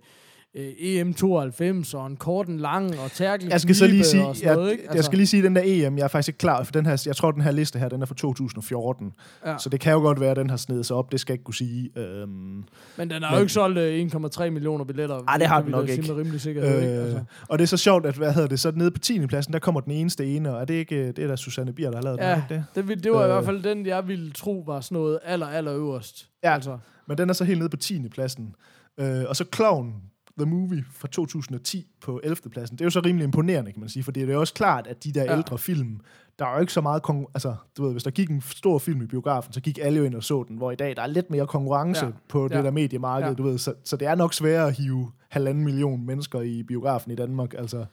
øh, 0.55 0.69
EM92 0.69 1.95
og 1.97 2.07
en 2.07 2.15
kort 2.17 2.47
en 2.47 2.57
lang 2.57 2.99
og 2.99 3.11
tærkel 3.11 3.47
Jeg 3.49 3.61
skal 3.61 3.75
så 3.75 3.87
lige 3.87 4.03
sige, 4.03 4.23
noget, 4.45 4.71
ikke? 4.71 4.83
jeg, 4.87 4.95
jeg 4.95 5.03
skal 5.03 5.17
lige 5.17 5.27
sige, 5.27 5.43
den 5.43 5.55
der 5.55 5.61
EM, 5.65 5.97
jeg 5.97 6.03
er 6.03 6.07
faktisk 6.07 6.29
ikke 6.29 6.37
klar, 6.37 6.63
for 6.63 6.71
den 6.71 6.85
her, 6.85 7.03
jeg 7.05 7.15
tror, 7.15 7.31
den 7.31 7.41
her 7.41 7.51
liste 7.51 7.79
her, 7.79 7.89
den 7.89 8.01
er 8.01 8.05
fra 8.05 8.15
2014. 8.15 9.11
ja. 9.45 9.57
Så 9.57 9.69
det 9.69 9.79
kan 9.79 9.93
jo 9.93 9.99
godt 9.99 10.19
være, 10.19 10.31
at 10.31 10.37
den 10.37 10.49
har 10.49 10.57
snedet 10.57 10.85
sig 10.85 10.95
op, 10.95 11.11
det 11.11 11.19
skal 11.19 11.33
jeg 11.33 11.35
ikke 11.35 11.43
kunne 11.43 11.53
sige. 11.55 11.89
Øhm, 11.99 12.63
Men 12.97 13.09
den 13.09 13.23
har 13.23 13.35
jo 13.35 13.41
ikke 13.41 13.53
solgt 13.53 13.77
øh, 13.77 14.05
1,3 14.39 14.49
millioner 14.49 14.85
billetter. 14.85 15.23
Ej, 15.27 15.37
det 15.37 15.47
har 15.47 15.61
den 15.61 15.71
nok 15.71 15.89
ikke. 15.89 16.13
Rimelig 16.15 16.47
ikke? 16.47 16.61
øh, 16.61 17.03
Altså. 17.03 17.23
og 17.47 17.59
det 17.59 17.63
er 17.63 17.67
så 17.67 17.77
sjovt, 17.77 18.05
at 18.05 18.15
hvad 18.15 18.33
hedder 18.33 18.47
det, 18.47 18.59
så 18.59 18.71
nede 18.75 18.91
på 18.91 18.99
10. 18.99 19.27
pladsen, 19.27 19.53
der 19.53 19.59
kommer 19.59 19.81
den 19.81 19.91
eneste 19.91 20.25
ene, 20.35 20.55
og 20.55 20.61
er 20.61 20.65
det 20.65 20.73
ikke, 20.73 21.07
det 21.11 21.19
er 21.23 21.27
da 21.27 21.35
Susanne 21.35 21.73
Bier, 21.73 21.89
der 21.89 21.97
har 21.97 22.03
lavet 22.03 22.19
den, 22.19 22.27
Ja, 22.27 22.35
det 22.35 22.43
ikke 22.51 22.65
det? 22.75 22.97
det, 22.97 23.03
det 23.03 23.11
var 23.11 23.19
i 23.21 23.23
Øh. 23.23 23.29
hvert 23.31 23.45
fald 23.45 23.63
den, 23.63 23.85
jeg 23.85 24.07
ville 24.07 24.31
tro 24.31 24.63
var 24.67 24.81
sådan 24.81 24.95
noget 24.95 25.19
aller, 25.23 25.47
aller 25.47 25.73
øverst. 25.75 26.29
Ja. 26.43 26.53
Altså. 26.53 26.77
Men 27.07 27.17
den 27.17 27.29
er 27.29 27.33
så 27.33 27.43
helt 27.43 27.59
nede 27.59 27.69
på 27.69 27.77
10. 27.77 28.09
pladsen. 28.09 28.55
Øh, 28.99 29.23
og 29.27 29.35
så 29.35 29.45
Clown, 29.55 29.93
The 30.39 30.45
Movie 30.45 30.83
fra 30.93 31.07
2010 31.07 31.87
på 32.01 32.19
11. 32.23 32.35
pladsen. 32.51 32.77
Det 32.77 32.81
er 32.81 32.85
jo 32.85 32.89
så 32.89 33.01
rimelig 33.05 33.23
imponerende, 33.25 33.71
kan 33.71 33.79
man 33.79 33.89
sige, 33.89 34.03
for 34.03 34.11
det 34.11 34.29
er 34.29 34.33
jo 34.33 34.39
også 34.39 34.53
klart, 34.53 34.87
at 34.87 35.03
de 35.03 35.11
der 35.11 35.23
Ja. 35.23 35.37
ældre 35.37 35.57
film, 35.57 35.99
der 36.39 36.45
er 36.45 36.53
jo 36.53 36.59
ikke 36.61 36.73
så 36.73 36.81
meget 36.81 37.01
konkurrence. 37.03 37.35
Altså, 37.35 37.55
du 37.77 37.83
ved, 37.83 37.91
hvis 37.91 38.03
der 38.03 38.11
gik 38.11 38.29
en 38.29 38.41
stor 38.41 38.77
film 38.79 39.01
i 39.01 39.05
biografen, 39.05 39.53
så 39.53 39.61
gik 39.61 39.79
alle 39.81 39.97
jo 39.99 40.03
ind 40.05 40.15
og 40.15 40.23
så 40.23 40.45
den, 40.47 40.57
hvor 40.57 40.71
i 40.71 40.75
dag 40.75 40.95
der 40.95 41.01
er 41.01 41.07
lidt 41.07 41.29
mere 41.31 41.47
konkurrence 41.47 42.05
Ja. 42.05 42.11
på 42.27 42.47
det 42.47 42.55
Ja. 42.55 42.61
der 42.61 42.71
mediemarked, 42.71 43.27
ja. 43.27 43.33
du 43.33 43.43
ved, 43.43 43.57
så, 43.57 43.73
så 43.83 43.97
det 43.97 44.07
er 44.07 44.15
nok 44.15 44.33
sværere 44.33 44.67
at 44.67 44.73
hive 44.73 45.11
halvanden 45.29 45.63
million 45.63 46.05
mennesker 46.05 46.41
i 46.41 46.63
biografen 46.63 47.11
i 47.11 47.15
Danmark, 47.15 47.53
altså. 47.57 47.85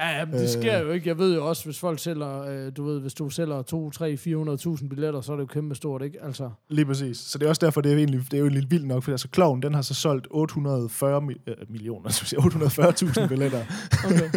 Ja, 0.00 0.18
ja, 0.18 0.24
men 0.24 0.34
det 0.34 0.42
Øh. 0.42 0.48
sker 0.48 0.78
jo 0.78 0.90
ikke. 0.90 1.08
Jeg 1.08 1.18
ved 1.18 1.34
jo 1.34 1.48
også, 1.48 1.64
hvis 1.64 1.78
folk 1.78 1.98
sælger, 1.98 2.42
øh, 2.42 2.72
du 2.76 2.84
ved, 2.84 3.00
hvis 3.00 3.14
du 3.14 3.30
sælger 3.30 3.62
2, 3.62 3.90
3, 3.90 4.16
400.000 4.16 4.88
billetter, 4.88 5.20
så 5.20 5.32
er 5.32 5.36
det 5.36 5.42
jo 5.42 5.46
kæmpe 5.46 5.74
stort, 5.74 6.02
ikke? 6.02 6.18
Altså, 6.24 6.50
Lige 6.68 6.84
præcis. 6.86 7.16
Så 7.18 7.38
det 7.38 7.44
er 7.44 7.48
også 7.48 7.66
derfor, 7.66 7.80
det 7.80 7.88
er 7.88 7.92
jo 7.92 7.98
egentlig, 7.98 8.20
det 8.20 8.34
er 8.34 8.38
jo 8.38 8.44
egentlig 8.44 8.70
vildt 8.70 8.86
nok, 8.86 9.02
for 9.02 9.10
altså 9.12 9.28
Clown, 9.34 9.62
den 9.62 9.74
har 9.74 9.82
så 9.82 9.94
solgt 9.94 10.26
840 10.30 11.20
mi- 11.20 11.42
øh, 11.46 11.56
millioner, 11.68 12.10
så 12.10 12.36
840.000 12.38 13.28
billetter. 13.32 13.64
okay. 14.04 14.30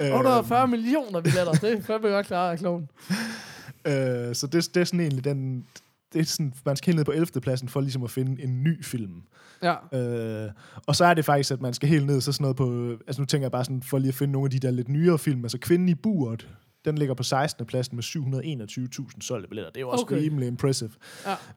Øh, 0.00 0.14
840 0.18 0.68
millioner 0.68 1.20
billetter, 1.20 1.52
det 1.52 1.72
er 1.72 1.82
fandme 1.82 2.08
godt 2.08 2.26
klart 2.26 2.52
af 2.52 2.58
kloven. 2.58 2.88
Øh, 3.86 4.34
så 4.34 4.46
det, 4.52 4.68
det 4.74 4.80
er 4.80 4.84
sådan 4.84 5.00
egentlig 5.00 5.24
den... 5.24 5.64
Det 6.14 6.20
er 6.20 6.24
sådan, 6.24 6.54
man 6.66 6.76
skal 6.76 6.86
helt 6.86 6.96
ned 6.96 7.04
på 7.04 7.12
11. 7.12 7.40
pladsen 7.40 7.68
for 7.68 7.80
ligesom 7.80 8.02
at 8.02 8.10
finde 8.10 8.42
en 8.42 8.62
ny 8.62 8.84
film. 8.84 9.22
Ja, 9.62 9.74
Øh, 9.98 10.50
og 10.86 10.96
så 10.96 11.04
er 11.04 11.14
det 11.14 11.24
faktisk, 11.24 11.50
at 11.50 11.60
man 11.60 11.74
skal 11.74 11.88
helt 11.88 12.06
ned, 12.06 12.20
så 12.20 12.32
sådan 12.32 12.42
noget 12.42 12.56
på... 12.56 12.96
Altså 13.06 13.22
nu 13.22 13.26
tænker 13.26 13.44
jeg 13.44 13.52
bare 13.52 13.64
sådan, 13.64 13.82
for 13.82 13.98
lige 13.98 14.08
at 14.08 14.14
finde 14.14 14.32
nogle 14.32 14.46
af 14.46 14.50
de 14.50 14.58
der 14.58 14.70
lidt 14.70 14.88
nyere 14.88 15.18
film. 15.18 15.44
Altså 15.44 15.58
Kvinden 15.58 15.88
i 15.88 15.94
buret, 15.94 16.48
den 16.84 16.98
ligger 16.98 17.14
på 17.14 17.22
16. 17.22 17.66
pladsen 17.66 17.96
med 17.96 18.04
721.000 18.04 19.20
solgte 19.20 19.48
billetter. 19.48 19.70
Det 19.70 19.76
er 19.76 19.80
jo 19.80 19.88
også 19.88 20.04
Okay. 20.04 20.16
rimelig 20.22 20.48
impressive. 20.48 20.90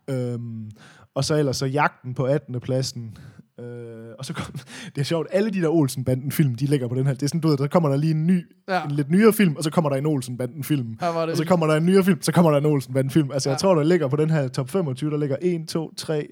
ja. 0.07 0.13
Øhm, 0.34 0.71
og 1.15 1.23
så 1.25 1.36
ellers 1.36 1.57
så 1.57 1.65
Jagten 1.65 2.13
på 2.13 2.23
18. 2.25 2.59
pladsen. 2.59 3.17
Øh, 3.59 4.09
og 4.19 4.25
så 4.25 4.34
kom, 4.34 4.55
det 4.95 5.01
er 5.01 5.05
sjovt, 5.05 5.28
alle 5.32 5.49
de 5.49 5.61
der 5.61 5.69
Olsen-banden-film, 5.69 6.55
de 6.55 6.65
ligger 6.65 6.88
på 6.88 6.95
den 6.95 7.07
her. 7.07 7.13
Det 7.13 7.23
er 7.23 7.28
sådan, 7.28 7.41
du 7.41 7.47
ved, 7.47 7.57
der 7.57 7.67
kommer 7.67 7.89
der 7.89 7.95
lige 7.97 8.11
en 8.11 8.28
ny, 8.28 8.45
Ja. 8.67 8.84
en 8.84 8.91
lidt 8.91 9.09
nyere 9.11 9.34
film, 9.34 9.55
og 9.55 9.63
så 9.63 9.69
kommer 9.71 9.89
der 9.89 9.97
en 9.97 10.05
Olsen-banden-film. 10.05 10.97
Og 11.01 11.38
så 11.38 11.45
kommer 11.47 11.67
der 11.67 11.75
en 11.75 11.86
nyere 11.86 12.03
film, 12.03 12.21
så 12.21 12.32
kommer 12.32 12.51
der 12.51 12.57
en 12.57 12.65
Olsen-banden-film. 12.65 13.32
Altså. 13.32 13.49
Ja. 13.49 13.53
jeg 13.53 13.59
tror, 13.59 13.75
der 13.75 13.84
ligger 13.84 14.07
på 14.07 14.15
den 14.15 14.30
her 14.30 14.47
top 14.47 14.69
25, 14.69 15.11
der 15.11 15.17
ligger 15.17 15.36
1, 15.41 15.67
2, 15.67 15.93
3, 15.93 16.28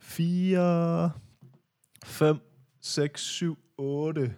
4, 0.00 1.10
5, 2.04 2.36
6, 2.82 3.20
7, 3.22 3.58
8. 3.78 4.32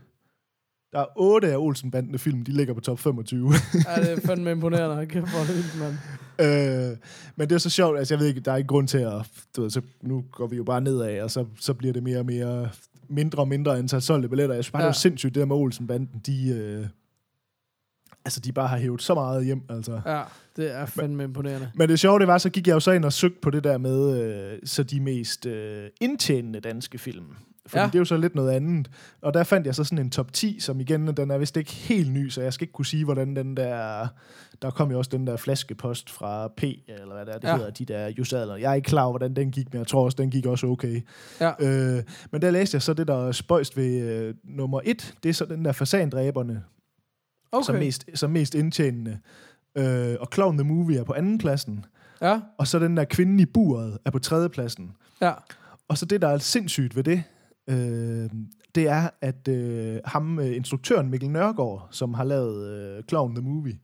Der 0.92 0.98
er 1.00 1.06
8 1.16 1.52
af 1.52 1.56
Olsen-bandene 1.56 2.18
film, 2.18 2.44
de 2.44 2.52
ligger 2.52 2.74
på 2.74 2.80
top 2.80 2.98
25. 2.98 3.52
Ja, 3.86 4.00
det 4.02 4.12
er 4.12 4.20
fandme 4.26 4.50
imponerende. 4.50 5.06
Kæft, 5.06 5.26
er 5.26 5.44
det 5.44 5.64
mand. 5.78 6.90
øh, 6.92 6.96
men 7.36 7.48
det 7.48 7.54
er 7.54 7.58
så 7.58 7.70
sjovt, 7.70 7.98
altså 7.98 8.14
jeg 8.14 8.20
ved 8.20 8.26
ikke, 8.26 8.40
der 8.40 8.52
er 8.52 8.56
ikke 8.56 8.66
grund 8.68 8.88
til 8.88 8.98
at, 8.98 9.26
du 9.56 9.62
ved, 9.62 9.70
så 9.70 9.80
nu 10.02 10.24
går 10.32 10.46
vi 10.46 10.56
jo 10.56 10.64
bare 10.64 10.80
nedad, 10.80 11.20
og 11.22 11.30
så, 11.30 11.46
så 11.60 11.74
bliver 11.74 11.92
det 11.92 12.02
mere 12.02 12.18
og 12.18 12.26
mere, 12.26 12.68
mindre 13.08 13.42
og 13.42 13.48
mindre 13.48 13.78
antal 13.78 14.02
solgte 14.02 14.28
billetter. 14.28 14.54
Jeg 14.54 14.64
synes 14.64 14.72
bare, 14.72 14.82
ja. 14.82 14.88
det 14.88 14.94
er 14.94 14.98
sindssygt, 14.98 15.34
det 15.34 15.40
der 15.40 15.46
med 15.46 15.56
Olsen-banden, 15.56 16.20
de, 16.26 16.48
øh, 16.48 16.86
altså 18.24 18.40
de 18.40 18.52
bare 18.52 18.68
har 18.68 18.78
hævet 18.78 19.02
så 19.02 19.14
meget 19.14 19.44
hjem, 19.44 19.62
altså. 19.68 20.00
Ja, 20.06 20.22
det 20.56 20.74
er 20.74 20.86
fandme 20.86 21.24
imponerende. 21.24 21.70
Men 21.74 21.88
det 21.88 22.00
sjove, 22.00 22.18
det 22.18 22.28
var, 22.28 22.38
så 22.38 22.50
gik 22.50 22.66
jeg 22.66 22.74
jo 22.74 22.80
så 22.80 22.90
ind 22.90 23.04
og 23.04 23.12
søgte 23.12 23.38
på 23.42 23.50
det 23.50 23.64
der 23.64 23.78
med, 23.78 24.22
øh, 24.22 24.58
så 24.64 24.82
de 24.82 25.00
mest 25.00 25.46
øh, 25.46 25.88
indtjenende 26.00 26.60
danske 26.60 26.98
film. 26.98 27.26
Fordi 27.68 27.80
Ja. 27.80 27.86
det 27.86 27.94
er 27.94 27.98
jo 27.98 28.04
så 28.04 28.16
lidt 28.16 28.34
noget 28.34 28.50
andet. 28.50 28.90
Og 29.22 29.34
der 29.34 29.44
fandt 29.44 29.66
jeg 29.66 29.74
så 29.74 29.84
sådan 29.84 29.98
en 29.98 30.10
top 30.10 30.32
10, 30.32 30.60
som 30.60 30.80
igen, 30.80 31.06
den 31.16 31.30
er 31.30 31.38
vist 31.38 31.56
ikke 31.56 31.72
helt 31.72 32.12
ny, 32.12 32.28
så 32.28 32.42
jeg 32.42 32.52
skal 32.52 32.64
ikke 32.64 32.72
kunne 32.72 32.86
sige, 32.86 33.04
hvordan 33.04 33.36
den 33.36 33.56
der... 33.56 34.06
Der 34.62 34.70
kom 34.70 34.90
jo 34.90 34.98
også 34.98 35.10
den 35.12 35.26
der 35.26 35.36
flaskepost 35.36 36.10
fra 36.10 36.48
P, 36.48 36.62
eller 36.62 37.14
hvad 37.14 37.26
det 37.26 37.34
er, 37.34 37.38
det 37.38 37.48
Ja. 37.48 37.56
hedder, 37.56 37.70
de 37.70 37.84
der 37.84 38.08
justadler. 38.08 38.56
Jeg 38.56 38.70
er 38.70 38.74
ikke 38.74 38.86
klar 38.86 39.02
over, 39.02 39.12
hvordan 39.12 39.36
den 39.36 39.50
gik, 39.50 39.72
men 39.72 39.78
jeg 39.78 39.86
tror 39.86 40.04
også, 40.04 40.16
den 40.16 40.30
gik 40.30 40.46
også 40.46 40.66
okay. 40.66 41.00
Ja. 41.40 41.52
Øh, 41.60 42.02
men 42.32 42.42
der 42.42 42.50
læste 42.50 42.74
jeg 42.74 42.82
så 42.82 42.94
det, 42.94 43.08
der 43.08 43.26
er 43.28 43.32
spøjst 43.32 43.76
ved 43.76 44.00
øh, 44.00 44.34
nummer 44.44 44.80
et, 44.84 45.14
det 45.22 45.28
er 45.28 45.32
så 45.32 45.44
den 45.44 45.64
der 45.64 45.72
fasandræberne. 45.72 46.62
Okay. 47.52 47.64
som, 47.66 47.74
mest, 47.74 48.04
som 48.14 48.30
mest 48.30 48.54
indtjenende. 48.54 49.18
Øh, 49.74 50.16
og 50.20 50.28
Clown 50.34 50.58
the 50.58 50.64
Movie 50.68 50.98
er 50.98 51.04
på 51.04 51.12
anden 51.12 51.38
pladsen. 51.38 51.84
Ja, 52.22 52.40
Og 52.58 52.66
så 52.66 52.78
den 52.78 52.96
der 52.96 53.04
kvinde 53.04 53.42
i 53.42 53.46
buret 53.46 53.98
er 54.04 54.10
på 54.10 54.18
tredje 54.18 54.48
pladsen. 54.48 54.92
ja. 55.20 55.32
Og 55.88 55.98
så 55.98 56.04
det, 56.06 56.22
der 56.22 56.28
er 56.28 56.38
sindssygt 56.38 56.96
ved 56.96 57.04
det, 57.04 57.22
øh, 57.68 58.30
det 58.74 58.88
er, 58.88 59.08
at 59.22 59.48
øh, 59.48 59.96
ham, 60.04 60.38
øh, 60.40 60.56
instruktøren 60.56 61.10
Mikkel 61.10 61.30
Nørgaard, 61.30 61.88
som 61.90 62.14
har 62.14 62.24
lavet 62.24 62.68
øh, 62.68 63.02
Clown 63.08 63.34
the 63.34 63.44
Movie, 63.44 63.78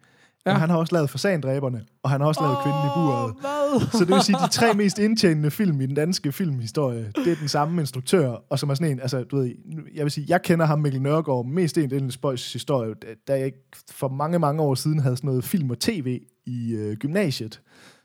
Ja. 0.46 0.52
han 0.52 0.70
har 0.70 0.76
også 0.76 0.94
lavet 0.94 1.10
Fasandræberne, 1.10 1.84
og 2.02 2.10
han 2.10 2.20
har 2.20 2.28
også 2.28 2.40
lavet 2.42 2.56
Kvinden 2.62 2.80
i 2.84 2.90
buret. 2.94 3.34
Hvad? 3.40 3.80
Så 3.92 4.04
det 4.04 4.08
vil 4.14 4.22
sige, 4.22 4.36
de 4.44 4.48
tre 4.50 4.74
mest 4.74 4.98
indtjenende 4.98 5.50
film 5.50 5.80
i 5.80 5.86
den 5.86 5.94
danske 5.94 6.32
filmhistorie, 6.32 7.12
det 7.24 7.32
er 7.32 7.36
den 7.36 7.48
samme 7.48 7.80
instruktør, 7.82 8.28
og 8.50 8.58
som 8.58 8.70
er 8.70 8.74
sådan 8.74 8.92
en, 8.92 9.00
altså, 9.00 9.22
du 9.24 9.36
ved, 9.36 9.52
jeg 9.94 10.04
vil 10.04 10.10
sige, 10.12 10.26
jeg 10.28 10.42
kender 10.42 10.66
ham 10.66 10.78
Mikkel 10.78 11.02
Nørgaard 11.02 11.46
mest 11.46 11.78
en 11.78 11.90
den 11.90 12.10
spøjs 12.10 12.52
historie, 12.52 12.94
da- 12.94 13.14
da 13.32 13.38
jeg 13.40 13.52
for 13.90 14.08
mange, 14.08 14.38
mange 14.38 14.62
år 14.62 14.74
siden 14.74 14.98
havde 14.98 15.16
sådan 15.16 15.28
noget 15.28 15.44
film 15.44 15.70
og 15.70 15.78
tv 15.78 16.20
i 16.46 16.74
øh, 16.74 16.96
gymnasiet, 16.96 17.60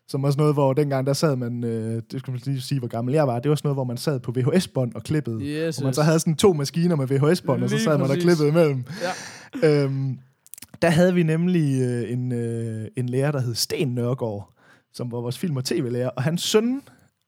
som 0.10 0.24
var 0.24 0.32
sådan 0.32 0.42
noget, 0.42 0.56
hvor 0.56 0.74
dengang 0.74 1.08
der 1.08 1.14
sad 1.14 1.36
man, 1.36 1.64
øh, 1.64 2.02
det 2.12 2.20
skal 2.20 2.32
man 2.32 2.42
lige 2.46 2.62
sige, 2.62 2.80
hvor 2.80 2.88
gammel 2.88 3.14
jeg 3.14 3.28
var, 3.28 3.40
det 3.40 3.50
var 3.50 3.56
sådan 3.56 3.68
noget, 3.68 3.76
hvor 3.76 3.84
man 3.84 3.98
sad 3.98 4.20
på 4.20 4.32
VHS-bånd 4.32 4.96
og 4.96 5.04
klippede, 5.04 5.42
Yes, 5.42 5.78
hvor 5.78 5.84
man 5.84 5.94
så 5.94 6.02
havde 6.02 6.20
sådan 6.20 6.36
to 6.36 6.54
maskiner 6.54 6.96
med 6.96 7.08
VHS-bånd, 7.08 7.64
og 7.64 7.70
så 7.70 7.78
sad 7.78 7.92
man 7.92 8.02
og 8.02 8.08
præcis. 8.08 8.24
klippede 8.24 8.50
imellem. 8.50 8.84
Ja. 9.64 9.84
Øhm, 9.84 10.20
der 10.82 10.90
havde 10.90 11.14
vi 11.14 11.24
nemlig 11.24 11.82
øh, 11.82 12.12
en, 12.12 12.32
øh, 12.32 12.88
en 12.98 13.10
lærer, 13.10 13.32
der 13.32 13.42
hed 13.42 13.56
Sten 13.56 13.88
Nørgaard, 13.88 14.54
som 14.94 15.12
var 15.12 15.22
vores 15.22 15.38
film- 15.38 15.58
og 15.58 15.66
tv-lærer, 15.66 16.10
og 16.10 16.24
hans 16.24 16.42
søn 16.42 16.82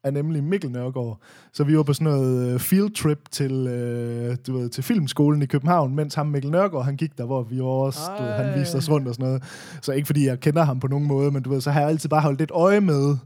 er 0.04 0.12
nemlig 0.12 0.44
Mikkel 0.44 0.72
Nørgaard. 0.72 1.20
Så 1.54 1.64
vi 1.64 1.78
var 1.78 1.84
på 1.84 1.94
sådan 1.94 2.14
noget 2.14 2.54
øh, 2.54 2.60
field 2.60 2.96
trip 2.96 3.20
til, 3.32 3.68
øh, 3.68 4.38
du 4.48 4.58
ved, 4.58 4.70
til 4.70 4.84
filmskolen 4.84 5.42
i 5.42 5.46
København, 5.46 5.96
mens 5.96 6.16
ham 6.16 6.28
Mikkel 6.28 6.52
Nørgaard, 6.52 6.86
han 6.86 6.98
gik 6.98 7.18
der, 7.18 7.26
hvor 7.26 7.44
vi 7.44 7.60
var 7.60 7.66
også, 7.66 8.00
du 8.18 8.24
ved, 8.24 8.32
han 8.32 8.60
viste 8.60 8.76
os 8.76 8.90
rundt 8.90 9.08
og 9.08 9.14
sådan 9.14 9.26
noget. 9.26 9.44
Så 9.82 9.92
ikke 9.92 10.06
fordi 10.06 10.26
jeg 10.26 10.40
kender 10.40 10.64
ham 10.64 10.80
på 10.80 10.88
nogen 10.88 11.08
måde, 11.08 11.32
men 11.32 11.44
du 11.44 11.50
ved, 11.50 11.62
så 11.62 11.72
har 11.72 11.80
jeg 11.80 11.90
altid 11.90 12.10
bare 12.10 12.22
holdt 12.22 12.40
lidt 12.40 12.52
øje 12.52 12.82
med, 12.82 13.18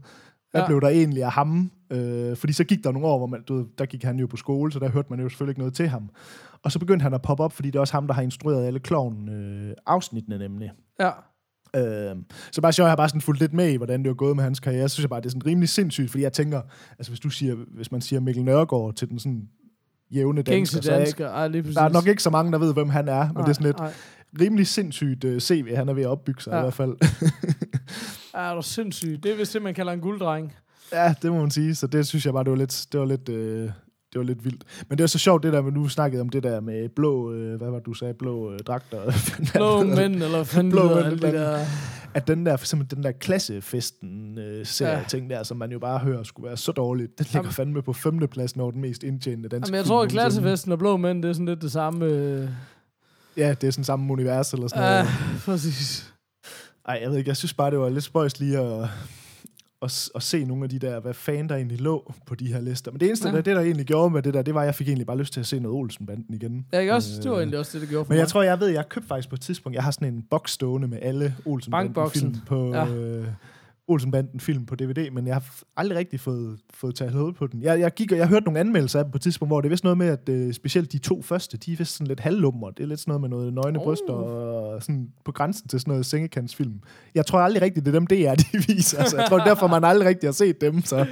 hvad 0.50 0.60
ja. 0.60 0.66
blev 0.66 0.80
der 0.80 0.88
egentlig 0.88 1.24
af 1.24 1.32
ham? 1.32 1.70
Øh, 1.90 2.36
fordi 2.36 2.52
så 2.52 2.64
gik 2.64 2.84
der 2.84 2.92
nogle 2.92 3.08
år, 3.08 3.18
hvor 3.18 3.26
man, 3.26 3.42
du 3.42 3.56
ved, 3.56 3.64
der 3.78 3.86
gik 3.86 4.04
han 4.04 4.18
jo 4.18 4.26
på 4.26 4.36
skole, 4.36 4.72
så 4.72 4.78
der 4.78 4.88
hørte 4.88 5.08
man 5.10 5.20
jo 5.20 5.28
selvfølgelig 5.28 5.52
ikke 5.52 5.60
noget 5.60 5.74
til 5.74 5.88
ham. 5.88 6.10
Og 6.62 6.72
så 6.72 6.78
begyndte 6.78 7.02
han 7.02 7.14
at 7.14 7.22
poppe 7.22 7.44
op, 7.44 7.52
fordi 7.52 7.70
det 7.70 7.76
er 7.76 7.80
også 7.80 7.94
ham, 7.94 8.06
der 8.06 8.14
har 8.14 8.22
instrueret 8.22 8.66
alle 8.66 8.80
klovn 8.80 9.28
øh, 9.28 9.74
afsnittene 9.86 10.38
nemlig. 10.38 10.72
Ja. 11.00 11.10
Øh, 11.76 12.16
så 12.52 12.60
bare 12.60 12.72
sjovt, 12.72 12.84
jeg 12.84 12.90
har 12.90 12.96
bare 12.96 13.08
sådan 13.08 13.20
fulgt 13.20 13.40
lidt 13.40 13.52
med 13.52 13.68
i, 13.70 13.76
hvordan 13.76 14.02
det 14.02 14.08
var 14.08 14.14
gået 14.14 14.36
med 14.36 14.44
hans 14.44 14.60
karriere. 14.60 14.88
Så 14.88 14.94
synes 14.94 15.02
jeg 15.04 15.10
bare, 15.10 15.20
det 15.20 15.26
er 15.26 15.30
sådan 15.30 15.46
rimelig 15.46 15.68
sindssygt, 15.68 16.10
fordi 16.10 16.22
jeg 16.22 16.32
tænker, 16.32 16.60
altså 16.98 17.10
hvis 17.12 17.20
du 17.20 17.30
siger, 17.30 17.54
hvis 17.54 17.92
man 17.92 18.00
siger 18.00 18.20
Mikkel 18.20 18.44
Nørgaard 18.44 18.94
til 18.94 19.08
den 19.08 19.18
sådan 19.18 19.48
jævne 20.10 20.42
Gængse 20.42 20.76
dansker, 20.76 20.90
så 20.90 20.94
er 20.94 20.98
dansker. 20.98 21.28
Ej, 21.28 21.48
lige 21.48 21.62
præcis. 21.62 21.76
der 21.76 21.82
er 21.82 21.88
nok 21.88 22.06
ikke 22.06 22.22
så 22.22 22.30
mange, 22.30 22.52
der 22.52 22.58
ved, 22.58 22.72
hvem 22.74 22.88
han 22.88 23.08
er, 23.08 23.24
men 23.24 23.32
Nej, 23.34 23.42
det 23.42 23.48
er 23.48 23.52
sådan 23.54 23.66
lidt 23.66 23.78
nej. 23.78 23.92
rimelig 24.40 24.66
sindssygt 24.66 25.24
uh, 25.24 25.38
CV, 25.38 25.74
han 25.76 25.88
er 25.88 25.92
ved 25.92 26.02
at 26.02 26.08
opbygge 26.08 26.42
sig 26.42 26.50
Ja. 26.50 26.58
i 26.58 26.60
hvert 26.60 26.74
fald. 26.74 26.96
Ja, 28.34 28.50
du 28.52 28.56
er 28.56 28.60
sindssygt. 28.60 29.22
Det 29.22 29.32
er 29.32 29.36
vist 29.36 29.52
det, 29.54 29.62
man 29.62 29.74
kalder 29.74 29.92
en 29.92 30.00
gulddreng. 30.00 30.52
ja, 30.92 31.14
det 31.22 31.32
må 31.32 31.40
man 31.40 31.50
sige, 31.50 31.74
så 31.74 31.86
det 31.86 32.06
synes 32.06 32.24
jeg 32.26 32.32
bare, 32.32 32.44
det 32.44 32.50
var 32.50 32.56
lidt, 32.56 32.86
det 32.92 33.00
var 33.00 33.06
lidt, 33.06 33.28
øh, 33.28 33.70
det 34.12 34.18
var 34.18 34.22
lidt 34.24 34.44
vildt. 34.44 34.64
Men 34.88 34.98
det 34.98 35.04
er 35.04 35.08
så 35.08 35.18
sjovt, 35.18 35.42
det 35.42 35.52
der 35.52 35.62
med, 35.62 35.72
nu 35.72 35.88
snakkede 35.88 36.20
om 36.20 36.28
det 36.28 36.42
der 36.42 36.60
med 36.60 36.88
blå, 36.88 37.32
øh, 37.32 37.56
hvad 37.56 37.70
var 37.70 37.76
det, 37.78 37.86
du 37.86 37.92
sagde, 37.94 38.14
blå 38.14 38.52
øh, 38.52 38.58
dragter. 38.58 39.12
Blå 39.54 39.82
mænd, 39.82 40.14
eller 40.22 40.44
fanden 40.44 40.70
Blå 40.70 40.94
mænd, 40.94 41.06
eller 41.06 41.30
der... 41.30 41.58
at 42.14 42.28
den 42.28 42.46
der, 42.46 42.56
for 42.56 42.62
eksempel 42.64 42.90
den 42.96 43.04
der 43.04 43.12
klassefesten 43.12 44.38
øh, 44.38 44.66
serie 44.66 44.98
Ja. 44.98 45.04
ting 45.08 45.30
der, 45.30 45.42
som 45.42 45.56
man 45.56 45.72
jo 45.72 45.78
bare 45.78 45.98
hører 45.98 46.22
skulle 46.22 46.46
være 46.48 46.56
så 46.56 46.72
dårligt, 46.72 47.18
den 47.18 47.24
ligger 47.24 47.38
Jamen- 47.40 47.52
fandme 47.52 47.82
på 47.82 47.92
femtepladsen 47.92 48.60
over 48.60 48.70
den 48.70 48.80
mest 48.80 49.02
indtjenende 49.02 49.48
danske 49.48 49.68
Jamen, 49.68 49.76
jeg 49.78 49.84
tror, 49.86 50.02
at 50.02 50.08
klassefesten 50.10 50.72
og 50.72 50.78
blå 50.78 50.96
mænd, 50.96 51.22
det 51.22 51.28
er 51.28 51.32
sådan 51.32 51.46
lidt 51.46 51.62
det 51.62 51.72
samme. 51.72 52.04
Øh... 52.04 52.48
Ja, 53.36 53.54
det 53.60 53.66
er 53.66 53.70
sådan 53.70 53.84
samme 53.84 54.12
univers 54.12 54.52
eller 54.52 54.68
sådan 54.68 54.82
Ja, 54.84 54.90
noget. 55.02 55.08
præcis. 55.44 56.12
Ej, 56.88 56.98
jeg 57.02 57.10
ved 57.10 57.18
ikke, 57.18 57.28
jeg 57.28 57.36
synes 57.36 57.54
bare, 57.54 57.70
det 57.70 57.78
var 57.78 57.88
lidt 57.88 58.04
spøjs 58.04 58.40
lige 58.40 58.58
at, 58.58 58.88
at, 59.82 59.90
s- 59.90 60.10
at 60.14 60.22
se 60.22 60.44
nogle 60.44 60.64
af 60.64 60.70
de 60.70 60.78
der, 60.78 61.00
hvad 61.00 61.14
fanden 61.14 61.48
der 61.48 61.56
egentlig 61.56 61.80
lå 61.80 62.12
på 62.26 62.34
de 62.34 62.46
her 62.52 62.60
lister. 62.60 62.90
Men 62.90 63.00
det 63.00 63.06
eneste, 63.06 63.28
Ja. 63.28 63.34
der, 63.36 63.40
det 63.42 63.56
der 63.56 63.62
egentlig 63.62 63.86
gjorde 63.86 64.10
med 64.14 64.22
det 64.22 64.34
der, 64.34 64.42
det 64.42 64.54
var, 64.54 64.60
at 64.60 64.66
jeg 64.66 64.74
fik 64.74 64.88
egentlig 64.88 65.06
bare 65.06 65.18
lyst 65.18 65.32
til 65.32 65.40
at 65.40 65.46
se 65.46 65.60
noget 65.60 65.76
Olsenbanden 65.76 66.34
igen. 66.34 66.66
Ja, 66.72 66.78
ikke 66.78 66.94
også? 66.94 67.10
Det 67.22 67.30
var 67.30 67.36
Øh, 67.36 67.40
egentlig 67.40 67.58
også 67.58 67.70
det, 67.72 67.80
det 67.80 67.88
gjorde 67.90 68.04
for 68.04 68.08
Men 68.12 68.16
mig. 68.16 68.20
jeg 68.20 68.28
tror, 68.28 68.42
jeg 68.42 68.60
ved, 68.60 68.68
jeg 68.68 68.88
købte 68.88 69.08
faktisk 69.08 69.28
på 69.28 69.34
et 69.34 69.40
tidspunkt, 69.40 69.74
jeg 69.76 69.84
har 69.84 69.90
sådan 69.90 70.14
en 70.14 70.22
boks 70.30 70.52
stående 70.52 70.88
med 70.88 70.98
alle 71.02 71.34
Olsenbanden-film 71.44 72.36
på... 72.46 72.70
Ja. 72.74 72.86
Øh, 72.94 73.26
Olsenbanden-film 73.88 74.66
på 74.66 74.74
DVD, 74.74 75.10
men 75.10 75.26
jeg 75.26 75.34
har 75.34 75.44
aldrig 75.76 75.98
rigtig 75.98 76.20
fået, 76.20 76.58
fået 76.74 76.94
taget 76.94 77.12
hul 77.12 77.34
på 77.34 77.46
den. 77.46 77.62
Jeg, 77.62 77.80
jeg, 77.80 77.94
gik, 77.94 78.12
og 78.12 78.18
jeg 78.18 78.28
hørte 78.28 78.44
nogle 78.44 78.60
anmeldelser 78.60 78.98
af 78.98 79.04
dem 79.04 79.12
på 79.12 79.16
et 79.18 79.22
tidspunkt, 79.22 79.50
hvor 79.50 79.60
det 79.60 79.68
er 79.68 79.70
vist 79.70 79.84
noget 79.84 79.98
med, 79.98 80.06
at 80.06 80.28
øh, 80.28 80.52
specielt 80.52 80.92
de 80.92 80.98
to 80.98 81.22
første, 81.22 81.56
de 81.56 81.72
er 81.72 81.76
vist 81.76 81.92
sådan 81.92 82.06
lidt 82.06 82.20
halvlummer. 82.20 82.70
Det 82.70 82.82
er 82.82 82.86
lidt 82.86 83.00
sådan 83.00 83.10
noget 83.10 83.20
med 83.20 83.28
noget 83.28 83.54
nøgne 83.54 83.78
Oh. 83.78 83.84
bryster 83.84 84.12
og 84.12 84.82
sådan 84.82 85.08
på 85.24 85.32
grænsen 85.32 85.68
til 85.68 85.80
sådan 85.80 85.90
noget 85.90 86.06
sengekantsfilm. 86.06 86.80
Jeg 87.14 87.26
tror 87.26 87.38
aldrig 87.38 87.62
rigtigt, 87.62 87.86
det 87.86 87.94
er 87.94 87.98
dem, 87.98 88.06
det 88.06 88.26
er, 88.28 88.34
de 88.34 88.44
viser. 88.66 88.98
Altså, 88.98 89.16
jeg 89.16 89.26
tror 89.28 89.38
derfor, 89.38 89.66
man 89.66 89.84
aldrig 89.84 90.08
rigtig 90.08 90.26
har 90.26 90.32
set 90.32 90.60
dem. 90.60 90.82
Så. 90.82 90.96
Det 90.96 91.06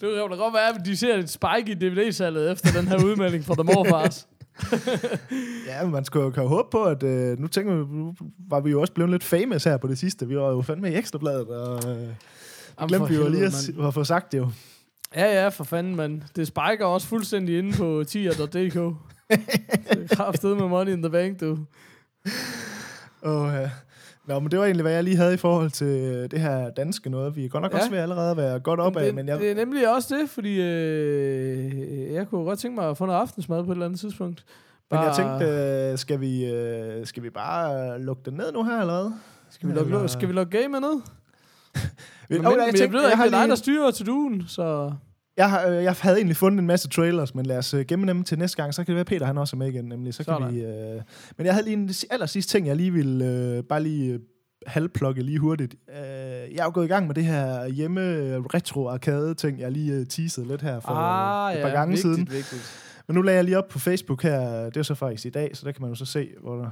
kan 0.00 0.30
da 0.30 0.36
godt 0.36 0.54
være, 0.54 0.68
at 0.74 0.86
de 0.86 0.96
ser 0.96 1.16
et 1.16 1.30
spike 1.30 1.70
i 1.72 1.74
DVD-salget 1.74 2.52
efter 2.52 2.80
den 2.80 2.88
her 2.88 3.04
udmelding 3.04 3.44
fra 3.44 3.54
The 3.54 3.62
Morfars. 3.64 4.26
Ja, 5.66 5.86
man 5.86 6.04
skulle 6.04 6.24
jo, 6.24 6.30
kan 6.30 6.46
håbe 6.46 6.68
på, 6.70 6.84
at 6.84 7.02
øh, 7.02 7.38
nu 7.38 7.46
tænker 7.46 7.74
vi, 7.74 7.96
nu 7.96 8.14
var 8.48 8.60
vi 8.60 8.70
jo 8.70 8.80
også 8.80 8.92
blevet 8.92 9.10
lidt 9.10 9.24
famous 9.24 9.64
her 9.64 9.76
på 9.76 9.86
det 9.86 9.98
sidste. 9.98 10.28
Vi 10.28 10.36
var 10.36 10.50
jo 10.50 10.62
fandme 10.62 10.92
i 10.92 10.94
Ekstrabladet, 10.94 11.48
og 11.48 11.90
øh, 11.90 11.96
Jamen, 11.96 12.88
glemte 12.88 12.98
for 12.98 13.06
vi 13.06 13.14
jo 13.14 13.28
lige 13.28 13.44
at, 13.44 13.70
at 13.86 13.94
få 13.94 14.04
sagt 14.04 14.32
det 14.32 14.38
jo. 14.38 14.50
Ja, 15.16 15.42
ja, 15.42 15.48
for 15.48 15.64
fanden, 15.64 15.96
mand. 15.96 16.22
Det 16.36 16.46
spiker 16.46 16.84
også 16.84 17.06
fuldstændig 17.06 17.58
inde 17.58 17.76
på 17.76 18.04
tier.dk. 18.08 18.74
det 19.92 20.10
er 20.10 20.16
kraftedet 20.16 20.56
med 20.56 20.68
money 20.68 20.92
in 20.92 21.02
the 21.02 21.10
bank, 21.10 21.40
du. 21.40 21.58
Og, 23.22 23.54
øh, 23.54 23.68
nå, 24.26 24.38
men 24.40 24.50
det 24.50 24.58
var 24.58 24.64
egentlig, 24.64 24.82
hvad 24.82 24.92
jeg 24.92 25.04
lige 25.04 25.16
havde 25.16 25.34
i 25.34 25.36
forhold 25.36 25.70
til 25.70 25.86
øh, 25.86 26.30
det 26.30 26.40
her 26.40 26.70
danske 26.70 27.10
noget. 27.10 27.36
Vi 27.36 27.44
er 27.44 27.48
godt 27.48 27.62
nok 27.62 27.72
Ja. 27.72 27.76
også 27.78 27.90
ved 27.90 27.98
at 27.98 28.02
allerede 28.02 28.36
være 28.36 28.60
godt 28.60 28.80
op 28.80 28.96
af, 28.96 29.14
men 29.14 29.28
jeg, 29.28 29.38
det 29.40 29.50
er 29.50 29.54
nemlig 29.54 29.94
også 29.94 30.14
det, 30.20 30.30
fordi 30.30 30.60
øh, 30.60 32.12
jeg 32.12 32.28
kunne 32.28 32.44
godt 32.44 32.58
tænke 32.58 32.74
mig 32.80 32.90
at 32.90 32.96
få 32.96 33.06
noget 33.06 33.18
aftensmad 33.20 33.64
på 33.64 33.70
et 33.70 33.74
eller 33.74 33.86
andet 33.86 34.00
tidspunkt. 34.00 34.44
men 34.90 35.00
jeg 35.00 35.12
Bare- 35.16 35.38
tænkte, 35.40 35.90
øh, 35.92 35.98
skal, 35.98 36.20
vi, 36.20 36.44
øh, 36.52 37.06
skal 37.06 37.22
vi 37.22 37.30
bare 37.30 37.98
lukke 38.02 38.22
det 38.24 38.34
ned 38.34 38.52
nu 38.52 38.64
her, 38.64 38.84
hvad? 38.84 39.12
Skal 39.50 39.68
vi 39.68 39.74
lukke, 39.74 39.94
Eller- 39.94 40.06
skal 40.06 40.28
vi 40.28 40.32
lukke 40.32 40.58
game 40.62 40.80
ned? 40.80 40.94
Men, 41.74 41.82
Men, 42.28 42.38
men, 42.38 42.46
oh, 42.46 42.52
jeg, 42.52 42.58
jeg, 42.58 42.66
jeg 42.66 42.74
tænkte, 42.74 42.94
ved 42.96 43.02
jeg, 43.02 43.10
ikke, 43.10 43.16
har 43.16 43.24
det 43.24 43.32
er 43.34 43.38
dig, 43.38 43.40
der 43.40 43.46
lige, 43.46 43.56
styrer 43.56 43.90
til 43.90 44.06
duen, 44.06 44.44
så... 44.48 44.92
jeg, 45.40 45.50
har, 45.50 45.66
øh, 45.66 45.84
jeg 45.84 45.94
havde 46.00 46.16
egentlig 46.16 46.36
fundet 46.36 46.58
en 46.58 46.66
masse 46.66 46.88
trailers, 46.88 47.34
men 47.34 47.46
lad 47.46 47.58
os 47.58 47.74
øh, 47.74 47.84
gemme 47.88 48.06
dem 48.06 48.24
til 48.24 48.38
næste 48.38 48.56
gang, 48.56 48.74
så 48.74 48.84
kan 48.84 48.86
det 48.86 48.96
være, 48.96 49.04
Peter 49.04 49.26
han 49.26 49.38
også 49.38 49.56
er 49.56 49.58
med 49.58 49.68
igen, 49.68 49.84
nemlig. 49.84 50.14
Så 50.14 50.24
kan 50.24 50.34
Sådan. 50.34 50.54
vi, 50.54 50.60
øh, 50.60 51.00
men 51.36 51.46
jeg 51.46 51.54
havde 51.54 51.64
lige 51.64 51.76
en 51.76 51.90
aller 52.10 52.26
sidste 52.26 52.52
ting, 52.52 52.66
jeg 52.66 52.76
lige 52.76 52.92
ville 52.92 53.24
øh, 53.26 53.64
bare 53.64 53.82
lige 53.82 54.12
øh, 54.12 54.20
halvplukke 54.66 55.22
lige 55.22 55.38
hurtigt. 55.38 55.74
Øh, 55.88 55.96
jeg 56.54 56.58
er 56.58 56.64
jo 56.64 56.70
gået 56.74 56.84
i 56.84 56.88
gang 56.88 57.06
med 57.06 57.14
det 57.14 57.24
her 57.24 57.68
hjemme 57.68 58.00
retro 58.54 58.88
arcade 58.88 59.34
ting, 59.34 59.60
jeg 59.60 59.72
lige 59.72 59.92
øh, 59.92 60.06
teasede 60.06 60.48
lidt 60.48 60.62
her 60.62 60.80
for 60.80 60.88
ah, 60.88 61.54
et 61.54 61.60
par 61.62 61.68
ja, 61.68 61.74
gange 61.74 61.92
vigtigt, 61.92 62.14
siden. 62.14 62.30
Vigtigt. 62.30 62.86
Men 63.08 63.14
nu 63.14 63.22
lagde 63.22 63.36
jeg 63.36 63.44
lige 63.44 63.58
op 63.58 63.68
på 63.68 63.78
Facebook 63.78 64.22
her, 64.22 64.64
det 64.64 64.76
er 64.76 64.82
så 64.82 64.94
faktisk 64.94 65.26
i 65.26 65.30
dag, 65.30 65.50
så 65.56 65.66
der 65.66 65.72
kan 65.72 65.82
man 65.82 65.90
jo 65.90 65.94
så 65.94 66.04
se, 66.04 66.28
hvor 66.42 66.56
der, 66.56 66.70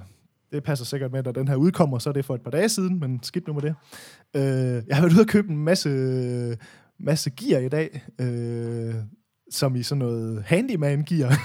det 0.53 0.63
passer 0.63 0.85
sikkert 0.85 1.13
med, 1.13 1.27
at 1.27 1.35
den 1.35 1.49
her 1.49 1.57
udkommer, 1.57 1.99
så 1.99 2.09
er 2.09 2.13
det 2.13 2.25
for 2.25 2.35
et 2.35 2.41
par 2.41 2.51
dage 2.51 2.69
siden, 2.69 3.01
men 3.01 3.21
skidt 3.23 3.47
nu 3.47 3.53
med 3.53 3.63
det. 3.63 3.75
Øh, 4.37 4.83
jeg 4.89 4.97
har 4.97 5.03
været 5.03 5.13
ude 5.13 5.21
og 5.21 5.27
købe 5.27 5.49
en 5.49 5.59
masse, 5.59 5.89
masse 7.01 7.31
gear 7.31 7.61
i 7.61 7.69
dag, 7.69 8.03
øh, 8.21 8.95
som 9.51 9.77
i 9.77 9.83
sådan 9.83 9.99
noget 9.99 10.43
handyman-gear. 10.47 11.39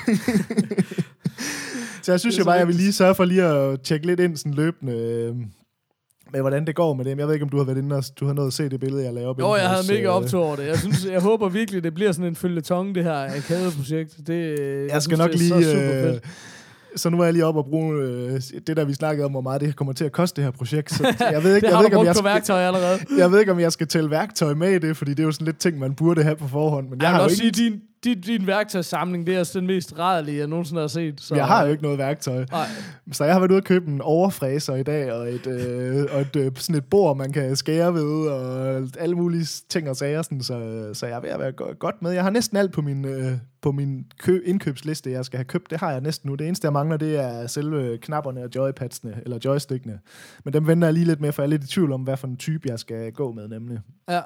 så 2.03 2.11
jeg 2.11 2.19
synes 2.19 2.39
jo 2.39 2.43
bare, 2.43 2.55
jeg 2.55 2.67
vil 2.67 2.75
lige 2.75 2.93
sørge 2.93 3.15
for 3.15 3.25
lige 3.25 3.43
at 3.43 3.81
tjekke 3.81 4.05
lidt 4.05 4.19
ind 4.19 4.37
sådan 4.37 4.53
løbende, 4.53 4.93
øh, 4.93 5.35
med 6.31 6.41
hvordan 6.41 6.67
det 6.67 6.75
går 6.75 6.93
med 6.93 7.05
dem. 7.05 7.19
Jeg 7.19 7.27
ved 7.27 7.33
ikke, 7.33 7.43
om 7.43 7.49
du 7.49 7.57
har 7.57 7.63
været 7.63 7.77
inde 7.77 7.95
og 7.95 8.03
du 8.19 8.25
har 8.25 8.33
nået 8.33 8.47
at 8.47 8.53
se 8.53 8.69
det 8.69 8.79
billede, 8.79 9.03
jeg 9.03 9.13
lavede. 9.13 9.35
Jo, 9.39 9.55
jeg 9.55 9.69
havde 9.69 9.83
mega 9.89 10.03
øh, 10.03 10.09
optur 10.09 10.45
over 10.45 10.55
det. 10.55 10.67
Jeg, 10.67 10.77
synes, 10.77 11.05
jeg 11.05 11.21
håber 11.21 11.49
virkelig, 11.49 11.83
det 11.83 11.93
bliver 11.93 12.11
sådan 12.11 12.25
en 12.25 12.35
følgetong, 12.35 12.95
det 12.95 13.03
her 13.03 13.13
arcade-projekt. 13.13 14.17
Det, 14.27 14.59
jeg, 14.59 14.89
Jeg 14.89 15.01
skal 15.01 15.17
synes, 15.17 15.19
nok 15.19 15.31
det 15.31 15.51
er 15.51 16.07
lige... 16.11 16.21
Så 16.95 17.09
nu 17.09 17.19
er 17.19 17.23
jeg 17.23 17.33
lige 17.33 17.45
op 17.45 17.55
og 17.55 17.65
bruge 17.65 17.95
øh, 18.03 18.41
det, 18.67 18.77
der 18.77 18.85
vi 18.85 18.93
snakkede 18.93 19.25
om, 19.25 19.31
hvor 19.31 19.41
meget 19.41 19.61
det 19.61 19.75
kommer 19.75 19.93
til 19.93 20.05
at 20.05 20.11
koste 20.11 20.35
det 20.41 20.43
her 20.43 20.51
projekt. 20.51 20.91
Så 20.91 21.15
jeg 21.31 21.43
ved 21.43 21.55
ikke, 21.55 21.65
Det 21.65 21.71
jeg 21.71 21.77
har 21.77 21.83
ved 21.83 21.83
du 21.83 21.85
ikke, 21.87 21.97
om 21.97 21.99
brugt 21.99 22.05
jeg 22.05 22.13
på 22.13 22.17
skal, 22.17 22.25
værktøj 22.25 22.59
allerede. 22.61 22.99
jeg 23.17 23.31
ved 23.31 23.39
ikke, 23.39 23.51
om 23.51 23.59
jeg 23.59 23.71
skal 23.71 23.87
tælle 23.87 24.09
værktøj 24.09 24.53
med 24.53 24.71
i 24.71 24.79
det, 24.79 24.97
fordi 24.97 25.11
det 25.11 25.19
er 25.19 25.23
jo 25.23 25.31
sådan 25.31 25.45
lidt 25.45 25.57
ting, 25.59 25.79
man 25.79 25.93
burde 25.95 26.23
have 26.23 26.35
på 26.35 26.47
forhånd. 26.47 26.89
Men 26.89 27.01
jeg, 27.01 27.03
Jeg 27.03 27.09
har 27.15 27.19
også 27.21 27.43
ikke, 27.43 27.57
sige, 27.57 27.69
din, 27.69 27.79
din, 28.03 28.21
din 28.21 28.47
værktøjssamling, 28.47 29.27
det 29.27 29.33
er 29.35 29.39
altså 29.39 29.59
den 29.59 29.67
mest 29.67 29.99
rædelige, 29.99 30.37
jeg 30.37 30.47
nogensinde 30.47 30.81
har 30.81 30.87
set. 30.87 31.21
Så, 31.21 31.35
jeg 31.35 31.45
har 31.47 31.65
jo 31.65 31.71
ikke 31.71 31.83
noget 31.83 31.97
værktøj. 31.97 32.45
Nej, 32.51 32.65
Så 33.11 33.23
jeg 33.25 33.33
har 33.33 33.39
været 33.39 33.51
ude 33.51 33.57
og 33.59 33.63
købe 33.63 33.87
en 33.91 34.01
overfræser 34.01 34.75
i 34.75 34.83
dag, 34.83 35.11
og 35.13 35.29
et, 35.33 35.47
øh, 35.47 36.05
og 36.15 36.21
et, 36.21 36.35
øh, 36.35 36.51
sådan 36.55 36.75
et 36.75 36.85
bord, 36.85 37.17
man 37.17 37.31
kan 37.31 37.55
skære 37.55 37.93
ved, 37.93 38.27
og 38.27 38.87
alle 38.99 39.15
mulige 39.15 39.45
ting 39.69 39.89
og 39.89 39.95
sager. 39.95 40.21
Sådan, 40.21 40.41
så, 40.41 40.89
så 40.93 41.05
jeg 41.07 41.15
er 41.17 41.21
ved 41.21 41.29
at 41.29 41.39
være 41.39 41.51
go- 41.51 41.73
godt 41.79 42.01
med. 42.01 42.11
Jeg 42.11 42.23
har 42.23 42.29
næsten 42.29 42.57
alt 42.57 42.71
på 42.73 42.81
min, 42.81 43.05
øh, 43.05 43.31
på 43.61 43.71
min 43.71 44.05
kø- 44.19 44.41
indkøbsliste, 44.45 45.11
jeg 45.11 45.25
skal 45.25 45.37
have 45.37 45.45
købt. 45.45 45.69
Det 45.69 45.79
har 45.79 45.91
jeg 45.91 46.01
næsten 46.01 46.29
nu. 46.29 46.35
Det 46.35 46.47
eneste, 46.47 46.65
jeg 46.65 46.73
mangler, 46.73 46.97
det 46.97 47.19
er 47.19 47.47
selve 47.47 47.97
knapperne 47.97 48.43
og 48.43 48.49
joypadsene, 48.55 49.19
eller 49.23 49.37
joystickene. 49.45 49.99
Men 50.45 50.53
dem 50.53 50.67
venter 50.67 50.87
jeg 50.87 50.93
lige 50.93 51.05
lidt 51.05 51.21
med, 51.21 51.31
for 51.31 51.41
jeg 51.41 51.47
er 51.47 51.49
lidt 51.49 51.63
i 51.63 51.67
tvivl 51.67 51.91
om, 51.91 52.01
hvad 52.01 52.17
for 52.17 52.27
en 52.27 52.37
type, 52.37 52.69
jeg 52.69 52.79
skal 52.79 53.11
gå 53.11 53.31
med, 53.31 53.47
nemlig. 53.47 53.79
ja. 54.09 54.21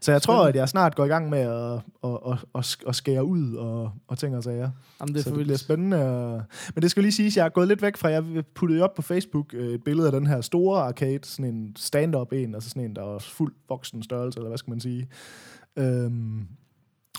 Så 0.00 0.12
jeg 0.12 0.22
tror, 0.22 0.34
Spændende. 0.34 0.48
at 0.48 0.54
jeg 0.56 0.68
snart 0.68 0.96
går 0.96 1.04
i 1.04 1.08
gang 1.08 1.28
med 1.30 1.38
at, 1.38 1.72
at, 2.04 2.18
at, 2.32 2.38
at, 2.54 2.76
at 2.88 2.94
skære 2.96 3.24
ud 3.24 3.54
og, 3.54 3.92
og 4.08 4.18
ting 4.18 4.36
og 4.36 4.42
sager. 4.42 4.70
Jamen, 5.00 5.14
det 5.14 5.20
er 5.20 5.22
så 5.24 5.30
det 5.30 5.34
bliver 5.34 5.46
vildt. 5.46 5.60
spændende. 5.60 6.04
Og... 6.08 6.42
Men 6.74 6.82
det 6.82 6.90
skal 6.90 7.02
lige 7.02 7.12
siges, 7.12 7.32
at 7.32 7.36
jeg 7.36 7.44
er 7.44 7.48
gået 7.48 7.68
lidt 7.68 7.82
væk 7.82 7.96
fra, 7.96 8.08
jeg 8.08 8.24
puttede 8.54 8.82
op 8.82 8.94
på 8.94 9.02
Facebook 9.02 9.54
øh, 9.54 9.74
et 9.74 9.84
billede 9.84 10.06
af 10.06 10.12
den 10.12 10.26
her 10.26 10.40
store 10.40 10.80
arcade, 10.82 11.18
sådan 11.22 11.54
en 11.54 11.76
stand-up 11.76 12.32
en, 12.32 12.54
altså 12.54 12.68
sådan 12.70 12.84
en, 12.84 12.96
der 12.96 13.14
er 13.14 13.18
fuld 13.18 13.54
voksen 13.68 14.02
størrelse, 14.02 14.38
eller 14.38 14.48
hvad 14.48 14.58
skal 14.58 14.70
man 14.70 14.80
sige. 14.80 15.08
Øhm, 15.76 16.46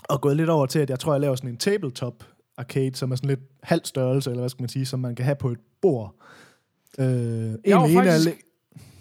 og 0.08 0.20
gået 0.20 0.36
lidt 0.36 0.48
over 0.50 0.66
til, 0.66 0.78
at 0.78 0.90
jeg 0.90 0.98
tror, 0.98 1.12
jeg 1.12 1.20
laver 1.20 1.34
sådan 1.36 1.50
en 1.50 1.56
tabletop 1.56 2.24
arcade, 2.56 2.94
som 2.96 3.12
er 3.12 3.16
sådan 3.16 3.28
lidt 3.28 3.40
halv 3.62 3.80
størrelse, 3.84 4.30
eller 4.30 4.40
hvad 4.42 4.48
skal 4.50 4.62
man 4.62 4.68
sige, 4.68 4.86
som 4.86 5.00
man 5.00 5.14
kan 5.14 5.24
have 5.24 5.36
på 5.36 5.50
et 5.50 5.58
bord. 5.82 6.14
Øh, 6.98 7.06
en 7.06 7.58
Jeg 7.66 7.76
var 7.76 7.88
faktisk- 7.94 8.28
li- 8.28 8.42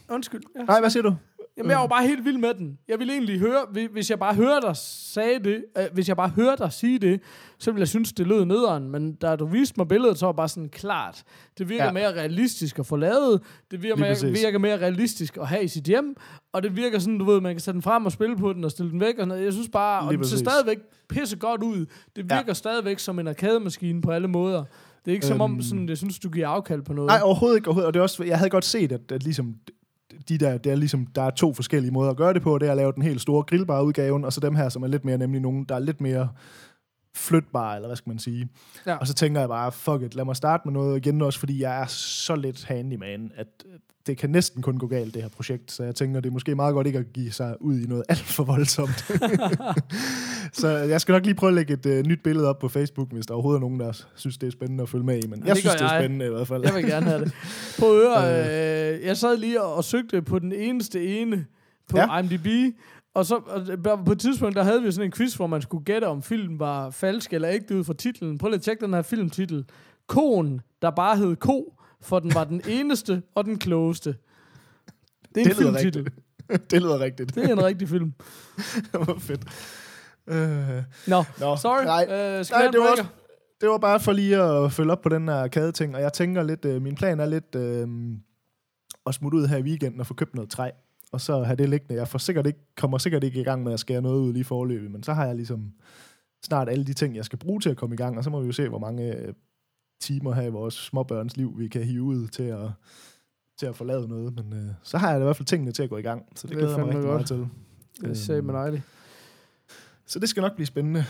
Undskyld. 0.10 0.42
Ja. 0.60 0.64
Nej, 0.64 0.80
hvad 0.80 0.90
siger 0.90 1.04
du? 1.04 1.16
Jamen, 1.58 1.70
jeg 1.72 1.80
var 1.80 1.88
bare 1.88 2.08
helt 2.08 2.26
vild 2.26 2.38
med 2.38 2.54
den. 2.54 2.78
Jeg 2.88 3.00
ville 3.00 3.14
egentlig 3.14 3.40
høre, 3.40 3.66
hvi- 3.72 3.88
hvis 3.92 4.10
jeg 4.10 4.20
bare 4.20 4.34
hørte 4.36 4.68
dig 4.68 4.76
sige 4.78 5.40
det, 5.44 5.66
øh, 5.78 5.84
hvis 5.94 6.08
jeg 6.08 6.16
bare 6.18 6.30
hørte 6.30 6.64
dig 6.64 6.74
sige 6.74 7.00
det, 7.00 7.22
så 7.60 7.72
ville 7.72 7.80
jeg 7.82 7.88
synes, 7.88 8.14
det 8.14 8.28
lød 8.28 8.46
nederen. 8.46 8.90
Men 8.90 9.14
da 9.16 9.36
du 9.36 9.46
viste 9.46 9.74
mig 9.78 9.88
billedet, 9.88 10.18
så 10.18 10.26
var 10.26 10.34
bare 10.34 10.50
sådan 10.50 10.70
klart. 10.70 11.24
Det 11.58 11.70
virker 11.70 11.86
ja. 11.86 11.92
Mere 11.92 12.14
realistisk 12.14 12.80
at 12.80 12.86
få 12.86 12.96
lavet. 12.96 13.42
Det 13.72 13.84
virker 13.84 13.96
mere, 13.96 14.32
virker 14.32 14.60
mere 14.60 14.78
realistisk 14.78 15.38
at 15.38 15.48
have 15.48 15.64
i 15.64 15.68
sit 15.68 15.84
hjem. 15.84 16.16
Og 16.54 16.64
det 16.64 16.76
virker 16.76 17.00
sådan, 17.00 17.18
du 17.18 17.26
ved, 17.26 17.42
man 17.42 17.54
kan 17.54 17.60
sætte 17.60 17.74
den 17.76 17.82
frem 17.82 18.06
og 18.06 18.12
spille 18.12 18.38
på 18.38 18.54
den 18.54 18.64
og 18.64 18.72
stille 18.72 18.92
den 18.92 19.00
væk. 19.00 19.08
Og 19.08 19.16
sådan 19.18 19.28
noget. 19.28 19.44
Jeg 19.46 19.54
synes 19.54 19.70
bare, 19.70 20.00
og 20.02 20.12
Lige 20.12 20.18
den 20.18 20.26
ser 20.28 20.36
præcis. 20.36 20.48
stadigvæk 20.50 20.78
pisse 21.10 21.38
godt 21.38 21.64
ud. 21.64 21.86
Det 22.16 22.24
virker 22.24 22.44
ja. 22.48 22.54
stadigvæk 22.54 23.00
som 23.00 23.20
en 23.20 23.28
arcade-maskine 23.28 24.02
på 24.02 24.12
alle 24.12 24.28
måder. 24.28 24.64
Det 25.06 25.12
er 25.12 25.16
ikke 25.16 25.26
som 25.26 25.42
om, 25.42 25.52
Øhm. 25.54 25.62
sådan, 25.62 25.90
jeg 25.90 25.98
synes, 25.98 26.20
du 26.20 26.30
giver 26.30 26.48
afkald 26.48 26.82
på 26.82 26.94
noget. 26.94 27.08
Nej, 27.08 27.20
overhovedet 27.24 27.58
ikke. 27.58 27.68
Overhovedet. 27.68 27.88
Og 27.88 27.94
det 27.94 28.00
er 28.00 28.04
også, 28.04 28.24
jeg 28.24 28.38
havde 28.38 28.50
godt 28.50 28.66
set, 28.66 28.92
at, 28.92 29.12
at 29.12 29.24
ligesom 29.24 29.56
de 30.30 30.38
der, 30.38 30.58
det 30.58 30.72
er 30.72 30.76
ligesom, 30.76 31.06
der 31.06 31.22
er 31.22 31.30
to 31.30 31.54
forskellige 31.54 31.92
måder 31.92 32.12
at 32.12 32.18
gøre 32.18 32.34
det 32.34 32.42
på. 32.42 32.58
Det 32.58 32.68
er 32.68 32.72
at 32.72 32.78
lave 32.78 32.92
den 32.92 33.02
helt 33.02 33.22
store 33.22 33.44
grillbare 33.44 33.86
udgaven, 33.86 34.26
og 34.26 34.34
så 34.34 34.40
dem 34.40 34.56
her, 34.56 34.70
som 34.70 34.84
er 34.84 34.88
lidt 34.88 35.06
mere, 35.06 35.18
nemlig 35.18 35.42
nogen, 35.42 35.64
der 35.64 35.76
er 35.76 35.80
lidt 35.80 36.02
mere 36.02 36.30
flytbare, 37.16 37.76
eller 37.76 37.88
hvad 37.88 37.98
skal 37.98 38.10
man 38.10 38.20
sige. 38.20 38.50
Ja. 38.86 38.96
Og 38.96 39.08
så 39.08 39.14
tænker 39.14 39.40
jeg 39.40 39.50
bare, 39.50 39.72
fuck 39.72 40.02
it, 40.02 40.16
lad 40.16 40.26
mig 40.26 40.36
starte 40.36 40.62
med 40.66 40.74
noget 40.74 40.98
igen 40.98 41.22
også, 41.22 41.40
fordi 41.40 41.62
jeg 41.62 41.82
er 41.82 41.86
så 41.88 42.36
lidt 42.36 42.66
handyman, 42.66 43.32
at 43.36 43.48
det 44.08 44.18
kan 44.18 44.30
næsten 44.30 44.62
kun 44.62 44.78
gå 44.78 44.88
galt, 44.88 45.14
det 45.14 45.22
her 45.22 45.30
projekt. 45.30 45.72
Så 45.72 45.84
jeg 45.84 45.96
tænker, 45.96 46.20
det 46.20 46.30
er 46.30 46.34
måske 46.34 46.56
meget 46.56 46.74
godt 46.74 46.88
ikke 46.88 47.00
at 47.00 47.14
give 47.14 47.32
sig 47.32 47.56
ud 47.62 47.80
i 47.80 47.86
noget 47.86 48.04
alt 48.10 48.20
for 48.20 48.44
voldsomt. 48.44 49.12
så 50.60 50.68
jeg 50.68 51.02
skal 51.02 51.14
nok 51.14 51.26
lige 51.26 51.36
prøve 51.36 51.50
at 51.50 51.54
lægge 51.54 51.74
et 51.74 51.86
uh, 51.86 52.06
nyt 52.08 52.24
billede 52.24 52.50
op 52.50 52.60
på 52.60 52.68
Facebook, 52.70 53.12
hvis 53.14 53.26
der 53.26 53.34
overhovedet 53.34 53.58
er 53.58 53.62
nogen, 53.62 53.80
der 53.80 54.06
synes, 54.16 54.38
det 54.38 54.48
er 54.48 54.52
spændende 54.52 54.82
at 54.82 54.90
følge 54.90 55.06
med 55.06 55.24
i. 55.24 55.28
Men 55.28 55.40
Ja, 55.40 55.46
jeg 55.46 55.56
det 55.56 55.62
synes, 55.62 55.74
gør 55.76 55.78
det 55.78 55.92
er 55.92 55.94
jeg. 55.96 56.02
spændende 56.04 56.26
i 56.26 56.30
hvert 56.30 56.48
fald. 56.48 56.64
Jeg 56.64 56.74
vil 56.76 56.86
gerne 56.86 57.06
have 57.06 57.22
det. 57.26 57.32
På 57.80 57.86
øre, 57.86 58.24
øh, 58.96 59.06
jeg 59.06 59.18
sad 59.18 59.38
lige 59.38 59.62
og, 59.62 59.74
og 59.76 59.84
søgte 59.84 60.22
på 60.22 60.40
den 60.40 60.52
eneste 60.52 61.08
ene 61.22 61.46
på. 61.90 61.98
Ja. 61.98 62.20
IMDb, 62.20 62.76
og 63.16 63.26
så 63.26 63.36
og 63.36 63.66
det- 63.68 63.84
på 64.06 64.12
et 64.12 64.20
tidspunkt, 64.20 64.56
der 64.56 64.64
havde 64.64 64.82
vi 64.84 64.92
sådan 64.92 65.06
en 65.08 65.12
quiz, 65.12 65.34
hvor 65.36 65.48
man 65.48 65.62
skulle 65.62 65.86
gætte, 65.86 66.06
om 66.06 66.22
filmen 66.24 66.60
var 66.60 66.90
falsk 66.90 67.34
eller 67.34 67.50
ægte 67.50 67.76
ud 67.78 67.84
fra 67.84 67.94
titlen. 67.94 68.38
Prøv 68.38 68.48
lige 68.50 68.56
at 68.58 68.62
tjekke 68.62 68.86
den 68.86 68.94
her 68.94 69.02
filmtitel. 69.02 69.66
Koen, 70.08 70.62
der 70.82 70.90
bare 70.92 71.18
hed 71.18 71.36
Ko, 71.36 71.74
for 72.02 72.20
den 72.20 72.34
var 72.34 72.44
den 72.44 72.62
eneste 72.80 73.22
og 73.36 73.46
den 73.46 73.58
klogeste. 73.60 74.10
Det 74.10 74.18
er 75.38 75.42
en 75.42 75.46
Det 75.50 75.60
lyder 75.60 75.72
filmtitel. 75.80 76.04
rigtigt. 76.04 76.72
det 76.72 76.82
lyder 76.82 77.00
rigtigt. 77.00 77.36
Det 77.36 77.44
er 77.44 77.54
en 77.54 77.64
rigtig 77.64 77.90
film. 77.90 78.14
Hvor 78.92 79.18
fedt. 79.20 79.42
Øh, 80.28 80.84
Nå, 81.08 81.24
Nå, 81.40 81.56
sorry. 81.56 81.84
Nej, 81.84 82.04
Øh, 82.40 82.46
skal 82.46 82.56
nej 82.58 82.72
det, 82.72 82.80
var 82.80 82.92
også, 82.92 83.06
det 83.62 83.70
var 83.70 83.78
bare 83.78 84.00
for 84.00 84.12
lige 84.12 84.38
at 84.42 84.72
følge 84.72 84.92
op 84.92 85.02
på 85.02 85.10
den 85.10 85.28
her 85.28 85.36
arcade-ting, 85.36 85.96
og 85.96 86.02
jeg 86.02 86.14
tænker 86.14 86.44
lidt, 86.44 86.66
øh, 86.66 86.82
min 86.82 86.96
plan 86.96 87.20
er 87.20 87.26
lidt 87.26 87.56
øh, 87.56 87.88
at 89.06 89.14
smutte 89.14 89.38
ud 89.38 89.48
her 89.48 89.58
i 89.58 89.62
weekenden 89.62 90.00
og 90.00 90.08
få 90.08 90.14
købt 90.14 90.36
noget 90.36 90.50
træ, 90.50 90.70
og 91.12 91.22
så 91.22 91.44
have 91.44 91.56
det 91.56 91.70
liggende. 91.70 91.96
Jeg 91.96 92.08
får 92.08 92.20
sikkert 92.20 92.48
ikke, 92.48 92.60
kommer 92.78 92.98
sikkert 92.98 93.24
ikke 93.24 93.42
i 93.42 93.44
gang 93.44 93.64
med 93.64 93.74
at 93.74 93.80
skære 93.80 94.02
noget 94.02 94.20
ud 94.22 94.34
lige 94.34 94.44
forløbig, 94.44 94.92
men 94.92 95.04
så 95.04 95.14
har 95.14 95.26
jeg 95.26 95.36
ligesom 95.36 95.72
snart 96.46 96.70
alle 96.70 96.86
de 96.86 96.94
ting, 96.94 97.16
jeg 97.16 97.26
skal 97.26 97.40
bruge 97.40 97.60
til 97.62 97.70
at 97.70 97.78
komme 97.78 97.94
i 97.94 97.98
gang, 97.98 98.18
og 98.18 98.24
så 98.24 98.30
må 98.30 98.40
vi 98.40 98.46
jo 98.46 98.52
se, 98.52 98.70
hvor 98.70 98.80
mange 98.80 99.16
øh, 99.16 99.34
timer 100.02 100.34
her 100.34 100.42
i 100.44 100.50
vores 100.50 100.74
småbørns 100.74 101.38
liv, 101.38 101.54
vi 101.60 101.68
kan 101.68 101.84
hive 101.84 102.04
ud 102.04 102.28
til 102.28 102.44
at, 102.44 102.70
til 103.60 103.66
at 103.66 103.76
få 103.76 103.84
lavet 103.84 104.10
noget. 104.10 104.34
Men 104.36 104.54
øh, 104.54 104.70
så 104.84 104.98
har 104.98 105.12
jeg 105.12 105.20
i 105.20 105.24
hvert 105.24 105.36
fald 105.36 105.46
tingene 105.46 105.72
til 105.72 105.84
at 105.84 105.90
gå 105.90 105.98
i 105.98 106.02
gang, 106.02 106.26
så 106.36 106.48
det, 106.48 106.56
Det 106.56 106.64
er 106.64 106.68
glæder 106.68 106.78
jeg 106.78 106.86
mig 106.86 106.96
rigtig 106.96 107.10
godt. 107.10 107.30
meget 107.32 107.50
til. 108.02 108.08
Det 108.10 108.18
sagde 108.18 108.42
man 108.42 108.56
dejligt. 108.56 108.84
Så 110.06 110.20
det 110.20 110.30
skal 110.30 110.42
nok 110.42 110.56
blive 110.56 110.68
spændende. 110.68 111.06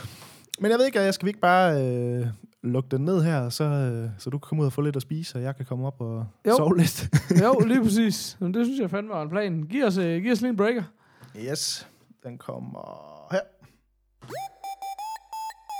Men 0.60 0.72
jeg 0.72 0.80
ved 0.80 0.86
ikke, 0.86 1.14
skal 1.14 1.26
vi 1.26 1.30
ikke 1.30 1.40
bare 1.40 1.88
øh, 1.88 2.28
lukke 2.70 2.90
den 2.98 3.06
ned 3.06 3.24
her, 3.24 3.50
så, 3.50 3.64
øh, 3.64 4.10
så 4.18 4.30
du 4.30 4.38
kan 4.40 4.48
komme 4.50 4.62
ud 4.62 4.66
og 4.68 4.74
få 4.74 4.82
lidt 4.82 4.96
at 4.96 5.02
spise, 5.02 5.38
og 5.38 5.42
jeg 5.44 5.56
kan 5.56 5.66
komme 5.66 5.88
op 5.88 6.02
og 6.02 6.28
Jo. 6.46 6.52
jo. 6.52 6.56
sove 6.58 6.78
lidt. 6.78 7.08
Jo, 7.44 7.60
lige 7.60 7.84
præcis. 7.88 8.38
Men 8.40 8.54
det 8.54 8.66
synes 8.66 8.80
jeg 8.80 8.90
fandme 8.90 9.10
var 9.14 9.22
en 9.22 9.30
plan. 9.30 9.64
Giv 9.64 9.86
os, 9.86 9.98
øh, 9.98 10.24
giv 10.24 10.32
os 10.32 10.42
lige 10.42 10.50
en 10.50 10.58
breaker. 10.58 10.84
yes, 11.38 11.88
den 12.24 12.38
kommer 12.38 13.28
her. 13.32 13.42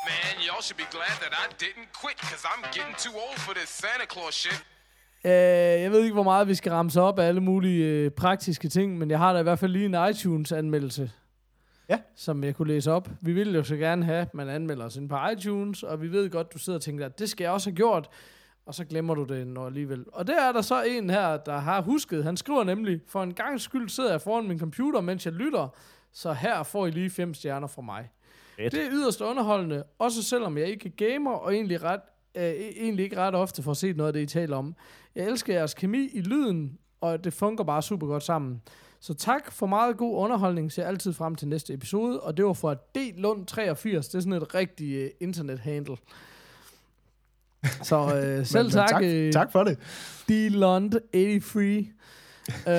Man, 0.08 0.36
y'all 0.48 0.62
should 0.68 0.78
be 0.78 0.88
glad 0.92 1.14
that 1.24 1.34
I 1.44 1.46
didn't 1.64 1.90
quit, 2.02 2.18
because 2.22 2.44
I'm 2.52 2.62
getting 2.76 2.96
too 3.06 3.14
old 3.26 3.38
for 3.46 3.54
this 3.54 3.70
Santa 3.70 4.06
Claus 4.14 4.36
shit. 4.36 4.64
Øh, 5.26 5.32
jeg 5.84 5.92
ved 5.92 6.02
ikke, 6.04 6.14
hvor 6.14 6.24
meget 6.24 6.48
vi 6.48 6.56
skal 6.56 6.72
ramse 6.72 7.02
op 7.02 7.20
af 7.20 7.28
alle 7.28 7.42
mulige 7.42 7.86
øh, 7.86 8.12
praktiske 8.12 8.70
ting, 8.70 8.98
men 8.98 9.12
jeg 9.12 9.20
har 9.20 9.34
da 9.34 9.40
i 9.40 9.44
hvert 9.44 9.60
fald 9.60 9.72
lige 9.72 9.86
en 9.86 10.10
iTunes-anmeldelse. 10.10 11.12
Ja. 11.90 12.00
Som 12.16 12.44
jeg 12.44 12.56
kunne 12.56 12.68
læse 12.68 12.92
op. 12.92 13.10
Vi 13.22 13.34
vil 13.34 13.56
jo 13.56 13.64
så 13.64 13.76
gerne 13.76 14.06
have, 14.06 14.22
at 14.22 14.34
man 14.34 14.50
anmelder 14.50 14.86
os 14.86 14.96
ind 14.96 15.10
på 15.10 15.16
iTunes, 15.38 15.84
og 15.84 16.02
vi 16.02 16.12
ved 16.12 16.30
godt, 16.30 16.54
du 16.54 16.58
sidder 16.60 16.80
og 16.80 16.84
tænker, 16.84 17.06
at 17.06 17.20
det 17.20 17.30
skal 17.30 17.44
jeg 17.44 17.52
også 17.52 17.70
have 17.70 17.76
gjort, 17.76 18.10
og 18.66 18.76
så 18.76 18.86
glemmer 18.86 19.16
du 19.16 19.24
det 19.24 19.48
når 19.48 19.66
alligevel. 19.66 20.06
Og 20.14 20.28
der 20.28 20.42
er 20.48 20.52
der 20.52 20.62
så 20.62 20.84
en 20.84 21.10
her, 21.10 21.38
der 21.38 21.58
har 21.58 21.82
husket. 21.82 22.24
Han 22.24 22.38
skriver 22.38 22.64
nemlig, 22.64 23.02
for 23.08 23.24
en 23.24 23.34
gang 23.34 23.62
skyld 23.62 23.90
sidder 23.90 24.12
jeg 24.12 24.22
foran 24.22 24.48
min 24.48 24.60
computer, 24.60 25.02
mens 25.02 25.26
jeg 25.26 25.34
lytter, 25.34 25.68
så 26.12 26.34
her 26.34 26.64
får 26.64 26.88
I 26.88 26.92
lige 26.92 27.10
fem 27.10 27.34
stjerner 27.34 27.68
fra 27.68 27.82
mig. 27.82 28.10
Fedt. 28.56 28.72
Det 28.72 28.84
er 28.86 28.90
yderst 28.92 29.22
underholdende, 29.22 29.84
også 30.00 30.24
selvom 30.24 30.58
jeg 30.58 30.68
ikke 30.68 30.88
er 30.90 31.08
gamer, 31.10 31.32
og 31.32 31.56
egentlig, 31.56 31.84
ret, 31.84 32.02
øh, 32.36 32.44
egentlig 32.44 33.04
ikke 33.04 33.18
ret 33.18 33.36
ofte 33.36 33.64
får 33.64 33.74
set 33.74 33.98
noget 33.98 34.08
af 34.08 34.14
det, 34.14 34.22
I 34.22 34.26
taler 34.26 34.58
om. 34.58 34.76
Jeg 35.16 35.26
elsker 35.26 35.54
jeres 35.54 35.74
kemi 35.74 36.10
i 36.14 36.22
lyden, 36.22 36.78
og 37.02 37.24
det 37.24 37.34
fungerer 37.34 37.66
bare 37.66 37.82
super 37.82 38.08
godt 38.08 38.24
sammen. 38.24 38.62
Så 39.06 39.14
tak 39.14 39.52
for 39.52 39.66
meget 39.66 39.98
god 39.98 40.18
underholdning, 40.18 40.72
ser 40.72 40.86
altid 40.86 41.14
frem 41.14 41.36
til 41.36 41.48
næste 41.48 41.74
episode, 41.74 42.20
og 42.20 42.38
det 42.38 42.46
var 42.46 42.54
fra 42.54 42.74
D. 42.74 42.98
Lund 43.18 43.46
83, 43.46 44.08
det 44.08 44.16
er 44.16 44.20
sådan 44.20 44.34
et 44.34 44.56
rigtigt 44.56 45.06
uh, 45.06 45.28
internet-handle. 45.28 45.98
Så 47.84 47.96
øh, 48.16 48.46
selv 48.46 48.64
Men- 48.64 48.66
men 48.66 48.72
tak, 48.72 48.90
tak, 48.90 49.04
øh, 49.04 49.34
tak 49.34 49.52
for 49.52 49.64
det. 49.64 49.78
D. 50.30 50.32
Lund 50.52 50.92
83. 51.14 51.86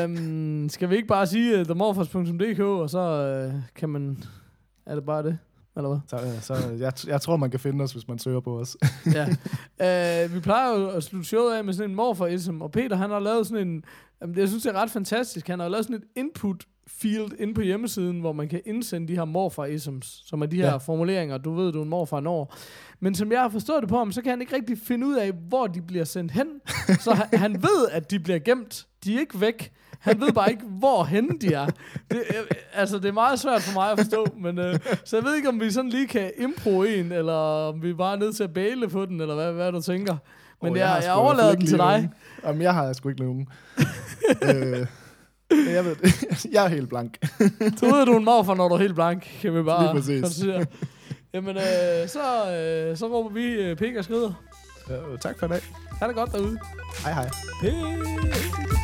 um, 0.04 0.68
skal 0.68 0.90
vi 0.90 0.96
ikke 0.96 1.08
bare 1.08 1.26
sige 1.26 1.60
uh, 1.60 1.64
themorphos.dk, 1.66 2.60
og 2.60 2.90
så 2.90 3.50
uh, 3.54 3.60
kan 3.76 3.88
man... 3.88 4.24
Er 4.86 4.94
det 4.94 5.04
bare 5.04 5.22
det? 5.22 5.38
Eller 5.76 5.88
hvad? 5.88 5.98
Så, 6.08 6.16
øh, 6.16 6.40
så 6.42 6.54
jeg, 6.78 6.92
jeg 7.06 7.20
tror, 7.20 7.36
man 7.36 7.50
kan 7.50 7.60
finde 7.60 7.84
os, 7.84 7.92
hvis 7.92 8.08
man 8.08 8.18
søger 8.18 8.40
på 8.40 8.58
os. 8.60 8.76
ja. 9.78 10.24
uh, 10.24 10.34
vi 10.34 10.40
plejer 10.40 10.78
jo 10.78 10.88
at 10.88 11.02
slutte 11.02 11.28
showet 11.28 11.54
af 11.54 11.64
med 11.64 11.72
sådan 11.72 11.90
en 11.90 11.96
morforism, 11.96 12.62
og 12.62 12.70
Peter 12.72 12.96
han 12.96 13.10
har 13.10 13.18
lavet 13.20 13.46
sådan 13.46 13.68
en, 13.68 13.84
jamen, 14.22 14.38
jeg 14.38 14.48
synes 14.48 14.62
det 14.62 14.70
er 14.70 14.82
ret 14.82 14.90
fantastisk, 14.90 15.48
han 15.48 15.60
har 15.60 15.68
lavet 15.68 15.84
sådan 15.84 15.96
et 15.96 16.04
input 16.16 16.64
field 16.88 17.32
inde 17.38 17.54
på 17.54 17.60
hjemmesiden, 17.60 18.20
hvor 18.20 18.32
man 18.32 18.48
kan 18.48 18.60
indsende 18.66 19.08
de 19.08 19.14
her 19.14 19.24
morfarisms, 19.24 20.22
som 20.26 20.42
er 20.42 20.46
de 20.46 20.56
her 20.56 20.64
ja. 20.64 20.70
Ja. 20.70 20.76
formuleringer, 20.76 21.38
du 21.38 21.54
ved, 21.54 21.72
du 21.72 21.78
er 21.78 21.82
en 21.82 21.88
morfar 21.88 22.20
når. 22.20 22.54
Men 23.00 23.14
som 23.14 23.32
jeg 23.32 23.40
har 23.40 23.48
forstået 23.48 23.82
det 23.82 23.88
på 23.88 23.98
ham, 23.98 24.12
så 24.12 24.22
kan 24.22 24.30
han 24.30 24.40
ikke 24.40 24.56
rigtig 24.56 24.78
finde 24.78 25.06
ud 25.06 25.14
af, 25.14 25.32
hvor 25.48 25.66
de 25.66 25.82
bliver 25.82 26.04
sendt 26.04 26.32
hen. 26.32 26.46
Så 27.04 27.14
han, 27.14 27.38
han 27.38 27.62
ved, 27.62 27.88
at 27.90 28.10
de 28.10 28.20
bliver 28.20 28.38
gemt. 28.38 28.86
De 29.04 29.14
er 29.14 29.20
ikke 29.20 29.40
væk. 29.40 29.72
Han 29.98 30.20
ved 30.20 30.32
bare 30.32 30.50
ikke, 30.50 30.64
hvor 30.64 31.04
henne 31.04 31.38
de 31.40 31.54
er. 31.54 31.66
Det, 32.10 32.22
altså, 32.74 32.98
det 32.98 33.08
er 33.08 33.12
meget 33.12 33.40
svært 33.40 33.62
for 33.62 33.74
mig 33.74 33.90
at 33.90 33.98
forstå, 33.98 34.26
men 34.40 34.58
øh, 34.58 34.78
så 35.04 35.16
jeg 35.16 35.24
ved 35.24 35.36
ikke, 35.36 35.48
om 35.48 35.60
vi 35.60 35.70
sådan 35.70 35.90
lige 35.90 36.06
kan 36.06 36.30
impro 36.38 36.82
en, 36.82 37.12
eller 37.12 37.32
om 37.32 37.82
vi 37.82 37.94
bare 37.94 38.14
er 38.14 38.18
nødt 38.18 38.36
til 38.36 38.44
at 38.44 38.52
bæle 38.52 38.88
på 38.88 39.06
den, 39.06 39.20
eller 39.20 39.34
hvad, 39.34 39.52
hvad 39.52 39.72
du 39.72 39.80
tænker. 39.80 40.16
Men 40.62 40.72
oh, 40.72 40.78
jeg, 40.78 40.86
jeg, 40.86 41.02
jeg 41.04 41.14
overlader 41.14 41.54
den 41.54 41.66
til 41.66 41.78
dig. 41.78 41.92
nogen. 41.92 42.14
Jamen, 42.44 42.62
jeg 42.62 42.74
har 42.74 42.92
sgu 42.92 43.08
ikke 43.08 43.22
nogen. 43.22 43.48
Øh, 44.42 44.86
jeg 45.74 45.84
ved 45.84 45.94
det. 45.96 46.26
jeg 46.54 46.64
er 46.64 46.68
helt 46.68 46.88
blank. 46.88 47.18
Så 47.78 47.86
ved 47.96 48.06
du 48.06 48.16
en 48.16 48.24
morfar, 48.24 48.54
når 48.54 48.68
du 48.68 48.74
er 48.74 48.78
helt 48.78 48.94
blank, 48.94 49.28
kan 49.42 49.54
vi 49.54 49.62
bare 49.62 49.82
Lige 49.82 49.92
præcis. 50.00 50.22
konstatere. 50.22 50.66
Jamen, 51.34 51.56
øh, 51.56 52.08
så, 52.08 52.52
øh, 52.52 52.96
så 52.96 53.06
råber 53.06 53.30
vi 53.30 53.44
øh, 53.44 53.76
pik 53.76 53.96
og 53.96 54.04
skrider. 54.04 54.32
Øh, 54.90 55.18
tak 55.18 55.38
for 55.38 55.46
i 55.46 55.48
dag. 55.48 55.60
Ha' 56.00 56.06
det 56.06 56.14
godt 56.14 56.32
derude. 56.32 56.58
Hej 57.04 57.12
hej. 57.12 57.30
Hej. 57.62 58.75